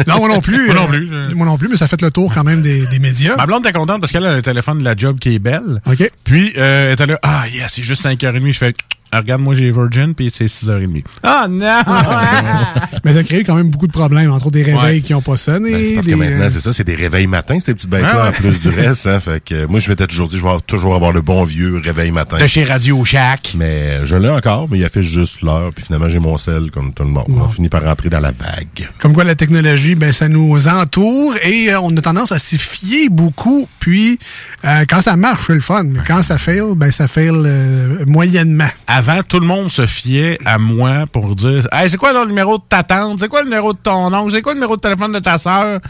Non, 0.08 0.18
moi 0.20 0.30
non 0.30 0.42
plus. 0.42 0.66
Moi 0.68 0.76
non 0.76 0.84
euh, 0.86 0.88
plus. 0.88 1.10
Euh. 1.14 1.36
Moi 1.36 1.46
non 1.46 1.58
plus, 1.58 1.68
mais 1.70 1.78
ça 1.78 1.88
fait 1.88 2.02
le 2.02 2.12
tour 2.12 2.34
quand 2.34 2.44
même 2.44 2.62
des, 2.62 2.86
des 2.88 3.00
médias. 3.00 3.36
Ma 3.38 3.46
blonde 3.46 3.66
était 3.66 3.74
contente 3.74 4.00
parce 4.02 4.12
qu'elle 4.12 4.26
a 4.26 4.32
un 4.32 4.42
téléphone 4.42 4.80
de 4.80 4.84
la 4.84 4.96
job 4.96 5.20
qui 5.20 5.36
est 5.36 5.40
belle. 5.40 5.82
OK. 5.86 6.10
Puis, 6.24 6.54
euh, 6.58 6.88
elle 6.88 6.94
était 6.94 7.06
là, 7.06 7.20
ah, 7.24 7.44
yeah, 7.54 7.68
c'est 7.68 7.84
juste 7.84 8.04
5h30. 8.06 8.52
Je 8.52 8.58
fais, 8.58 8.74
Ah, 9.12 9.20
regarde, 9.20 9.42
moi, 9.42 9.54
j'ai 9.56 9.72
Virgin, 9.72 10.14
puis 10.14 10.30
c'est 10.34 10.46
6h30. 10.48 11.04
Ah, 11.24 11.46
non! 11.50 11.82
Mais 13.06 13.14
ça 13.14 13.20
a 13.20 13.24
créé 13.24 13.44
quand 13.44 13.56
même 13.56 13.70
beaucoup 13.70 13.88
de 13.88 13.92
problèmes, 13.92 14.32
entre 14.32 14.48
autres 14.48 14.56
des 14.56 14.64
réveils 14.64 14.96
Ouais. 14.98 15.02
qui 15.02 15.14
n'ont 15.14 15.22
pas 15.22 15.38
sonné. 15.38 15.72
Ben, 15.72 15.86
c'est 15.86 15.94
parce 15.96 16.08
des, 16.08 16.14
que 16.14 16.18
maintenant, 16.18 16.46
euh, 16.46 16.50
c'est 16.50 16.60
ça, 16.60 16.74
c'est 16.74 16.84
des 16.84 16.96
réveils 16.96 17.28
matins, 17.28 17.58
ces 17.64 17.74
petites 17.74 17.90
bêtes-là, 17.90 18.10
Ah 18.12 18.22
ouais. 18.24 18.30
en 18.30 18.32
plus 18.32 18.60
du 18.62 18.70
reste. 18.70 19.08
Hein, 19.08 19.20
fait 19.20 19.42
que 19.44 19.66
moi, 19.68 19.80
je 19.80 19.90
m'étais 19.90 20.08
toujours 20.08 20.28
dit, 20.28 20.38
je 20.38 20.44
vais 20.44 20.50
toujours 20.68 20.96
avoir 20.96 21.12
le 21.12 21.22
bon 21.22 21.44
vieux 21.46 21.80
réveil 21.84 22.12
matin. 22.12 22.38
De 22.38 22.48
chez 22.48 22.64
Radio 22.66 23.06
Shack. 23.06 23.54
Mais 23.58 24.06
je 24.06 24.16
l'ai 24.18 24.30
encore, 24.30 24.68
mais 24.70 24.80
il 24.80 24.86
a 24.86 24.90
fait 24.90 25.04
juste 25.04 25.42
l'heure, 25.44 25.72
puis 25.74 25.86
finalement, 25.86 26.10
j'ai 26.10 26.20
mon 26.20 26.38
sel, 26.38 26.72
comme 26.72 26.94
tout 26.94 27.04
le 27.04 27.10
monde. 27.10 27.26
On 27.30 27.48
finit 27.48 27.70
par 27.70 27.84
rentrer 27.84 28.10
dans 28.10 28.20
la 28.20 28.32
vague. 28.32 28.90
Comme 29.00 29.14
quoi 29.14 29.24
la 29.24 29.36
technologie, 29.36 29.85
ben 29.94 30.12
ça 30.12 30.28
nous 30.28 30.68
entoure 30.68 31.36
et 31.44 31.72
euh, 31.72 31.80
on 31.82 31.96
a 31.96 32.02
tendance 32.02 32.32
à 32.32 32.40
s'y 32.40 32.58
fier 32.58 33.10
beaucoup. 33.12 33.68
Puis 33.80 34.18
euh, 34.64 34.86
quand 34.90 35.02
ça 35.02 35.16
marche, 35.16 35.44
c'est 35.46 35.54
le 35.54 35.60
fun. 35.62 35.84
Mais 35.84 36.00
quand 36.08 36.24
ça 36.24 36.40
fail, 36.40 36.62
ben 36.76 36.92
ça 36.92 37.08
fail 37.08 37.30
euh, 37.30 38.04
moyennement. 38.08 38.70
Avant, 38.88 39.22
tout 39.22 39.40
le 39.40 39.46
monde 39.46 39.70
se 39.70 39.86
fiait 39.86 40.40
à 40.46 40.58
moi 40.58 41.06
pour 41.12 41.36
dire 41.36 41.68
c'est 41.88 41.98
quoi 41.98 42.14
le 42.14 42.28
numéro 42.28 42.58
de 42.58 42.64
ta 42.68 42.82
tante? 42.82 43.20
C'est 43.20 43.28
quoi 43.28 43.42
le 43.44 43.50
numéro 43.50 43.74
de 43.74 43.78
ton 43.78 44.12
oncle? 44.14 44.32
C'est 44.34 44.42
quoi 44.42 44.54
le 44.54 44.60
numéro 44.60 44.76
de 44.78 44.82
téléphone 44.82 45.12
de 45.12 45.20
ta 45.20 45.38
sœur? 45.38 45.82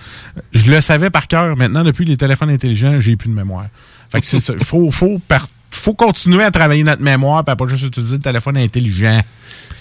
Je 0.52 0.70
le 0.70 0.82
savais 0.82 1.10
par 1.12 1.28
cœur. 1.28 1.56
Maintenant, 1.56 1.84
depuis 1.84 2.04
les 2.04 2.18
téléphones 2.18 2.50
intelligents, 2.50 3.00
j'ai 3.00 3.16
plus 3.16 3.30
de 3.30 3.36
mémoire. 3.36 3.68
Fait 4.12 4.20
que 4.20 4.28
c'est 4.28 4.40
ça. 4.40 4.54
Faut, 4.64 4.92
faut, 4.92 5.20
par- 5.28 5.48
faut 5.76 5.94
continuer 5.94 6.44
à 6.44 6.52
travailler 6.52 6.84
notre 6.84 7.02
mémoire 7.02 7.44
et 7.48 7.56
pas 7.56 7.68
juste 7.68 7.86
utiliser 7.86 8.18
le 8.18 8.22
téléphone 8.22 8.58
intelligent. 8.58 9.20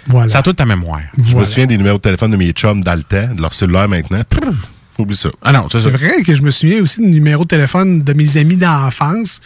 Voilà. 0.07 0.31
Ça 0.33 0.39
a 0.39 0.43
toute 0.43 0.57
ta 0.57 0.65
mémoire. 0.67 1.01
Je 1.17 1.35
me 1.37 1.45
souviens 1.45 1.67
des 1.67 1.77
numéros 1.77 1.97
de 1.99 2.03
téléphone 2.03 2.31
de 2.31 2.37
mes 2.37 2.51
chums 2.53 2.83
dans 2.83 2.95
le 2.95 3.03
temps, 3.03 3.35
de 3.35 3.41
leur 3.41 3.55
cellulaire 3.55 3.89
maintenant. 3.89 4.23
Prrr, 4.29 4.53
Oublie 4.99 5.17
ça. 5.17 5.31
Ah 5.43 5.53
non, 5.53 5.67
C'est 5.71 5.79
vrai 5.91 6.23
que 6.23 6.35
je 6.35 6.43
me 6.43 6.51
souviens 6.51 6.81
aussi 6.83 7.01
du 7.01 7.11
numéro 7.11 7.45
de 7.45 7.49
téléphone 7.49 8.03
de 8.03 8.13
mes 8.13 8.37
amis 8.37 8.57
d'enfance. 8.57 9.41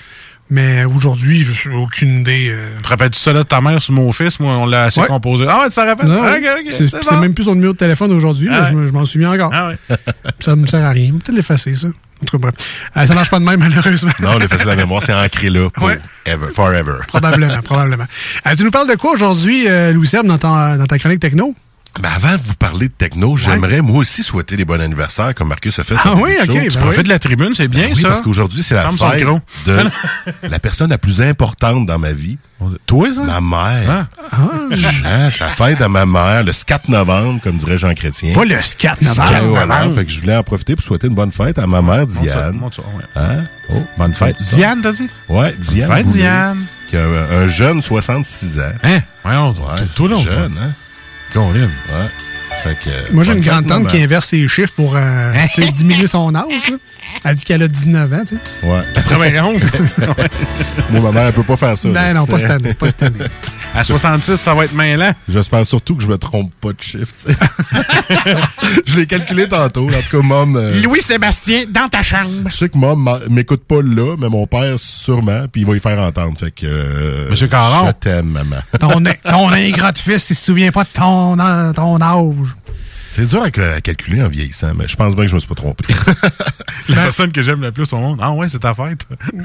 Mais 0.51 0.85
aujourd'hui, 0.87 1.45
je 1.45 1.69
n'ai 1.69 1.77
aucune 1.77 2.21
idée. 2.21 2.49
euh. 2.51 2.77
Tu 2.79 2.83
te 2.83 2.89
rappelles-tu 2.89 3.21
ça 3.21 3.35
là 3.35 3.41
de 3.41 3.49
ta 3.49 3.61
mère 3.61 3.83
sur 3.83 3.93
mon 3.93 4.11
fils? 4.13 4.41
Moi, 4.41 4.51
on 4.57 4.65
l'a 4.65 4.85
assez 4.85 4.99
Ouais. 4.99 5.07
composé. 5.07 5.45
Ah 5.47 5.61
ouais, 5.61 5.69
tu 5.69 5.75
t'en 5.75 5.85
rappelles? 5.85 6.07
Non, 6.07 6.21
Ok, 6.23 6.39
ok, 6.61 6.73
c'est 6.73 6.91
bon. 7.11 7.21
même 7.21 7.35
plus 7.35 7.45
son 7.45 7.55
numéro 7.55 7.75
de 7.75 7.79
téléphone 7.79 8.13
aujourd'hui, 8.13 8.49
Ah 8.51 8.63
mais 8.63 8.71
je 8.73 8.77
ouais. 8.79 8.89
je 8.89 8.93
m'en 8.95 9.05
souviens 9.05 9.33
encore. 9.35 9.51
Ah 9.53 9.69
ouais. 9.69 9.97
Ça 10.41 10.57
me 10.57 10.65
sert 10.67 10.83
à 10.83 10.89
rien. 10.91 11.13
Peut-être 11.13 11.35
l'effacer, 11.37 11.77
ça. 11.77 11.89
En 12.23 12.27
tout 12.27 12.39
cas, 12.39 12.51
bref. 12.51 12.55
Euh, 12.97 13.07
ça 13.07 13.15
marche 13.15 13.31
pas 13.31 13.39
de 13.39 13.45
même, 13.45 13.61
malheureusement. 13.69 14.11
Non, 14.21 14.39
l'effet 14.39 14.57
de 14.59 14.65
la 14.65 14.77
mémoire, 14.77 15.03
c'est 15.03 15.13
ancré 15.15 15.51
là 15.51 15.71
pour 15.71 15.85
Ouais. 15.85 15.99
ever, 16.27 16.47
forever. 16.55 16.95
Probablement, 17.07 17.63
probablement. 17.63 18.05
Euh, 18.47 18.55
tu 18.57 18.65
nous 18.65 18.71
parles 18.71 18.89
de 18.89 18.97
quoi 18.97 19.13
aujourd'hui, 19.13 19.69
euh, 19.69 19.93
Louis 19.93 20.07
Serbe, 20.09 20.27
dans, 20.27 20.39
ton- 20.39 20.77
dans 20.77 20.87
ta 20.87 20.99
chronique 20.99 21.21
techno? 21.21 21.55
Ben 22.01 22.11
avant 22.15 22.33
de 22.37 22.41
vous 22.43 22.55
parler 22.55 22.87
de 22.89 22.93
techno, 22.93 23.37
j'aimerais 23.37 23.81
moi 23.81 23.99
aussi 23.99 24.23
souhaiter 24.23 24.57
des 24.57 24.65
bons 24.65 24.81
anniversaires 24.81 25.35
comme 25.35 25.49
Marcus 25.49 25.77
a 25.81 25.85
fait. 25.85 25.97
Ah 26.05 26.15
oui, 26.15 26.31
ok, 26.43 26.47
ben 26.55 26.69
Tu 26.69 26.79
profites 26.79 27.03
de 27.05 27.09
la 27.09 27.19
tribune, 27.19 27.55
c'est 27.57 27.67
bien 27.67 27.89
Ben 27.89 27.93
oui, 27.97 28.03
ça. 28.03 28.09
parce 28.09 28.23
qu'aujourd'hui, 28.23 28.63
c'est 28.63 28.75
la 28.77 28.89
fête 28.91 29.25
de 29.67 29.77
la 30.49 30.59
personne 30.61 30.91
la 30.91 30.99
plus 30.99 31.21
importante 31.21 31.87
dans 31.87 31.99
ma 31.99 32.13
vie. 32.13 32.39
Toi, 32.87 33.09
ça? 33.15 33.23
Ma 33.23 33.41
mère. 33.41 34.07
Hein, 34.31 35.29
c'est 35.31 35.41
la 35.41 35.49
fête 35.49 35.81
de 35.81 35.87
ma 35.87 36.05
mère, 36.07 36.45
le 36.45 36.53
4 36.53 36.89
novembre, 36.89 37.41
comme 37.43 37.57
dirait 37.57 37.79
Jean 37.79 37.95
Chrétien. 37.95 38.33
Pas 38.35 38.45
le 38.45 38.57
4 38.79 39.03
novembre. 39.03 39.33
Ouais, 39.33 39.49
voilà. 39.49 39.91
Fait 39.91 40.05
que 40.05 40.11
je 40.13 40.21
voulais 40.21 40.37
en 40.37 40.43
profiter 40.45 40.77
pour 40.77 40.85
souhaiter 40.85 41.07
une 41.09 41.15
bonne 41.15 41.33
fête 41.33 41.59
à 41.59 41.67
ma 41.67 41.81
mère, 41.83 42.07
Diane. 42.07 42.61
ça, 42.73 42.83
ouais. 42.83 43.05
Hein? 43.17 43.45
Oh, 43.71 43.83
Bonne 43.97 44.15
fête. 44.15 44.37
Diane, 44.53 44.81
t'as 44.83 44.93
dit? 44.93 45.09
Ouais, 45.29 45.55
Diane. 45.59 45.89
Bonne 45.89 45.97
fête, 45.99 46.07
Diane. 46.09 46.67
Qui 46.91 46.97
a 46.97 47.05
un, 47.05 47.43
un 47.43 47.49
jeune 47.49 47.83
66 47.83 48.59
ans. 48.61 48.63
Hein? 48.85 48.99
Voyons, 49.25 49.51
Ouais, 49.51 49.81
tout 49.97 50.05
c'est 50.05 50.09
long. 50.09 50.19
jeune, 50.21 50.55
hein? 50.63 50.75
Colin. 51.33 51.71
Ouais. 51.91 52.38
Fait 52.65 52.77
que, 52.83 52.91
euh, 52.91 53.03
Moi, 53.13 53.25
j'ai 53.25 53.33
une 53.33 53.39
bonne 53.39 53.47
grande 53.47 53.59
fête, 53.61 53.69
tante 53.69 53.79
maman. 53.85 53.89
qui 53.91 54.03
inverse 54.03 54.27
ses 54.27 54.49
chiffres 54.49 54.73
pour 54.75 54.97
euh, 54.97 55.33
sais, 55.55 55.71
diminuer 55.73 56.07
son 56.07 56.35
âge. 56.35 56.71
là. 56.71 56.77
Elle 57.25 57.35
dit 57.37 57.45
qu'elle 57.45 57.63
a 57.63 57.69
19 57.69 58.13
ans, 58.13 58.23
tu 58.29 58.37
sais. 58.37 58.67
Ouais. 58.67 58.83
91. 58.95 59.61
Moi, 60.91 61.01
ma 61.01 61.13
mère, 61.13 61.27
elle 61.29 61.33
peut 61.33 61.43
pas 61.43 61.57
faire 61.57 61.77
ça. 61.79 61.89
Ben 61.89 61.95
là. 61.95 62.15
non, 62.15 62.27
pas 62.27 62.39
cette 62.39 62.51
année, 62.51 62.75
pas 62.75 62.87
cette 62.89 63.03
année. 63.03 63.17
À 63.75 63.85
66, 63.85 64.37
ça 64.39 64.55
va 64.55 64.65
être 64.65 64.73
mêlant. 64.75 65.13
J'espère 65.29 65.65
surtout 65.65 65.95
que 65.95 66.03
je 66.03 66.09
me 66.09 66.17
trompe 66.19 66.53
pas 66.61 66.73
de 66.73 66.81
chiffre, 66.81 67.13
tu 67.23 67.33
sais. 67.33 67.39
je 68.87 68.97
l'ai 68.97 69.07
calculé 69.07 69.47
tantôt. 69.47 69.87
En 69.89 69.93
tout 70.11 70.21
cas, 70.21 70.27
mom. 70.27 70.57
euh, 70.57 70.81
Louis-Sébastien, 70.83 71.65
dans 71.69 71.87
ta 71.89 72.03
chambre. 72.03 72.49
je 72.51 72.57
sais 72.57 72.69
que 72.71 72.77
mom 72.79 73.01
m'a- 73.01 73.21
m'écoute 73.29 73.63
pas 73.69 73.81
là, 73.83 74.17
mais 74.19 74.29
mon 74.29 74.47
père 74.47 74.75
sûrement, 74.79 75.45
puis 75.53 75.61
il 75.61 75.67
va 75.67 75.77
y 75.77 75.81
faire 75.81 75.99
entendre. 76.01 76.37
Fait 76.39 76.51
que. 76.51 76.65
euh, 76.67 77.31
Monsieur 77.31 77.47
Caron. 77.47 77.87
Je 77.89 77.93
t'aime, 77.93 78.27
maman. 78.31 78.57
Ton, 78.81 79.01
ton 79.31 79.53
ingrat 79.53 79.93
de 79.93 79.99
fils, 79.99 80.29
il 80.31 80.35
se 80.35 80.45
souvient 80.47 80.73
pas 80.73 80.83
de 80.85 80.89
ton, 80.93 81.37
ton 81.75 82.01
âge. 82.01 82.38
C'est 83.19 83.27
dur 83.27 83.43
à, 83.43 83.47
à 83.75 83.81
calculer 83.81 84.23
en 84.23 84.29
vieillissant, 84.29 84.75
mais 84.77 84.87
je 84.87 84.95
pense 84.95 85.17
bien 85.17 85.25
que 85.25 85.31
je 85.31 85.35
me 85.35 85.41
suis 85.41 85.49
pas 85.49 85.57
trompé. 85.57 85.85
La 86.89 86.95
personne 86.95 87.33
que 87.33 87.43
j'aime 87.43 87.61
le 87.61 87.73
plus 87.73 87.93
au 87.93 87.97
monde. 87.99 88.21
Ah 88.23 88.33
ouais, 88.33 88.49
c'est 88.49 88.61
ta 88.61 88.75
fête. 88.75 89.07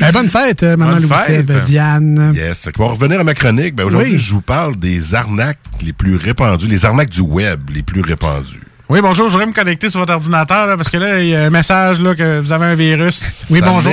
Ben, 0.00 0.12
bonne 0.12 0.28
fête, 0.28 0.64
euh, 0.64 0.76
maman 0.76 0.94
Bonne 0.94 1.02
Louis 1.02 1.14
fête. 1.26 1.48
Seb, 1.48 1.62
Diane. 1.64 2.32
Yes. 2.34 2.68
Pour 2.74 2.90
revenir 2.90 3.20
à 3.20 3.24
ma 3.24 3.34
chronique, 3.34 3.76
ben 3.76 3.84
aujourd'hui, 3.84 4.12
Oui. 4.14 4.18
je 4.18 4.32
vous 4.32 4.40
parle 4.40 4.74
des 4.76 5.14
arnaques 5.14 5.60
les 5.84 5.92
plus 5.92 6.16
répandues, 6.16 6.66
les 6.66 6.84
arnaques 6.84 7.10
du 7.10 7.20
web 7.20 7.70
les 7.72 7.82
plus 7.82 8.00
répandues. 8.00 8.60
Oui, 8.90 9.02
bonjour, 9.02 9.28
je 9.28 9.32
voudrais 9.32 9.46
me 9.46 9.52
connecter 9.52 9.90
sur 9.90 10.00
votre 10.00 10.14
ordinateur, 10.14 10.66
là, 10.66 10.74
parce 10.78 10.88
que 10.88 10.96
là, 10.96 11.22
il 11.22 11.28
y 11.28 11.34
a 11.36 11.44
un 11.44 11.50
message 11.50 12.00
là, 12.00 12.14
que 12.14 12.40
vous 12.40 12.52
avez 12.52 12.64
un 12.64 12.74
virus. 12.74 13.44
Oui, 13.50 13.58
Ça 13.60 13.66
bonjour. 13.66 13.92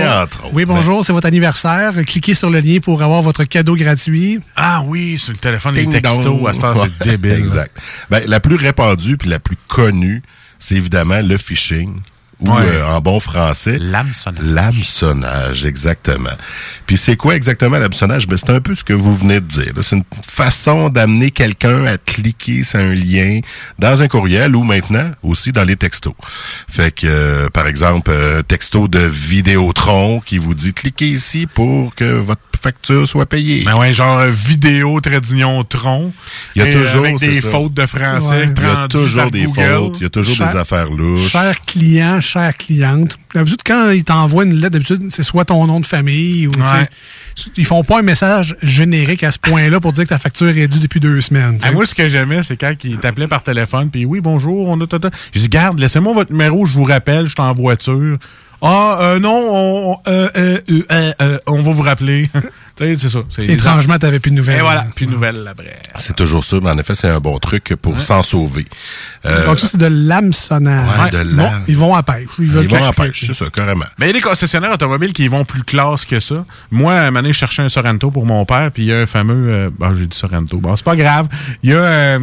Oui, 0.54 0.64
bonjour, 0.64 1.06
c'est 1.06 1.12
votre 1.12 1.28
anniversaire. 1.28 1.92
Cliquez 2.08 2.34
sur 2.34 2.50
le 2.50 2.62
lien 2.62 2.80
pour 2.80 3.04
avoir 3.04 3.22
votre 3.22 3.44
cadeau 3.44 3.76
gratuit. 3.76 4.40
Ah 4.56 4.84
oui, 4.86 5.20
sur 5.20 5.34
le 5.34 5.38
téléphone, 5.38 5.76
les 5.76 5.82
Ding 5.82 5.92
textos, 5.92 6.24
dong. 6.24 6.48
à 6.48 6.54
ce 6.54 6.62
temps, 6.62 6.74
c'est 6.76 7.10
débile. 7.10 7.34
Exact. 7.34 7.78
Ben, 8.10 8.24
la 8.26 8.40
plus 8.40 8.56
répandue 8.56 9.18
puis 9.18 9.28
la 9.28 9.40
plus 9.40 9.58
connue, 9.68 10.24
c'est 10.60 10.76
évidemment 10.76 11.20
le 11.22 11.36
phishing. 11.36 12.00
Ou 12.42 12.52
Ouais. 12.52 12.64
euh, 12.66 12.86
en 12.88 13.00
bon 13.00 13.20
français, 13.20 13.78
L'hameçonnage. 13.80 14.44
l'hameçonnage, 14.46 15.66
exactement. 15.66 16.32
Puis 16.86 16.98
c'est 16.98 17.16
quoi 17.16 17.36
exactement 17.36 17.78
l'hameçonnage? 17.78 18.28
Ben, 18.28 18.38
c'est 18.38 18.50
un 18.50 18.60
peu 18.60 18.76
ce 18.76 18.84
que 18.84 18.94
vous 18.94 19.16
venez 19.16 19.40
de 19.40 19.46
dire. 19.48 19.72
C'est 19.82 19.96
une 19.96 20.04
façon 20.28 20.90
d'amener 20.90 21.32
quelqu'un 21.32 21.86
à 21.86 21.98
cliquer 21.98 22.64
sur 22.64 22.80
un 22.80 22.94
lien 22.94 23.40
dans 23.80 24.02
un 24.02 24.08
courriel 24.08 24.56
ou 24.56 24.64
maintenant 24.64 25.10
aussi 25.24 25.52
dans 25.54 25.64
les 25.64 25.78
textos. 25.78 26.14
Fait 26.68 26.92
que, 26.92 27.08
euh, 27.08 27.50
par 27.50 27.68
exemple, 27.68 28.12
un 28.12 28.44
texto 28.44 28.88
de 28.88 29.00
Vidéotron 29.00 30.20
qui 30.20 30.38
vous 30.38 30.54
dit 30.54 30.74
cliquez 30.74 31.08
ici 31.08 31.48
pour 31.48 31.96
que 31.96 32.04
votre 32.20 32.42
facture 32.56 33.08
soit 33.08 33.26
payée. 33.26 33.64
Ben 33.66 33.76
ouais, 33.78 33.94
genre 33.94 34.22
vidéo, 34.26 35.00
trait 35.02 35.22
d'union, 35.22 35.64
tron. 35.64 36.14
Il 36.56 36.62
y 36.62 36.66
a 36.66 36.70
Et, 36.70 36.74
toujours 36.74 37.06
Avec 37.06 37.20
des 37.20 37.42
ça. 37.42 37.50
fautes 37.50 37.74
de 37.74 37.86
français. 37.86 38.30
Ouais. 38.48 38.54
Il 38.58 38.64
y 38.64 38.68
a 38.68 38.88
toujours 38.88 39.32
des 39.32 39.44
Google. 39.46 39.62
fautes, 39.62 39.94
il 40.00 40.04
y 40.04 40.06
a 40.06 40.10
toujours 40.10 40.36
Cher- 40.36 40.52
des 40.54 40.58
affaires 40.60 40.90
louches. 40.90 41.30
Cher 41.30 41.56
client, 41.66 42.22
chère 42.22 42.56
cliente. 42.58 43.18
D'habitude, 43.34 43.62
quand 43.66 43.90
ils 43.92 44.04
t'envoient 44.04 44.46
une 44.46 44.56
lettre, 44.56 44.74
d'habitude, 44.74 45.08
c'est 45.10 45.24
soit 45.24 45.46
ton 45.46 45.66
nom 45.68 45.80
de 45.80 45.86
famille 45.86 46.48
ou, 46.48 46.52
tu 46.52 46.60
sais, 46.62 46.66
Ouais. 46.74 46.90
ils 47.58 47.66
font 47.66 47.84
pas 47.84 48.00
un 48.00 48.04
message 48.04 48.56
générique 48.64 49.24
à 49.24 49.32
ce 49.32 49.40
point-là 49.40 49.80
pour 49.80 49.92
dire 49.94 50.06
que 50.06 50.10
ta 50.10 50.20
facture 50.20 50.48
est 50.58 50.68
due 50.68 50.80
depuis 50.80 51.00
deux 51.02 51.20
semaines. 51.22 51.60
Ah, 51.64 51.72
moi, 51.72 51.86
ce 51.86 51.94
que 51.94 52.08
j'aimais, 52.08 52.44
c'est 52.44 52.56
quand 52.58 52.74
il 52.84 52.98
t'appelait 52.98 53.28
par 53.28 53.44
téléphone, 53.44 53.90
puis 53.92 54.06
oui, 54.06 54.22
bonjour, 54.22 54.70
on 54.70 54.80
a... 54.80 54.88
tata. 54.88 55.10
J'ai 55.34 55.42
dit, 55.42 55.50
garde, 55.50 55.80
laissez-moi 55.80 56.14
votre 56.14 56.32
numéro, 56.32 56.66
je 56.66 56.74
vous 56.74 56.84
rappelle, 56.86 57.26
je 57.26 57.32
suis 57.32 57.42
en 57.42 57.54
voiture. 57.54 58.18
Ah, 58.68 58.98
euh, 59.00 59.20
non, 59.20 59.48
on, 59.52 59.98
euh, 60.08 60.28
euh, 60.92 61.38
on 61.46 61.62
va 61.62 61.72
vous 61.72 61.84
rappeler. 61.84 62.32
C'est 62.78 63.10
ça. 63.10 63.20
Étrangement, 63.40 63.98
t'avais 63.98 64.20
plus 64.20 64.32
de 64.32 64.36
nouvelles. 64.36 64.58
Et 64.60 64.62
voilà, 64.62 64.86
plus 64.96 65.06
de 65.06 65.12
nouvelles 65.12 65.48
après. 65.50 65.78
C'est 65.98 66.16
toujours 66.16 66.44
ça, 66.44 66.58
mais 66.62 66.70
en 66.70 66.78
effet, 66.78 66.94
c'est 66.96 67.08
un 67.08 67.20
bon 67.20 67.38
truc 67.40 67.74
pour 67.82 68.02
s'en 68.02 68.22
sauver. 68.22 68.66
Euh, 69.26 69.46
Donc 69.46 69.60
ça, 69.60 69.68
c'est 69.68 69.78
de 69.78 69.86
l'hameçonnage. 69.86 71.00
Ouais, 71.00 71.12
de 71.12 71.24
Bon, 71.30 71.44
l'âme. 71.44 71.64
ils 71.68 71.78
vont 71.78 71.96
à 71.96 72.04
pêche. 72.04 72.28
Ils, 72.40 72.50
veulent 72.50 72.66
ils 72.66 72.70
vont 72.70 72.78
cacher- 72.78 72.92
pêche, 72.94 73.24
c'est 73.28 73.34
ça, 73.34 73.46
carrément. 73.54 73.86
Mais 73.98 74.06
il 74.06 74.08
y 74.08 74.10
a 74.12 74.14
des 74.14 74.22
concessionnaires 74.22 74.74
automobiles 74.74 75.14
qui 75.14 75.28
vont 75.28 75.46
plus 75.46 75.64
classe 75.64 76.06
que 76.06 76.20
ça. 76.20 76.46
Moi, 76.72 76.94
à 76.94 77.02
un 77.02 77.06
moment 77.06 77.22
donné, 77.22 77.34
je 77.34 77.38
cherchais 77.40 77.62
un 77.62 77.70
Sorento 77.70 78.12
pour 78.12 78.26
mon 78.26 78.44
père, 78.46 78.72
puis 78.72 78.84
il 78.84 78.88
y 78.88 78.94
a 78.94 79.00
un 79.00 79.06
fameux... 79.06 79.50
euh, 79.50 79.70
bon, 79.78 79.96
j'ai 79.96 80.06
dit 80.08 80.18
Sorento. 80.18 80.58
Bon, 80.58 80.76
c'est 80.76 80.86
pas 80.86 80.96
grave. 80.96 81.28
Il 81.64 81.70
y 81.70 81.74
a... 81.74 81.78
euh, 81.78 82.20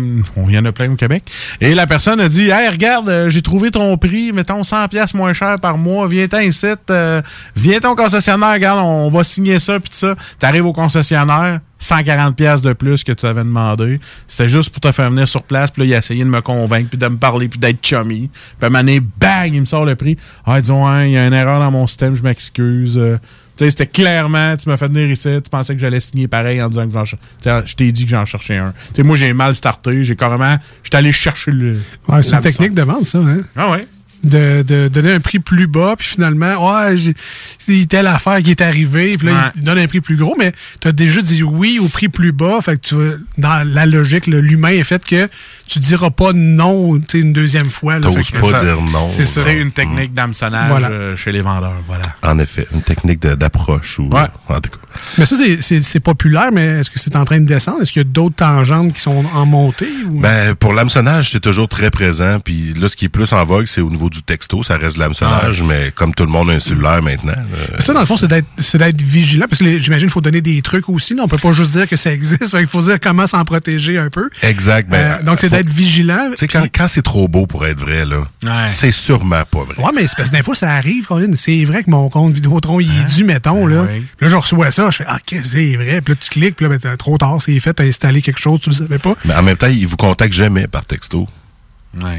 il 0.48 0.54
y 0.54 0.58
en 0.58 0.64
a 0.66 0.72
plein 0.72 0.90
au 0.92 0.96
Québec. 0.96 1.24
Et 1.60 1.74
la 1.74 1.86
personne 1.86 2.20
a 2.20 2.28
dit, 2.28 2.48
«Hey, 2.50 2.68
regarde, 2.68 3.28
j'ai 3.28 3.42
trouvé 3.42 3.70
ton 3.70 3.96
prix, 3.96 4.32
mettons 4.32 4.62
100 4.64 4.88
pièces 4.88 5.14
moins 5.14 5.32
cher 5.32 5.58
par 5.60 5.78
mois. 5.78 6.06
Viens-t'en 6.08 6.40
ici, 6.40 6.66
euh, 6.90 7.22
viens 7.56 7.80
ton 7.80 7.94
concessionnaire, 7.96 8.52
regarde, 8.52 8.80
on 8.82 9.10
va 9.10 9.24
signer 9.24 9.58
ça, 9.58 9.80
puis 9.80 9.88
tout 9.90 9.96
ça.» 9.96 10.14
T'arrives 10.42 10.66
au 10.66 10.72
concessionnaire, 10.72 11.60
140 11.78 12.34
pièces 12.34 12.62
de 12.62 12.72
plus 12.72 13.04
que 13.04 13.12
tu 13.12 13.26
avais 13.26 13.44
demandé. 13.44 14.00
C'était 14.26 14.48
juste 14.48 14.70
pour 14.70 14.80
te 14.80 14.90
faire 14.90 15.08
venir 15.08 15.28
sur 15.28 15.44
place, 15.44 15.70
puis 15.70 15.82
là, 15.82 15.86
il 15.86 15.94
a 15.94 15.98
essayé 15.98 16.24
de 16.24 16.28
me 16.28 16.40
convaincre, 16.40 16.88
puis 16.88 16.98
de 16.98 17.06
me 17.06 17.16
parler, 17.16 17.46
puis 17.46 17.60
d'être 17.60 17.78
chummy. 17.80 18.28
Puis 18.28 18.40
à 18.62 18.66
un 18.66 18.70
moment 18.70 18.80
donné, 18.80 18.98
bang, 18.98 19.54
il 19.54 19.60
me 19.60 19.66
sort 19.66 19.84
le 19.84 19.94
prix. 19.94 20.16
Ah, 20.44 20.60
disons, 20.60 20.84
hein, 20.84 21.04
il 21.04 21.12
y 21.12 21.16
a 21.16 21.28
une 21.28 21.32
erreur 21.32 21.60
dans 21.60 21.70
mon 21.70 21.86
système, 21.86 22.16
je 22.16 22.24
m'excuse. 22.24 22.98
Euh, 22.98 23.18
tu 23.56 23.64
sais, 23.66 23.70
c'était 23.70 23.86
clairement, 23.86 24.56
tu 24.56 24.68
m'as 24.68 24.76
fait 24.76 24.88
venir 24.88 25.08
ici, 25.08 25.28
tu 25.44 25.48
pensais 25.48 25.74
que 25.76 25.80
j'allais 25.80 26.00
signer 26.00 26.26
pareil 26.26 26.60
en 26.60 26.68
disant 26.68 26.88
que 26.88 26.92
j'en 26.92 27.04
cher- 27.04 27.20
tu 27.40 27.48
sais, 27.48 27.62
Je 27.64 27.76
t'ai 27.76 27.92
dit 27.92 28.02
que 28.04 28.10
j'en 28.10 28.24
cherchais 28.24 28.56
un. 28.56 28.72
Tu 28.88 28.96
sais, 28.96 29.02
moi, 29.04 29.16
j'ai 29.16 29.32
mal 29.34 29.54
starté, 29.54 30.04
j'ai 30.04 30.16
carrément, 30.16 30.56
j'étais 30.82 30.96
allé 30.96 31.12
chercher 31.12 31.52
le. 31.52 31.74
Ouais, 32.08 32.20
c'est 32.20 32.34
une 32.34 32.40
technique 32.40 32.74
de 32.74 32.82
vente, 32.82 33.04
ça. 33.04 33.18
Hein? 33.18 33.42
Ah 33.54 33.70
ouais. 33.70 33.86
De, 34.24 34.62
de 34.62 34.86
donner 34.86 35.12
un 35.12 35.18
prix 35.18 35.40
plus 35.40 35.66
bas, 35.66 35.96
puis 35.98 36.06
finalement, 36.06 36.54
ouais, 36.84 36.96
j'ai- 36.96 37.14
c'est 37.58 37.88
telle 37.88 38.06
affaire 38.06 38.40
qui 38.40 38.52
est 38.52 38.60
arrivée, 38.60 39.16
puis 39.18 39.26
là, 39.26 39.32
Ouais. 39.32 39.50
il 39.56 39.62
donne 39.64 39.78
un 39.78 39.86
prix 39.88 40.00
plus 40.00 40.14
gros, 40.14 40.36
mais 40.38 40.52
tu 40.80 40.86
as 40.86 40.92
déjà 40.92 41.20
dit 41.22 41.42
oui 41.42 41.80
au 41.80 41.88
prix 41.88 42.08
plus 42.08 42.30
bas, 42.30 42.60
fait 42.62 42.76
que 42.80 42.86
tu 42.86 42.94
vas- 42.94 43.16
dans 43.38 43.68
la 43.68 43.84
logique, 43.84 44.28
l'humain 44.28 44.68
est 44.68 44.84
fait 44.84 45.04
que 45.04 45.28
tu 45.66 45.80
diras 45.80 46.10
pas 46.10 46.32
non 46.32 46.98
tu 47.00 47.04
sais, 47.10 47.18
une 47.18 47.32
deuxième 47.32 47.68
fois. 47.70 47.98
que- 47.98 48.02
pas 48.52 48.62
dire 48.62 48.80
non. 48.80 49.08
C'est 49.08 49.24
ça. 49.26 49.40
C'est 49.42 49.54
une 49.58 49.72
technique 49.72 50.14
d'hameçonnage 50.14 50.68
Voilà. 50.68 50.90
euh, 50.90 51.16
chez 51.16 51.32
les 51.32 51.40
vendeurs, 51.40 51.82
voilà. 51.88 52.14
En 52.22 52.38
effet, 52.38 52.68
une 52.72 52.82
technique 52.82 53.20
d'approche. 53.20 53.98
ou 53.98 54.04
Ouais. 54.04 54.20
En 54.48 54.60
tout 54.60 54.70
cas. 54.70 54.76
Mais 55.18 55.26
ça, 55.26 55.34
c'est- 55.36 55.60
c'est 55.62 55.82
c'est 55.82 56.00
populaire, 56.00 56.50
mais 56.52 56.66
est-ce 56.80 56.90
que 56.90 56.98
c'est 57.00 57.16
en 57.16 57.24
train 57.24 57.40
de 57.40 57.46
descendre? 57.46 57.82
Est-ce 57.82 57.90
qu'il 57.92 58.02
y 58.02 58.04
a 58.04 58.08
d'autres 58.08 58.36
tangentes 58.36 58.92
qui 58.92 59.00
sont 59.00 59.24
en 59.34 59.46
montée? 59.46 59.88
Ou... 60.06 60.20
Ben, 60.20 60.54
pour 60.54 60.74
l'hameçonnage, 60.74 61.30
c'est 61.32 61.40
toujours 61.40 61.68
très 61.68 61.90
présent. 61.90 62.38
Puis 62.40 62.74
là, 62.74 62.88
ce 62.88 62.94
qui 62.96 63.06
est 63.06 63.08
plus 63.08 63.32
en 63.32 63.42
vogue, 63.44 63.66
c'est 63.66 63.80
au 63.80 63.90
niveau 63.90 64.10
du 64.12 64.22
texto. 64.22 64.62
Ça 64.62 64.76
reste 64.76 64.96
de 64.96 65.00
l'hameçonnage, 65.00 65.62
mais 65.62 65.90
comme 65.94 66.14
tout 66.14 66.24
le 66.24 66.30
monde 66.30 66.50
a 66.50 66.54
un 66.54 66.60
cellulaire 66.60 67.02
maintenant. 67.02 67.32
euh, 67.36 67.80
Ça, 67.80 67.92
dans 67.92 68.00
le 68.00 68.06
fond, 68.06 68.16
c'est 68.16 68.28
d'être 68.78 69.02
vigilant, 69.02 69.46
parce 69.48 69.60
que 69.60 69.80
j'imagine 69.80 70.06
qu'il 70.06 70.10
faut 70.12 70.20
donner 70.20 70.40
des 70.40 70.60
trucs 70.62 70.88
aussi. 70.88 71.14
Là. 71.14 71.22
On 71.24 71.28
peut 71.28 71.38
pas 71.38 71.52
juste 71.52 71.72
dire 71.72 71.88
que 71.88 71.96
ça 71.96 72.12
existe, 72.12 72.54
il 72.60 72.66
faut 72.66 72.82
dire 72.82 72.98
comment 73.00 73.26
s'en 73.26 73.44
protéger 73.44 73.98
un 73.98 74.10
peu. 74.10 74.28
Exact. 74.42 74.88
Ben, 74.90 75.18
Euh, 75.20 75.22
donc, 75.24 75.38
c'est 75.40 75.50
d'être 75.50 75.68
vigilant. 75.70 76.28
Tu 76.32 76.36
sais, 76.38 76.48
quand, 76.48 76.64
quand 76.72 76.86
c'est 76.88 77.02
trop 77.02 77.26
beau 77.28 77.46
pour 77.46 77.66
être 77.66 77.80
vrai, 77.80 78.04
là, 78.04 78.26
Ouais. 78.42 78.68
c'est 78.68 78.92
sûrement 78.92 79.42
pas 79.50 79.64
vrai. 79.64 79.74
Ouais, 79.78 79.90
mais 79.94 80.06
c'est 80.06 80.16
parce 80.16 80.30
que 80.30 80.36
des 80.36 80.42
fois, 80.42 80.54
ça 80.54 80.72
arrive. 80.72 81.06
C'est 81.36 81.64
vrai 81.64 81.82
que 81.82 81.90
mon 81.90 82.08
compte 82.08 82.32
Vidéotron, 82.34 82.80
il 82.80 82.88
est 83.00 83.14
dû, 83.14 83.24
mettons, 83.24 83.66
là. 83.66 83.82
Ouais. 83.82 84.02
Là, 84.20 84.28
je 84.28 84.36
reçois 84.36 84.70
ça, 84.70 84.90
je 84.90 84.98
fais, 84.98 85.04
ah, 85.08 85.18
qu'est-ce 85.24 85.42
que 85.44 85.56
c'est 85.56 85.76
vrai? 85.76 86.00
Puis 86.00 86.14
là, 86.14 86.20
tu 86.20 86.30
cliques, 86.30 86.56
puis 86.56 86.66
là, 86.68 86.76
ben, 86.78 86.96
trop 86.96 87.18
tard, 87.18 87.38
c'est 87.44 87.58
fait, 87.60 87.72
t'as 87.74 87.84
installé 87.84 88.22
quelque 88.22 88.40
chose, 88.40 88.60
tu 88.60 88.70
le 88.70 88.74
savais 88.74 88.98
pas. 88.98 89.14
Mais 89.24 89.34
en 89.34 89.42
même 89.42 89.56
temps, 89.56 89.66
ils 89.68 89.86
vous 89.86 89.96
contactent 89.96 90.32
jamais 90.34 90.66
par 90.66 90.84
texto. 90.84 91.26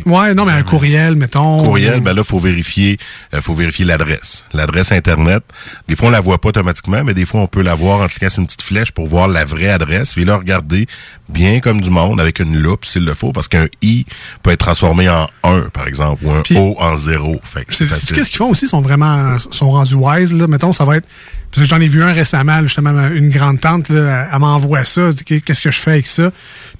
Ouais, 0.05 0.35
non, 0.35 0.45
mais 0.45 0.51
un 0.51 0.61
courriel, 0.63 1.15
mettons. 1.15 1.63
Courriel, 1.63 1.99
ben 2.01 2.13
là, 2.13 2.23
faut 2.23 2.37
vérifier, 2.37 2.97
euh, 3.33 3.41
faut 3.41 3.53
vérifier 3.55 3.85
l'adresse. 3.85 4.45
L'adresse 4.53 4.91
Internet. 4.91 5.43
Des 5.87 5.95
fois, 5.95 6.09
on 6.09 6.11
la 6.11 6.21
voit 6.21 6.39
pas 6.39 6.49
automatiquement, 6.49 7.03
mais 7.03 7.13
des 7.13 7.25
fois, 7.25 7.41
on 7.41 7.47
peut 7.47 7.63
la 7.63 7.73
voir 7.73 8.01
en 8.01 8.07
cliquant 8.07 8.29
sur 8.29 8.41
une 8.41 8.45
petite 8.45 8.61
flèche 8.61 8.91
pour 8.91 9.07
voir 9.07 9.27
la 9.27 9.45
vraie 9.45 9.69
adresse. 9.69 10.13
Puis 10.13 10.25
là, 10.25 10.37
regarder 10.37 10.87
bien 11.29 11.59
comme 11.59 11.81
du 11.81 11.89
monde 11.89 12.21
avec 12.21 12.39
une 12.39 12.55
loupe 12.57 12.85
s'il 12.85 13.03
le 13.03 13.15
faut, 13.15 13.31
parce 13.31 13.47
qu'un 13.47 13.65
I 13.81 14.05
peut 14.43 14.51
être 14.51 14.59
transformé 14.59 15.09
en 15.09 15.27
1, 15.43 15.61
par 15.73 15.87
exemple, 15.87 16.23
ou 16.25 16.31
un 16.31 16.41
Puis- 16.41 16.55
O 16.57 16.75
en 16.79 16.95
0. 16.95 17.39
Fait 17.43 17.65
que 17.65 17.73
C'est 17.73 17.85
c'est 17.85 17.93
c'est 17.93 17.99
facile. 18.01 18.15
qu'est-ce 18.15 18.29
qu'ils 18.29 18.37
font 18.37 18.49
aussi, 18.49 18.65
ils 18.65 18.69
sont 18.69 18.81
vraiment 18.81 19.37
sont 19.39 19.71
rendus 19.71 19.95
wise 19.95 20.33
là. 20.33 20.47
Mettons, 20.47 20.71
ça 20.73 20.85
va 20.85 20.97
être 20.97 21.07
parce 21.51 21.67
que 21.67 21.69
j'en 21.69 21.81
ai 21.81 21.87
vu 21.87 22.01
un 22.03 22.13
récemment, 22.13 22.61
justement 22.63 23.07
une 23.09 23.29
grande 23.29 23.61
tante 23.61 23.89
là, 23.89 24.27
elle, 24.33 24.39
m'envoie 24.39 24.85
ça, 24.85 25.01
elle 25.09 25.13
dit, 25.13 25.23
qu'est-ce 25.23 25.61
que 25.61 25.69
je 25.69 25.79
fais 25.79 25.91
avec 25.91 26.07
ça 26.07 26.31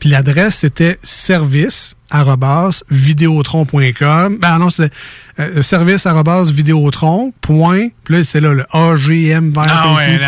Puis 0.04 0.10
l'adresse 0.10 0.56
c'était 0.58 1.00
service 1.02 1.96
arobase 2.10 2.84
vidéotron.com. 2.90 4.38
Ben 4.42 4.60
non, 4.60 4.70
c'était 4.70 4.94
euh, 5.40 5.62
service 5.62 6.06
arobase 6.06 6.52
vidéotron. 6.52 7.34
Point. 7.40 7.88
Puis 8.04 8.16
là 8.18 8.24
c'est 8.26 8.42
là 8.42 8.54
le 8.54 8.66
agm 8.74 9.54
Ah 9.58 9.94
ouais, 9.96 10.20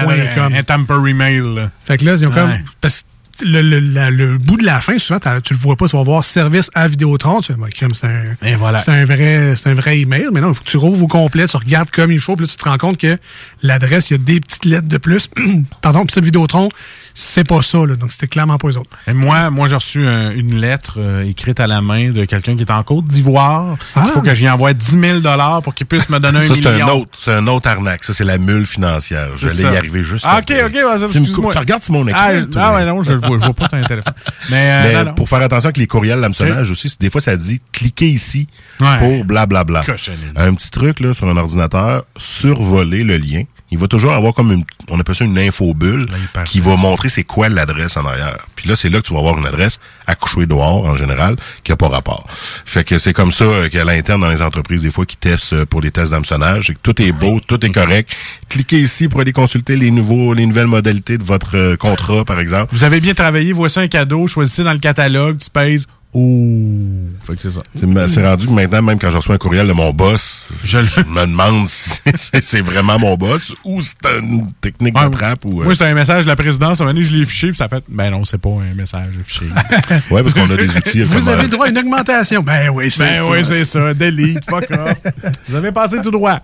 un 0.58 0.64
temporary 0.64 1.14
mail. 1.14 1.42
là. 1.56 1.72
Fait 1.84 1.98
que 1.98 2.06
là, 2.06 2.16
ils 2.16 2.26
ont 2.26 2.32
comme. 2.32 2.50
Ouais. 2.52 2.64
Parce 2.80 3.02
que 3.02 3.46
le, 3.46 3.62
le, 3.62 3.80
la- 3.80 4.12
le 4.12 4.38
bout 4.38 4.56
de 4.56 4.64
la 4.64 4.80
fin, 4.80 4.98
souvent, 4.98 5.20
tu 5.44 5.54
le 5.54 5.60
vois 5.60 5.76
pas, 5.76 5.90
tu 5.90 5.98
vas 5.98 6.04
voir 6.04 6.24
service 6.24 6.72
à 6.74 6.88
Vidéotron. 6.88 7.42
Tu 7.42 7.52
fais, 7.52 7.60
bah, 7.60 7.68
c'est 7.94 8.06
un, 8.08 8.58
voilà. 8.58 8.80
c'est 8.80 8.92
un 8.92 9.04
vrai, 9.04 9.56
c'est 9.58 9.70
un 9.70 9.74
vrai 9.74 10.00
email. 10.00 10.28
Mais 10.32 10.40
non, 10.40 10.52
il 10.52 10.56
faut 10.56 10.64
que 10.64 10.70
tu 10.70 10.78
rouvres 10.78 11.04
au 11.04 11.08
complet, 11.08 11.46
tu 11.46 11.58
regardes 11.58 11.92
comme 11.92 12.14
il 12.14 12.22
faut, 12.22 12.38
puis 12.38 12.46
là, 12.46 12.50
tu 12.50 12.56
te 12.56 12.64
rends 12.64 12.78
compte 12.78 12.98
que 12.98 13.18
l'adresse, 13.62 14.10
il 14.10 14.14
y 14.14 14.16
a 14.16 14.20
des 14.20 14.40
petites 14.40 14.64
lettres 14.64 14.88
de 14.88 14.98
plus. 14.98 15.28
Pardon, 15.82 16.06
puis 16.06 16.14
ça, 16.14 16.22
Vidéotron, 16.22 16.70
c'est 17.18 17.44
pas 17.48 17.62
ça, 17.64 17.80
là. 17.86 17.96
Donc, 17.96 18.12
c'était 18.12 18.28
clairement 18.28 18.58
pas 18.58 18.68
eux 18.68 18.78
autres. 18.78 18.90
Et 19.08 19.14
moi, 19.14 19.50
moi 19.50 19.68
j'ai 19.70 19.76
reçu 19.76 20.06
un- 20.06 20.32
une 20.32 20.56
lettre 20.60 20.96
euh, 21.00 21.24
écrite 21.24 21.60
à 21.60 21.66
la 21.66 21.82
main 21.82 22.12
de 22.12 22.26
quelqu'un 22.26 22.56
qui 22.56 22.62
est 22.64 22.72
en 22.72 22.84
Côte 22.84 23.06
d'Ivoire. 23.08 23.78
Il 23.96 24.10
faut 24.10 24.22
que 24.22 24.36
j'y 24.36 24.48
envoie 24.50 24.74
10 24.74 25.00
000 25.00 25.62
pour 25.64 25.74
qu'il 25.74 25.88
puisse 25.88 26.10
me 26.10 26.20
donner 26.20 26.40
un 26.40 26.48
Ça, 26.48 26.56
c'est 26.56 26.70
million. 26.72 26.88
un 26.88 26.92
autre, 26.92 27.12
c'est 27.18 27.34
un 27.34 27.48
autre 27.48 27.68
arnaque. 27.70 28.04
Ça, 28.04 28.14
c'est 28.14 28.24
la 28.26 28.38
mule 28.38 28.66
financière. 28.68 29.30
Je 29.34 29.48
vais 29.48 29.54
y 29.54 29.58
ça. 29.62 29.70
arriver 29.70 30.04
juste 30.04 30.26
Ah, 30.28 30.36
après. 30.38 30.62
ok, 30.64 30.72
ok, 30.76 30.84
vas-y, 31.00 31.12
Tu 31.12 31.20
me. 31.22 31.26
Tu 31.26 31.58
regardes 31.58 31.84
sur 31.84 31.94
mon 31.94 32.08
écran. 32.08 32.20
Ah, 32.22 32.32
ah 32.58 32.74
ouais, 32.76 32.86
non, 32.86 33.02
je 33.02 33.14
le 33.14 33.20
vois, 33.20 33.38
je 33.40 33.46
vois 33.46 33.54
pas 33.54 33.70
ton 33.70 33.82
téléphone. 33.82 34.14
Mais, 34.50 34.70
euh, 34.72 34.84
Mais 34.84 34.94
non, 34.96 35.06
non. 35.06 35.14
pour 35.14 35.30
faire 35.30 35.42
attention 35.42 35.68
avec 35.68 35.78
les 35.78 35.88
courriels 35.88 36.20
l'hameçonnage 36.20 36.70
aussi, 36.70 36.94
des 37.00 37.10
fois 37.10 37.22
ça 37.22 37.36
dit 37.38 37.62
cliquez 37.72 38.10
ici 38.10 38.48
Ouais. 38.82 39.00
pour 39.00 39.24
blablabla. 39.26 39.84
Cochonnerie. 39.86 40.20
Un 40.36 40.54
petit 40.54 40.70
truc 40.70 41.00
là 41.00 41.14
sur 41.14 41.30
un 41.30 41.38
ordinateur, 41.38 42.04
survoler 42.18 43.04
le 43.04 43.18
lien. 43.18 43.44
Il 43.72 43.80
va 43.80 43.88
toujours 43.88 44.14
avoir 44.14 44.34
comme 44.34 44.52
une, 44.52 44.64
on 44.90 45.00
appelle 45.00 45.16
ça 45.16 45.26
une 45.26 45.40
infobulle 45.40 46.08
qui 46.46 46.60
va 46.60 46.76
montrer 46.76 47.10
c'est 47.10 47.24
quoi 47.24 47.50
l'adresse 47.50 47.98
en 47.98 48.06
arrière. 48.06 48.38
Puis 48.56 48.70
là, 48.70 48.76
c'est 48.76 48.90
là 48.90 49.00
que 49.02 49.08
tu 49.08 49.14
vas 49.14 49.20
avoir 49.20 49.38
une 49.38 49.46
adresse 49.46 49.80
accouchée 50.06 50.46
dehors 50.46 50.86
en 50.86 50.96
général 50.96 51.36
qui 51.64 51.72
a 51.72 51.76
pas 51.76 51.90
rapport. 51.90 52.28
Fait 52.66 52.84
que 52.84 52.98
c'est 53.00 53.14
comme 53.14 53.32
ça 53.32 53.46
qu'à 53.72 53.84
l'interne 53.84 54.22
dans 54.22 54.30
les 54.30 54.42
entreprises 54.42 54.84
des 54.84 54.92
fois 54.92 55.06
qui 55.06 55.18
testent 55.18 55.54
euh, 55.54 55.66
pour 55.66 55.82
des 55.82 55.92
tests 55.92 56.12
d'hameçonnage, 56.12 56.74
tout 56.84 57.02
est 57.02 57.12
beau, 57.12 57.40
tout 57.46 57.64
est 57.66 57.72
correct. 57.72 58.12
Cliquez 58.50 58.80
ici 58.80 59.08
pour 59.08 59.22
aller 59.22 59.34
consulter 59.34 59.76
les 59.76 59.90
nouveaux, 59.90 60.34
les 60.34 60.46
nouvelles 60.46 60.68
modalités 60.68 61.18
de 61.18 61.24
votre 61.24 61.58
euh, 61.58 61.76
contrat 61.76 62.24
par 62.24 62.40
exemple. 62.40 62.74
Vous 62.76 62.84
avez 62.84 63.00
bien 63.00 63.14
travaillé, 63.14 63.52
voici 63.52 63.80
un 63.80 63.88
cadeau, 63.88 64.28
choisissez 64.28 64.64
dans 64.64 64.74
le 64.74 64.80
catalogue, 64.80 65.40
tu 65.40 65.50
pèses. 65.50 65.88
Oh, 66.18 67.20
fait 67.26 67.36
que 67.36 67.42
c'est 67.42 67.52
ça. 67.52 67.60
C'est 67.76 68.26
rendu 68.26 68.48
que 68.48 68.52
maintenant, 68.54 68.82
même 68.82 68.98
quand 68.98 69.10
je 69.10 69.18
reçois 69.18 69.36
un 69.36 69.38
courriel 69.38 69.68
de 69.68 69.74
mon 69.74 69.92
boss, 69.92 70.48
je, 70.64 70.78
me 71.10 71.26
demande 71.26 71.68
si 71.68 72.00
c'est 72.42 72.62
vraiment 72.62 72.98
mon 72.98 73.16
boss 73.16 73.54
ou 73.66 73.82
c'est 73.82 73.98
une 74.22 74.50
technique 74.62 74.96
de 74.96 75.10
trappe. 75.10 75.44
Ou, 75.44 75.60
euh, 75.60 75.66
Moi, 75.66 75.74
c'était 75.74 75.88
un 75.88 75.94
message 75.94 76.24
de 76.24 76.30
la 76.30 76.38
présidence. 76.38 76.80
À 76.80 76.84
un 76.84 76.88
moment 76.88 76.94
donné, 76.94 77.06
je 77.06 77.14
l'ai 77.18 77.26
fiché, 77.26 77.48
puis 77.48 77.58
ça 77.58 77.68
fait, 77.68 77.84
ben 77.90 78.12
non, 78.12 78.24
c'est 78.24 78.38
pas 78.38 78.50
un 78.50 78.74
message 78.74 79.10
fiché. 79.26 79.46
ouais, 80.10 80.24
parce 80.24 80.34
qu'on 80.34 80.50
a 80.50 80.56
des 80.56 80.70
outils. 80.70 81.02
Vous 81.04 81.28
avez 81.28 81.42
euh, 81.42 81.44
le 81.44 81.50
droit 81.50 81.66
à 81.66 81.70
une 81.70 81.80
augmentation. 81.80 82.42
Ben 82.42 82.70
oui, 82.70 82.90
c'est 82.90 83.04
Ben 83.04 83.18
ça. 83.18 83.32
oui, 83.32 83.40
c'est 83.44 83.66
ça. 83.66 83.94
Delete, 83.94 84.46
fuck 84.50 84.72
off. 84.72 85.14
Vous 85.50 85.56
avez 85.56 85.74
passé 85.74 85.98
tout 86.02 86.12
droit. 86.12 86.40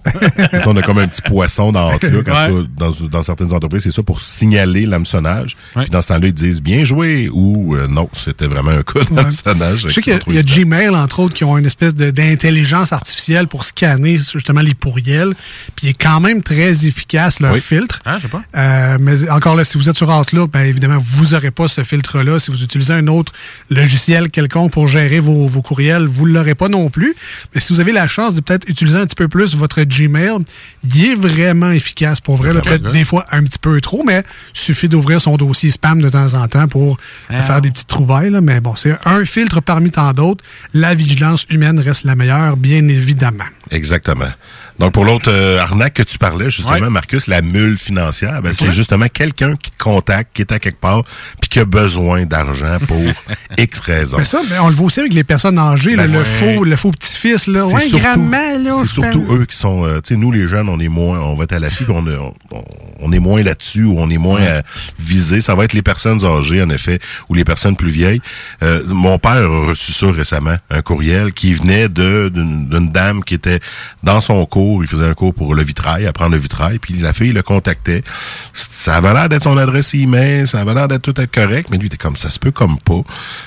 Ça, 0.52 0.68
on 0.68 0.76
a 0.76 0.82
comme 0.82 0.98
un 0.98 1.08
petit 1.08 1.22
poisson 1.22 1.72
dans 1.72 1.96
Outlook. 1.96 2.28
Ouais. 2.28 2.66
dans, 2.76 2.92
dans 3.10 3.24
certaines 3.24 3.54
entreprises, 3.54 3.84
c'est 3.84 3.92
ça 3.92 4.04
pour 4.04 4.20
signaler 4.20 4.86
l'hameçonnage. 4.86 5.56
Puis 5.78 5.90
dans 5.90 6.02
ce 6.02 6.10
temps-là, 6.10 6.28
ils 6.28 6.34
disent 6.34 6.62
bien 6.62 6.84
joué 6.84 7.30
ou 7.32 7.74
euh, 7.78 7.88
non, 7.88 8.10
c'était 8.14 8.48
vraiment 8.48 8.72
un 8.72 8.84
cas 8.84 9.06
d'hameçonnage. 9.10 9.61
Je 9.78 9.90
sais 9.90 10.02
qu'il 10.02 10.14
y 10.14 10.16
a- 10.16 10.20
il 10.28 10.36
y, 10.36 10.38
a 10.38 10.44
Gmail, 10.44 10.90
entre 10.90 11.20
autres, 11.20 11.34
qui 11.34 11.44
ont 11.44 11.58
une 11.58 11.66
espèce 11.66 11.96
d'intelligence 11.96 12.92
artificielle 12.94 13.48
pour 13.48 13.64
scanner 13.64 14.18
justement 14.18 14.62
les 14.62 14.74
pourriels. 14.74 15.34
Puis 15.76 15.88
il 15.88 15.90
est 15.90 15.94
quand 15.94 16.20
même 16.20 16.42
très 16.44 16.86
efficace, 16.86 17.40
leur 17.40 17.54
Oui. 17.54 17.60
filtre. 17.60 18.00
Ah, 18.06 18.18
je 18.18 18.24
sais 18.24 18.28
pas. 18.28 18.42
Euh, 18.56 18.98
mais 19.00 19.30
encore 19.30 19.56
là, 19.56 19.64
si 19.66 19.78
vous 19.78 19.90
êtes 19.90 19.98
sur 19.98 20.10
Outlook, 20.10 20.52
ben 20.52 20.62
évidemment, 20.66 21.04
vous 21.06 21.28
n'aurez 21.34 21.52
pas 21.52 21.68
ce 21.68 21.84
filtre-là. 21.84 22.40
Si 22.40 22.52
vous 22.52 22.62
utilisez 22.64 22.94
un 22.94 23.08
autre 23.08 23.32
logiciel 23.70 24.30
quelconque 24.30 24.72
pour 24.72 24.88
gérer 24.88 25.20
vos, 25.20 25.48
vos 25.48 25.62
courriels, 25.62 26.06
vous 26.06 26.28
ne 26.28 26.34
l'aurez 26.34 26.56
pas 26.56 26.68
non 26.68 26.90
plus. 26.90 27.16
Mais 27.54 27.62
si 27.62 27.74
vous 27.74 27.80
avez 27.80 27.92
la 27.92 28.08
chance 28.08 28.36
de 28.36 28.42
peut-être 28.42 28.68
utiliser 28.70 28.98
un 28.98 29.06
petit 29.06 29.16
peu 29.16 29.28
plus 29.28 29.56
votre 29.56 29.82
Gmail, 29.84 30.38
il 30.84 31.06
est 31.06 31.16
vraiment 31.16 31.72
efficace 31.72 32.20
pour 32.22 32.38
vrai. 32.38 32.54
Peut-être 32.54 32.92
des 32.92 33.06
fois 33.06 33.26
un 33.32 33.44
petit 33.44 33.60
peu 33.60 33.80
trop, 33.82 34.04
mais 34.06 34.24
il 34.56 34.60
suffit 34.60 34.90
d'ouvrir 34.90 35.22
son 35.22 35.38
dossier 35.38 35.72
spam 35.72 36.02
de 36.02 36.10
temps 36.10 36.34
en 36.34 36.48
temps 36.48 36.68
pour 36.68 36.98
Ah. 37.30 37.42
faire 37.44 37.62
des 37.62 37.72
petites 37.72 37.88
trouvailles. 37.88 38.30
là. 38.30 38.42
Mais 38.42 38.60
bon, 38.60 38.76
c'est 38.76 38.96
un 39.06 39.26
filtre 39.26 39.51
parmi 39.60 39.92
tant 39.92 40.14
d'autres. 40.14 40.44
La 40.74 40.96
vigilance 40.96 41.46
humaine 41.50 41.80
reste 41.80 42.04
la 42.06 42.16
meilleure, 42.16 42.56
bien 42.56 42.88
évidemment. 42.88 43.44
Exactement. 43.72 44.28
Donc, 44.80 44.94
pour 44.94 45.06
l'autre 45.06 45.30
euh, 45.32 45.60
arnaque 45.60 45.94
que 45.94 46.04
tu 46.04 46.18
parlais, 46.18 46.50
justement, 46.50 46.90
Marcus, 46.90 47.28
la 47.28 47.42
mule 47.42 47.78
financière, 47.78 48.42
ben, 48.42 48.52
c'est 48.54 48.66
Ouais. 48.66 48.72
justement 48.72 49.06
quelqu'un 49.08 49.56
qui 49.56 49.70
te 49.70 49.78
contacte, 49.78 50.32
qui 50.34 50.42
est 50.42 50.52
à 50.52 50.60
quelque 50.60 50.80
part, 50.80 51.04
puis 51.40 51.50
qui 51.50 51.60
a 51.60 51.66
besoin 51.66 52.26
d'argent 52.26 52.78
pour 52.88 52.98
X 53.58 53.80
raisons. 53.82 54.18
Mais 54.18 54.24
ça, 54.24 54.42
mais 54.50 54.58
on 54.60 54.70
le 54.70 54.76
voit 54.76 54.88
aussi 54.88 55.00
avec 55.00 55.14
les 55.14 55.24
personnes 55.24 55.60
âgées, 55.60 55.96
là, 55.96 56.08
Ben, 56.08 56.14
le, 56.14 56.18
ouais. 56.18 56.56
faux, 56.56 56.64
le 56.64 56.76
faux 56.76 56.92
petit-fils. 56.92 57.48
là. 57.48 57.62
C'est 57.68 57.74
Ouais, 57.76 57.82
surtout- 57.82 58.04
grand-mère, 58.04 58.60
là. 58.60 58.72
C'est 58.82 58.94
surtout 58.94 59.26
eux 59.30 59.46
qui 59.46 59.56
sont, 59.56 59.86
euh, 59.86 60.02
tu 60.02 60.16
sais, 60.16 60.20
nous 60.20 60.32
les 60.32 60.48
jeunes, 60.48 60.68
on 60.68 60.80
est 60.80 60.88
moins, 60.88 61.20
on 61.20 61.36
va 61.36 61.44
être 61.44 61.54
à 61.54 61.60
la 61.60 61.70
fille, 61.70 61.86
on, 61.90 62.08
est- 62.08 62.18
on, 62.18 62.34
on 63.02 63.12
est 63.12 63.20
moins 63.20 63.44
là-dessus, 63.44 63.84
ou 63.84 64.00
on 64.00 64.10
est 64.10 64.18
moins 64.18 64.42
euh, 64.42 64.62
visé. 65.00 65.40
Ça 65.42 65.54
va 65.56 65.64
être 65.66 65.74
les 65.74 65.82
personnes 65.84 66.26
âgées, 66.26 66.62
en 66.64 66.70
effet, 66.70 67.00
ou 67.30 67.36
les 67.36 67.44
personnes 67.44 67.76
plus 67.76 67.92
vieilles. 67.92 68.22
Euh, 68.64 68.82
mon 68.88 69.20
père 69.20 69.34
a 69.34 69.68
reçu 69.68 69.94
ça 69.94 70.12
récemment, 70.12 70.56
un 70.72 70.82
courriel 70.82 71.34
qui 71.34 71.54
venait 71.54 71.88
de 71.88 72.30
d'une 72.34 72.68
d'une 72.68 72.92
dame 72.92 73.24
qui 73.24 73.36
était 73.36 73.60
dans 74.04 74.22
son 74.22 74.46
cours, 74.46 74.84
il 74.84 74.88
faisait 74.90 75.06
un 75.08 75.14
cours 75.14 75.34
pour 75.34 75.56
le 75.56 75.64
vitrail, 75.64 76.06
apprendre 76.08 76.32
le 76.32 76.38
vitrail, 76.38 76.80
puis 76.80 76.94
la 76.96 77.14
fille 77.14 77.32
le 77.32 77.42
contactait. 77.44 78.04
Ça 78.54 78.96
avait 78.96 79.14
l'air 79.14 79.30
d'être 79.30 79.44
son 79.44 79.58
adresse 79.58 79.94
email, 79.94 80.48
ça 80.48 80.60
avait 80.62 80.74
l'air 80.74 80.88
d'être 80.88 81.02
tout 81.02 81.20
être 81.20 81.32
correct, 81.32 81.70
mais 81.72 81.78
lui 81.78 81.86
il 81.86 81.88
était 81.88 81.98
comme 81.98 82.16
ça 82.16 82.30
se 82.30 82.40
peut 82.40 82.52
comme 82.52 82.80
pas. 82.80 83.02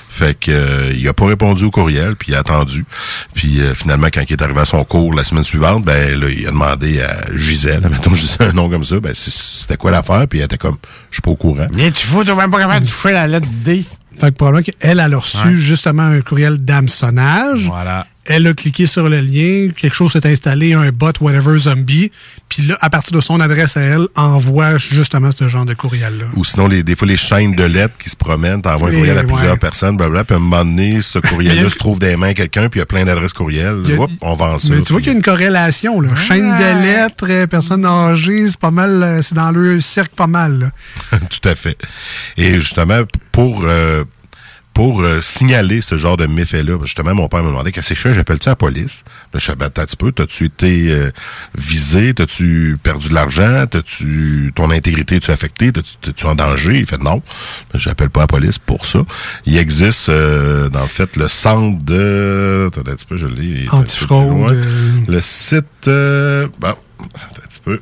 Fait 0.09 0.37
que 0.39 0.49
euh, 0.51 0.93
il 0.95 1.05
a 1.09 1.13
pas 1.13 1.25
répondu 1.27 1.65
au 1.65 1.71
courriel, 1.71 2.15
puis 2.15 2.31
il 2.31 2.35
a 2.35 2.39
attendu. 2.39 2.85
Puis 3.33 3.59
euh, 3.59 3.73
finalement, 3.73 4.07
quand 4.13 4.21
il 4.27 4.31
est 4.33 4.41
arrivé 4.41 4.61
à 4.61 4.65
son 4.65 4.83
cours 4.85 5.13
la 5.13 5.23
semaine 5.25 5.43
suivante, 5.43 5.83
ben 5.83 6.17
là, 6.19 6.29
il 6.29 6.47
a 6.47 6.51
demandé 6.51 7.01
à 7.01 7.25
Gisèle, 7.35 7.81
mettons 7.91 8.13
je 8.13 8.25
un 8.39 8.53
nom 8.53 8.69
comme 8.69 8.83
ça, 8.85 8.99
ben 8.99 9.13
c'était 9.13 9.77
quoi 9.77 9.91
l'affaire, 9.91 10.27
puis 10.27 10.39
elle 10.39 10.45
était 10.45 10.57
comme 10.57 10.77
je 11.11 11.15
suis 11.15 11.21
pas 11.21 11.31
au 11.31 11.35
courant. 11.35 11.67
Bien, 11.73 11.91
tu 11.91 12.05
fous, 12.05 12.23
t'es 12.23 12.33
même 12.33 12.51
pas 12.51 12.59
capable 12.59 12.85
de 12.85 12.89
toucher 12.89 13.11
la 13.11 13.27
lettre 13.27 13.47
D. 13.63 13.83
Fait 14.17 14.31
que 14.31 14.35
probablement 14.35 14.63
qu'elle, 14.63 14.99
elle 15.01 15.13
a 15.13 15.17
reçu 15.17 15.37
Ouais. 15.45 15.57
justement 15.57 16.03
un 16.03 16.21
courriel 16.21 16.57
d'hameçonnage. 16.57 17.65
Voilà. 17.67 18.07
Elle 18.25 18.47
a 18.47 18.53
cliqué 18.53 18.87
sur 18.87 19.07
le 19.07 19.21
lien, 19.21 19.69
quelque 19.75 19.93
chose 19.95 20.11
s'est 20.13 20.25
installé, 20.27 20.73
un 20.73 20.89
bot, 20.91 21.11
whatever, 21.21 21.57
zombie. 21.59 22.11
Puis 22.49 22.63
là, 22.63 22.77
à 22.81 22.89
partir 22.89 23.11
de 23.15 23.21
son 23.21 23.39
adresse 23.39 23.77
à 23.77 23.81
elle, 23.81 24.07
envoie 24.15 24.77
justement 24.77 25.29
ce 25.31 25.47
genre 25.49 25.65
de 25.65 25.73
courriel-là. 25.73 26.25
Ou 26.35 26.43
sinon, 26.43 26.67
les, 26.67 26.83
des 26.83 26.95
fois, 26.95 27.07
les 27.07 27.17
chaînes 27.17 27.53
de 27.53 27.63
lettres 27.63 27.97
qui 27.97 28.09
se 28.09 28.15
promènent, 28.15 28.61
t'envoies 28.61 28.89
un 28.89 28.93
courriel 28.93 29.17
à 29.17 29.21
ouais. 29.21 29.27
plusieurs 29.27 29.59
personnes, 29.59 29.97
blablabla, 29.97 30.23
puis 30.23 30.33
à 30.33 30.37
un 30.37 30.41
moment 30.41 30.65
donné, 30.65 31.01
ce 31.01 31.19
courriel-là 31.19 31.69
se 31.69 31.77
trouve 31.77 31.99
des 31.99 32.15
mains 32.17 32.29
à 32.29 32.33
quelqu'un, 32.33 32.67
puis 32.69 32.79
il 32.79 32.81
y 32.81 32.83
a 32.83 32.85
plein 32.85 33.05
d'adresses 33.05 33.33
courriel. 33.33 33.83
A- 33.87 34.01
Oups, 34.01 34.13
on 34.21 34.33
vend 34.33 34.57
ça. 34.57 34.69
Mais 34.73 34.81
tu 34.81 34.91
vois 34.93 35.01
qu'il 35.01 35.11
y 35.11 35.13
a 35.13 35.17
une 35.17 35.23
corrélation, 35.23 36.01
là. 36.01 36.15
Chaîne 36.15 36.45
de 36.57 36.83
lettres, 36.83 37.25
euh, 37.29 37.47
personnes 37.47 37.85
âgées, 37.85 38.49
c'est 38.49 38.59
pas 38.59 38.71
mal, 38.71 39.03
euh, 39.03 39.21
c'est 39.21 39.35
dans 39.35 39.51
le 39.51 39.81
cercle 39.81 40.13
pas 40.15 40.27
mal, 40.27 40.71
là. 41.11 41.19
Tout 41.29 41.47
à 41.47 41.55
fait. 41.55 41.77
Et 42.37 42.55
justement, 42.59 43.01
pour 43.31 43.63
euh, 43.65 44.03
pour 44.75 45.03
euh, 45.03 45.21
signaler 45.21 45.79
ce 45.79 45.95
genre 45.95 46.17
de 46.17 46.25
méfait-là, 46.25 46.77
justement, 46.83 47.15
mon 47.15 47.29
père 47.29 47.41
me 47.41 47.47
demandait 47.47 47.71
qu'est-ce 47.71 47.89
que 47.89 47.95
je 47.95 48.01
fais, 48.01 48.13
j'appelle-tu 48.13 48.49
la 48.49 48.57
police? 48.57 49.05
Là, 49.33 49.39
je 49.41 49.51
ben, 49.53 49.69
petit 49.69 49.95
peu, 49.95 50.11
t'as-tu 50.11 50.45
été 50.45 50.91
euh, 50.91 51.11
visé? 51.57 52.13
T'as-tu 52.13 52.77
perdu 52.83 53.07
de 53.07 53.13
l'argent? 53.13 53.65
T'as-tu 53.71 54.51
ton 54.53 54.69
intégrité 54.71 55.21
tu 55.21 55.31
affectée? 55.31 55.71
T'as-tu 55.71 55.95
t'es-tu 56.01 56.25
en 56.25 56.35
danger? 56.35 56.77
Il 56.77 56.85
fait 56.85 57.01
non. 57.01 57.23
Ben, 57.71 57.79
J'appelle 57.79 58.09
pas 58.09 58.19
la 58.19 58.27
police 58.27 58.57
pour 58.57 58.85
ça. 58.85 58.99
Il 59.45 59.55
existe, 59.55 60.09
euh, 60.09 60.67
dans 60.67 60.81
le 60.81 60.87
fait, 60.87 61.15
le 61.15 61.29
centre 61.29 61.81
de... 61.81 62.67
Attends 62.67 62.81
un 62.81 62.95
petit 62.95 63.05
peu, 63.05 63.15
je 63.15 63.27
l'ai. 63.27 63.67
Antifraude, 63.71 64.51
euh. 64.51 64.65
Le 65.07 65.21
site... 65.21 65.87
Euh, 65.87 66.49
bon, 66.59 66.67
attends 66.67 67.41
un 67.41 67.47
petit 67.47 67.61
peu. 67.63 67.79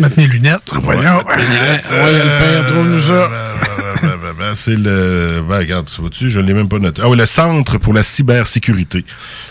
Mettre 0.00 0.18
mes 0.18 0.26
lunettes. 0.26 0.70
Voyons. 0.82 1.18
Ouais, 1.26 1.36
le 1.38 2.40
père, 2.40 2.66
trouve-nous 2.66 3.00
ça. 3.00 3.30
Ben, 4.38 4.54
c'est 4.54 4.76
le. 4.76 5.42
Ben, 5.46 5.58
regarde, 5.58 5.86
tu 5.94 6.00
vois-tu, 6.00 6.30
je 6.30 6.40
l'ai 6.40 6.54
même 6.54 6.68
pas 6.68 6.78
noté. 6.78 7.02
Ah 7.04 7.08
oui, 7.10 7.18
le 7.18 7.26
Centre 7.26 7.76
pour 7.78 7.92
la 7.92 8.02
cybersécurité. 8.02 9.04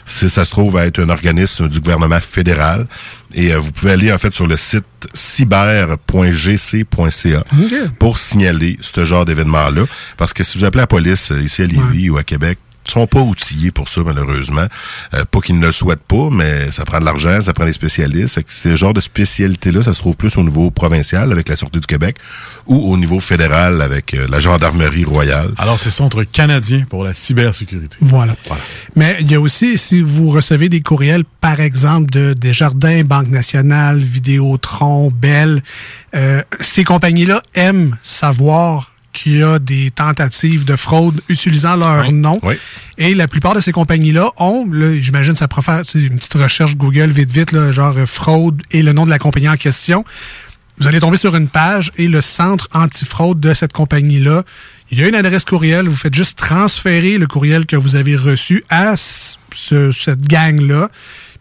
Ça 0.06 0.44
se 0.44 0.50
trouve 0.50 0.76
à 0.78 0.88
être 0.88 1.00
un 1.00 1.10
organisme 1.10 1.70
du 1.70 1.80
gouvernement 1.80 2.20
fédéral. 2.20 2.88
Et 3.36 3.54
euh, 3.54 3.60
vous 3.60 3.72
pouvez 3.72 3.92
aller, 3.92 4.12
en 4.12 4.18
fait, 4.18 4.34
sur 4.34 4.48
le 4.48 4.58
site 4.58 4.84
cyber.gc.ca 5.14 7.44
pour 8.00 8.18
signaler 8.18 8.78
ce 8.82 9.06
genre 9.06 9.26
d'événement-là. 9.26 9.84
Parce 10.18 10.34
que 10.34 10.44
si 10.44 10.58
vous 10.58 10.66
appelez 10.66 10.82
la 10.82 10.88
police 10.88 11.32
euh, 11.32 11.44
ici 11.44 11.62
à 11.62 11.68
Lévis 11.68 12.10
ou 12.10 12.18
à 12.18 12.24
Québec, 12.24 12.58
sont 12.90 13.08
pas 13.08 13.20
outillés 13.20 13.72
pour 13.72 13.90
ça, 13.90 14.02
malheureusement. 14.06 14.68
Euh, 15.14 15.26
pas 15.26 15.40
qu'ils 15.40 15.60
ne 15.60 15.66
le 15.66 15.72
souhaitent 15.72 16.00
pas, 16.08 16.30
mais 16.32 16.72
ça 16.72 16.86
prend 16.86 17.00
de 17.00 17.06
l'argent, 17.06 17.42
ça 17.42 17.54
prend 17.54 17.66
des 17.66 17.74
spécialistes. 17.74 18.36
Fait 18.36 18.44
que 18.44 18.54
Ce 18.54 18.76
genre 18.76 18.94
de 18.94 19.00
spécialité-là, 19.02 19.84
ça 19.84 19.94
se 19.94 20.00
trouve 20.00 20.16
plus 20.16 20.36
au 20.38 20.44
niveau 20.44 20.72
provincial 20.72 21.32
avec 21.32 21.50
la 21.50 21.56
Sûreté 21.56 21.80
du 21.80 21.88
Québec 21.88 22.18
ou 22.68 22.92
au 22.92 22.98
niveau 22.98 23.20
fédéral 23.20 23.82
avec 23.82 24.14
euh, 24.14 24.28
la 24.30 24.40
Gendarmerie 24.40 25.06
royale. 25.06 25.54
Alors, 25.58 25.80
c'est 25.80 25.92
Centre 25.92 26.24
canadien 26.24 26.86
pour 26.90 27.04
la 27.04 27.14
cybersécurité. 27.14 27.98
Voilà. 28.02 28.36
Mais 28.96 29.18
il 29.20 29.32
y 29.32 29.36
a 29.36 29.40
aussi, 29.40 29.78
si 29.78 30.02
vous 30.02 30.30
recevez 30.30 30.70
des 30.70 30.82
courriels, 30.82 31.24
par 31.42 31.60
exemple, 31.60 32.10
de 32.12 32.34
Desjardins, 32.34 33.04
Banque 33.04 33.30
nationale, 33.30 34.00
Vidéotron, 34.00 35.12
Bell, 35.12 35.62
euh, 36.16 36.42
ces 36.60 36.84
compagnies-là 36.84 37.42
aiment 37.56 37.98
savoir 38.02 38.94
qu'il 39.14 39.38
y 39.38 39.44
a 39.44 39.58
des 39.60 39.92
tentatives 39.92 40.66
de 40.66 40.76
fraude 40.76 41.22
utilisant 41.30 41.76
leur 41.76 42.12
nom. 42.12 42.40
Et 42.98 43.16
la 43.16 43.28
plupart 43.28 43.56
de 43.56 43.60
ces 43.60 43.72
compagnies-là 43.72 44.30
ont, 44.38 44.68
là, 44.72 44.96
j'imagine, 45.00 45.36
ça 45.36 45.48
pourrait 45.48 45.64
faire 45.64 45.84
une 45.96 46.18
petite 46.18 46.34
recherche 46.36 46.76
Google 46.76 47.10
vite 47.12 47.32
vite, 47.32 47.52
là, 47.52 47.72
genre 47.72 47.98
euh, 47.98 48.06
fraude 48.06 48.62
et 48.72 48.84
le 48.84 48.94
nom 48.94 49.06
de 49.06 49.10
la 49.10 49.20
compagnie 49.20 49.50
en 49.50 49.58
question. 49.58 50.06
Vous 50.80 50.88
allez 50.88 51.00
tomber 51.02 51.18
sur 51.18 51.36
une 51.36 51.50
page 51.50 51.92
et 51.98 52.08
le 52.08 52.22
centre 52.22 52.70
antifraude 52.74 53.40
de 53.40 53.54
cette 53.54 53.74
compagnie-là. 53.74 54.44
Il 54.92 55.00
y 55.00 55.04
a 55.04 55.08
une 55.08 55.16
adresse 55.16 55.44
courriel. 55.44 55.88
Vous 55.90 55.96
faites 55.96 56.16
juste 56.16 56.38
transférer 56.40 57.18
le 57.18 57.28
courriel 57.28 57.66
que 57.66 57.76
vous 57.76 57.96
avez 57.96 58.16
reçu 58.16 58.64
à 58.70 58.96
ce- 58.96 59.92
cette 59.92 60.26
gang-là. 60.28 60.90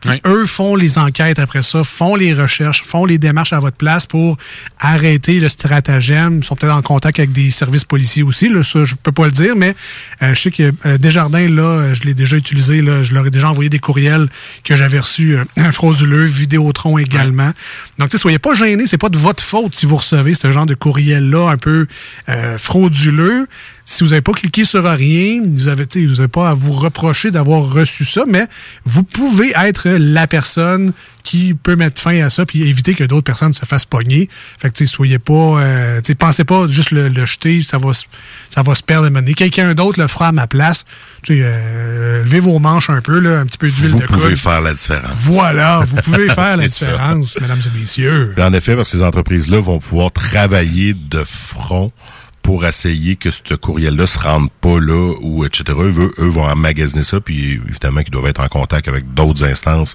Puis 0.01 0.21
eux 0.27 0.47
font 0.47 0.77
les 0.77 0.99
enquêtes 0.99 1.39
après 1.39 1.63
ça, 1.63 1.83
font 1.83 2.15
les 2.15 2.33
recherches, 2.33 2.83
font 2.85 3.05
les 3.05 3.19
démarches 3.19 3.53
à 3.53 3.61
votre 3.61 3.77
place 3.77 4.07
pour 4.07 4.37
arrêter 4.79 5.41
le 5.41 5.49
stratagème. 5.49 6.39
Ils 6.39 6.45
sont 6.45 6.55
peut-être 6.57 6.75
en 6.75 6.83
contact 6.83 7.19
avec 7.19 7.33
des 7.33 7.51
services 7.51 7.85
policiers 7.85 8.23
aussi, 8.23 8.49
là, 8.49 8.63
ça 8.63 8.85
je 8.85 8.95
peux 8.95 9.13
pas 9.13 9.27
le 9.27 9.33
dire, 9.33 9.57
mais 9.57 9.75
euh, 10.23 10.35
je 10.35 10.41
sais 10.41 10.51
que 10.51 10.73
euh, 10.87 10.99
Desjardins, 10.99 11.49
là, 11.49 11.63
euh, 11.63 11.95
je 11.95 12.05
l'ai 12.05 12.15
déjà 12.15 12.37
utilisé, 12.37 12.81
là, 12.81 13.03
je 13.03 13.13
leur 13.13 13.27
ai 13.27 13.31
déjà 13.31 13.51
envoyé 13.51 13.71
des 13.71 13.79
courriels 13.79 14.29
que 14.65 14.77
j'avais 14.77 14.99
reçus 14.99 15.37
euh, 15.37 15.45
frauduleux, 15.73 16.25
Vidéotron 16.25 16.99
également. 16.99 17.53
Donc, 17.99 18.11
tu 18.11 18.17
sais, 18.17 18.21
soyez 18.21 18.39
pas 18.39 18.55
gênés, 18.55 18.87
c'est 18.87 18.99
pas 18.99 19.09
de 19.09 19.19
votre 19.19 19.43
faute 19.43 19.75
si 19.75 19.87
vous 19.87 19.97
recevez 19.97 20.35
ce 20.35 20.53
genre 20.53 20.67
de 20.67 20.75
courriel-là 20.75 21.51
un 21.51 21.57
peu 21.57 21.87
euh, 22.29 22.59
frauduleux. 22.59 23.47
Si 23.91 24.05
vous 24.05 24.11
n'avez 24.11 24.21
pas 24.21 24.33
cliqué 24.33 24.67
sur 24.67 24.85
rien, 24.85 25.41
vous 25.43 25.67
avez, 25.69 25.87
tu 25.87 25.99
sais, 26.01 26.07
vous 26.07 26.17
n'avez 26.17 26.29
pas 26.29 26.51
à 26.51 26.53
vous 26.53 26.73
reprocher 26.73 27.31
d'avoir 27.31 27.63
reçu 27.63 28.05
ça, 28.05 28.25
mais 28.29 28.47
vous 28.85 29.03
pouvez 29.03 29.55
être 29.57 29.89
la 29.89 30.27
personne 30.27 30.93
qui 31.25 31.55
peut 31.55 31.75
mettre 31.75 31.99
fin 32.01 32.21
à 32.23 32.29
ça 32.29 32.45
puis 32.45 32.69
éviter 32.69 32.93
que 32.93 33.05
d'autres 33.05 33.25
personnes 33.25 33.55
se 33.55 33.65
fassent 33.65 33.87
pogner. 33.87 34.29
Fait 34.61 34.69
que, 34.69 34.85
soyez 34.85 35.19
pas, 35.19 35.33
euh, 35.63 36.01
pensez 36.19 36.45
pas 36.45 36.69
juste 36.69 36.91
le, 36.91 37.09
le 37.09 37.25
jeter, 37.25 37.63
ça 37.63 37.79
va, 37.79 37.95
se- 37.95 38.05
ça 38.51 38.63
va 38.63 38.75
se 38.75 38.83
perdre. 38.83 39.07
à 39.07 39.11
donné. 39.11 39.33
Quelqu'un 39.33 39.73
d'autre 39.75 39.99
le 39.99 40.07
fera 40.07 40.29
à 40.29 40.33
ma 40.33 40.47
place. 40.47 40.85
Euh, 41.31 42.23
levez 42.25 42.41
vos 42.41 42.59
manches 42.59 42.91
un 42.91 43.01
peu, 43.01 43.19
là, 43.21 43.41
un 43.41 43.47
petit 43.47 43.57
peu 43.59 43.71
d'huile 43.71 43.93
Vous 43.93 44.01
de 44.01 44.07
pouvez 44.07 44.29
coude. 44.29 44.37
faire 44.37 44.61
la 44.61 44.75
différence. 44.75 45.11
Voilà, 45.21 45.81
vous 45.89 45.97
pouvez 46.03 46.29
faire 46.35 46.59
la 46.59 46.69
ça. 46.69 46.87
différence, 46.87 47.41
mesdames 47.41 47.61
et 47.75 47.79
messieurs. 47.81 48.35
En 48.39 48.53
effet, 48.53 48.77
parce 48.77 48.91
que 48.91 48.99
ces 48.99 49.03
entreprises-là 49.03 49.61
vont 49.61 49.79
pouvoir 49.79 50.13
travailler 50.13 50.93
de 50.95 51.25
front 51.25 51.91
pour 52.43 52.65
essayer 52.65 53.17
que 53.17 53.31
ce 53.31 53.55
courriel-là 53.55 54.07
se 54.07 54.19
rende 54.19 54.51
pas 54.61 54.81
là 54.81 55.15
ou 55.21 55.45
etc. 55.45 55.65
Eux, 55.79 56.13
eux 56.19 56.29
vont 56.29 56.45
emmagasiner 56.45 57.03
ça, 57.03 57.21
puis 57.21 57.61
évidemment 57.69 58.03
qu'ils 58.03 58.11
doivent 58.13 58.27
être 58.27 58.41
en 58.41 58.49
contact 58.49 58.89
avec 58.89 59.13
d'autres 59.13 59.45
instances 59.45 59.95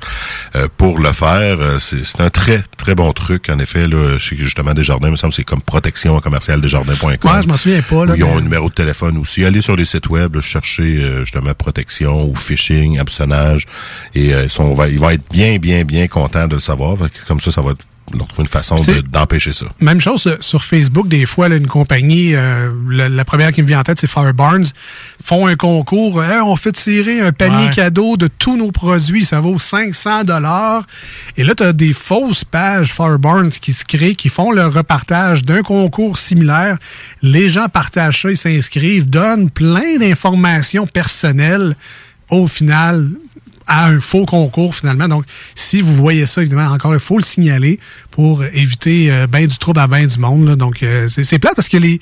euh, 0.56 0.68
pour 0.78 1.00
le 1.00 1.12
faire. 1.14 1.60
Euh, 1.60 1.80
C'est 1.80 2.04
c'est 2.06 2.22
un 2.22 2.30
très, 2.30 2.64
très 2.78 2.94
bon 2.96 3.12
truc, 3.14 3.50
en 3.50 3.58
effet. 3.60 3.88
Là, 3.88 4.18
je 4.18 4.30
sais 4.30 4.36
que 4.36 4.44
justement 4.44 4.74
Desjardins, 4.74 5.08
il 5.08 5.12
me 5.12 5.16
semble 5.18 5.32
que 5.32 5.38
c'est 5.38 5.44
comme 5.44 5.62
protection 5.62 6.20
commerciale 6.20 6.62
desjardins.com. 6.62 7.10
Ouais, 7.32 7.42
je 7.42 7.48
m'en 7.48 7.58
souviens 7.58 7.82
pas, 7.82 8.06
là, 8.06 8.14
Où 8.14 8.16
Ils 8.18 8.24
ont 8.24 8.32
mais- 8.36 8.38
un 8.38 8.42
numéro 8.42 8.70
de 8.70 8.74
téléphone 8.76 9.18
aussi. 9.18 9.44
Allez 9.46 9.62
sur 9.62 9.76
les 9.76 9.86
sites 9.86 10.10
web, 10.10 10.36
là, 10.36 10.42
chercher 10.42 10.84
euh, 11.04 11.20
justement 11.26 11.54
protection 11.56 12.26
ou 12.30 12.36
phishing, 12.36 13.00
hameçonnage, 13.00 13.66
et 14.14 14.34
euh, 14.34 14.44
ils, 14.44 14.50
sont, 14.52 14.76
ils 14.86 15.00
vont 15.00 15.10
être 15.10 15.24
bien, 15.32 15.58
bien, 15.58 15.84
bien 15.86 16.08
contents 16.08 16.48
de 16.48 16.56
le 16.56 16.60
savoir. 16.62 16.98
Comme 17.28 17.40
ça, 17.40 17.52
ça 17.52 17.62
va 17.62 17.72
leur 18.18 18.28
trouver 18.28 18.44
une 18.44 18.50
façon 18.50 18.76
de- 18.76 19.02
d'empêcher 19.02 19.54
ça. 19.54 19.66
Même 19.80 20.00
chose 20.02 20.28
euh, 20.28 20.36
sur 20.40 20.64
Facebook, 20.64 21.08
des 21.08 21.26
fois, 21.26 21.50
là, 21.50 21.56
une 21.58 21.68
compagnie, 21.68 22.36
euh, 22.36 22.70
la, 22.90 23.10
la 23.10 23.26
première 23.26 23.52
qui 23.54 23.62
me 23.62 23.68
vient 23.68 23.80
en 23.80 23.84
tête, 23.84 24.00
c'est 24.00 24.10
Firebarns, 24.10 24.66
font 25.24 25.48
un 25.48 25.56
concours, 25.56 26.24
Hey, 26.24 26.40
on 26.42 26.56
fait 26.56 26.72
tirer 26.72 27.22
un 27.22 27.32
panier 27.32 27.68
Ouais. 27.68 27.74
cadeau 27.74 28.18
de 28.18 28.28
tous 28.28 28.58
nos 28.58 28.72
produits, 28.72 29.26
ça 29.26 29.40
vaut 29.40 29.58
500 29.60 30.24
dollars. 30.26 30.84
Et 31.38 31.44
là, 31.44 31.56
tu 31.56 31.64
as 31.64 31.74
des 31.74 31.94
fausses 31.94 32.44
pages 32.44 32.92
Firebarns 32.94 33.50
qui 33.52 33.74
se 33.74 33.86
créent, 33.86 34.16
qui 34.16 34.30
font 34.30 34.52
le 34.52 34.66
repartage 34.68 35.44
d'un 35.44 35.62
concours 35.62 36.18
similaire. 36.18 36.78
Les 37.22 37.50
gens 37.50 37.68
partagent 37.68 38.22
ça, 38.24 38.30
ils 38.32 38.38
s'inscrivent, 38.38 39.10
donnent 39.10 39.50
plein 39.50 39.98
d'informations 40.00 40.88
personnelles. 40.88 41.76
Au 42.30 42.48
final, 42.48 43.10
à 43.68 43.88
un 43.88 44.00
faux 44.00 44.26
concours 44.26 44.76
finalement. 44.76 45.08
Donc, 45.08 45.26
si 45.56 45.82
vous 45.82 45.96
voyez 45.96 46.26
ça, 46.26 46.42
évidemment, 46.42 46.72
encore, 46.72 46.94
il 46.94 47.00
faut 47.00 47.18
le 47.18 47.24
signaler 47.24 47.80
pour 48.12 48.44
éviter 48.44 49.12
euh, 49.12 49.28
ben 49.28 49.48
du 49.48 49.58
trouble 49.58 49.80
à 49.80 49.88
ben 49.88 50.06
du 50.06 50.20
monde. 50.20 50.56
Donc, 50.56 50.84
euh, 50.84 51.08
c'est 51.08 51.24
c'est 51.24 51.40
plate 51.40 51.56
parce 51.56 51.70
que 51.70 51.78
les 51.78 52.00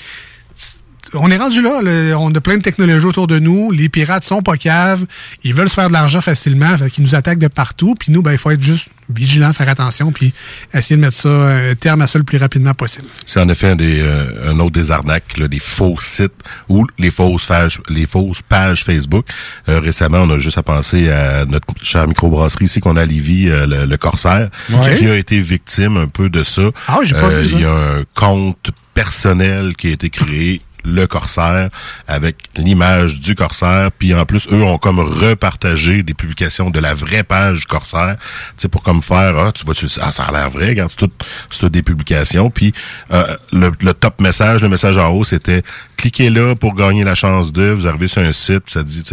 on 1.14 1.30
est 1.32 1.38
rendu 1.38 1.62
là, 1.62 1.82
là. 1.82 2.18
On 2.20 2.34
a 2.34 2.42
plein 2.42 2.58
de 2.58 2.62
technologies 2.62 3.06
autour 3.06 3.28
de 3.28 3.40
nous. 3.40 3.72
Les 3.72 3.90
pirates 3.90 4.24
sont 4.24 4.42
pas 4.42 4.58
caves. 4.58 5.06
Ils 5.44 5.54
veulent 5.54 5.70
se 5.70 5.74
faire 5.76 5.88
de 5.90 5.94
l'argent 5.94 6.22
facilement. 6.22 6.78
Fait 6.78 6.90
qu'ils 6.90 7.04
nous 7.04 7.16
attaquent 7.16 7.40
de 7.40 7.48
partout. 7.48 7.96
Puis 8.00 8.12
nous, 8.12 8.22
ben, 8.22 8.32
il 8.32 8.38
faut 8.38 8.52
être 8.52 8.62
juste 8.62 8.88
vigilant, 9.14 9.52
faire 9.52 9.68
attention, 9.68 10.14
puis 10.14 10.34
essayer 10.74 10.96
de 10.96 11.02
mettre 11.02 11.18
ça 11.18 11.28
un 11.30 11.76
terme 11.76 12.02
à 12.02 12.08
ça 12.08 12.18
le 12.18 12.24
plus 12.24 12.38
rapidement 12.38 12.74
possible. 12.74 13.08
C'est 13.26 13.42
en 13.42 13.50
effet 13.50 13.68
un, 13.72 13.76
des, 13.76 14.00
euh, 14.00 14.52
un 14.54 14.60
autre 14.60 14.72
des 14.72 14.90
arnaques, 14.90 15.38
là, 15.38 15.50
des 15.50 15.60
faux 15.60 15.98
sites 16.00 16.32
ou 16.70 16.88
les 16.98 17.12
fausses 17.12 17.46
pages, 17.46 17.82
les 17.90 18.06
fausses 18.06 18.42
pages 18.42 18.86
Facebook. 18.86 19.26
Euh, 19.68 19.82
récemment, 19.82 20.20
on 20.20 20.30
a 20.30 20.40
juste 20.40 20.58
à 20.58 20.64
penser 20.64 21.10
à 21.10 21.44
notre 21.44 21.68
chère 21.82 22.08
microbrasserie 22.08 22.66
ici 22.66 22.80
qu'on 22.80 22.96
a 22.96 23.02
à 23.02 23.06
Lévis, 23.06 23.50
euh, 23.50 23.68
le, 23.68 23.86
le 23.86 23.98
Corsaire, 23.98 24.50
Ouais. 24.72 24.98
qui 24.98 25.08
a 25.08 25.16
été 25.18 25.42
victime 25.42 25.98
un 25.98 26.08
peu 26.08 26.30
de 26.30 26.44
ça. 26.44 26.62
Ah, 26.88 27.00
j'ai 27.04 27.16
pas 27.16 27.28
vu 27.28 27.50
ça. 27.50 27.56
Il 27.58 27.62
y 27.64 27.66
a 27.66 27.72
un 27.74 28.04
compte 28.16 28.72
personnel 28.94 29.76
qui 29.76 29.88
a 29.88 29.92
été 29.92 30.10
créé 30.10 30.62
le 30.84 31.08
Corsaire 31.08 31.70
avec 32.08 32.38
l'image 32.56 33.20
du 33.20 33.36
Corsaire. 33.36 33.91
Puis 33.91 34.14
en 34.14 34.26
plus 34.26 34.48
eux 34.52 34.64
ont 34.64 34.78
comme 34.78 34.99
repartagé 34.99 36.03
des 36.03 36.14
publications 36.14 36.70
de 36.70 36.80
la 36.80 36.94
vraie 36.94 37.24
page 37.24 37.66
Corsaire. 37.66 38.18
Tu 38.58 38.64
sais 38.64 38.68
pour 38.68 38.84
comme 38.84 39.02
faire 39.02 39.38
ah 39.38 39.52
tu 39.52 39.66
vois 39.66 39.76
tu 39.76 39.88
ah, 40.02 40.12
ça 40.12 40.24
a 40.24 40.32
l'air 40.32 40.49
vrai 40.49 40.70
regarde 40.70 40.91
c'est 40.91 40.98
tout 40.98 41.12
c'est 41.49 41.70
des 41.70 41.84
publications. 41.84 42.49
Puis 42.49 42.74
euh, 43.12 43.36
le, 43.52 43.72
le 43.80 43.94
top 43.94 44.22
message 44.22 44.62
le 44.62 44.70
message 44.70 44.98
en 44.98 45.10
haut 45.10 45.24
c'était 45.24 45.64
cliquez 45.98 46.30
là 46.30 46.56
pour 46.56 46.76
gagner 46.76 47.03
la 47.03 47.16
chance 47.16 47.52
de 47.52 47.72
vous 47.72 47.88
arrivez 47.88 48.08
sur 48.08 48.22
un 48.22 48.34
site 48.34 48.64
ça 48.68 48.84
dit 48.84 49.03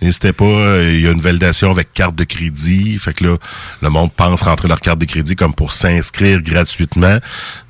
n'hésitez 0.00 0.32
pas 0.32 0.44
euh, 0.44 0.92
il 0.92 1.00
y 1.00 1.08
a 1.08 1.10
une 1.10 1.20
validation 1.20 1.70
avec 1.70 1.92
carte 1.92 2.14
de 2.14 2.24
crédit 2.24 2.98
fait 2.98 3.12
que 3.12 3.24
là 3.24 3.36
le 3.82 3.90
monde 3.90 4.12
pense 4.12 4.42
rentrer 4.42 4.68
leur 4.68 4.80
carte 4.80 4.98
de 4.98 5.04
crédit 5.04 5.36
comme 5.36 5.54
pour 5.54 5.72
s'inscrire 5.72 6.42
gratuitement. 6.42 7.18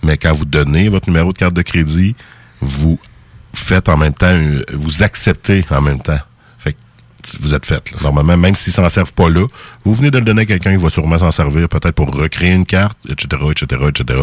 Mais 0.02 0.16
quand 0.16 0.32
vous 0.32 0.44
donnez 0.44 0.88
votre 0.88 1.08
numéro 1.08 1.32
de 1.32 1.38
carte 1.38 1.54
de 1.54 1.62
crédit 1.62 2.14
vous 2.60 2.98
faites 3.60 3.88
en 3.88 3.96
même 3.96 4.14
temps, 4.14 4.34
une- 4.34 4.64
vous 4.74 5.02
acceptez 5.02 5.64
en 5.70 5.80
même 5.80 6.00
temps. 6.00 6.18
Fait 6.58 6.72
que 6.72 6.78
vous 7.40 7.54
êtes 7.54 7.66
fait. 7.66 7.90
là. 7.92 7.98
Normalement, 8.02 8.36
même 8.36 8.54
s'ils 8.54 8.72
s'en 8.72 8.88
servent 8.88 9.12
pas 9.12 9.28
là, 9.28 9.46
vous 9.84 9.94
venez 9.94 10.10
de 10.10 10.18
le 10.18 10.24
donner 10.24 10.42
à 10.42 10.46
quelqu'un 10.46 10.76
qui 10.76 10.82
va 10.82 10.90
sûrement 10.90 11.18
s'en 11.18 11.32
servir, 11.32 11.68
peut-être 11.68 11.92
pour 11.94 12.10
recréer 12.14 12.52
une 12.52 12.66
carte, 12.66 12.96
etc., 13.08 13.42
etc., 13.50 13.82
etc. 13.88 14.20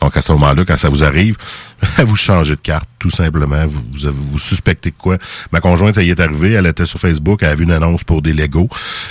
Donc, 0.00 0.16
à 0.16 0.22
ce 0.22 0.32
moment-là, 0.32 0.64
quand 0.66 0.76
ça 0.76 0.88
vous 0.88 1.04
arrive, 1.04 1.36
vous 1.98 2.16
changez 2.16 2.56
de 2.56 2.60
carte, 2.60 2.88
tout 2.98 3.10
simplement. 3.10 3.64
Vous, 3.66 3.82
vous, 3.92 4.12
vous 4.32 4.38
suspectez 4.38 4.90
de 4.90 4.96
quoi. 4.96 5.18
Ma 5.52 5.60
conjointe, 5.60 5.94
ça 5.96 6.02
y 6.02 6.10
est 6.10 6.20
arrivé, 6.20 6.52
elle 6.52 6.66
était 6.66 6.86
sur 6.86 6.98
Facebook, 6.98 7.40
elle 7.42 7.48
a 7.50 7.54
vu 7.54 7.64
une 7.64 7.72
annonce 7.72 8.04
pour 8.04 8.22
des 8.22 8.32
Legos. 8.32 8.68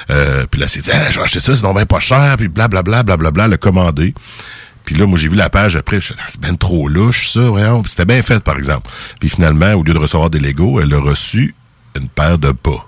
Euh, 0.10 0.46
puis 0.50 0.60
là, 0.60 0.66
elle 0.66 0.70
s'est 0.72 0.82
dit, 0.82 0.92
ah, 0.94 1.12
je 1.12 1.18
vais 1.18 1.24
acheter 1.24 1.40
ça, 1.40 1.56
c'est 1.56 1.62
donc 1.62 1.76
bien 1.76 1.86
pas 1.86 2.00
cher, 2.00 2.36
puis 2.38 2.48
blablabla, 2.48 3.04
blablabla, 3.04 3.46
elle 3.46 3.54
a 3.54 3.58
commandé. 3.58 4.14
Puis 4.86 4.96
là, 4.96 5.06
moi, 5.08 5.18
j'ai 5.18 5.28
vu 5.28 5.36
la 5.36 5.50
page 5.50 5.76
après, 5.76 6.00
je 6.00 6.14
c'est 6.28 6.40
bien 6.40 6.56
trop 6.56 6.88
louche, 6.88 7.30
ça, 7.32 7.42
voyons. 7.42 7.82
Puis 7.82 7.92
c'était 7.92 8.06
bien 8.06 8.22
fait, 8.22 8.40
par 8.40 8.58
exemple. 8.58 8.90
Puis 9.20 9.30
finalement, 9.30 9.74
au 9.74 9.84
lieu 9.84 9.94
de 9.94 9.98
recevoir 10.00 10.30
des 10.30 10.40
Legos, 10.40 10.80
elle 10.80 10.94
a 10.94 11.00
reçu 11.00 11.56
une 11.96 12.08
paire 12.08 12.38
de 12.38 12.52
bas. 12.52 12.86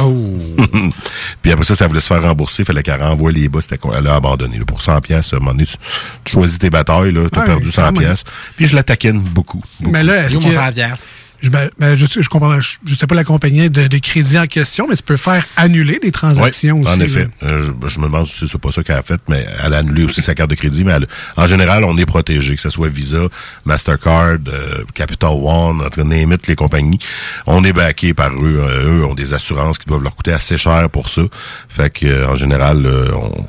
Oh! 0.00 0.38
Puis 1.42 1.52
après 1.52 1.64
ça, 1.66 1.74
ça 1.74 1.86
voulait 1.86 2.00
se 2.00 2.06
faire 2.06 2.22
rembourser, 2.22 2.62
il 2.62 2.64
fallait 2.64 2.82
qu'elle 2.82 3.02
renvoie 3.02 3.30
les 3.30 3.48
bas, 3.50 3.60
c'était 3.60 3.76
quoi? 3.76 3.96
Elle 3.98 4.06
a 4.06 4.14
abandonné. 4.14 4.58
là. 4.58 4.64
pour 4.64 4.80
100 4.80 5.00
pièces, 5.02 5.32
à 5.34 5.36
un 5.36 5.40
moment 5.40 5.50
donné, 5.52 5.66
tu, 5.66 5.76
tu 6.24 6.32
choisis 6.32 6.58
tes 6.58 6.70
batailles, 6.70 7.12
là, 7.12 7.28
t'as 7.30 7.40
Ouais, 7.40 7.46
perdu 7.46 7.70
100 7.70 7.82
quand 7.82 7.92
même. 7.92 8.02
pièces. 8.02 8.24
Puis 8.56 8.66
je 8.66 8.74
la 8.74 8.82
taquine 8.82 9.20
beaucoup. 9.20 9.62
Mais 9.80 10.02
là, 10.02 10.24
est-ce 10.24 10.38
que... 10.38 10.50
100 10.52 10.72
piastres. 10.72 11.06
Je, 11.44 11.50
ben, 11.50 11.68
ben, 11.78 11.96
je, 11.96 12.06
sais- 12.06 12.22
je 12.22 12.28
comprends, 12.30 12.58
je, 12.60 12.78
je 12.86 12.94
sais 12.94 13.06
pas 13.06 13.14
la 13.14 13.22
compagnie 13.24 13.68
de, 13.68 13.86
de 13.86 13.98
crédit 13.98 14.38
en 14.38 14.46
question, 14.46 14.86
mais 14.88 14.96
tu 14.96 15.02
peux 15.02 15.18
faire 15.18 15.44
annuler 15.56 15.98
des 16.00 16.10
transactions 16.10 16.76
Oui, 16.76 16.86
aussi. 16.86 16.96
en 16.96 17.00
effet. 17.04 17.28
Euh, 17.42 17.62
je, 17.82 17.88
je 17.88 17.98
me 18.00 18.04
demande 18.06 18.26
si 18.26 18.48
c'est 18.48 18.58
pas 18.58 18.72
ça 18.72 18.82
qu'elle 18.82 18.96
a 18.96 19.02
fait, 19.02 19.20
mais 19.28 19.46
elle 19.62 19.74
a 19.74 19.78
annulé 19.78 20.04
aussi 20.04 20.22
sa 20.22 20.34
carte 20.34 20.48
de 20.50 20.54
crédit. 20.54 20.84
Mais 20.84 20.92
elle- 20.92 21.06
en 21.36 21.46
général, 21.46 21.84
on 21.84 21.96
est 21.98 22.06
protégé, 22.06 22.54
que 22.54 22.60
ce 22.62 22.70
soit 22.70 22.88
Visa, 22.88 23.18
Mastercard, 23.66 24.38
euh, 24.48 24.84
Capital 24.94 25.30
One, 25.32 25.80
entre 25.82 26.02
name 26.02 26.32
it, 26.32 26.46
les 26.46 26.56
compagnies. 26.56 26.98
On 27.46 27.62
est 27.64 27.72
backé 27.72 28.14
par 28.14 28.30
eux. 28.32 28.60
Euh, 28.66 29.00
eux 29.00 29.04
ont 29.04 29.14
des 29.14 29.34
assurances 29.34 29.78
qui 29.78 29.86
doivent 29.86 30.02
leur 30.02 30.14
coûter 30.14 30.32
assez 30.32 30.56
cher 30.56 30.88
pour 30.90 31.08
ça. 31.08 31.22
Fait 31.68 31.90
que 31.90 32.06
euh, 32.06 32.28
en 32.28 32.36
général, 32.36 32.86
on, 33.14 33.46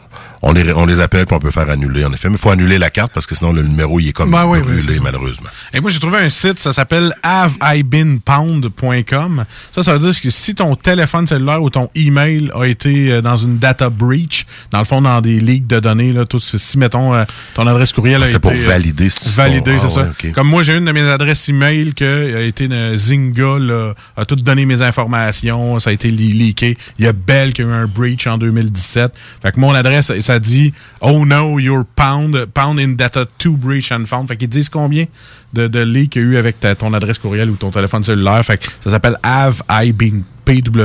on 0.48 0.54
les, 0.54 0.72
on 0.74 0.86
les 0.86 1.00
appelle 1.00 1.26
puis 1.26 1.36
on 1.36 1.40
peut 1.40 1.50
faire 1.52 1.68
annuler, 1.70 2.06
en 2.06 2.14
effet. 2.14 2.30
Mais 2.30 2.36
il 2.36 2.42
faut 2.42 2.52
annuler 2.52 2.78
la 2.78 2.90
carte 2.92 3.12
parce 3.14 3.26
que 3.26 3.34
sinon 3.36 3.52
le 3.52 3.64
numéro 3.64 4.00
il 4.00 4.10
est 4.10 4.14
comme 4.14 4.30
Ben 4.32 4.46
oui, 4.46 4.60
brûlé, 4.62 5.00
malheureusement. 5.04 5.50
Et 5.74 5.80
moi, 5.82 5.90
j'ai 5.92 6.00
trouvé 6.00 6.20
un 6.20 6.30
site, 6.30 6.60
ça 6.60 6.72
s'appelle 6.72 7.14
haveibeenpound.com. 7.24 9.46
Ça, 9.72 9.84
ça 9.84 9.94
veut 9.94 10.00
dire 10.00 10.22
que 10.22 10.30
si 10.30 10.56
ton 10.56 10.76
téléphone 10.76 11.28
cellulaire 11.28 11.62
ou 11.62 11.70
ton 11.70 11.90
email 11.96 12.52
a 12.54 12.66
été 12.66 13.12
euh, 13.12 13.22
dans 13.22 13.38
une 13.38 13.58
data 13.58 13.90
breach, 13.90 14.46
dans 14.72 14.80
le 14.80 14.86
fond, 14.86 15.02
dans 15.02 15.22
des 15.22 15.40
leaks 15.40 15.68
de 15.68 15.80
données, 15.80 16.14
là, 16.14 16.26
tout, 16.26 16.40
si, 16.40 16.78
mettons, 16.78 17.14
euh, 17.14 17.24
ton 17.54 17.66
adresse 17.68 17.92
courriel 17.92 18.22
a 18.22 18.26
Ah, 18.26 18.30
été... 18.30 18.34
c'est 18.34 18.40
pour 18.40 18.52
euh, 18.52 18.68
valider 18.68 19.10
si 19.10 19.30
Valider, 19.30 19.78
c'est 19.80 19.86
ah 19.86 19.90
ça. 19.90 20.02
ouais, 20.04 20.10
ok. 20.26 20.32
Comme 20.34 20.48
moi, 20.48 20.64
j'ai 20.64 20.76
une 20.78 20.86
de 20.86 20.92
mes 20.92 21.08
adresses 21.10 21.50
email 21.50 21.94
qui 21.94 22.04
a 22.04 22.42
été 22.42 22.66
une 22.66 22.96
Zynga, 22.96 23.58
là, 23.60 23.94
a 24.18 24.26
tout 24.26 24.36
donné 24.36 24.66
mes 24.66 24.82
informations, 24.82 25.80
ça 25.80 25.90
a 25.90 25.94
été 25.94 26.10
le- 26.10 26.16
leaké. 26.16 26.78
Il 27.00 27.06
y 27.06 27.08
a 27.08 27.14
Bell 27.14 27.54
qui 27.54 27.62
a 27.62 27.66
eu 27.66 27.72
un 27.72 27.86
breach 27.88 28.28
en 28.28 28.38
2017. 28.38 29.14
Fait 29.42 29.52
que 29.52 29.60
mon 29.60 29.74
adresse, 29.74 30.12
ça 30.20 30.34
dit 30.40 30.74
«Oh 31.02 31.26
no, 31.26 31.60
your 31.60 31.84
pound, 31.96 32.46
pound 32.54 32.80
in 32.80 32.90
data 32.90 33.26
2 33.40 33.50
breach 33.52 33.92
and 33.92 34.06
found». 34.06 34.28
Fait 34.30 34.38
qu'ils 34.38 34.50
disent 34.50 34.70
combien 34.70 35.06
de, 35.54 35.68
de 35.68 35.80
leaks 35.82 36.12
qu'il 36.12 36.22
y 36.22 36.26
a 36.26 36.28
eu 36.30 36.38
avec 36.38 36.60
ta- 36.60 36.76
ton 36.76 36.94
adresse 36.94 37.18
courriel 37.18 37.50
ou 37.50 37.56
ton 37.56 37.72
téléphone 37.72 38.04
cellulaire. 38.04 38.44
Fait 38.46 38.58
que 38.58 38.66
ça 38.82 38.90
s'appelle 38.90 39.18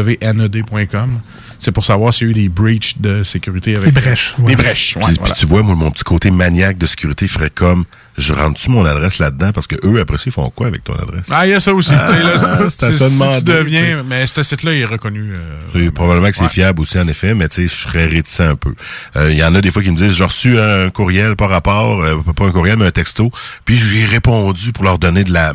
haveibeenpwned.com. 0.00 1.20
C'est 1.58 1.72
pour 1.72 1.84
savoir 1.84 2.14
s'il 2.14 2.26
y 2.26 2.30
a 2.30 2.32
eu 2.32 2.34
des 2.34 2.48
breaches 2.48 2.96
de 2.98 3.22
sécurité 3.22 3.76
avec... 3.76 3.92
Des 3.92 4.00
brèches, 4.00 4.34
Des 4.38 4.44
ouais. 4.44 4.54
brèches, 4.56 4.96
ouais, 4.96 5.02
Puis, 5.04 5.16
voilà. 5.18 5.34
puis 5.34 5.40
tu 5.40 5.46
vois, 5.46 5.62
moi, 5.62 5.74
mon 5.74 5.90
petit 5.90 6.04
côté 6.04 6.30
maniaque 6.30 6.78
de 6.78 6.86
sécurité 6.86 7.28
ferait 7.28 7.50
comme 7.50 7.84
je 8.20 8.32
rentre-tu 8.34 8.70
mon 8.70 8.84
adresse 8.84 9.18
là-dedans? 9.18 9.52
Parce 9.52 9.66
que 9.66 9.76
eux, 9.84 10.00
après 10.00 10.16
ça, 10.18 10.24
ils 10.26 10.32
font 10.32 10.48
quoi 10.50 10.66
avec 10.68 10.84
ton 10.84 10.94
adresse? 10.94 11.26
Ah, 11.30 11.46
il 11.46 11.50
y 11.50 11.54
a 11.54 11.60
ça 11.60 11.72
aussi. 11.74 11.92
Ah, 11.94 12.12
là, 12.12 12.68
c'est 12.70 12.92
ça 12.92 13.08
si 13.08 13.14
demander, 13.18 13.38
tu 13.38 13.44
deviens, 13.44 14.02
mais 14.04 14.26
ce 14.26 14.42
site-là 14.42 14.74
il 14.74 14.82
est 14.82 14.84
reconnu. 14.84 15.32
euh, 15.32 15.60
C'est 15.72 15.90
probablement 15.90 16.28
que 16.28 16.36
c'est 16.36 16.42
Ouais. 16.42 16.48
fiable 16.48 16.80
aussi, 16.82 16.98
en 16.98 17.08
effet, 17.08 17.34
mais 17.34 17.48
tu 17.48 17.62
sais, 17.68 17.74
je 17.74 17.82
serais 17.88 18.04
réticent 18.06 18.40
un 18.40 18.56
peu. 18.56 18.74
Euh, 19.16 19.30
Il 19.32 19.38
y 19.38 19.42
en 19.44 19.54
a 19.54 19.60
des 19.60 19.70
fois 19.70 19.82
qui 19.82 19.90
me 19.90 19.96
disent, 19.96 20.14
j'ai 20.14 20.24
reçu 20.24 20.58
un 20.58 20.90
courriel 20.90 21.34
par 21.36 21.48
rapport, 21.50 22.02
euh, 22.02 22.16
pas 22.36 22.44
un 22.44 22.52
courriel, 22.52 22.76
mais 22.76 22.86
un 22.86 22.90
texto, 22.90 23.30
puis 23.64 23.76
j'ai 23.76 24.04
répondu 24.04 24.72
pour 24.72 24.84
leur 24.84 24.98
donner 24.98 25.24
de 25.24 25.32
la... 25.32 25.52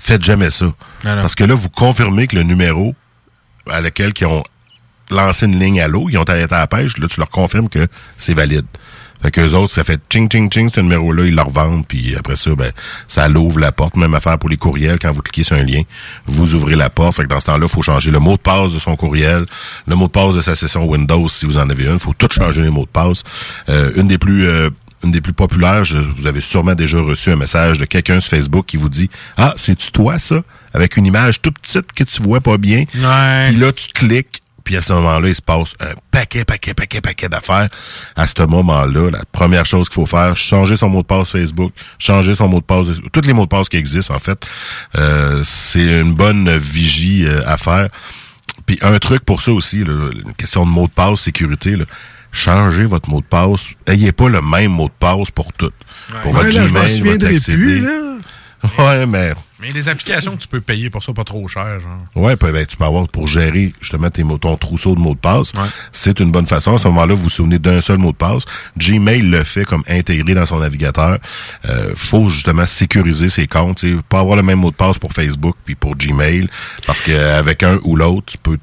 Faites 0.00 0.22
jamais 0.24 0.50
ça. 0.50 0.66
Non, 0.66 0.74
non. 1.16 1.20
Parce 1.22 1.34
que 1.34 1.44
là, 1.44 1.54
vous 1.54 1.68
confirmez 1.70 2.26
que 2.26 2.36
le 2.36 2.42
numéro 2.42 2.94
à 3.70 3.80
lequel 3.80 4.12
ils 4.20 4.26
ont 4.26 4.42
lancé 5.10 5.46
une 5.46 5.58
ligne 5.58 5.80
à 5.80 5.88
l'eau, 5.88 6.08
ils 6.08 6.16
ont 6.18 6.24
arrêté 6.24 6.54
à 6.54 6.60
la 6.60 6.66
pêche, 6.66 6.96
là, 6.98 7.06
tu 7.06 7.20
leur 7.20 7.28
confirmes 7.28 7.68
que 7.68 7.86
c'est 8.16 8.34
valide. 8.34 8.64
Fait 9.22 9.30
qu'eux 9.30 9.52
autres, 9.54 9.72
ça 9.72 9.84
fait 9.84 10.00
ching, 10.12 10.28
ching, 10.30 10.50
ching, 10.52 10.68
ce 10.70 10.80
numéro-là, 10.80 11.24
ils 11.26 11.34
le 11.34 11.42
revendent, 11.42 11.86
puis 11.86 12.16
après 12.16 12.36
ça, 12.36 12.54
ben, 12.54 12.72
ça 13.08 13.28
l'ouvre 13.28 13.60
la 13.60 13.70
porte. 13.72 13.96
Même 13.96 14.14
affaire 14.14 14.38
pour 14.38 14.48
les 14.48 14.56
courriels, 14.56 14.98
quand 14.98 15.12
vous 15.12 15.22
cliquez 15.22 15.44
sur 15.44 15.56
un 15.56 15.62
lien, 15.62 15.82
vous 16.26 16.54
ouvrez 16.54 16.74
la 16.76 16.90
porte. 16.90 17.16
Fait 17.16 17.22
que 17.22 17.28
dans 17.28 17.40
ce 17.40 17.46
temps-là, 17.46 17.66
il 17.66 17.70
faut 17.72 17.82
changer 17.82 18.10
le 18.10 18.18
mot 18.18 18.32
de 18.36 18.42
passe 18.42 18.72
de 18.72 18.78
son 18.78 18.96
courriel, 18.96 19.46
le 19.86 19.94
mot 19.94 20.06
de 20.06 20.12
passe 20.12 20.34
de 20.34 20.40
sa 20.40 20.56
session 20.56 20.84
Windows, 20.86 21.28
si 21.28 21.46
vous 21.46 21.56
en 21.58 21.70
avez 21.70 21.84
une. 21.84 21.92
Il 21.94 21.98
faut 21.98 22.14
tout 22.16 22.28
changer 22.30 22.62
les 22.62 22.70
mots 22.70 22.84
de 22.84 22.90
passe. 22.90 23.22
Euh, 23.68 23.92
une 23.96 24.08
des 24.08 24.18
plus... 24.18 24.46
euh, 24.46 24.70
une 25.04 25.10
des 25.10 25.20
plus 25.20 25.32
populaires, 25.32 25.82
je- 25.82 25.98
vous 25.98 26.28
avez 26.28 26.40
sûrement 26.40 26.76
déjà 26.76 27.00
reçu 27.00 27.30
un 27.32 27.36
message 27.36 27.80
de 27.80 27.84
quelqu'un 27.86 28.20
sur 28.20 28.30
Facebook 28.30 28.66
qui 28.66 28.76
vous 28.76 28.88
dit 28.88 29.10
Ah, 29.36 29.52
c'est-tu 29.56 29.90
toi, 29.90 30.20
ça? 30.20 30.42
Avec 30.74 30.96
une 30.96 31.04
image 31.06 31.42
toute 31.42 31.58
petite 31.58 31.92
que 31.92 32.04
tu 32.04 32.22
vois 32.22 32.40
pas 32.40 32.56
bien. 32.56 32.84
Ouais. 32.94 33.48
Puis 33.50 33.56
là, 33.58 33.72
tu 33.72 33.88
cliques, 33.92 34.41
puis 34.64 34.76
à 34.76 34.82
ce 34.82 34.92
moment-là, 34.92 35.28
il 35.28 35.34
se 35.34 35.42
passe 35.42 35.74
un 35.80 35.94
paquet, 36.10 36.44
paquet, 36.44 36.74
paquet, 36.74 37.00
paquet 37.00 37.28
d'affaires. 37.28 37.68
À 38.16 38.26
ce 38.26 38.42
moment-là, 38.42 39.10
la 39.10 39.20
première 39.32 39.66
chose 39.66 39.88
qu'il 39.88 39.96
faut 39.96 40.06
faire, 40.06 40.36
changer 40.36 40.76
son 40.76 40.88
mot 40.88 41.02
de 41.02 41.06
passe 41.06 41.30
Facebook, 41.30 41.72
changer 41.98 42.34
son 42.34 42.48
mot 42.48 42.60
de 42.60 42.64
passe, 42.64 42.86
tous 43.12 43.20
les 43.22 43.32
mots 43.32 43.44
de 43.44 43.48
passe 43.48 43.68
qui 43.68 43.76
existent, 43.76 44.14
en 44.14 44.18
fait. 44.18 44.44
Euh, 44.96 45.42
c'est 45.44 46.00
une 46.00 46.14
bonne 46.14 46.56
vigie 46.56 47.26
euh, 47.26 47.42
à 47.46 47.56
faire. 47.56 47.88
Puis 48.66 48.78
un 48.82 48.98
truc 48.98 49.24
pour 49.24 49.42
ça 49.42 49.52
aussi, 49.52 49.82
là, 49.84 50.10
une 50.24 50.34
question 50.34 50.64
de 50.64 50.70
mot 50.70 50.86
de 50.86 50.92
passe, 50.92 51.20
sécurité, 51.22 51.76
là, 51.76 51.84
changez 52.30 52.84
votre 52.84 53.10
mot 53.10 53.20
de 53.20 53.26
passe. 53.26 53.62
Ayez 53.86 54.12
pas 54.12 54.28
le 54.28 54.40
même 54.40 54.70
mot 54.72 54.86
de 54.86 54.92
passe 54.98 55.30
pour 55.30 55.52
tout. 55.52 55.72
Pour 56.22 56.32
Ouais, 56.34 56.44
votre 56.44 56.56
là, 56.58 56.66
Gmail, 56.66 57.00
votre 57.00 57.26
accéder. 57.26 57.56
plus, 57.56 57.80
là. 57.80 58.16
Ouais, 58.78 59.06
mais 59.06 59.34
Mais 59.60 59.68
il 59.68 59.68
y 59.68 59.70
a 59.70 59.74
des 59.74 59.88
applications 59.88 60.36
que 60.36 60.42
tu 60.42 60.48
peux 60.48 60.60
payer 60.60 60.88
pour 60.90 61.02
ça 61.02 61.12
pas 61.12 61.24
trop 61.24 61.46
cher, 61.48 61.80
genre. 61.80 61.98
Ouais, 62.14 62.36
ben, 62.36 62.64
tu 62.66 62.76
peux 62.76 62.84
avoir 62.84 63.08
pour 63.08 63.26
gérer 63.26 63.72
justement 63.80 64.10
tes 64.10 64.22
mots, 64.22 64.38
ton 64.38 64.56
trousseau 64.56 64.94
de 64.94 65.00
mots 65.00 65.14
de 65.14 65.18
passe. 65.18 65.52
C'est 65.92 66.20
une 66.20 66.30
bonne 66.30 66.46
façon. 66.46 66.74
À 66.74 66.78
ce 66.78 66.88
moment-là, 66.88 67.14
vous 67.14 67.24
vous 67.24 67.30
souvenez 67.30 67.58
d'un 67.58 67.80
seul 67.80 67.98
mot 67.98 68.12
de 68.12 68.16
passe. 68.16 68.44
Gmail 68.76 69.22
le 69.22 69.44
fait 69.44 69.64
comme 69.64 69.82
intégré 69.88 70.34
dans 70.34 70.46
son 70.46 70.58
navigateur. 70.58 71.18
Euh, 71.68 71.92
faut 71.96 72.28
justement 72.28 72.66
sécuriser 72.66 73.28
ses 73.28 73.46
comptes. 73.46 73.78
Tu 73.78 73.96
sais, 73.96 74.02
pas 74.08 74.20
avoir 74.20 74.36
le 74.36 74.42
même 74.42 74.58
mot 74.60 74.70
de 74.70 74.76
passe 74.76 74.98
pour 74.98 75.12
Facebook 75.12 75.56
puis 75.64 75.74
pour 75.74 75.96
Gmail, 75.96 76.48
parce 76.86 77.00
qu'avec 77.02 77.62
un 77.62 77.78
ou 77.84 77.96
l'autre, 77.96 78.32
tu 78.32 78.38
peux 78.38 78.58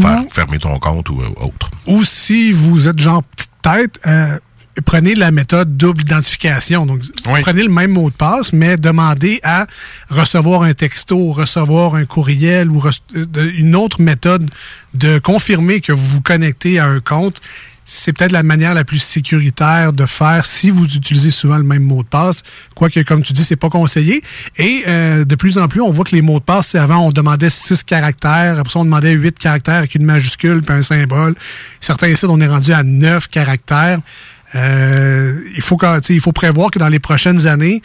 faire 0.00 0.22
fermer 0.30 0.58
ton 0.58 0.78
compte 0.78 1.08
ou 1.10 1.20
euh, 1.20 1.28
autre. 1.44 1.70
Ou 1.86 2.02
si 2.04 2.52
vous 2.52 2.88
êtes 2.88 2.98
genre 2.98 3.22
petite 3.22 3.50
tête, 3.62 4.00
euh, 4.06 4.38
prenez 4.80 5.14
la 5.14 5.30
méthode 5.30 5.76
double 5.76 6.02
identification. 6.02 6.86
Donc, 6.86 7.02
prenez 7.42 7.62
le 7.62 7.68
même 7.68 7.92
mot 7.92 8.08
de 8.08 8.14
passe, 8.14 8.52
mais 8.52 8.76
demandez 8.76 9.40
à 9.42 9.66
recevoir 10.08 10.62
un 10.62 10.72
texto, 10.74 11.32
recevoir 11.32 11.94
un 11.94 12.06
courriel 12.06 12.70
ou 12.70 12.82
euh, 13.14 13.52
une 13.54 13.76
autre 13.76 14.00
méthode 14.00 14.50
de 14.94 15.18
confirmer 15.18 15.80
que 15.80 15.92
vous 15.92 16.06
vous 16.06 16.22
connectez 16.22 16.78
à 16.78 16.86
un 16.86 17.00
compte. 17.00 17.40
c'est 17.84 18.12
peut-être 18.12 18.32
la 18.32 18.42
manière 18.42 18.74
la 18.74 18.84
plus 18.84 19.00
sécuritaire 19.00 19.92
de 19.92 20.06
faire 20.06 20.46
si 20.46 20.70
vous 20.70 20.84
utilisez 20.84 21.30
souvent 21.30 21.58
le 21.58 21.64
même 21.64 21.82
mot 21.82 22.02
de 22.02 22.08
passe. 22.08 22.42
Quoique, 22.74 23.00
comme 23.00 23.22
tu 23.22 23.32
dis, 23.32 23.44
c'est 23.44 23.56
pas 23.56 23.68
conseillé. 23.68 24.22
Et 24.56 24.84
euh, 24.86 25.24
de 25.24 25.34
plus 25.34 25.58
en 25.58 25.68
plus, 25.68 25.80
on 25.80 25.90
voit 25.90 26.04
que 26.04 26.14
les 26.14 26.22
mots 26.22 26.38
de 26.38 26.44
passe, 26.44 26.68
c'est 26.68 26.78
avant, 26.78 27.06
on 27.06 27.12
demandait 27.12 27.50
six 27.50 27.82
caractères. 27.82 28.58
Après 28.58 28.72
ça, 28.72 28.78
on 28.78 28.84
demandait 28.84 29.12
huit 29.12 29.38
caractères 29.38 29.76
avec 29.76 29.94
une 29.94 30.04
majuscule 30.04 30.62
puis 30.62 30.74
un 30.74 30.82
symbole. 30.82 31.34
Certains 31.80 32.14
sites, 32.14 32.24
on 32.24 32.40
est 32.40 32.46
rendu 32.46 32.72
à 32.72 32.82
neuf 32.82 33.28
caractères. 33.28 34.00
Euh, 34.54 35.40
il 35.54 35.62
faut 35.62 35.78
sais, 36.02 36.14
il 36.14 36.20
faut 36.20 36.32
prévoir 36.32 36.70
que 36.70 36.78
dans 36.78 36.88
les 36.88 36.98
prochaines 36.98 37.46
années, 37.46 37.82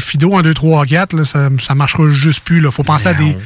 Fido 0.00 0.34
en 0.34 0.42
2, 0.42 0.52
3, 0.52 0.86
4, 0.86 1.12
là, 1.14 1.24
ça, 1.24 1.48
ça 1.60 1.74
marchera 1.74 2.10
juste 2.10 2.40
plus. 2.40 2.58
Il 2.58 2.72
faut 2.72 2.82
penser 2.82 3.08
à 3.08 3.14
des. 3.14 3.36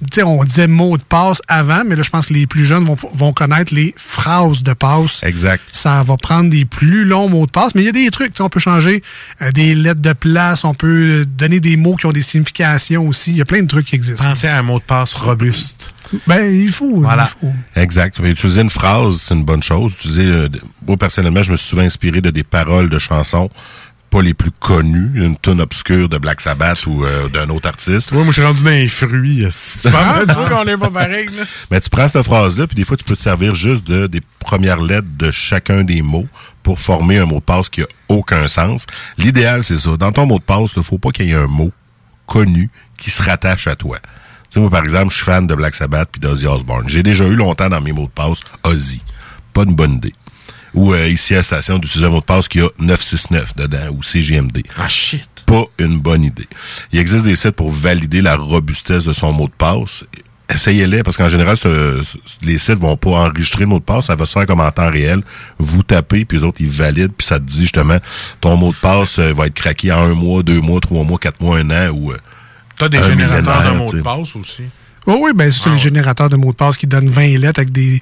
Tu 0.00 0.06
sais, 0.14 0.22
on 0.22 0.42
disait 0.44 0.66
mots 0.66 0.96
de 0.96 1.02
passe 1.02 1.42
avant, 1.46 1.82
mais 1.84 1.94
là, 1.94 2.02
je 2.02 2.10
pense 2.10 2.26
que 2.26 2.32
les 2.32 2.46
plus 2.46 2.64
jeunes 2.64 2.84
vont, 2.84 2.96
vont 3.14 3.32
connaître 3.32 3.74
les 3.74 3.94
phrases 3.98 4.62
de 4.62 4.72
passe. 4.72 5.22
Exact. 5.22 5.62
Ça 5.72 6.02
va 6.02 6.16
prendre 6.16 6.48
des 6.50 6.64
plus 6.64 7.04
longs 7.04 7.28
mots 7.28 7.46
de 7.46 7.50
passe, 7.50 7.74
mais 7.74 7.82
il 7.82 7.86
y 7.86 7.88
a 7.88 7.92
des 7.92 8.10
trucs. 8.10 8.32
tu 8.32 8.38
sais, 8.38 8.42
On 8.42 8.48
peut 8.48 8.60
changer 8.60 9.02
euh, 9.42 9.52
des 9.52 9.74
lettres 9.74 10.00
de 10.00 10.12
place, 10.12 10.64
on 10.64 10.74
peut 10.74 11.26
donner 11.26 11.60
des 11.60 11.76
mots 11.76 11.96
qui 11.96 12.06
ont 12.06 12.12
des 12.12 12.22
significations 12.22 13.06
aussi. 13.06 13.32
Il 13.32 13.36
y 13.36 13.42
a 13.42 13.44
plein 13.44 13.62
de 13.62 13.68
trucs 13.68 13.86
qui 13.86 13.94
existent. 13.96 14.24
Pensez 14.24 14.48
à 14.48 14.58
un 14.58 14.62
mot 14.62 14.78
de 14.78 14.84
passe 14.84 15.14
robuste. 15.14 15.94
Ben, 16.26 16.50
il 16.52 16.70
faut. 16.72 16.96
Voilà. 16.96 17.28
il 17.42 17.48
faut. 17.48 17.54
Exact. 17.76 18.18
Mais 18.20 18.30
Utiliser 18.30 18.62
une 18.62 18.70
phrase, 18.70 19.22
c'est 19.26 19.34
une 19.34 19.44
bonne 19.44 19.62
chose. 19.62 19.92
Utiliser, 19.92 20.24
euh, 20.24 20.48
moi, 20.86 20.96
personnellement, 20.96 21.42
je 21.42 21.52
me 21.52 21.56
suis 21.56 21.68
souvent 21.68 21.82
inspiré 21.82 22.20
de 22.20 22.30
des 22.30 22.42
paroles 22.42 22.88
de 22.88 22.98
chansons 22.98 23.50
pas 24.10 24.22
les 24.22 24.34
plus 24.34 24.50
connues, 24.50 25.12
une 25.14 25.36
tonne 25.36 25.60
obscure 25.60 26.08
de 26.08 26.18
Black 26.18 26.40
Sabbath 26.40 26.84
ou 26.86 27.04
euh, 27.04 27.28
d'un 27.28 27.48
autre 27.48 27.68
artiste. 27.68 28.10
Ouais, 28.10 28.18
moi, 28.18 28.26
je 28.26 28.32
suis 28.32 28.42
rendu 28.42 28.64
dans 28.64 28.70
les 28.70 28.88
fruits. 28.88 29.46
C'est 29.50 29.90
pas 29.90 30.02
vrai, 30.02 30.26
tu 30.26 30.32
vois 30.34 30.48
qu'on 30.48 30.66
est 30.66 30.76
pas 30.76 30.90
pareil, 30.90 31.28
là? 31.28 31.44
Mais 31.70 31.80
tu 31.80 31.88
prends 31.88 32.08
cette 32.08 32.24
phrase-là, 32.24 32.66
puis 32.66 32.74
des 32.74 32.84
fois, 32.84 32.96
tu 32.96 33.04
peux 33.04 33.14
te 33.14 33.22
servir 33.22 33.54
juste 33.54 33.84
de, 33.86 34.08
des 34.08 34.20
premières 34.40 34.80
lettres 34.80 35.06
de 35.16 35.30
chacun 35.30 35.84
des 35.84 36.02
mots 36.02 36.26
pour 36.64 36.80
former 36.80 37.18
un 37.18 37.26
mot 37.26 37.36
de 37.36 37.44
passe 37.44 37.68
qui 37.68 37.82
a 37.82 37.86
aucun 38.08 38.48
sens. 38.48 38.84
L'idéal, 39.16 39.62
c'est 39.62 39.78
ça. 39.78 39.96
Dans 39.96 40.10
ton 40.10 40.26
mot 40.26 40.38
de 40.38 40.44
passe, 40.44 40.72
il 40.76 40.82
faut 40.82 40.98
pas 40.98 41.10
qu'il 41.10 41.26
y 41.26 41.30
ait 41.30 41.34
un 41.34 41.46
mot 41.46 41.70
connu 42.26 42.68
qui 42.98 43.10
se 43.10 43.22
rattache 43.22 43.68
à 43.68 43.76
toi. 43.76 43.98
Tu 43.98 44.54
sais, 44.54 44.60
moi, 44.60 44.70
par 44.70 44.82
exemple, 44.82 45.10
je 45.10 45.16
suis 45.16 45.24
fan 45.24 45.46
de 45.46 45.54
Black 45.54 45.76
Sabbath 45.76 46.08
puis 46.10 46.20
d'Ozzy 46.20 46.46
Osbourne. 46.46 46.88
J'ai 46.88 47.04
déjà 47.04 47.24
eu 47.26 47.36
longtemps 47.36 47.68
dans 47.68 47.80
mes 47.80 47.92
mots 47.92 48.06
de 48.06 48.10
passe 48.10 48.40
Ozzy. 48.64 49.00
Pas 49.52 49.62
une 49.62 49.74
bonne 49.74 49.94
idée. 49.94 50.12
Ou 50.74 50.94
euh, 50.94 51.08
ici 51.08 51.34
à 51.34 51.38
la 51.38 51.42
station 51.42 51.78
d'utiliser 51.78 52.06
un 52.06 52.10
mot 52.10 52.20
de 52.20 52.24
passe 52.24 52.46
qui 52.48 52.60
a 52.60 52.68
969 52.78 53.56
dedans 53.56 53.88
ou 53.96 54.02
CGMD. 54.02 54.62
Ah, 54.78 54.88
shit. 54.88 55.24
Pas 55.46 55.64
une 55.78 55.98
bonne 55.98 56.22
idée. 56.22 56.46
Il 56.92 56.98
existe 57.00 57.24
des 57.24 57.34
sites 57.36 57.52
pour 57.52 57.70
valider 57.70 58.20
la 58.22 58.36
robustesse 58.36 59.04
de 59.04 59.12
son 59.12 59.32
mot 59.32 59.46
de 59.48 59.52
passe. 59.52 60.04
Essayez-les, 60.52 61.02
parce 61.04 61.16
qu'en 61.16 61.28
général, 61.28 61.56
ce- 61.56 62.02
ce- 62.02 62.18
les 62.46 62.58
sites 62.58 62.78
vont 62.78 62.96
pas 62.96 63.10
enregistrer 63.10 63.60
le 63.60 63.66
mot 63.68 63.78
de 63.78 63.84
passe, 63.84 64.06
ça 64.06 64.16
va 64.16 64.26
se 64.26 64.32
faire 64.32 64.46
comme 64.46 64.60
en 64.60 64.70
temps 64.72 64.90
réel. 64.90 65.22
Vous 65.58 65.82
tapez, 65.84 66.24
puis 66.24 66.38
les 66.38 66.44
autres, 66.44 66.60
ils 66.60 66.68
valident, 66.68 67.12
puis 67.16 67.26
ça 67.26 67.38
te 67.38 67.44
dit 67.44 67.60
justement, 67.60 67.98
ton 68.40 68.56
mot 68.56 68.70
de 68.72 68.76
passe 68.76 69.18
euh, 69.20 69.32
va 69.32 69.46
être 69.46 69.54
craqué 69.54 69.92
en 69.92 70.00
un 70.02 70.14
mois, 70.14 70.42
deux 70.42 70.60
mois, 70.60 70.80
trois 70.80 71.04
mois, 71.04 71.18
quatre 71.18 71.40
mois, 71.40 71.58
un 71.58 71.70
an, 71.70 71.90
ou... 71.90 72.12
euh, 72.12 72.18
T'as 72.78 72.88
des 72.88 72.98
un 72.98 73.06
générateurs 73.06 73.44
de 73.74 73.78
mots 73.78 73.92
de 73.92 74.02
passe 74.02 74.34
aussi. 74.36 74.62
Oui, 75.06 75.14
oui, 75.20 75.30
ben 75.34 75.50
c'est 75.50 75.60
ça, 75.64 75.70
les 75.70 75.78
générateurs 75.78 76.28
de 76.28 76.36
mots 76.36 76.50
de 76.52 76.56
passe 76.56 76.76
qui 76.76 76.86
donnent 76.86 77.08
20 77.08 77.38
lettres 77.38 77.60
avec 77.60 77.72
des, 77.72 78.00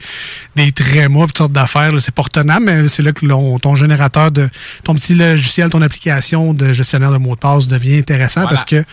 des 0.56 0.72
trémas, 0.72 1.26
toutes 1.26 1.38
sortes 1.38 1.52
d'affaires. 1.52 1.92
C'est 2.00 2.14
pas 2.14 2.22
retenable, 2.22 2.66
mais 2.66 2.88
c'est 2.88 3.02
là 3.02 3.12
que 3.12 3.24
ton 3.58 3.76
générateur 3.76 4.30
de 4.32 4.48
ton 4.84 4.94
petit 4.94 5.14
logiciel, 5.14 5.70
ton 5.70 5.80
application 5.82 6.54
de 6.54 6.72
gestionnaire 6.72 7.12
de 7.12 7.18
mots 7.18 7.34
de 7.34 7.40
passe 7.40 7.68
devient 7.68 7.98
intéressant 7.98 8.40
Voilà. 8.42 8.50
parce 8.56 8.64
que 8.64 8.84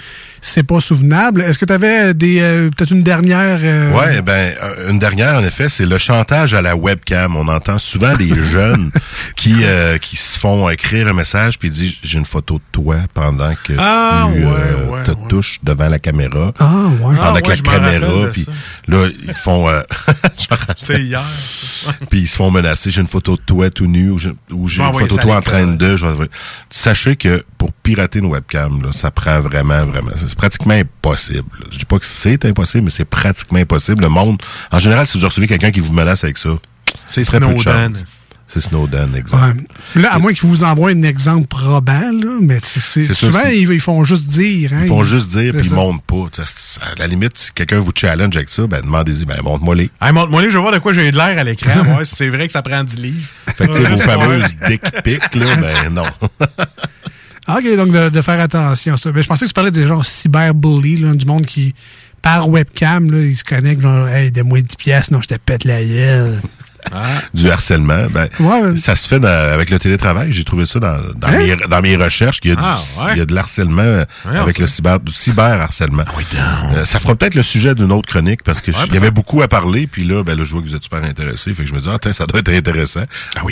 c'est 0.45 0.63
pas 0.63 0.79
souvenable. 0.79 1.41
Est-ce 1.41 1.57
que 1.57 1.65
tu 1.65 1.73
avais 1.73 2.13
des 2.13 2.39
euh, 2.39 2.69
peut-être 2.69 2.91
une 2.91 3.01
dernière 3.01 3.59
euh, 3.63 3.91
Ouais, 3.93 4.21
ben 4.21 4.53
euh, 4.61 4.91
une 4.91 4.99
dernière 4.99 5.33
en 5.33 5.43
effet, 5.43 5.69
c'est 5.69 5.87
le 5.87 5.97
chantage 5.97 6.53
à 6.53 6.61
la 6.61 6.75
webcam. 6.75 7.35
On 7.35 7.47
entend 7.47 7.79
souvent 7.79 8.15
des 8.15 8.31
jeunes 8.51 8.91
qui 9.35 9.55
euh, 9.63 9.97
qui 9.97 10.15
se 10.17 10.37
font 10.37 10.69
écrire 10.69 11.07
un 11.07 11.13
message 11.13 11.57
puis 11.57 11.71
disent 11.71 11.95
j'ai 12.03 12.19
une 12.19 12.27
photo 12.27 12.55
de 12.55 12.63
toi 12.71 12.97
pendant 13.15 13.53
que 13.63 13.73
Ah, 13.79 14.29
tu 14.31 14.39
ouais, 14.39 14.45
euh, 14.45 14.89
ouais, 14.91 15.03
te 15.03 15.11
touches 15.27 15.59
devant 15.63 15.89
la 15.89 15.97
caméra. 15.97 16.53
Ah, 16.59 16.73
ouais. 17.01 17.15
Pendant 17.15 17.35
Ah, 17.35 17.41
que 17.41 17.49
la 17.49 17.57
caméra 17.57 18.29
puis 18.31 18.45
là 18.87 19.07
ils 19.27 19.33
font 19.33 19.67
euh, 19.67 19.81
C'était 20.75 21.01
hier. 21.01 21.23
puis 22.09 22.21
ils 22.21 22.27
se 22.27 22.35
font 22.35 22.51
menacer. 22.51 22.91
J'ai 22.91 23.01
une 23.01 23.07
photo 23.07 23.35
de 23.35 23.41
toi 23.41 23.71
tout 23.71 23.87
nu 23.87 24.11
ou 24.11 24.19
j'ai 24.19 24.29
une 24.83 24.93
photo 24.93 25.15
de 25.15 25.21
toi 25.21 25.37
en 25.37 25.41
train 25.41 25.65
de. 25.65 25.95
Sachez 26.69 27.15
que 27.15 27.43
pour 27.65 27.73
pirater 27.81 28.19
une 28.19 28.27
webcam, 28.27 28.83
là, 28.83 28.91
ça 28.91 29.09
prend 29.09 29.39
vraiment, 29.39 29.83
vraiment. 29.85 30.11
C'est 30.15 30.35
pratiquement 30.35 30.75
impossible. 30.75 31.49
là. 31.59 31.65
Je 31.71 31.79
dis 31.79 31.85
pas 31.85 31.97
que 31.97 32.05
c'est 32.05 32.45
impossible, 32.45 32.83
mais 32.83 32.91
c'est 32.91 33.05
pratiquement 33.05 33.57
impossible. 33.57 34.03
Le 34.03 34.09
monde, 34.09 34.39
en 34.71 34.77
général, 34.77 35.07
si 35.07 35.17
vous 35.19 35.25
recevez 35.25 35.47
quelqu'un 35.47 35.71
qui 35.71 35.79
vous 35.79 35.93
menace 35.93 36.23
avec 36.23 36.37
ça, 36.37 36.49
C'est 37.07 37.23
Snowden. 37.23 37.95
C'est 38.47 38.59
Snowden, 38.61 39.15
exact. 39.15 39.39
Ouais. 39.95 40.01
Là, 40.03 40.13
à 40.13 40.19
moins 40.19 40.31
qu'ils 40.31 40.47
vous 40.47 40.63
envoient 40.63 40.91
un 40.91 41.01
exemple 41.01 41.47
probant, 41.47 42.11
là, 42.11 42.37
mais 42.39 42.59
c'est- 42.61 43.01
sûr, 43.03 43.15
souvent, 43.15 43.39
ils, 43.51 43.67
ils 43.73 43.79
font 43.79 44.03
juste 44.03 44.27
dire. 44.27 44.71
hein, 44.73 44.81
Ils 44.83 44.87
font 44.87 45.03
juste 45.03 45.29
dire, 45.29 45.51
puis 45.51 45.61
ils 45.63 45.69
ça. 45.69 45.75
montrent 45.75 46.03
pas. 46.03 46.25
À 46.81 46.93
la 46.99 47.07
limite, 47.07 47.35
si 47.35 47.51
quelqu'un 47.51 47.79
vous 47.79 47.91
challenge 47.95 48.35
avec 48.37 48.49
ça, 48.49 48.67
ben 48.67 48.81
demandez-y, 48.81 49.25
ben 49.25 49.41
montre-moi 49.43 49.73
les. 49.75 49.89
Hey, 49.99 50.11
montre-moi 50.13 50.43
les, 50.43 50.51
je 50.51 50.57
vais 50.57 50.61
voir 50.61 50.71
de 50.73 50.77
quoi 50.77 50.93
j'ai 50.93 51.09
de 51.09 51.17
l'air 51.17 51.39
à 51.39 51.43
l'écran. 51.43 51.71
Si 52.03 52.15
c'est 52.15 52.29
vrai 52.29 52.45
que 52.45 52.53
ça 52.53 52.61
prend 52.61 52.83
10 52.83 52.99
livres. 52.99 53.27
Fait 53.55 53.65
que 53.67 53.71
vos 53.89 53.97
fameuses 53.97 54.45
dick 54.67 54.81
pics, 55.03 55.35
là, 55.35 55.55
ben 55.55 55.89
non. 55.93 56.05
Ah, 57.47 57.57
OK, 57.59 57.75
donc 57.75 57.91
de, 57.91 58.09
de 58.09 58.21
faire 58.21 58.39
attention 58.39 58.97
ça. 58.97 59.11
Mais 59.13 59.21
je 59.21 59.27
pensais 59.27 59.45
que 59.45 59.49
tu 59.49 59.53
parlais 59.53 59.71
des 59.71 59.87
gens 59.87 60.01
cyberbully, 60.03 60.97
là, 60.97 61.13
du 61.13 61.25
monde 61.25 61.45
qui, 61.45 61.75
par 62.21 62.49
webcam, 62.49 63.11
là, 63.11 63.19
ils 63.19 63.35
se 63.35 63.43
connectent, 63.43 63.81
genre, 63.81 64.07
hey, 64.07 64.31
donne-moi 64.31 64.61
10 64.61 64.75
piastres, 64.77 65.13
non, 65.13 65.21
je 65.21 65.27
te 65.27 65.35
pète 65.35 65.63
la 65.63 65.83
gueule. 65.83 66.41
Du 67.33 67.49
harcèlement, 67.49 68.07
ben, 68.09 68.27
ça 68.75 68.95
se 68.95 69.07
fait 69.07 69.19
dans- 69.19 69.27
avec 69.53 69.69
le 69.69 69.79
télétravail. 69.79 70.31
J'ai 70.31 70.43
trouvé 70.43 70.65
ça 70.65 70.79
dans, 70.79 70.97
dans, 71.15 71.27
Hein? 71.27 71.37
mes, 71.37 71.55
dans 71.67 71.81
mes 71.81 71.95
recherches 71.95 72.39
qu'il 72.39 72.51
y 72.51 72.53
a, 72.53 72.57
du, 72.57 72.61
Ah, 72.65 72.79
ouais? 73.05 73.17
y 73.17 73.21
a 73.21 73.25
de 73.25 73.33
l'harcèlement 73.33 73.81
euh, 73.83 74.05
Ouais, 74.25 74.37
avec 74.37 74.59
le 74.59 74.67
cyber, 74.67 74.99
du 74.99 75.11
cyberharcèlement. 75.13 76.03
Euh, 76.75 76.85
ça 76.85 76.99
fera 76.99 77.15
peut-être 77.15 77.35
le 77.35 77.43
sujet 77.43 77.75
d'une 77.75 77.91
autre 77.91 78.07
chronique 78.07 78.43
parce 78.43 78.61
que 78.61 78.71
Ouais, 78.71 78.77
il 78.87 78.93
y 78.93 78.97
avait 78.97 79.11
beaucoup 79.11 79.41
à 79.41 79.47
parler. 79.47 79.87
Puis 79.87 80.03
là, 80.03 80.23
ben 80.23 80.37
là, 80.37 80.43
je 80.43 80.51
vois 80.51 80.61
que 80.61 80.67
vous 80.67 80.75
êtes 80.75 80.83
super 80.83 81.03
intéressé. 81.03 81.53
Fait 81.53 81.63
que 81.63 81.69
je 81.69 81.73
me 81.75 81.79
dis, 81.79 81.87
ah, 81.91 81.97
tiens, 82.01 82.13
ça 82.13 82.25
doit 82.25 82.39
être 82.39 82.49
intéressant. 82.53 83.03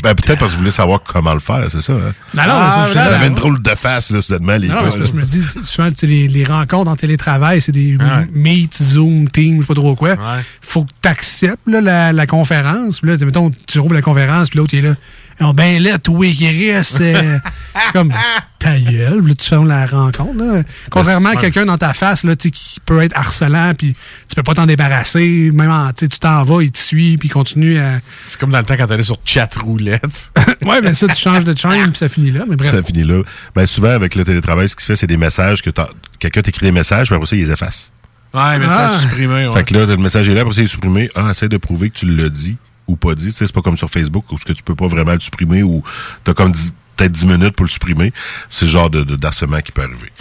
ben, 0.04 0.14
peut-être 0.16 0.40
parce 0.40 0.52
que 0.52 0.56
vous 0.56 0.60
voulez 0.60 0.72
savoir 0.72 1.02
comment 1.04 1.34
le 1.34 1.40
faire, 1.40 1.66
c'est 1.70 1.82
ça. 1.82 1.94
Hein? 1.94 2.14
Non, 2.34 2.44
ah, 2.48 2.88
vous 2.92 2.98
avez 2.98 3.28
une 3.28 3.36
drôle 3.36 3.62
de 3.62 3.70
face, 3.76 4.10
là, 4.12 4.22
soudainement, 4.22 4.56
les 4.58 4.68
Non, 4.68 4.76
gars. 4.76 4.82
parce 4.84 4.96
que 4.96 5.02
là. 5.02 5.08
je 5.12 5.14
me 5.14 5.24
dis, 5.24 5.44
souvent, 5.64 5.90
tu 5.90 5.96
sais, 6.00 6.08
les, 6.08 6.28
les 6.28 6.44
rencontres 6.44 6.90
en 6.92 6.96
télétravail, 6.96 7.62
c'est 7.62 7.72
des 7.72 7.98
Meet, 8.34 8.76
Zoom, 8.82 9.30
Teams, 9.30 9.58
je 9.58 9.62
sais 9.62 9.68
pas 9.68 9.74
trop 9.76 9.96
quoi. 9.96 10.16
Faut 10.62 10.84
que 10.86 10.92
tu 11.02 11.08
acceptes 11.10 11.60
la, 11.68 12.12
la 12.14 12.28
conférence. 12.28 13.00
Puis 13.02 13.10
là, 13.10 13.18
mettons, 13.26 13.52
tu 13.68 13.80
rouvres 13.80 13.94
la 13.94 14.02
conférence, 14.02 14.50
puis 14.50 14.58
l'autre, 14.60 14.74
il 14.74 14.80
est 14.86 14.90
là. 14.90 14.96
Oh, 15.42 15.52
ben 15.52 15.82
là, 15.82 15.98
toi 15.98 16.28
qui 16.32 16.70
restes, 16.72 17.02
euh, 17.02 17.40
comme 17.94 18.14
ta 18.60 18.78
gueule, 18.80 19.26
là, 19.26 19.34
tu 19.34 19.50
fermes 19.50 19.68
la 19.68 19.88
rencontre. 19.88 20.38
là. 20.38 20.62
Contrairement 20.92 21.30
à 21.30 21.36
quelqu'un 21.38 21.66
dans 21.66 21.78
ta 21.80 21.96
face 21.96 22.24
là, 22.24 22.36
qui 22.36 22.80
peut 22.86 23.02
être 23.02 23.18
harcelant, 23.18 23.74
puis 23.76 23.94
tu 24.30 24.36
peux 24.36 24.44
pas 24.44 24.54
t'en 24.54 24.68
débarrasser. 24.68 25.50
Même 25.52 25.72
en, 25.72 25.92
tu 25.92 26.08
t'en 26.08 26.44
vas, 26.44 26.62
il 26.62 26.72
te 26.72 26.78
suit, 26.78 27.18
puis 27.18 27.30
il 27.30 27.32
continue 27.32 27.80
à. 27.80 28.00
C'est 28.28 28.40
comme 28.40 28.52
dans 28.52 28.60
le 28.60 28.64
temps 28.66 28.76
quand 28.78 28.86
t'allais 28.86 29.04
sur 29.04 29.18
chat 29.26 29.50
roulette. 29.56 30.32
ouais, 30.66 30.82
mais 30.84 30.94
ça, 30.94 31.08
tu 31.08 31.16
changes 31.20 31.46
de 31.46 31.58
chaîne, 31.58 31.90
puis 31.90 31.98
ça 31.98 32.10
finit 32.10 32.30
là. 32.32 32.44
Mais 32.48 32.56
bref. 32.56 32.70
Ça 32.72 32.84
finit 32.84 33.04
là. 33.04 33.24
Ben, 33.56 33.66
souvent, 33.66 33.90
avec 33.90 34.14
le 34.14 34.24
télétravail, 34.24 34.70
ce 34.70 34.76
qui 34.76 34.84
se 34.84 34.92
fait, 34.92 34.96
c'est 34.96 35.08
des 35.08 35.18
messages 35.18 35.64
que 35.64 35.72
quelqu'un 36.20 36.42
t'écrit 36.44 36.68
des 36.68 36.72
messages, 36.72 37.08
puis 37.08 37.16
après 37.16 37.28
ça, 37.28 37.36
il 37.36 37.44
les 37.44 37.52
efface. 37.52 37.92
Ouais, 38.36 38.60
mais 38.60 38.66
ça, 38.68 38.92
Ah. 38.94 39.00
supprimé. 39.00 39.48
Ouais. 39.48 39.54
Fait 39.54 39.64
que 39.64 39.74
là, 39.74 39.86
le 39.88 39.98
message 39.98 40.30
est 40.30 40.34
là, 40.36 40.42
après 40.42 40.54
ça, 40.54 40.62
il 40.62 40.66
est 40.66 40.68
supprimé. 40.68 41.10
Ah, 41.16 41.30
essaie 41.32 41.50
de 41.50 41.58
prouver 41.58 41.90
que 41.90 41.98
tu 41.98 42.06
l'as 42.06 42.30
dit 42.30 42.58
ou 42.94 42.96
pas 42.96 43.16
dit. 43.16 43.32
C'est 43.32 43.52
pas 43.52 43.62
comme 43.62 43.78
sur 43.78 43.90
Facebook 43.90 44.26
où 44.32 44.38
ce 44.38 44.46
que 44.46 44.54
tu 44.54 44.64
peux 44.64 44.76
pas 44.76 44.88
vraiment 44.88 45.14
le 45.14 45.20
supprimer 45.20 45.64
ou 45.64 45.84
t'as 46.24 46.34
comme 46.34 46.52
dix- 46.52 46.74
peut-être 46.96 47.12
10 47.12 47.26
minutes 47.26 47.56
pour 47.56 47.66
le 47.66 47.70
supprimer. 47.72 48.14
C'est 48.50 48.66
le 48.66 48.72
genre 48.72 48.90
de, 48.90 49.04
de- 49.04 49.16
d'harcèlement 49.16 49.60
qui 49.62 49.72
peut 49.72 49.82
arriver. 49.82 50.12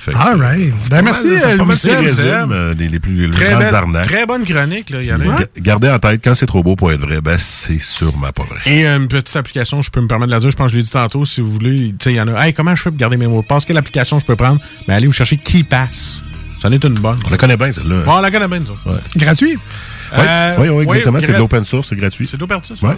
Fait 0.00 0.12
que, 0.12 0.16
All 0.16 0.40
right. 0.40 0.72
Ben, 0.90 1.02
merci, 1.02 1.26
euh, 1.28 1.40
pas 1.40 1.64
mal 1.64 1.66
Louis 1.66 1.76
ça 1.76 1.88
Seb. 1.90 2.00
résume, 2.04 2.52
euh, 2.52 2.72
les, 2.74 2.88
les 2.88 2.98
plus 3.00 3.26
les 3.26 3.30
Très 3.30 3.50
grandes 3.50 3.58
belle, 3.64 3.74
arnaques. 3.74 4.06
très 4.06 4.24
bonne 4.24 4.44
chronique, 4.46 4.88
là. 4.88 5.02
Il 5.02 5.08
y 5.08 5.12
en 5.12 5.20
a. 5.20 5.24
ga- 5.40 5.46
Gardez 5.58 5.90
en 5.90 5.98
tête, 5.98 6.22
quand 6.24 6.34
c'est 6.34 6.46
trop 6.46 6.62
beau 6.62 6.74
pour 6.74 6.90
être 6.90 7.00
vrai, 7.02 7.20
ben 7.20 7.36
c'est 7.38 7.78
sûrement 7.80 8.32
pas 8.32 8.44
vrai. 8.44 8.60
Et 8.64 8.86
euh, 8.86 8.96
une 8.96 9.08
petite 9.08 9.36
application, 9.36 9.82
je 9.82 9.90
peux 9.90 10.00
me 10.00 10.08
permettre 10.08 10.28
de 10.28 10.34
la 10.34 10.40
dire, 10.40 10.50
je 10.50 10.56
pense 10.56 10.68
que 10.68 10.72
je 10.72 10.76
l'ai 10.78 10.82
dit 10.84 10.90
tantôt, 10.90 11.26
si 11.26 11.42
vous 11.42 11.50
voulez. 11.50 11.90
Tu 11.98 12.04
sais, 12.04 12.12
il 12.12 12.16
y 12.16 12.20
en 12.20 12.28
a. 12.28 12.46
Hey, 12.46 12.54
comment 12.54 12.74
je 12.74 12.82
fais 12.82 12.90
pour 12.90 12.98
garder 12.98 13.18
mes 13.18 13.26
mots? 13.26 13.42
De 13.42 13.46
passe? 13.46 13.66
Quelle 13.66 13.76
application 13.76 14.18
je 14.18 14.24
peux 14.24 14.36
prendre? 14.36 14.58
Mais 14.88 14.94
allez 14.94 15.06
vous 15.06 15.12
chercher 15.12 15.36
KeyPass. 15.36 16.22
Ça 16.62 16.68
en 16.68 16.72
est 16.72 16.82
une 16.84 16.94
bonne. 16.94 17.18
On 17.26 17.30
la 17.30 17.36
connaît 17.36 17.56
bien, 17.58 17.70
celle-là. 17.72 18.02
Bon, 18.06 18.12
on 18.16 18.20
la 18.22 18.30
connaît 18.30 18.48
bien, 18.48 18.60
nous 18.60 18.70
autres. 18.70 19.00
Gratuit? 19.16 19.58
Oui, 20.12 20.24
Euh, 20.26 20.54
oui, 20.58 20.68
oui, 20.68 20.82
exactement. 20.84 21.18
oui, 21.18 21.24
c'est 21.26 21.32
de 21.32 21.38
l'open 21.38 21.64
source, 21.64 21.88
c'est 21.88 21.96
gratuit. 21.96 22.26
C'est 22.28 22.36
de 22.36 22.40
l'open 22.42 22.62
source, 22.64 22.80
good. 22.80 22.90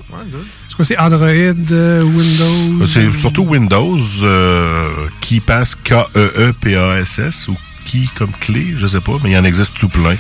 Est-ce 0.69 0.77
que 0.77 0.85
c'est 0.85 0.99
Android, 0.99 1.27
euh, 1.29 2.03
Windows? 2.03 2.87
C'est 2.87 3.13
surtout 3.15 3.43
Windows 3.43 3.99
euh, 4.23 4.87
qui 5.21 5.41
passe 5.41 5.75
K-E-E-P-A-S-S 5.75 7.49
ou 7.49 7.57
qui 7.85 8.09
comme 8.17 8.31
clé, 8.41 8.75
je 8.79 8.87
sais 8.87 9.01
pas, 9.01 9.13
mais 9.25 9.31
il 9.31 9.33
y 9.33 9.39
en 9.39 9.45
existe 9.45 9.73
tout 9.79 9.89
plein. 9.89 10.15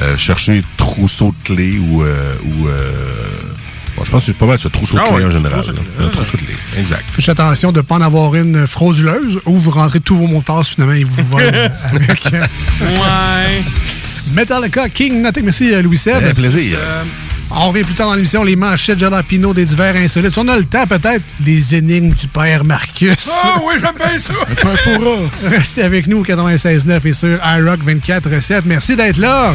Euh, 0.00 0.16
cherchez 0.16 0.62
trousseau 0.76 1.34
de 1.42 1.54
clés 1.54 1.78
ou... 1.78 2.02
euh, 2.02 2.34
ou 2.44 2.68
euh, 2.68 2.92
bon, 3.96 4.04
je 4.04 4.10
pense 4.12 4.22
que 4.22 4.26
c'est 4.32 4.38
pas 4.38 4.46
mal 4.46 4.58
ce 4.58 4.68
trousseau 4.68 4.94
de 4.94 5.00
Ah 5.00 5.08
clés 5.08 5.16
ouais, 5.18 5.24
en 5.24 5.30
général. 5.30 5.60
trousseau 5.62 5.72
de 5.72 5.78
clés. 5.78 6.10
Trousseau 6.12 6.36
de 6.36 6.42
clés, 6.44 6.54
exact. 6.78 7.04
Faites 7.10 7.28
attention 7.30 7.72
de 7.72 7.78
ne 7.78 7.82
pas 7.82 7.96
en 7.96 8.02
avoir 8.02 8.34
une 8.36 8.66
frauduleuse 8.68 9.40
ou 9.46 9.56
vous 9.58 9.70
rentrez 9.72 9.98
tous 10.00 10.16
vos 10.16 10.28
mots 10.28 10.38
de 10.40 10.44
passe, 10.44 10.68
finalement, 10.68 10.94
et 10.94 11.02
vous 11.04 11.14
volent 11.30 11.50
euh, 11.52 11.68
avec. 11.92 12.32
euh, 12.32 12.46
Ouais. 12.82 13.62
Metallica, 14.32 14.88
King 14.88 15.22
Nothing. 15.22 15.44
Merci, 15.44 15.72
euh, 15.72 15.82
Louis-Seb. 15.82 16.22
Un 16.24 16.34
plaisir. 16.34 16.78
Euh, 16.80 17.02
on 17.50 17.68
revient 17.68 17.82
plus 17.82 17.94
tard 17.94 18.08
dans 18.08 18.14
l'émission, 18.14 18.44
les 18.44 18.56
manchettes 18.56 18.98
jalapino 18.98 19.54
des 19.54 19.64
divers 19.64 19.96
insolites. 19.96 20.36
On 20.36 20.46
a 20.48 20.56
le 20.56 20.64
temps, 20.64 20.86
peut-être, 20.86 21.24
les 21.44 21.74
énigmes 21.74 22.10
du 22.12 22.28
père 22.28 22.64
Marcus. 22.64 23.28
Ah 23.42 23.60
oui, 23.64 23.74
j'aime 23.80 23.94
bien 23.96 24.18
ça! 24.18 24.34
Un 24.64 24.76
fourra. 24.76 25.30
Restez 25.44 25.82
avec 25.82 26.06
nous 26.06 26.18
au 26.18 26.24
96.9 26.24 27.06
et 27.06 27.12
sur 27.14 27.40
iRock 27.42 27.80
24.7. 27.86 28.62
Merci 28.66 28.96
d'être 28.96 29.16
là. 29.18 29.54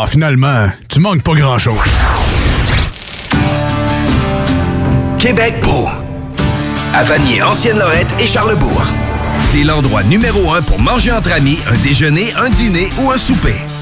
Euh, 0.00 0.06
finalement, 0.06 0.68
tu 0.88 1.00
manques 1.00 1.22
pas 1.22 1.34
grand-chose. 1.34 1.76
Québec 5.18 5.54
beau. 5.62 5.88
À 6.94 7.02
Vanier, 7.02 7.42
Ancienne-Lorette 7.42 8.14
et 8.20 8.26
Charlebourg. 8.26 8.82
C'est 9.40 9.64
l'endroit 9.64 10.02
numéro 10.04 10.52
un 10.52 10.62
pour 10.62 10.80
manger 10.80 11.12
entre 11.12 11.32
amis, 11.32 11.58
un 11.68 11.76
déjeuner, 11.82 12.32
un 12.36 12.50
dîner 12.50 12.90
ou 13.00 13.10
un 13.10 13.18
souper. 13.18 13.56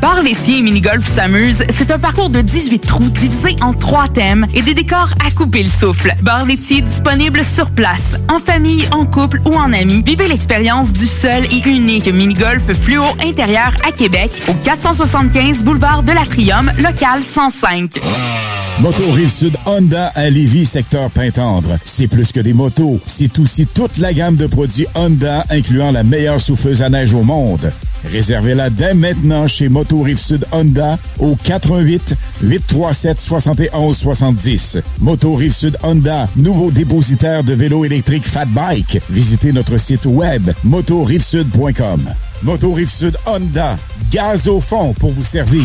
Bar 0.00 0.22
laitier 0.22 0.58
et 0.58 0.62
mini-golf 0.62 1.06
s'amuse, 1.06 1.64
c'est 1.76 1.90
un 1.90 1.98
parcours 1.98 2.30
de 2.30 2.40
18 2.40 2.78
trous 2.86 3.08
divisé 3.08 3.56
en 3.62 3.72
trois 3.72 4.06
thèmes 4.06 4.46
et 4.54 4.62
des 4.62 4.74
décors 4.74 5.12
à 5.26 5.30
couper 5.32 5.62
le 5.62 5.68
souffle. 5.68 6.14
Bar 6.22 6.46
laitier 6.46 6.82
disponible 6.82 7.42
sur 7.44 7.70
place, 7.70 8.14
en 8.32 8.38
famille, 8.38 8.88
en 8.92 9.06
couple 9.06 9.40
ou 9.44 9.54
en 9.54 9.72
amis. 9.72 10.02
Vivez 10.06 10.28
l'expérience 10.28 10.92
du 10.92 11.08
seul 11.08 11.46
et 11.46 11.68
unique 11.68 12.08
mini-golf 12.08 12.72
fluo 12.74 13.02
intérieur 13.20 13.72
à 13.86 13.90
Québec 13.90 14.30
au 14.48 14.54
475 14.54 15.64
boulevard 15.64 16.04
de 16.04 16.12
l'Atrium, 16.12 16.70
local 16.78 17.24
105. 17.24 17.98
Moto 18.80 19.10
Rive-Sud 19.10 19.56
Honda 19.66 20.12
à 20.14 20.30
Lévis, 20.30 20.64
secteur 20.64 21.10
Pintendre. 21.10 21.78
C'est 21.84 22.06
plus 22.06 22.30
que 22.30 22.38
des 22.38 22.54
motos, 22.54 23.00
c'est 23.04 23.36
aussi 23.40 23.66
toute 23.66 23.98
la 23.98 24.12
gamme 24.12 24.36
de 24.36 24.46
produits 24.46 24.86
Honda, 24.94 25.44
incluant 25.50 25.90
la 25.90 26.04
meilleure 26.04 26.40
souffleuse 26.40 26.82
à 26.82 26.88
neige 26.88 27.12
au 27.12 27.24
monde. 27.24 27.72
Réservez-la 28.12 28.70
dès 28.70 28.94
maintenant 28.94 29.48
chez 29.48 29.68
Moto 29.68 29.87
Rive-Sud 29.96 30.46
Honda 30.52 30.98
au 31.18 31.36
88 31.36 32.14
837 32.42 33.20
71 33.20 33.96
70. 33.96 34.78
Moto 35.00 35.34
Rive-Sud 35.34 35.76
Honda, 35.82 36.28
nouveau 36.36 36.70
dépositaire 36.70 37.44
de 37.44 37.54
vélos 37.54 37.84
électriques 37.84 38.26
Fat 38.26 38.46
Bike. 38.46 39.00
Visitez 39.10 39.52
notre 39.52 39.78
site 39.78 40.06
web 40.06 40.50
motorivesud.com. 40.64 42.02
Moto 42.42 42.72
Rive-Sud 42.72 43.16
Honda, 43.26 43.76
gaz 44.10 44.46
au 44.46 44.60
fond 44.60 44.94
pour 44.94 45.12
vous 45.12 45.24
servir. 45.24 45.64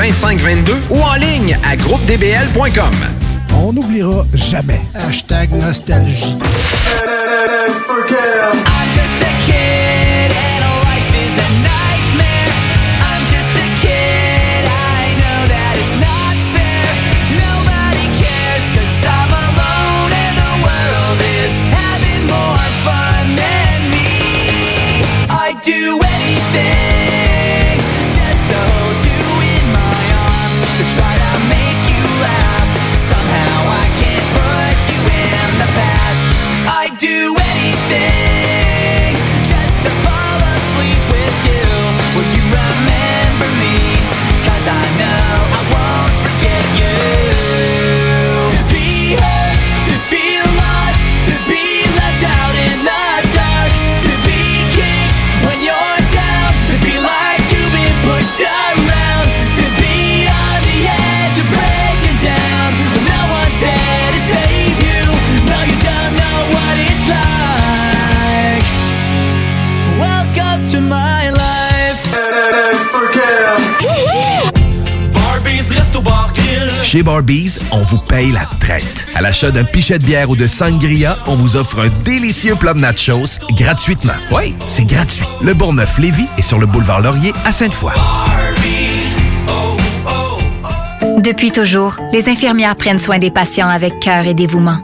2522 0.01 0.73
ou 0.89 0.99
en 0.99 1.13
ligne 1.13 1.59
à 1.63 1.75
groupedbl.com. 1.75 2.91
On 3.55 3.71
n'oubliera 3.71 4.25
jamais. 4.33 4.81
Hashtag 4.95 5.51
nostalgie. 5.51 6.35
Chez 76.91 77.03
Barbies, 77.03 77.57
on 77.71 77.77
vous 77.83 77.99
paye 77.99 78.33
la 78.33 78.45
traite. 78.59 79.07
À 79.15 79.21
l'achat 79.21 79.49
d'un 79.49 79.63
pichet 79.63 79.97
de 79.97 80.03
bière 80.03 80.29
ou 80.29 80.35
de 80.35 80.45
sangria, 80.45 81.19
on 81.25 81.35
vous 81.35 81.55
offre 81.55 81.79
un 81.79 81.87
délicieux 82.03 82.55
plat 82.55 82.73
de 82.73 82.79
nachos 82.79 83.39
gratuitement. 83.51 84.11
Oui, 84.29 84.53
c'est 84.67 84.83
gratuit. 84.83 85.23
Le 85.41 85.53
Bourgneuf-Lévis 85.53 86.27
est 86.37 86.41
sur 86.41 86.59
le 86.59 86.65
boulevard 86.65 86.99
Laurier 86.99 87.31
à 87.45 87.53
Sainte-Foy. 87.53 87.93
Depuis 91.19 91.53
toujours, 91.53 91.95
les 92.11 92.27
infirmières 92.27 92.75
prennent 92.75 92.99
soin 92.99 93.19
des 93.19 93.31
patients 93.31 93.69
avec 93.69 93.97
cœur 94.01 94.25
et 94.25 94.33
dévouement. 94.33 94.83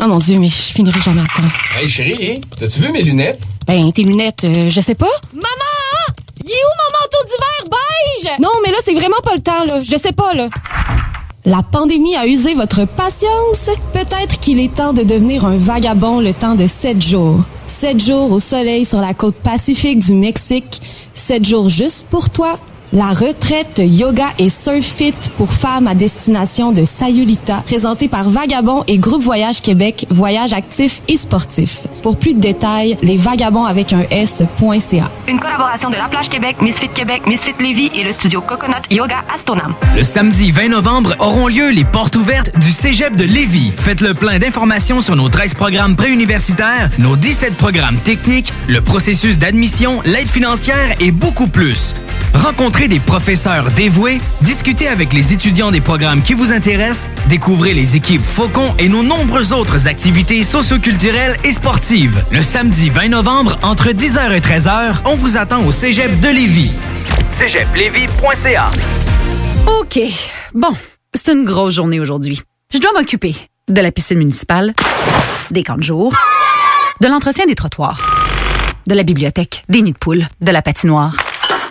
Oh 0.00 0.06
mon 0.08 0.18
Dieu, 0.18 0.38
mais 0.38 0.48
je 0.48 0.54
finirai 0.54 1.00
jamais 1.00 1.22
à 1.22 1.26
temps. 1.26 1.48
Hey 1.78 1.88
chérie, 1.88 2.40
t'as-tu 2.58 2.80
vu 2.80 2.90
mes 2.92 3.02
lunettes? 3.02 3.40
Ben, 3.66 3.92
tes 3.92 4.02
lunettes, 4.02 4.44
euh, 4.44 4.68
je 4.68 4.80
sais 4.80 4.94
pas. 4.94 5.10
Maman! 5.32 6.14
Il 6.44 6.50
est 6.50 6.52
où 6.52 6.74
mon 6.82 6.98
manteau 7.00 7.24
d'hiver? 7.24 7.70
Beige? 7.70 8.40
Non, 8.40 8.50
mais 8.64 8.70
là, 8.72 8.78
c'est 8.84 8.94
vraiment 8.94 9.20
pas 9.22 9.34
le 9.34 9.40
temps, 9.40 9.64
là. 9.64 9.80
Je 9.82 9.96
sais 9.96 10.12
pas, 10.12 10.34
là. 10.34 10.48
La 11.46 11.62
pandémie 11.62 12.16
a 12.16 12.26
usé 12.26 12.54
votre 12.54 12.86
patience? 12.86 13.70
Peut-être 13.92 14.40
qu'il 14.40 14.58
est 14.58 14.74
temps 14.74 14.92
de 14.92 15.02
devenir 15.02 15.44
un 15.44 15.56
vagabond 15.58 16.20
le 16.20 16.34
temps 16.34 16.54
de 16.54 16.66
sept 16.66 17.00
jours. 17.00 17.40
Sept 17.64 18.02
jours 18.04 18.32
au 18.32 18.40
soleil 18.40 18.84
sur 18.84 19.00
la 19.00 19.14
côte 19.14 19.36
pacifique 19.36 20.00
du 20.00 20.14
Mexique. 20.14 20.82
Sept 21.14 21.46
jours 21.46 21.68
juste 21.68 22.08
pour 22.10 22.30
toi. 22.30 22.58
La 22.94 23.08
retraite 23.08 23.82
yoga 23.84 24.28
et 24.38 24.48
surf 24.48 24.84
fit 24.84 25.16
pour 25.36 25.50
femmes 25.50 25.88
à 25.88 25.96
destination 25.96 26.70
de 26.70 26.84
Sayulita, 26.84 27.64
présentée 27.66 28.06
par 28.06 28.30
Vagabond 28.30 28.84
et 28.86 28.98
Groupe 28.98 29.20
Voyage 29.20 29.62
Québec, 29.62 30.06
voyage 30.10 30.52
actif 30.52 31.02
et 31.08 31.16
sportif. 31.16 31.88
Pour 32.04 32.16
plus 32.16 32.34
de 32.34 32.40
détails, 32.40 32.96
les 33.02 33.16
vagabonds 33.16 33.64
avec 33.64 33.92
un 33.92 34.04
S.ca. 34.12 35.10
Une 35.26 35.40
collaboration 35.40 35.90
de 35.90 35.96
La 35.96 36.04
Plage 36.04 36.28
Québec, 36.28 36.62
Misfit 36.62 36.88
Québec, 36.88 37.26
Misfit 37.26 37.54
Lévis 37.58 37.90
et 37.96 38.04
le 38.04 38.12
studio 38.12 38.40
Coconut 38.40 38.74
Yoga 38.92 39.24
Astonam. 39.34 39.74
Le 39.96 40.04
samedi 40.04 40.52
20 40.52 40.68
novembre 40.68 41.16
auront 41.18 41.48
lieu 41.48 41.70
les 41.70 41.84
portes 41.84 42.14
ouvertes 42.14 42.56
du 42.60 42.70
Cégep 42.70 43.16
de 43.16 43.24
Lévis. 43.24 43.72
Faites 43.76 44.02
le 44.02 44.14
plein 44.14 44.38
d'informations 44.38 45.00
sur 45.00 45.16
nos 45.16 45.28
13 45.28 45.54
programmes 45.54 45.96
préuniversitaires, 45.96 46.90
nos 47.00 47.16
17 47.16 47.56
programmes 47.56 47.96
techniques, 47.96 48.52
le 48.68 48.80
processus 48.80 49.40
d'admission, 49.40 50.00
l'aide 50.04 50.30
financière 50.30 50.94
et 51.00 51.10
beaucoup 51.10 51.48
plus. 51.48 51.96
Rencontrez 52.34 52.83
des 52.88 53.00
professeurs 53.00 53.70
dévoués, 53.70 54.20
discutez 54.40 54.88
avec 54.88 55.12
les 55.12 55.32
étudiants 55.32 55.70
des 55.70 55.80
programmes 55.80 56.22
qui 56.22 56.34
vous 56.34 56.52
intéressent, 56.52 57.08
découvrez 57.28 57.74
les 57.74 57.96
équipes 57.96 58.24
Faucon 58.24 58.74
et 58.78 58.88
nos 58.88 59.02
nombreuses 59.02 59.52
autres 59.52 59.86
activités 59.86 60.42
socioculturelles 60.42 61.36
et 61.44 61.52
sportives. 61.52 62.24
Le 62.30 62.42
samedi 62.42 62.90
20 62.90 63.08
novembre, 63.08 63.56
entre 63.62 63.88
10h 63.90 64.32
et 64.32 64.40
13h, 64.40 64.96
on 65.04 65.14
vous 65.14 65.36
attend 65.36 65.64
au 65.64 65.72
Cégep 65.72 66.20
de 66.20 66.28
Lévis. 66.28 66.72
cégeplévis.ca 67.30 68.68
OK. 69.80 70.00
Bon, 70.54 70.74
c'est 71.14 71.32
une 71.32 71.44
grosse 71.44 71.74
journée 71.74 72.00
aujourd'hui. 72.00 72.42
Je 72.72 72.78
dois 72.78 72.92
m'occuper 72.92 73.34
de 73.68 73.80
la 73.80 73.92
piscine 73.92 74.18
municipale, 74.18 74.74
des 75.50 75.62
camps 75.62 75.76
de 75.76 75.82
jour, 75.82 76.14
de 77.00 77.08
l'entretien 77.08 77.46
des 77.46 77.54
trottoirs, 77.54 78.00
de 78.86 78.94
la 78.94 79.02
bibliothèque, 79.02 79.64
des 79.68 79.80
nids 79.80 79.92
de 79.92 79.98
poules, 79.98 80.26
de 80.40 80.50
la 80.50 80.60
patinoire, 80.60 81.16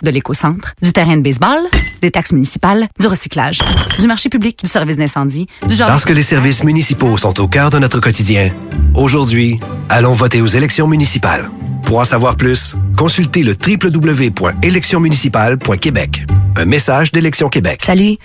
de 0.04 0.10
l'éco-centre, 0.10 0.74
du 0.82 0.92
terrain 0.92 1.16
de 1.16 1.22
baseball, 1.22 1.58
des 2.00 2.10
taxes 2.10 2.32
municipales, 2.32 2.86
du 3.00 3.06
recyclage, 3.06 3.60
du 3.98 4.06
marché 4.06 4.28
public, 4.28 4.62
du 4.62 4.70
service 4.70 4.96
d'incendie, 4.96 5.48
du 5.66 5.74
genre... 5.74 5.88
Parce 5.88 6.04
que 6.04 6.12
les 6.12 6.22
services 6.22 6.62
municipaux 6.62 7.16
sont 7.16 7.40
au 7.40 7.48
cœur 7.48 7.70
de 7.70 7.78
notre 7.78 8.00
quotidien, 8.00 8.52
aujourd'hui, 8.94 9.58
allons 9.88 10.12
voter 10.12 10.40
aux 10.40 10.46
élections 10.46 10.86
municipales. 10.86 11.50
Pour 11.84 11.98
en 11.98 12.04
savoir 12.04 12.36
plus, 12.36 12.76
consultez 12.96 13.42
le 13.42 13.54
www.électionsmunicipales.québec. 13.54 16.24
Un 16.56 16.64
message 16.64 17.12
d'Élection 17.12 17.48
Québec. 17.48 17.80
Salut. 17.84 18.16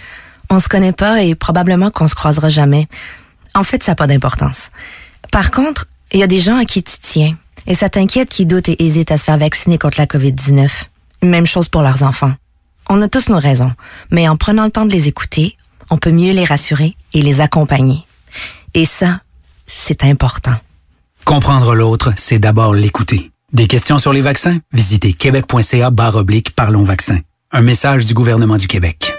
On 0.50 0.60
se 0.60 0.70
connaît 0.70 0.94
pas 0.94 1.24
et 1.24 1.36
probablement 1.36 1.92
qu'on 1.92 2.08
se 2.08 2.16
croisera 2.16 2.50
jamais. 2.50 2.88
En 3.56 3.64
fait, 3.64 3.84
ça 3.84 3.92
n'a 3.92 3.96
pas 3.96 4.08
d'importance. 4.08 4.72
Par 5.32 5.52
contre, 5.52 5.86
il 6.12 6.20
y 6.20 6.24
a 6.24 6.28
des 6.28 6.40
gens 6.40 6.58
à 6.58 6.66
qui 6.66 6.84
tu 6.84 6.96
tiens. 7.00 7.38
Et 7.68 7.76
ça 7.76 7.90
t'inquiète 7.90 8.30
qui 8.30 8.46
doutent 8.46 8.70
et 8.70 8.82
hésitent 8.84 9.12
à 9.12 9.18
se 9.18 9.26
faire 9.26 9.38
vacciner 9.38 9.78
contre 9.78 10.00
la 10.00 10.06
COVID-19. 10.06 10.70
Même 11.24 11.46
chose 11.46 11.70
pour 11.70 11.82
leurs 11.82 12.04
enfants. 12.04 12.34
On 12.90 13.02
a 13.02 13.08
tous 13.08 13.30
nos 13.30 13.40
raisons, 13.40 13.72
mais 14.12 14.28
en 14.28 14.36
prenant 14.36 14.66
le 14.66 14.72
temps 14.72 14.86
de 14.86 14.92
les 14.92 15.08
écouter, 15.08 15.58
on 15.90 15.98
peut 15.98 16.12
mieux 16.12 16.34
les 16.34 16.46
rassurer 16.46 16.96
et 17.14 17.22
les 17.22 17.42
accompagner. 17.42 18.06
Et 18.74 18.86
ça, 18.86 19.22
c'est 19.68 20.04
important. 20.04 20.56
Comprendre 21.26 21.76
l'autre, 21.76 22.14
c'est 22.18 22.40
d'abord 22.40 22.74
l'écouter. 22.74 23.32
Des 23.54 23.68
questions 23.68 24.00
sur 24.00 24.14
les 24.14 24.22
vaccins? 24.22 24.58
Visitez 24.74 25.14
québec.ca 25.14 25.90
barre 25.92 26.16
oblique 26.16 26.56
Parlons 26.56 26.84
vaccins. 26.84 27.20
Un 27.52 27.62
message 27.62 28.06
du 28.06 28.14
gouvernement 28.14 28.58
du 28.58 28.68
Québec. 28.68 29.19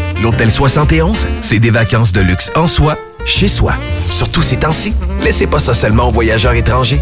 L'Hôtel 0.21 0.51
71, 0.51 1.25
c'est 1.41 1.57
des 1.57 1.71
vacances 1.71 2.11
de 2.11 2.21
luxe 2.21 2.51
en 2.55 2.67
soi, 2.67 2.95
chez 3.25 3.47
soi. 3.47 3.73
Surtout 4.07 4.43
ces 4.43 4.57
temps-ci, 4.57 4.93
laissez 5.23 5.47
pas 5.47 5.59
ça 5.59 5.73
seulement 5.73 6.09
aux 6.09 6.11
voyageurs 6.11 6.53
étrangers. 6.53 7.01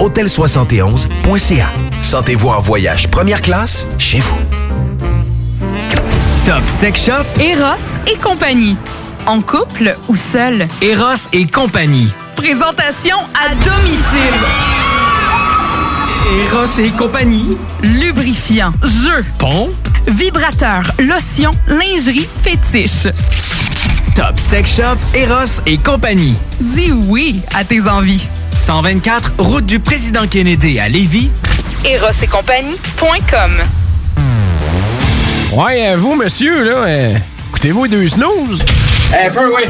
Hôtel71.ca. 0.00 1.66
Sentez-vous 2.02 2.48
en 2.48 2.58
voyage 2.58 3.08
première 3.08 3.40
classe 3.40 3.86
chez 3.98 4.18
vous. 4.18 4.38
Top 6.44 6.62
Sex 6.66 7.04
Shop, 7.06 7.40
Eros 7.40 8.00
et 8.12 8.16
compagnie. 8.18 8.76
En 9.26 9.40
couple 9.40 9.96
ou 10.08 10.16
seul. 10.16 10.66
Eros 10.82 11.28
et 11.32 11.46
compagnie. 11.46 12.12
Présentation 12.34 13.16
à 13.34 13.48
domicile. 13.54 14.34
Eros 16.50 16.80
et 16.80 16.90
compagnie. 16.90 17.56
Lubrifiant, 17.82 18.72
jeu, 18.82 19.24
Pont. 19.38 19.70
Vibrateur, 20.06 20.82
lotion, 20.98 21.50
lingerie, 21.68 22.28
fétiche. 22.42 23.08
Top 24.14 24.38
Sex 24.38 24.76
Shop, 24.76 24.96
Eros 25.14 25.60
et 25.66 25.78
compagnie. 25.78 26.34
Dis 26.60 26.92
oui 26.92 27.40
à 27.54 27.64
tes 27.64 27.82
envies. 27.88 28.26
124, 28.52 29.32
route 29.38 29.66
du 29.66 29.78
président 29.80 30.26
Kennedy 30.26 30.78
à 30.80 30.88
Lévis. 30.88 31.30
Eros 31.84 32.10
et 32.22 32.26
compagnie.com 32.26 33.52
Ouais, 35.52 35.88
euh, 35.88 35.96
vous, 35.96 36.14
monsieur, 36.16 36.64
là, 36.64 36.76
euh, 36.86 37.14
écoutez-vous 37.50 37.84
les 37.84 37.90
deux 37.90 38.08
snooze? 38.08 38.64
Un 39.12 39.30
peu, 39.30 39.54
oui. 39.54 39.62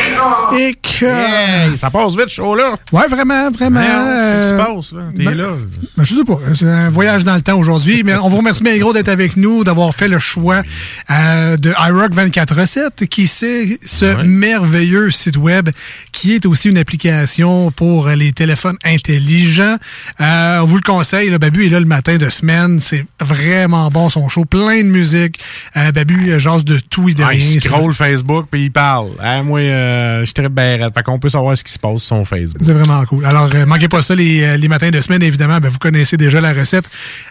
Et 0.58 0.74
que... 0.74 1.76
Ça 1.76 1.90
passe 1.90 2.14
vite, 2.16 2.28
chaud 2.28 2.54
là. 2.54 2.74
Ouais, 2.92 3.06
vraiment, 3.08 3.50
vraiment. 3.50 3.80
Qu'est-ce 3.80 4.42
qui 4.42 4.48
se 4.48 4.54
euh, 4.54 4.64
passe, 4.64 4.92
là? 4.92 5.00
T'es 5.16 5.24
ben, 5.24 5.34
là. 5.36 5.48
ben, 5.96 6.04
je 6.04 6.14
sais 6.14 6.24
pas. 6.24 6.38
C'est 6.54 6.68
un 6.68 6.90
voyage 6.90 7.24
dans 7.24 7.34
le 7.34 7.40
temps 7.40 7.58
aujourd'hui. 7.58 8.02
mais 8.04 8.14
on 8.16 8.28
vous 8.28 8.36
remercie 8.38 8.62
bien 8.62 8.76
gros 8.78 8.92
d'être 8.92 9.08
avec 9.08 9.36
nous, 9.36 9.64
d'avoir 9.64 9.94
fait 9.94 10.08
le 10.08 10.18
choix 10.18 10.62
euh, 11.10 11.56
de 11.56 11.70
iRock 11.88 12.12
24 12.12 12.54
recettes, 12.54 13.06
qui 13.06 13.26
c'est 13.26 13.78
ce 13.84 14.22
merveilleux 14.24 15.10
site 15.10 15.36
web 15.36 15.70
qui 16.12 16.34
est 16.34 16.46
aussi 16.46 16.68
une 16.68 16.78
application 16.78 17.70
pour 17.70 18.08
les 18.08 18.32
téléphones 18.32 18.76
intelligents. 18.84 19.76
Euh, 20.20 20.58
on 20.60 20.64
vous 20.66 20.76
le 20.76 20.82
conseille. 20.82 21.30
Là, 21.30 21.38
Babu 21.38 21.66
est 21.66 21.70
là 21.70 21.80
le 21.80 21.86
matin 21.86 22.16
de 22.16 22.28
semaine. 22.28 22.80
C'est 22.80 23.04
vraiment 23.20 23.88
bon 23.90 24.08
son 24.08 24.28
show, 24.28 24.44
plein 24.44 24.78
de 24.82 24.88
musique. 24.88 25.38
Euh, 25.76 25.92
Babu 25.92 26.38
jase 26.38 26.64
de 26.64 26.78
tout 26.78 27.08
et 27.08 27.14
de 27.14 27.22
Ah, 27.22 27.28
rien. 27.28 27.46
il 27.54 27.60
scroll 27.60 27.94
Facebook 27.94 28.46
puis 28.50 28.64
il 28.64 28.72
parle. 28.72 29.10
Ah, 29.20 29.42
moi, 29.42 29.60
euh, 29.60 30.09
je 30.20 30.24
suis 30.24 30.34
très 30.34 30.48
bien. 30.48 30.90
Fait 30.94 31.02
qu'on 31.02 31.18
peut 31.18 31.30
savoir 31.30 31.56
ce 31.56 31.64
qui 31.64 31.72
se 31.72 31.78
passe 31.78 32.02
sur 32.02 32.16
son 32.16 32.24
Facebook. 32.24 32.62
C'est 32.62 32.72
vraiment 32.72 33.04
cool. 33.04 33.24
Alors, 33.24 33.50
euh, 33.54 33.66
manquez 33.66 33.88
pas 33.88 34.02
ça 34.02 34.14
les, 34.14 34.42
euh, 34.42 34.56
les 34.56 34.68
matins 34.68 34.90
de 34.90 35.00
semaine, 35.00 35.22
évidemment. 35.22 35.58
Ben, 35.58 35.68
vous 35.68 35.78
connaissez 35.78 36.16
déjà 36.16 36.40
la 36.40 36.52
recette. 36.52 36.88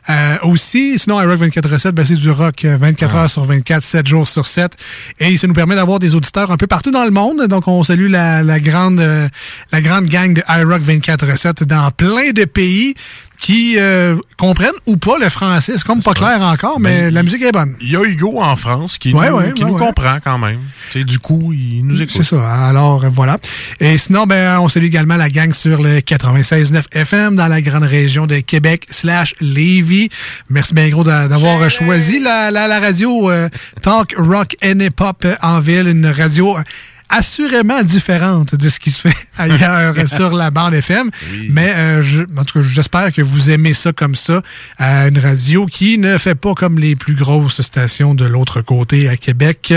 Euh, 0.10 0.38
aussi, 0.44 0.98
sinon, 0.98 1.22
iRock 1.22 1.40
24 1.40 1.70
recettes, 1.70 1.96
ben, 1.96 2.06
c'est 2.06 2.16
du 2.16 2.30
rock 2.30 2.66
euh, 2.66 2.78
24 2.78 3.16
heures 3.16 3.30
sur 3.30 3.46
24, 3.46 3.84
7 3.84 4.08
jours 4.08 4.28
sur 4.28 4.48
7. 4.48 4.72
Et 5.20 5.38
ça 5.38 5.48
nous 5.48 5.54
permet 5.54 5.76
d'avoir 5.76 6.00
des 6.00 6.16
auditeurs 6.16 6.52
un 6.52 6.58
peu 6.58 6.68
partout 6.68 6.92
dans 6.92 7.06
le 7.06 7.12
monde. 7.12 7.48
Donc, 7.48 7.68
on 7.68 7.84
salue 7.84 8.10
la, 8.10 8.44
la 8.44 8.60
grande, 8.60 9.00
euh, 9.00 9.28
la 9.72 9.82
grande 9.82 10.06
gang 10.06 10.34
de 10.34 10.44
iRock 10.50 10.82
24 10.82 11.32
recettes 11.32 11.64
dans 11.64 11.92
plein 11.92 12.32
de 12.32 12.46
pays 12.46 12.96
qui 13.40 13.76
euh, 13.80 14.18
comprennent 14.38 14.70
ou 14.86 14.98
pas 14.98 15.18
le 15.18 15.30
français. 15.30 15.74
C'est 15.78 15.84
comme 15.86 16.04
pas 16.04 16.14
clair 16.14 16.42
encore, 16.42 16.80
mais 16.80 17.04
Ben, 17.04 17.14
la 17.14 17.24
musique 17.24 17.42
est 17.42 17.52
bonne. 17.54 17.74
Il 17.80 17.90
y 17.90 17.96
a 17.96 18.04
Hugo 18.04 18.42
en 18.42 18.56
France 18.58 18.98
qui, 18.98 19.14
Ouais, 19.14 19.30
nous, 19.30 19.38
ouais, 19.38 19.54
qui 19.54 19.64
ouais, 19.64 19.70
nous 19.72 19.78
ouais. 19.78 19.86
comprend 19.88 20.18
quand 20.24 20.38
même. 20.38 20.60
Tu 20.92 21.00
sais, 21.00 21.06
du 21.06 21.20
coup, 21.20 21.54
il 21.54 21.86
nous 21.86 22.02
écoute. 22.02 22.12
C'est 22.18 22.24
ça. 22.24 22.68
Alors, 22.68 23.06
voilà. 23.10 23.38
Et 23.80 23.98
sinon, 23.98 24.26
ben, 24.26 24.60
on 24.60 24.68
salue 24.68 24.86
également 24.86 25.16
la 25.16 25.30
gang 25.30 25.54
sur 25.54 25.82
le 25.82 26.00
96.9 26.02 26.84
FM 26.92 27.36
dans 27.38 27.48
la 27.48 27.62
grande 27.62 27.84
région 27.84 28.28
de 28.28 28.40
Québec 28.40 28.86
slash 28.90 29.34
Lévis. 29.40 30.10
Merci 30.50 30.74
bien 30.74 30.90
gros 30.90 31.04
d'a- 31.06 31.28
d'avoir 31.30 31.70
choisi 31.72 32.20
la, 32.20 32.52
la, 32.52 32.68
la 32.68 32.80
radio 32.82 33.32
euh, 33.32 33.48
Talk 33.82 34.14
Rock 34.18 34.56
and 34.64 34.80
Hip 34.82 35.00
Hop 35.00 35.26
en 35.42 35.60
ville, 35.62 35.88
une 35.88 36.08
radio 36.08 36.58
euh, 36.58 36.62
assurément 37.10 37.82
différente 37.84 38.56
de 38.56 38.70
ce 38.70 38.80
qui 38.80 38.92
se 38.92 39.02
fait 39.02 39.16
ailleurs 39.38 39.96
sur 40.08 40.34
la 40.34 40.52
bande 40.52 40.74
FM. 40.74 41.10
Mais 41.50 41.74
euh, 41.76 42.02
je, 42.02 42.22
en 42.38 42.44
tout 42.44 42.62
cas, 42.62 42.68
j'espère 42.68 43.12
que 43.12 43.22
vous 43.22 43.50
aimez 43.50 43.74
ça 43.74 43.92
comme 43.94 44.16
ça. 44.16 44.42
Euh, 44.82 45.10
une 45.10 45.20
radio 45.20 45.66
qui 45.66 45.98
ne 45.98 46.18
fait 46.18 46.36
pas 46.36 46.54
comme 46.54 46.80
les 46.80 46.96
plus 46.96 47.16
grosses 47.16 47.62
stations 47.62 48.16
de 48.16 48.26
l'autre 48.26 48.62
côté 48.62 49.10
à 49.10 49.18
Québec. 49.18 49.74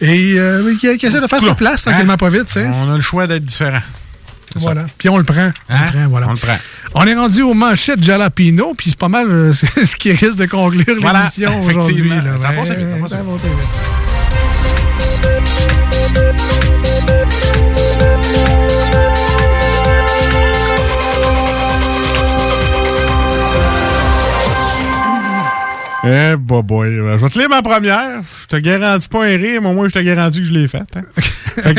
Et 0.00 0.34
euh, 0.38 0.76
qui, 0.76 0.96
qui 0.98 1.06
essaie 1.06 1.20
de 1.20 1.26
faire 1.26 1.40
sa 1.40 1.54
place 1.54 1.82
tranquillement 1.84 2.16
pas 2.16 2.28
vite. 2.30 2.56
On 2.56 2.92
a 2.92 2.96
le 2.96 3.00
choix 3.00 3.26
d'être 3.26 3.44
différent. 3.44 3.80
Voilà. 4.56 4.86
Puis 4.96 5.08
on 5.08 5.18
le 5.18 5.24
prend. 5.24 5.50
On 5.68 5.74
Hein? 5.74 5.84
le 5.86 5.90
prend, 5.92 6.08
voilà. 6.08 6.28
On 6.28 6.32
le 6.32 6.36
prend. 6.38 6.56
On 6.94 7.06
est 7.06 7.14
rendu 7.14 7.42
aux 7.42 7.52
manchettes 7.54 8.02
Jalapino, 8.02 8.74
puis 8.76 8.90
c'est 8.90 8.98
pas 8.98 9.08
mal 9.08 9.26
euh, 9.30 9.52
ce 9.52 9.94
qui 9.96 10.10
risque 10.12 10.36
de 10.36 10.46
conclure 10.46 10.96
Voilà, 11.00 11.30
l'émission 11.36 11.60
aujourd'hui. 11.60 12.08
Ça 12.38 12.50
Ouais, 12.52 12.66
ça 12.66 12.74
ça. 13.08 13.18
Eh, 26.10 26.36
bah 26.38 26.62
boy, 26.62 26.88
euh, 26.88 27.18
je 27.18 27.24
vais 27.24 27.28
te 27.28 27.38
lire 27.38 27.48
ma 27.50 27.60
première. 27.60 28.22
Je 28.42 28.46
te 28.46 28.56
garantis 28.56 29.08
pas 29.08 29.24
un 29.24 29.36
rire, 29.36 29.60
mais 29.60 29.68
au 29.68 29.74
moins 29.74 29.88
je 29.88 29.94
te 29.94 29.98
garantis 29.98 30.38
que 30.38 30.44
je 30.44 30.52
l'ai 30.52 30.68
faite. 30.68 30.88
Hein. 30.96 31.02
Fait 31.62 31.76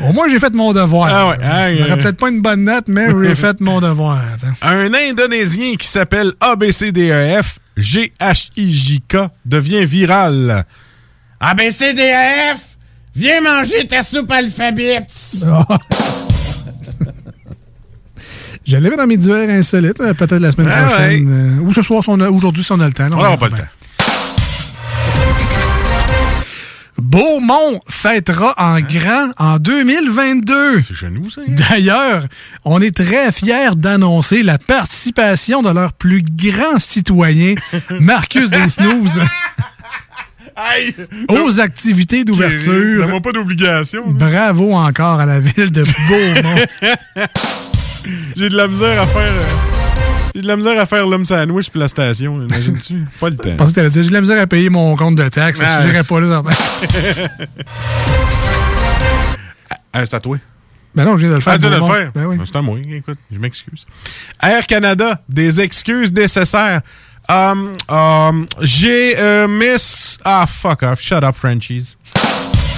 au 0.00 0.12
moins 0.12 0.28
j'ai 0.30 0.40
fait 0.40 0.54
mon 0.54 0.72
devoir. 0.72 1.10
Ah 1.12 1.28
ouais, 1.28 1.44
hein, 1.44 1.90
euh, 1.90 1.96
peut-être 1.96 2.16
pas 2.16 2.30
une 2.30 2.40
bonne 2.40 2.64
note, 2.64 2.84
mais 2.88 3.08
j'ai 3.22 3.34
fait 3.36 3.60
mon 3.60 3.80
devoir. 3.80 4.18
Un 4.62 4.90
Indonésien 4.94 5.76
qui 5.76 5.86
s'appelle 5.86 6.32
ABCDEF 6.40 7.58
GHIJK 7.76 9.16
devient 9.44 9.84
viral. 9.84 10.64
ABCDAF, 11.42 12.76
viens 13.16 13.40
manger 13.40 13.86
ta 13.88 14.02
soupe 14.04 14.30
alphabet. 14.30 15.04
Je 18.64 18.76
l'avais 18.76 18.96
dans 18.96 19.08
mes 19.08 19.16
divers 19.16 19.50
insolites, 19.50 20.00
euh, 20.00 20.14
peut-être 20.14 20.36
la 20.40 20.52
semaine 20.52 20.70
Ah 20.72 20.84
prochaine. 20.84 21.58
euh, 21.60 21.62
ou 21.64 21.72
ce 21.72 21.82
soir, 21.82 22.04
si 22.04 22.10
aujourd'hui, 22.10 22.62
si 22.62 22.70
on 22.70 22.78
a 22.78 22.86
le 22.86 22.92
temps. 22.92 23.08
là, 23.08 23.16
On 23.16 23.22
n'aura 23.22 23.36
pas 23.36 23.48
le 23.48 23.56
temps. 23.56 23.64
Beaumont 26.98 27.80
fêtera 27.88 28.54
en 28.56 28.78
grand 28.80 29.30
en 29.36 29.58
2022. 29.58 30.82
C'est 30.86 30.94
chez 30.94 31.10
nous, 31.10 31.28
ça. 31.30 31.40
D'ailleurs, 31.48 32.24
on 32.64 32.80
est 32.80 32.94
très 32.94 33.32
fiers 33.32 33.74
d'annoncer 33.74 34.42
la 34.44 34.58
participation 34.58 35.62
de 35.62 35.70
leur 35.70 35.92
plus 35.94 36.22
grand 36.22 36.78
citoyen, 36.78 37.54
Marcus 38.00 38.48
Desnooz, 38.50 39.20
Hey! 40.56 40.94
aux 41.28 41.60
activités 41.60 42.24
d'ouverture. 42.24 42.98
Donne-moi 43.02 43.20
pas 43.20 43.32
d'obligation. 43.32 44.04
Bravo 44.08 44.74
encore 44.74 45.20
à 45.20 45.26
la 45.26 45.40
ville 45.40 45.70
de 45.72 45.82
Beaumont. 45.82 46.64
J'ai 48.36 48.48
de 48.48 48.56
la 48.56 48.68
misère 48.68 49.00
à 49.00 49.06
faire. 49.06 49.22
euh, 49.30 50.30
J'ai 50.34 50.42
de 50.42 50.46
la 50.46 50.56
misère 50.56 50.78
à 50.80 50.86
faire 50.86 51.06
l'homme 51.06 51.24
sandwich 51.24 51.70
puis 51.70 51.80
la 51.80 51.88
station. 51.88 52.42
Imagines-tu? 52.46 53.06
Pas 53.20 53.30
le 53.30 53.36
Je 53.42 53.48
temps. 53.50 53.56
pensais 53.56 53.72
que 53.82 53.88
dire, 53.88 54.02
j'ai 54.02 54.08
de 54.10 54.14
la 54.14 54.20
misère 54.20 54.40
à 54.42 54.46
payer 54.46 54.68
mon 54.70 54.94
compte 54.96 55.16
de 55.16 55.28
taxes. 55.28 55.60
Ah. 55.64 55.80
Je 55.82 55.86
dirais 55.88 56.02
pas 56.04 56.20
là. 56.20 56.42
Ah, 59.92 60.04
c'est 60.04 60.14
à 60.14 60.20
toi. 60.20 60.36
Ben 60.94 61.04
non, 61.04 61.12
je 61.16 61.20
viens 61.20 61.30
de 61.30 61.34
le 61.36 61.40
faire. 61.40 61.54
Ah, 61.54 61.58
tu 61.58 61.66
viens 61.68 61.78
de 61.78 61.84
le 61.86 61.92
faire? 61.92 62.12
Ben 62.14 62.26
oui. 62.26 62.36
C'est 62.44 62.56
à 62.56 62.62
moi. 62.62 62.78
Écoute, 62.90 63.18
je 63.30 63.38
m'excuse. 63.38 63.86
Air 64.42 64.66
Canada, 64.66 65.22
des 65.28 65.60
excuses 65.60 66.12
nécessaires. 66.12 66.82
Um, 67.32 67.78
um, 67.88 68.46
J'ai 68.60 69.18
euh, 69.18 69.48
miss. 69.48 70.18
Ah, 70.22 70.46
fuck 70.46 70.82
off. 70.82 71.00
Shut 71.00 71.24
up, 71.24 71.34
Frenchies. 71.34 71.96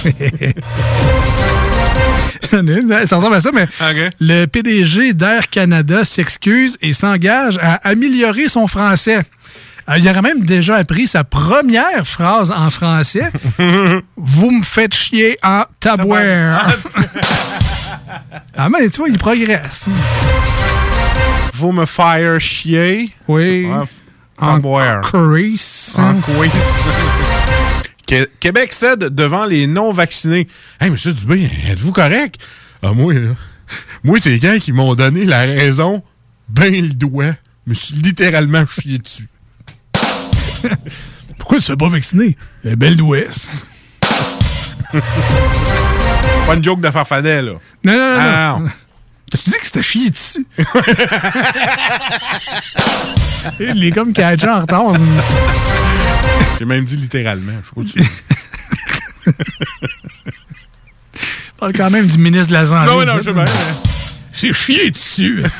Ça 3.07 3.17
ressemble 3.17 3.35
à 3.35 3.41
ça, 3.41 3.51
mais 3.51 3.67
le 4.19 4.45
PDG 4.45 5.13
d'Air 5.13 5.49
Canada 5.49 6.05
s'excuse 6.05 6.77
et 6.81 6.93
s'engage 6.93 7.59
à 7.61 7.75
améliorer 7.87 8.47
son 8.47 8.67
français. 8.67 9.23
Euh, 9.89 9.97
il 9.97 10.07
aurait 10.07 10.21
même 10.21 10.45
déjà 10.45 10.77
appris 10.77 11.07
sa 11.07 11.25
première 11.25 12.07
phrase 12.07 12.51
en 12.51 12.69
français. 12.69 13.29
Vous 14.15 14.51
me 14.51 14.63
faites 14.63 14.95
chier 14.95 15.37
en 15.43 15.63
tabouère. 15.81 16.77
ah, 18.57 18.69
mais 18.69 18.89
tu 18.89 18.99
vois, 18.99 19.09
il 19.09 19.17
progresse. 19.17 19.89
Vous 21.55 21.73
me 21.73 21.85
fire 21.85 22.39
chier? 22.39 23.11
Oui. 23.27 23.67
Ah, 23.69 23.83
En. 24.39 24.59
Que- 28.07 28.29
Québec 28.39 28.71
cède 28.71 28.99
devant 29.05 29.45
les 29.45 29.65
non-vaccinés. 29.65 30.47
Hey, 30.79 30.91
monsieur 30.91 31.11
Dubé, 31.13 31.49
êtes-vous 31.69 31.91
correct? 31.91 32.35
Ah, 32.83 32.91
moi, 32.93 33.13
là, 33.15 33.31
moi, 34.03 34.19
c'est 34.21 34.29
les 34.29 34.39
gars 34.39 34.59
qui 34.59 34.71
m'ont 34.73 34.93
donné 34.93 35.25
la 35.25 35.39
raison, 35.39 36.03
ben 36.47 36.71
le 36.71 36.93
doigt. 36.93 37.33
Je 37.65 37.71
me 37.71 37.73
suis 37.73 37.95
littéralement 37.95 38.63
chié 38.67 38.99
dessus. 38.99 39.27
Pourquoi 41.39 41.59
tu 41.59 41.71
ne 41.71 41.75
pas 41.77 41.89
vacciner? 41.89 42.37
Eh, 42.63 42.75
Belle 42.75 42.95
d'Ouest. 42.95 43.49
Pas 46.45 46.55
une 46.55 46.63
joke 46.63 46.81
de 46.81 46.91
farfadet, 46.91 47.41
là. 47.41 47.53
Non, 47.83 47.93
non, 47.93 47.97
non. 47.97 48.17
Ah, 48.19 48.57
non. 48.59 48.69
T'as-tu 49.31 49.49
dit 49.49 49.57
que 49.59 49.65
c'était 49.65 49.83
chié 49.83 50.09
dessus? 50.09 50.45
Il 53.59 53.83
est 53.83 53.91
comme 53.91 54.13
catché 54.13 54.47
en 54.47 54.61
retard. 54.61 54.93
J'ai 56.59 56.65
même 56.65 56.85
dit 56.85 56.95
littéralement. 56.97 57.53
Je 57.77 57.87
si- 57.87 57.97
parle 61.57 61.73
quand 61.73 61.89
même 61.89 62.07
du 62.07 62.17
ministre 62.17 62.47
de 62.49 62.53
la 62.53 62.65
Santé. 62.65 62.85
Non, 62.91 63.05
non, 63.05 63.13
je 63.23 63.31
sais 63.31 63.45
C'est 64.33 64.53
chié 64.53 64.91
dessus. 64.91 65.43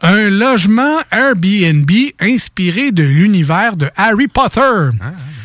Un 0.00 0.30
logement 0.30 0.98
Airbnb 1.10 1.90
inspiré 2.20 2.92
de 2.92 3.02
l'univers 3.02 3.76
de 3.76 3.90
Harry 3.96 4.28
Potter. 4.28 4.90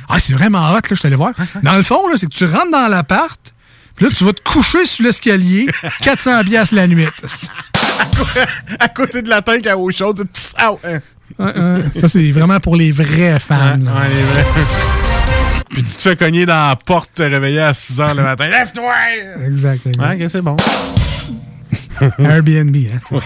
Ah, 0.08 0.20
c'est 0.20 0.34
vraiment 0.34 0.70
hot, 0.72 0.76
là, 0.76 0.82
je 0.92 1.02
t'allais 1.02 1.16
voir. 1.16 1.34
Dans 1.64 1.76
le 1.76 1.82
fond, 1.84 2.08
là, 2.08 2.16
c'est 2.18 2.28
que 2.28 2.34
tu 2.34 2.46
rentres 2.46 2.70
dans 2.72 2.88
l'appart, 2.88 3.53
puis 3.96 4.06
là, 4.06 4.12
tu 4.16 4.24
vas 4.24 4.34
te 4.34 4.42
coucher 4.42 4.86
sur 4.86 5.04
l'escalier, 5.06 5.68
400 6.02 6.44
piastres 6.46 6.76
la 6.76 6.88
nuit. 6.88 7.08
à 8.80 8.90
côté 8.90 9.22
de 9.22 9.30
la 9.30 9.42
tank 9.42 9.66
à 9.68 9.78
eau 9.78 9.92
chaude. 9.92 10.28
ah. 10.58 10.72
Ça, 12.00 12.10
c'est 12.10 12.32
vraiment 12.32 12.60
pour 12.60 12.76
les 12.76 12.92
vrais 12.92 13.40
fans. 13.40 13.78
là. 13.84 13.92
Ouais, 13.92 14.10
les 14.10 14.22
vrais. 14.24 14.46
Puis 15.72 15.84
tu 15.84 15.96
te 15.96 16.02
fais 16.02 16.16
cogner 16.16 16.46
dans 16.46 16.70
la 16.70 16.76
porte, 16.76 17.10
te 17.16 17.24
réveiller 17.24 17.62
à 17.62 17.74
6 17.74 17.98
h 18.00 18.16
le 18.16 18.22
matin. 18.24 18.48
Lève-toi! 18.48 18.94
Exact, 19.48 19.88
exact. 19.88 20.08
Ouais, 20.18 20.24
ok, 20.24 20.30
c'est 20.32 20.42
bon. 20.42 20.56
Airbnb, 22.20 22.76
hein. 22.76 23.20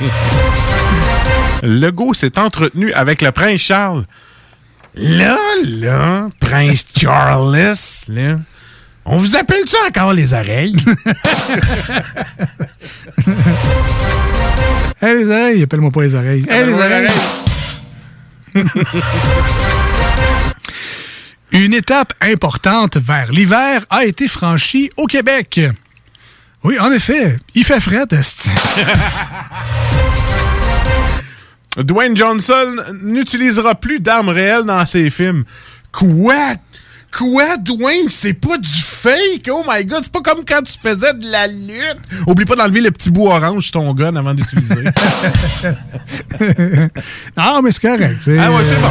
Legault 1.64 2.14
s'est 2.14 2.38
entretenu 2.38 2.94
avec 2.94 3.22
le 3.22 3.31
prince 3.31 3.61
Charles. 3.61 4.06
Là, 4.95 5.35
là, 5.65 6.27
prince 6.39 6.85
Charles, 6.98 7.56
là, 8.07 8.38
on 9.07 9.17
vous 9.17 9.35
appelle-tu 9.35 9.75
encore 9.88 10.13
les 10.13 10.34
oreilles? 10.34 10.75
Hey, 14.99 15.15
les 15.15 15.27
oreilles, 15.27 15.61
appelle-moi 15.61 15.91
pas 15.91 16.01
les 16.01 16.15
oreilles. 16.15 16.43
Hey, 16.49 16.65
les 16.65 16.73
oreilles. 16.73 17.07
Une 21.51 21.75
étape 21.75 22.13
importante 22.19 22.97
vers 22.97 23.31
l'hiver 23.31 23.85
a 23.91 24.05
été 24.05 24.27
franchie 24.27 24.89
au 24.97 25.05
Québec. 25.05 25.59
Oui, 26.63 26.79
en 26.79 26.91
effet, 26.91 27.38
il 27.53 27.63
fait 27.63 27.79
frais. 27.79 28.05
Dwayne 31.77 32.17
Johnson 32.17 32.75
n'utilisera 33.03 33.75
plus 33.75 33.99
d'armes 33.99 34.29
réelles 34.29 34.63
dans 34.63 34.84
ses 34.88 35.11
films. 35.11 35.43
Quoi? 35.91 36.55
Quoi, 37.18 37.57
Dwayne? 37.57 38.10
C'est 38.11 38.34
pas 38.34 38.60
du 38.60 38.69
fake? 38.69 39.49
Oh 39.49 39.64
my 39.68 39.84
god, 39.85 40.03
c'est 40.03 40.11
pas 40.11 40.22
comme 40.22 40.45
quand 40.45 40.61
tu 40.61 40.73
faisais 40.80 41.14
de 41.14 41.27
la 41.27 41.48
lutte. 41.48 41.98
Oublie 42.27 42.45
pas 42.45 42.56
d'enlever 42.56 42.81
le 42.81 42.91
petit 42.91 43.10
bout 43.10 43.26
orange 43.26 43.72
ton 43.72 43.91
gun 43.95 44.15
avant 44.15 44.35
d'utiliser. 44.35 44.76
ah, 47.35 47.60
mais 47.64 47.72
c'est 47.72 47.81
correct. 47.81 48.18
c'est, 48.23 48.38
ah 48.38 48.52
ouais, 48.52 48.61
c'est 48.69 48.80
bon. 48.81 48.89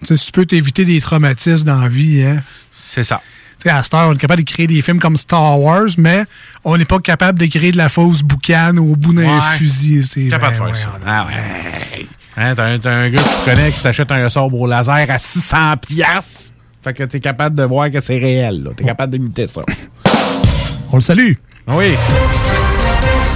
tu 0.00 0.06
sais, 0.06 0.16
si 0.16 0.26
tu 0.26 0.32
peux 0.32 0.46
t'éviter 0.46 0.84
des 0.84 1.00
traumatismes 1.00 1.62
dans 1.64 1.80
la 1.80 1.88
vie, 1.88 2.24
hein. 2.24 2.42
C'est 2.72 3.04
ça. 3.04 3.22
Tu 3.60 3.68
sais, 3.68 3.70
à 3.70 3.78
heure, 3.78 4.08
on 4.08 4.14
est 4.14 4.18
capable 4.18 4.42
de 4.42 4.50
créer 4.50 4.66
des 4.66 4.82
films 4.82 4.98
comme 4.98 5.16
Star 5.16 5.60
Wars, 5.60 5.90
mais 5.96 6.24
on 6.64 6.76
n'est 6.76 6.84
pas 6.86 6.98
capable 6.98 7.38
de 7.38 7.46
créer 7.46 7.70
de 7.70 7.76
la 7.76 7.88
fausse 7.88 8.22
boucane 8.22 8.80
au 8.80 8.96
bout 8.96 9.12
d'un 9.12 9.38
Ouais. 9.38 9.58
fusil. 9.58 10.04
C'est 10.10 10.28
Capable 10.28 10.54
de 10.54 10.58
ben, 10.60 10.74
faire 10.74 10.74
ouais, 10.74 10.80
ça. 10.80 10.98
Ah 11.06 11.26
ouais. 11.26 12.06
Hein, 12.36 12.54
t'as, 12.56 12.64
un, 12.66 12.78
t'as 12.80 12.90
un 12.90 13.10
gars 13.10 13.22
que 13.22 13.28
tu 13.28 13.44
connais 13.50 13.70
qui 13.70 13.78
s'achète 13.78 14.10
un 14.10 14.28
sabre 14.28 14.58
au 14.58 14.66
laser 14.66 15.08
à 15.08 15.18
600 15.20 15.76
piastres. 15.76 16.50
Fait 16.82 16.94
que 16.94 17.02
t'es 17.04 17.20
capable 17.20 17.54
de 17.56 17.62
voir 17.64 17.90
que 17.90 18.00
c'est 18.00 18.18
réel. 18.18 18.62
Là. 18.64 18.70
T'es 18.76 18.84
capable 18.84 19.12
d'imiter 19.12 19.46
ça. 19.46 19.62
On 20.92 20.96
le 20.96 21.02
salue. 21.02 21.32
Oui. 21.68 21.94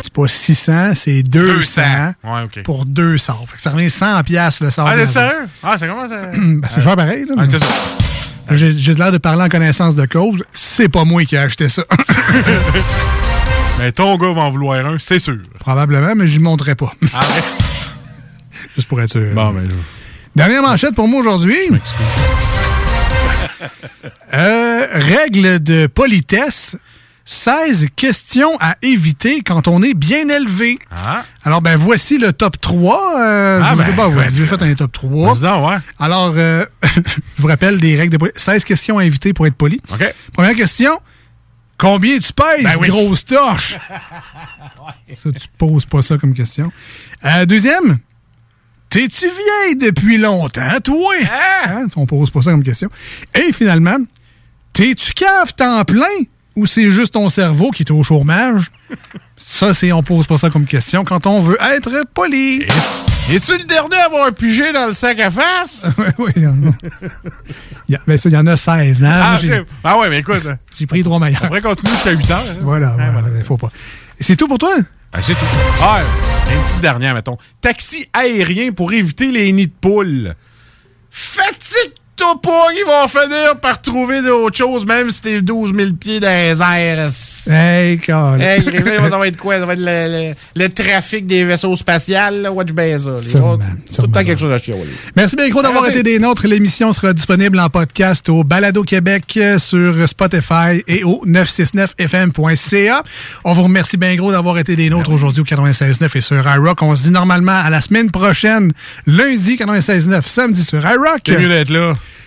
C'est 0.03 0.12
pas 0.12 0.27
600, 0.29 0.93
c'est 0.95 1.23
200, 1.23 1.83
Ouais, 2.25 2.43
OK. 2.45 2.62
pour 2.65 2.85
deux 2.85 3.19
sorts. 3.19 3.45
Fait 3.49 3.57
que 3.57 3.62
ça 3.62 3.71
revient 3.71 3.91
100 3.91 4.23
piastres 4.23 4.65
le 4.65 4.71
sort. 4.71 4.89
Ah, 4.89 4.95
c'est 4.97 5.07
sérieux? 5.07 5.47
Ah, 5.62 5.77
c'est 5.79 5.87
comment 5.89 6.09
ça? 6.09 6.15
Ben, 6.37 6.61
c'est 6.71 6.81
cher 6.81 6.97
pareil. 6.97 7.25
Là, 7.27 7.35
Ah, 7.37 7.43
mais- 7.47 7.51
c'est 7.51 7.59
ça. 7.65 7.66
J'ai 8.51 8.95
l'air 8.95 9.11
de 9.12 9.19
parler 9.19 9.43
en 9.45 9.49
connaissance 9.49 9.95
de 9.95 10.05
cause. 10.07 10.45
C'est 10.53 10.89
pas 10.89 11.05
moi 11.05 11.25
qui 11.25 11.35
ai 11.35 11.39
acheté 11.39 11.69
ça. 11.69 11.83
Mais 13.81 13.91
ton 13.91 14.16
gars 14.19 14.33
va 14.33 14.43
en 14.43 14.51
vouloir 14.51 14.85
un, 14.87 14.99
c'est 14.99 15.19
sûr. 15.19 15.39
Probablement, 15.59 16.15
mais 16.15 16.29
je 16.29 16.39
ne 16.39 16.45
montrerai 16.45 16.77
pas. 16.77 16.93
Ah 17.12 17.21
ouais? 17.21 17.43
Juste 18.77 18.87
pour 18.87 19.01
être 19.01 19.11
sûr. 19.11 19.35
Bon, 19.35 19.51
mais 19.53 19.62
je... 19.69 19.75
Dernière 20.37 20.62
manchette 20.62 20.95
pour 20.95 21.09
moi 21.09 21.21
aujourd'hui. 21.21 21.57
Euh, 24.32 24.86
règle 24.93 25.62
de 25.62 25.86
politesse. 25.86 26.77
16 27.27 27.86
questions 27.97 28.59
à 28.61 28.77
éviter 28.82 29.41
quand 29.41 29.66
on 29.66 29.82
est 29.82 29.95
bien 29.95 30.28
élevé. 30.28 30.78
Ah. 30.91 31.24
Alors, 31.43 31.62
ben, 31.62 31.78
voici 31.78 32.19
le 32.19 32.35
top 32.35 32.61
3. 32.61 33.19
Euh, 33.19 33.61
Ah, 33.65 33.70
je 33.73 33.78
ben, 33.78 33.85
sais 33.86 33.93
pas, 33.97 34.09
ouais, 34.09 34.15
ouais. 34.16 34.28
j'ai 34.35 34.45
fait 34.47 34.61
un 34.61 34.74
top 34.74 34.93
3. 34.93 35.32
Vas-y 35.32 35.41
donc, 35.41 35.70
ouais. 35.70 35.77
Alors, 35.99 36.35
euh, 36.36 36.66
je 36.82 37.01
vous 37.39 37.49
rappelle 37.49 37.78
des 37.81 37.97
règles 37.97 38.12
de 38.12 38.19
politesse. 38.19 38.43
16 38.43 38.65
questions 38.65 38.99
à 38.99 39.07
éviter 39.07 39.32
pour 39.32 39.47
être 39.47 39.55
poli. 39.55 39.81
Première 40.35 40.55
question. 40.55 41.01
Combien 41.78 42.19
tu 42.19 42.32
pèses, 42.35 42.62
Ben 42.62 42.77
oui. 42.78 42.89
grosse 42.89 43.24
torche? 43.24 43.78
Ça, 45.16 45.31
tu 45.32 45.49
poses 45.57 45.86
pas 45.86 46.03
ça 46.03 46.19
comme 46.19 46.35
question. 46.35 46.70
Euh, 47.24 47.47
deuxième, 47.47 47.99
T'es-tu 48.95 49.27
vieille 49.27 49.75
depuis 49.75 50.19
longtemps, 50.19 50.79
toi? 50.85 51.15
Hein? 51.66 51.89
On 51.97 52.07
pose 52.07 52.31
pas 52.31 52.43
ça 52.43 52.53
comme 52.53 52.62
question. 52.62 52.89
Et 53.35 53.53
finalement, 53.53 53.97
t'es-tu 54.73 55.12
cave 55.15 55.53
temps 55.53 55.85
plein 55.85 56.07
ou 56.55 56.65
c'est 56.65 56.93
juste 56.93 57.15
ton 57.15 57.29
cerveau 57.29 57.73
qui 57.73 57.83
est 57.83 57.91
au 57.91 58.05
chômage? 58.05 58.71
Ça, 59.36 59.74
c'est 59.74 59.90
on 59.93 60.02
pose 60.02 60.27
pas 60.27 60.39
ça 60.39 60.48
comme 60.51 60.65
question 60.66 61.05
quand 61.05 61.27
on 61.27 61.40
veut 61.40 61.59
être 61.61 61.90
poli. 62.15 62.62
Es-tu 63.31 63.56
le 63.56 63.65
dernier 63.65 63.97
à 63.97 64.06
avoir 64.06 64.32
pigé 64.32 64.73
dans 64.73 64.86
le 64.89 64.93
sac 64.93 65.19
à 65.20 65.31
face? 65.31 65.86
oui, 65.98 66.05
oui. 66.19 66.32
Il 67.89 67.93
y, 67.93 67.97
a- 67.97 68.01
ben 68.06 68.16
ça, 68.19 68.28
il 68.28 68.32
y 68.32 68.36
en 68.36 68.47
a 68.47 68.56
16 68.56 69.02
ans. 69.05 69.09
Ah, 69.12 69.39
Moi, 69.43 69.65
ah 69.85 69.98
ouais, 69.98 70.11
mais 70.11 70.19
écoute. 70.19 70.43
J'ai 70.78 70.86
pris 70.86 71.02
trois 71.02 71.19
meilleurs. 71.19 71.43
On 71.44 71.47
pourrait 71.48 71.62
continuer 71.62 71.93
jusqu'à 71.94 72.12
8 72.12 72.31
heures. 72.31 72.39
hein. 72.39 72.55
Voilà, 72.62 72.90
voilà, 72.97 73.23
il 73.36 73.44
faut 73.44 73.56
pas. 73.56 73.70
C'est 74.20 74.36
tout 74.36 74.47
pour 74.47 74.59
toi? 74.59 74.74
Ah, 75.12 75.19
c'est 75.23 75.35
tout. 75.35 75.47
Ah, 75.82 76.01
une 76.52 76.62
petite 76.65 76.81
dernière, 76.81 77.15
mettons. 77.15 77.39
Taxi 77.61 78.06
aérien 78.12 78.73
pour 78.73 78.93
éviter 78.93 79.31
les 79.32 79.51
nids 79.52 79.66
de 79.69 79.73
poules. 79.81 80.35
Fatigue-toi 82.16 82.41
pas, 82.43 82.66
ils 82.73 82.85
vont 82.86 83.09
finir 83.09 83.57
par 83.61 83.81
trouver 83.82 84.23
d'autres 84.23 84.57
choses, 84.57 84.86
même 84.86 85.11
si 85.11 85.20
t'es 85.20 85.43
12 85.43 85.73
000 85.74 85.91
pieds 85.99 86.20
dans 86.20 86.28
les 86.28 86.61
airs. 86.62 87.11
Hey, 87.51 87.99
calme. 87.99 88.41
Hey, 88.41 88.62
ça 89.11 89.19
va 89.19 89.27
être 89.27 89.36
quoi? 89.36 89.59
Ça 89.59 89.66
va 89.66 89.73
être 89.73 89.81
le, 89.81 90.31
le- 90.31 90.35
le 90.62 90.69
trafic 90.69 91.27
des 91.27 91.45
vaisseaux 91.45 91.74
spatials, 91.77 92.43
là? 92.43 92.53
Watch 92.53 92.70
autres, 92.70 93.20
Tout 93.95 94.03
le 94.03 94.09
temps 94.12 94.24
quelque 94.24 94.39
chose 94.39 94.53
à 94.53 94.59
chier. 94.59 94.74
Merci 95.16 95.35
bien 95.36 95.49
gros 95.49 95.62
d'avoir 95.62 95.82
Merci. 95.85 95.99
été 96.01 96.12
des 96.12 96.19
nôtres. 96.19 96.47
L'émission 96.47 96.93
sera 96.93 97.12
disponible 97.12 97.59
en 97.59 97.69
podcast 97.69 98.28
au 98.28 98.45
Balado 98.45 98.82
Québec 98.85 99.24
euh, 99.36 99.59
sur 99.59 100.09
Spotify 100.09 100.82
et 100.86 101.03
au 101.05 101.24
969fm.ca. 101.27 103.03
On 103.45 103.53
vous 103.53 103.65
remercie 103.65 103.97
bien 103.97 104.15
gros 104.15 104.31
d'avoir 104.32 104.59
été 104.59 104.77
des 104.77 104.89
nôtres 104.89 105.11
aujourd'hui 105.11 105.43
au 105.43 105.45
96.9 105.45 106.16
et 106.16 106.20
sur 106.20 106.36
iRock. 106.49 106.81
On 106.82 106.95
se 106.95 107.03
dit 107.05 107.11
normalement 107.11 107.59
à 107.65 107.70
la 107.70 107.81
semaine 107.82 108.11
prochaine, 108.11 108.73
lundi 109.07 109.57
96.9, 109.57 110.23
samedi 110.27 110.62
sur 110.65 110.78
iRock. 110.81 111.20
C'est 111.27 111.39
mieux 111.39 111.49
d'être 111.49 111.70
là. 111.70 111.93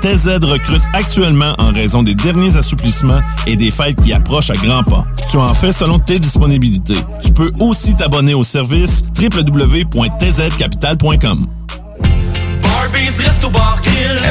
TZ 0.00 0.44
recrute 0.44 0.82
actuellement 0.92 1.54
en 1.58 1.72
raison 1.72 2.02
des 2.02 2.14
derniers 2.14 2.56
assouplissements 2.56 3.20
et 3.46 3.56
des 3.56 3.70
fêtes 3.70 4.02
qui 4.02 4.12
approchent 4.12 4.50
à 4.50 4.54
grands 4.54 4.84
pas. 4.84 5.06
Tu 5.30 5.36
en 5.36 5.54
fais 5.54 5.72
selon 5.72 5.98
tes 5.98 6.18
disponibilités. 6.18 6.98
Tu 7.20 7.32
peux 7.32 7.52
aussi 7.60 7.94
t'abonner 7.94 8.34
au 8.34 8.44
service 8.44 9.02
www.tzcapital.com. 9.18 11.46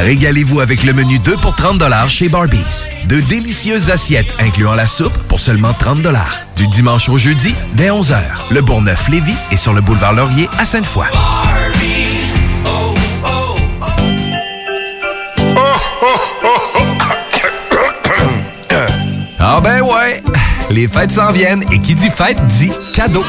Régalez-vous 0.03 0.60
avec 0.60 0.84
le 0.84 0.94
menu 0.94 1.19
2 1.19 1.38
pour 1.38 1.56
30 1.56 1.81
chez 2.10 2.30
Barbies. 2.30 2.85
De 3.07 3.19
délicieuses 3.19 3.89
assiettes 3.89 4.34
incluant 4.39 4.73
la 4.73 4.88
soupe 4.88 5.18
pour 5.30 5.39
seulement 5.39 5.73
30 5.73 5.99
Du 6.56 6.68
dimanche 6.68 7.10
au 7.10 7.18
jeudi, 7.18 7.53
dès 7.76 7.89
11h. 7.89 8.18
Le 8.52 8.61
Bourgneuf-Lévis 8.61 9.35
est 9.52 9.57
sur 9.57 9.73
le 9.73 9.81
boulevard 9.81 10.14
Laurier 10.14 10.49
à 10.60 10.65
Sainte-Foy. 10.65 11.07
Ah 19.49 19.61
ben 19.61 19.80
ouais, 19.80 20.22
les 20.69 20.90
fêtes 20.90 21.14
s'en 21.14 21.32
viennent 21.32 21.64
et 21.72 21.80
qui 21.80 21.95
dit 21.95 22.10
fête 22.10 22.38
dit 22.48 22.69
cadeau. 22.94 23.24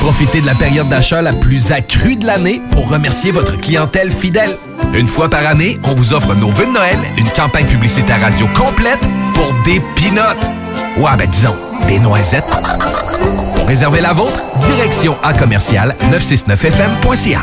Profitez 0.00 0.40
de 0.40 0.46
la 0.46 0.54
période 0.56 0.88
d'achat 0.88 1.22
la 1.22 1.32
plus 1.32 1.70
accrue 1.70 2.16
de 2.16 2.26
l'année 2.26 2.60
pour 2.72 2.88
remercier 2.88 3.30
votre 3.30 3.56
clientèle 3.56 4.10
fidèle. 4.10 4.50
Une 4.92 5.06
fois 5.06 5.30
par 5.30 5.46
année, 5.46 5.78
on 5.84 5.94
vous 5.94 6.12
offre 6.12 6.34
nos 6.34 6.50
vœux 6.50 6.66
de 6.66 6.72
Noël, 6.72 6.98
une 7.16 7.28
campagne 7.28 7.66
publicitaire 7.66 8.20
radio 8.20 8.48
complète 8.48 8.98
pour 9.34 9.54
des 9.64 9.80
pinottes. 9.94 10.50
Ouais, 10.96 11.16
ben 11.16 11.30
disons, 11.30 11.54
des 11.86 12.00
noisettes. 12.00 12.50
Pour 13.54 13.68
réserver 13.68 14.00
la 14.00 14.12
vôtre, 14.12 14.40
direction 14.66 15.14
à 15.22 15.34
commercial 15.34 15.94
969fm.ca. 16.10 17.42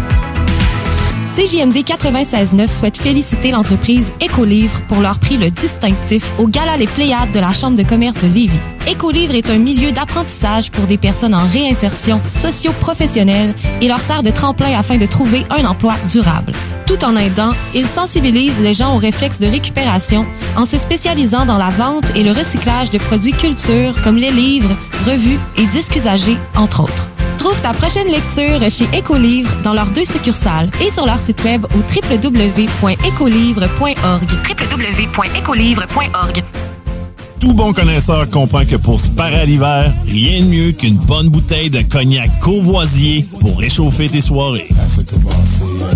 CJMD 1.33 1.85
96.9 1.85 2.67
souhaite 2.67 2.97
féliciter 2.97 3.51
l'entreprise 3.51 4.11
Écolivre 4.19 4.81
pour 4.89 4.99
leur 4.99 5.17
prix 5.17 5.37
le 5.37 5.49
distinctif 5.49 6.29
au 6.37 6.45
Gala 6.45 6.75
Les 6.75 6.87
Pléiades 6.87 7.31
de 7.31 7.39
la 7.39 7.53
Chambre 7.53 7.77
de 7.77 7.83
commerce 7.83 8.21
de 8.21 8.27
Lévis. 8.27 8.59
Écolivre 8.85 9.33
est 9.33 9.49
un 9.49 9.57
milieu 9.57 9.93
d'apprentissage 9.93 10.71
pour 10.71 10.87
des 10.87 10.97
personnes 10.97 11.33
en 11.33 11.47
réinsertion 11.47 12.19
socio-professionnelle 12.31 13.55
et 13.79 13.87
leur 13.87 14.01
sert 14.01 14.23
de 14.23 14.29
tremplin 14.29 14.77
afin 14.77 14.97
de 14.97 15.05
trouver 15.05 15.45
un 15.49 15.63
emploi 15.63 15.93
durable. 16.11 16.51
Tout 16.85 17.01
en 17.05 17.15
aidant, 17.15 17.53
ils 17.73 17.87
sensibilisent 17.87 18.59
les 18.59 18.73
gens 18.73 18.93
aux 18.93 18.99
réflexes 18.99 19.39
de 19.39 19.47
récupération 19.47 20.25
en 20.57 20.65
se 20.65 20.77
spécialisant 20.77 21.45
dans 21.45 21.57
la 21.57 21.69
vente 21.69 22.05
et 22.13 22.23
le 22.23 22.31
recyclage 22.33 22.91
de 22.91 22.97
produits 22.97 23.31
culture 23.31 23.95
comme 24.03 24.17
les 24.17 24.31
livres, 24.31 24.75
revues 25.07 25.39
et 25.55 25.65
disques 25.67 25.95
usagés, 25.95 26.37
entre 26.57 26.81
autres. 26.81 27.05
Trouve 27.41 27.59
ta 27.59 27.73
prochaine 27.73 28.07
lecture 28.07 28.61
chez 28.69 28.85
Écolivre 28.95 29.51
dans 29.63 29.73
leurs 29.73 29.87
deux 29.87 30.05
succursales 30.05 30.69
et 30.79 30.91
sur 30.91 31.07
leur 31.07 31.19
site 31.19 31.43
web 31.43 31.65
au 31.73 31.79
www.écolivre.org. 31.79 34.29
www.écolivre.org. 34.47 36.43
Tout 37.41 37.53
bon 37.53 37.73
connaisseur 37.73 38.29
comprend 38.29 38.63
que 38.65 38.75
pour 38.75 39.01
se 39.01 39.09
parer 39.09 39.39
à 39.39 39.45
l'hiver, 39.45 39.91
rien 40.07 40.41
de 40.41 40.45
mieux 40.45 40.71
qu'une 40.73 40.97
bonne 40.97 41.27
bouteille 41.29 41.71
de 41.71 41.81
cognac 41.81 42.29
courvoisier 42.39 43.25
pour 43.39 43.57
réchauffer 43.57 44.07
tes 44.07 44.21
soirées. 44.21 44.69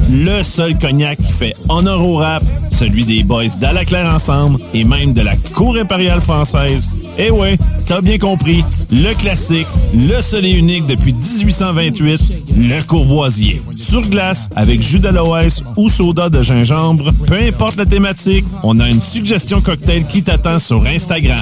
Le 0.09 0.41
seul 0.41 0.77
cognac 0.79 1.17
qui 1.17 1.31
fait 1.31 1.55
honneur 1.69 2.03
au 2.03 2.15
rap, 2.15 2.43
celui 2.71 3.05
des 3.05 3.23
boys 3.23 3.45
d'Alaclaire 3.59 4.13
Ensemble 4.13 4.59
et 4.73 4.83
même 4.83 5.13
de 5.13 5.21
la 5.21 5.35
Cour 5.53 5.77
impériale 5.77 6.19
française. 6.19 6.89
Eh 7.17 7.29
ouais, 7.29 7.57
t'as 7.87 8.01
bien 8.01 8.17
compris, 8.17 8.63
le 8.91 9.13
classique, 9.13 9.67
le 9.95 10.21
seul 10.21 10.45
et 10.45 10.51
unique 10.51 10.87
depuis 10.87 11.13
1828, 11.13 12.21
le 12.57 12.81
courvoisier. 12.83 13.61
Sur 13.77 14.01
glace, 14.01 14.49
avec 14.55 14.81
jus 14.81 14.99
d'aloès 14.99 15.63
ou 15.77 15.89
soda 15.89 16.29
de 16.29 16.41
gingembre, 16.41 17.13
peu 17.25 17.35
importe 17.35 17.77
la 17.77 17.85
thématique, 17.85 18.45
on 18.63 18.79
a 18.79 18.89
une 18.89 19.01
suggestion 19.01 19.61
cocktail 19.61 20.05
qui 20.07 20.23
t'attend 20.23 20.59
sur 20.59 20.85
Instagram. 20.85 21.34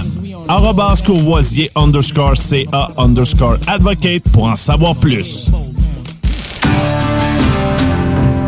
Arrobas 0.48 1.02
courvoisier 1.06 1.72
underscore 1.76 2.38
CA 2.38 2.90
underscore 2.98 3.57
advocate 3.68 4.24
pour 4.32 4.45
en 4.45 4.56
savoir 4.56 4.95
plus. 4.95 5.49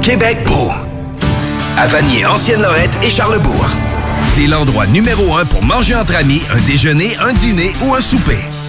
Québec 0.01 0.38
beau. 0.45 0.72
À 1.77 1.88
Vanier, 1.88 2.26
Ancienne-Lorette 2.26 2.97
et 3.03 3.09
Charlebourg. 3.09 3.65
C'est 4.35 4.47
l'endroit 4.47 4.88
numéro 4.88 5.35
un 5.35 5.45
pour 5.45 5.63
manger 5.63 5.95
entre 5.95 6.15
amis, 6.15 6.41
un 6.53 6.61
déjeuner, 6.67 7.15
un 7.17 7.34
dîner 7.34 7.72
ou 7.85 7.95
un 7.95 8.01
souper. 8.01 8.39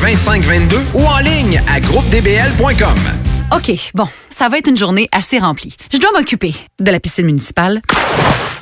2522 0.00 0.78
ou 0.94 1.04
en 1.04 1.18
ligne 1.18 1.62
à 1.68 1.78
groupedbl.com. 1.78 2.96
OK, 3.54 3.90
bon, 3.94 4.08
ça 4.30 4.48
va 4.48 4.56
être 4.56 4.68
une 4.68 4.76
journée 4.76 5.08
assez 5.12 5.38
remplie. 5.38 5.76
Je 5.92 5.98
dois 5.98 6.10
m'occuper 6.12 6.54
de 6.78 6.90
la 6.90 6.98
piscine 7.00 7.26
municipale, 7.26 7.82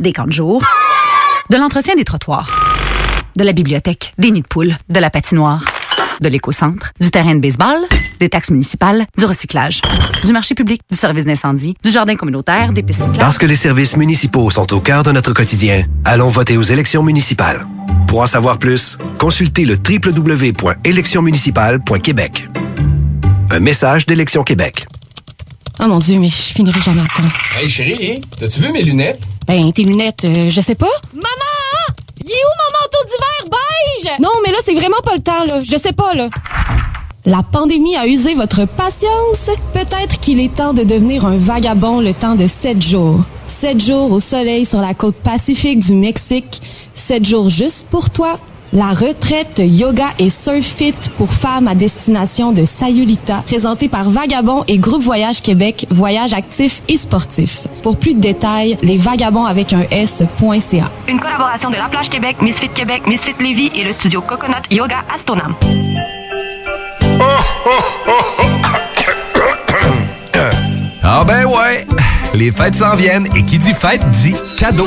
des 0.01 0.13
camps 0.13 0.27
de 0.27 0.33
jour, 0.33 0.65
de 1.51 1.57
l'entretien 1.57 1.95
des 1.95 2.03
trottoirs, 2.03 2.51
de 3.37 3.45
la 3.45 3.53
bibliothèque, 3.53 4.15
des 4.19 4.33
nids 4.33 4.43
de 4.43 4.47
poules, 4.49 4.77
de 4.89 4.99
la 4.99 5.11
patinoire, 5.11 5.65
de 6.21 6.29
l'éco-centre, 6.29 6.93
du 7.01 7.11
terrain 7.11 7.35
de 7.35 7.41
baseball, 7.41 7.79
des 8.21 8.29
taxes 8.29 8.51
municipales, 8.51 9.07
du 9.17 9.25
recyclage, 9.25 9.81
du 10.25 10.33
marché 10.33 10.55
public, 10.55 10.83
du 10.91 10.99
service 10.99 11.25
d'incendie, 11.25 11.75
du 11.83 11.91
jardin 11.91 12.15
communautaire, 12.17 12.73
des 12.73 12.83
pistes 12.83 13.01
cyclables. 13.01 13.19
Parce 13.19 13.39
que 13.39 13.47
les 13.47 13.57
services 13.57 13.97
municipaux 13.97 14.51
sont 14.51 14.73
au 14.75 14.81
cœur 14.81 15.03
de 15.03 15.13
notre 15.13 15.33
quotidien, 15.33 15.87
allons 16.05 16.29
voter 16.29 16.57
aux 16.57 16.63
élections 16.63 17.03
municipales. 17.03 17.67
Pour 18.07 18.21
en 18.21 18.27
savoir 18.27 18.59
plus, 18.59 18.97
consultez 19.19 19.65
le 19.65 19.77
www.électionsmunicipales.québec. 19.77 22.49
Un 23.51 23.61
message 23.61 24.05
d'Élection 24.07 24.43
Québec. 24.45 24.87
Oh 25.81 25.87
mon 25.87 25.99
Dieu, 25.99 26.19
mais 26.19 26.29
je 26.29 26.35
finirai 26.35 26.81
jamais 26.81 27.03
à 27.03 27.07
temps. 27.07 27.23
Hey 27.57 27.69
chérie, 27.69 28.21
t'as-tu 28.39 28.61
vu 28.61 28.73
mes 28.73 28.83
lunettes? 28.83 29.21
Ben, 29.47 29.73
tes 29.73 29.85
lunettes, 29.85 30.25
euh, 30.25 30.51
je 30.51 30.61
sais 30.61 30.75
pas. 30.75 30.91
Maman! 31.15 31.25
Il 32.21 32.29
est 32.31 32.35
où 32.35 32.53
mon 32.59 32.68
Non, 34.21 34.31
mais 34.45 34.53
là, 34.53 34.59
c'est 34.65 34.75
vraiment 34.75 35.01
pas 35.03 35.15
le 35.15 35.23
temps, 35.23 35.45
là. 35.45 35.61
Je 35.63 35.77
sais 35.77 35.93
pas, 35.93 36.15
là. 36.15 36.29
La 37.25 37.43
pandémie 37.43 37.97
a 37.97 38.07
usé 38.07 38.35
votre 38.35 38.65
patience? 38.67 39.51
Peut-être 39.75 40.19
qu'il 40.21 40.41
est 40.41 40.55
temps 40.55 40.73
de 40.73 40.83
devenir 40.83 41.27
un 41.27 41.37
vagabond 41.37 42.01
le 42.01 42.15
temps 42.15 42.35
de 42.35 42.47
sept 42.47 42.81
jours. 42.81 43.21
Sept 43.45 43.85
jours 43.85 44.13
au 44.13 44.21
soleil 44.21 44.65
sur 44.65 44.81
la 44.81 44.95
côte 44.95 45.17
pacifique 45.17 45.81
du 45.81 45.95
Mexique. 45.95 46.63
Sept 46.95 47.27
jours 47.27 47.49
juste 47.49 47.89
pour 47.91 48.11
toi. 48.11 48.39
La 48.73 48.89
retraite 48.89 49.63
yoga 49.65 50.09
et 50.19 50.29
surf 50.29 50.65
fit 50.65 50.95
pour 51.17 51.33
femmes 51.33 51.69
à 51.69 51.75
destination 51.75 52.53
de 52.53 52.67
Sayulita, 52.67 53.43
présentée 53.47 53.89
par 53.89 54.11
Vagabond 54.11 54.63
et 54.69 54.77
Groupe 54.77 55.03
Voyage 55.03 55.41
Québec, 55.41 55.87
voyage 55.91 56.35
actif 56.35 56.83
et 56.87 56.99
sportif. 56.99 57.67
Pour 57.83 57.97
plus 57.97 58.13
de 58.15 58.21
détails, 58.21 58.77
les 58.83 58.99
vagabonds 58.99 59.47
avec 59.47 59.73
un 59.73 59.85
S.ca. 59.91 60.91
Une 61.09 61.19
collaboration 61.19 61.71
de 61.71 61.77
La 61.77 61.89
Plage 61.89 62.11
Québec, 62.11 62.37
Misfit 62.43 62.69
Québec, 62.69 63.07
Misfit 63.07 63.35
Lévis 63.41 63.71
et 63.75 63.85
le 63.85 63.93
studio 63.95 64.21
Coconut 64.21 64.55
Yoga 64.71 64.99
Astonam. 65.15 65.55
Ah 71.03 71.25
ben 71.25 71.47
ouais, 71.47 71.87
les 72.35 72.53
fêtes 72.53 72.75
s'en 72.75 72.95
viennent 72.95 73.29
et 73.35 73.43
qui 73.43 73.57
dit 73.59 73.73
fête 73.73 74.03
dit 74.11 74.35
cadeau. 74.59 74.87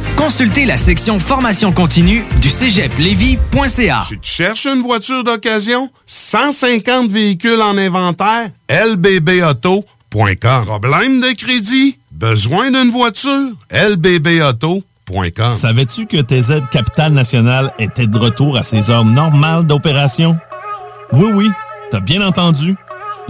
Consultez 0.17 0.65
la 0.65 0.77
section 0.77 1.19
formation 1.19 1.71
continue 1.71 2.23
du 2.41 2.49
cégeplevy.ca. 2.49 4.03
Tu 4.07 4.19
cherches 4.21 4.65
une 4.67 4.81
voiture 4.81 5.23
d'occasion? 5.23 5.89
150 6.05 7.09
véhicules 7.09 7.61
en 7.61 7.77
inventaire? 7.77 8.51
lbbauto.com. 8.69 9.85
Problème 10.65 11.21
de 11.21 11.35
crédit? 11.35 11.97
Besoin 12.11 12.69
d'une 12.71 12.91
voiture? 12.91 13.49
lbbauto.com. 13.71 15.53
Savais-tu 15.53 16.05
que 16.05 16.21
TZ 16.21 16.61
Capital 16.71 17.13
National 17.13 17.73
était 17.79 18.07
de 18.07 18.17
retour 18.17 18.57
à 18.57 18.63
ses 18.63 18.89
heures 18.91 19.05
normales 19.05 19.63
d'opération? 19.65 20.37
Oui, 21.13 21.29
oui, 21.33 21.49
t'as 21.89 21.99
bien 21.99 22.25
entendu. 22.25 22.75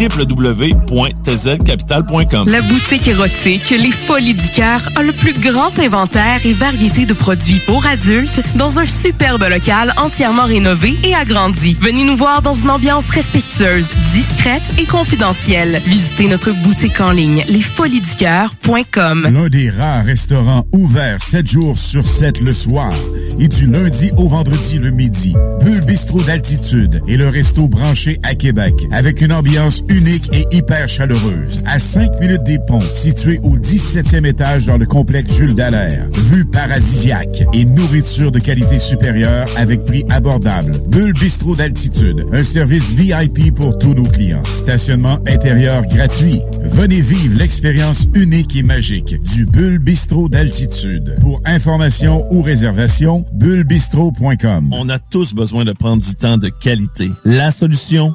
www.tzcapital.com 0.00 2.48
La 2.48 2.62
boutique 2.62 3.06
érotique 3.06 3.70
Les 3.70 3.92
Folies 3.92 4.34
du 4.34 4.48
Cœur 4.48 4.88
a 4.96 5.02
le 5.02 5.12
plus 5.12 5.34
grand 5.34 5.78
inventaire 5.78 6.40
et 6.44 6.54
variété 6.54 7.04
de 7.04 7.12
produits 7.12 7.60
pour 7.66 7.84
adultes 7.86 8.40
dans 8.56 8.78
un 8.78 8.86
superbe 8.86 9.42
local 9.42 9.92
entièrement 9.98 10.44
rénové 10.44 10.96
et 11.04 11.14
agrandi. 11.14 11.76
Venez 11.80 12.04
nous 12.04 12.16
voir 12.16 12.40
dans 12.40 12.54
une 12.54 12.70
ambiance 12.70 13.10
respectueuse, 13.10 13.88
discrète 14.12 14.70
et 14.78 14.86
confidentielle. 14.86 15.82
Visitez 15.84 16.28
notre 16.28 16.52
boutique 16.52 17.00
en 17.00 17.10
ligne 17.10 17.44
lesfoliesducoeur.com. 17.48 19.28
L'un 19.32 19.48
des 19.48 19.70
rares 19.70 20.04
restaurants 20.04 20.64
ouverts 20.72 21.22
7 21.22 21.46
jours 21.46 21.76
sur 21.76 22.06
7 22.06 22.40
le 22.40 22.54
soir 22.54 22.92
et 23.38 23.48
du 23.48 23.66
lundi 23.66 24.12
au 24.16 24.28
vendredi 24.28 24.78
le 24.78 24.90
midi. 24.90 25.34
Bulle 25.64 25.84
Bistrot 25.86 26.22
d'altitude 26.22 27.02
et 27.06 27.16
le 27.16 27.28
resto 27.28 27.68
branché 27.68 28.18
à 28.22 28.34
Québec 28.34 28.74
avec 28.92 29.20
une 29.20 29.32
ambiance 29.32 29.82
unique 29.90 30.30
et 30.32 30.46
hyper 30.56 30.88
chaleureuse. 30.88 31.62
À 31.66 31.78
5 31.78 32.20
minutes 32.20 32.44
des 32.44 32.58
ponts, 32.58 32.80
situé 32.80 33.38
au 33.42 33.56
17e 33.56 34.24
étage 34.24 34.66
dans 34.66 34.78
le 34.78 34.86
complexe 34.86 35.34
Jules 35.34 35.54
Dallaire. 35.54 36.06
Vue 36.30 36.44
paradisiaque 36.44 37.44
et 37.52 37.64
nourriture 37.64 38.32
de 38.32 38.38
qualité 38.38 38.78
supérieure 38.78 39.46
avec 39.56 39.82
prix 39.82 40.04
abordable. 40.10 40.72
Bulle 40.88 41.12
Bistrot 41.12 41.56
d'altitude, 41.56 42.24
un 42.32 42.44
service 42.44 42.90
VIP 42.90 43.54
pour 43.54 43.78
tous 43.78 43.94
nos 43.94 44.04
clients. 44.04 44.44
Stationnement 44.44 45.18
intérieur 45.26 45.86
gratuit. 45.86 46.40
Venez 46.64 47.00
vivre 47.00 47.38
l'expérience 47.38 48.06
unique 48.14 48.56
et 48.56 48.62
magique 48.62 49.20
du 49.22 49.46
Bulle 49.46 49.78
Bistrot 49.78 50.28
d'altitude. 50.28 51.16
Pour 51.20 51.40
information 51.44 52.26
ou 52.32 52.42
réservation, 52.42 53.24
bullebistro.com. 53.34 54.70
On 54.72 54.88
a 54.88 54.98
tous 54.98 55.34
besoin 55.34 55.64
de 55.64 55.72
prendre 55.72 56.02
du 56.02 56.14
temps 56.14 56.38
de 56.38 56.48
qualité. 56.48 57.10
La 57.24 57.50
solution, 57.50 58.14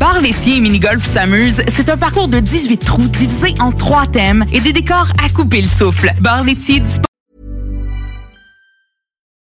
Bar 0.00 0.22
laitier 0.22 0.56
et 0.56 0.60
mini-golf 0.60 1.04
s'amuse, 1.04 1.60
c'est 1.68 1.90
un 1.90 1.98
parcours 1.98 2.28
de 2.28 2.40
18 2.40 2.78
trous 2.78 3.06
divisé 3.06 3.52
en 3.60 3.70
trois 3.70 4.06
thèmes 4.06 4.46
et 4.50 4.60
des 4.60 4.72
décors 4.72 5.08
à 5.22 5.28
couper 5.28 5.60
le 5.60 5.68
souffle. 5.68 6.14
Bar 6.20 6.42
laitier 6.42 6.82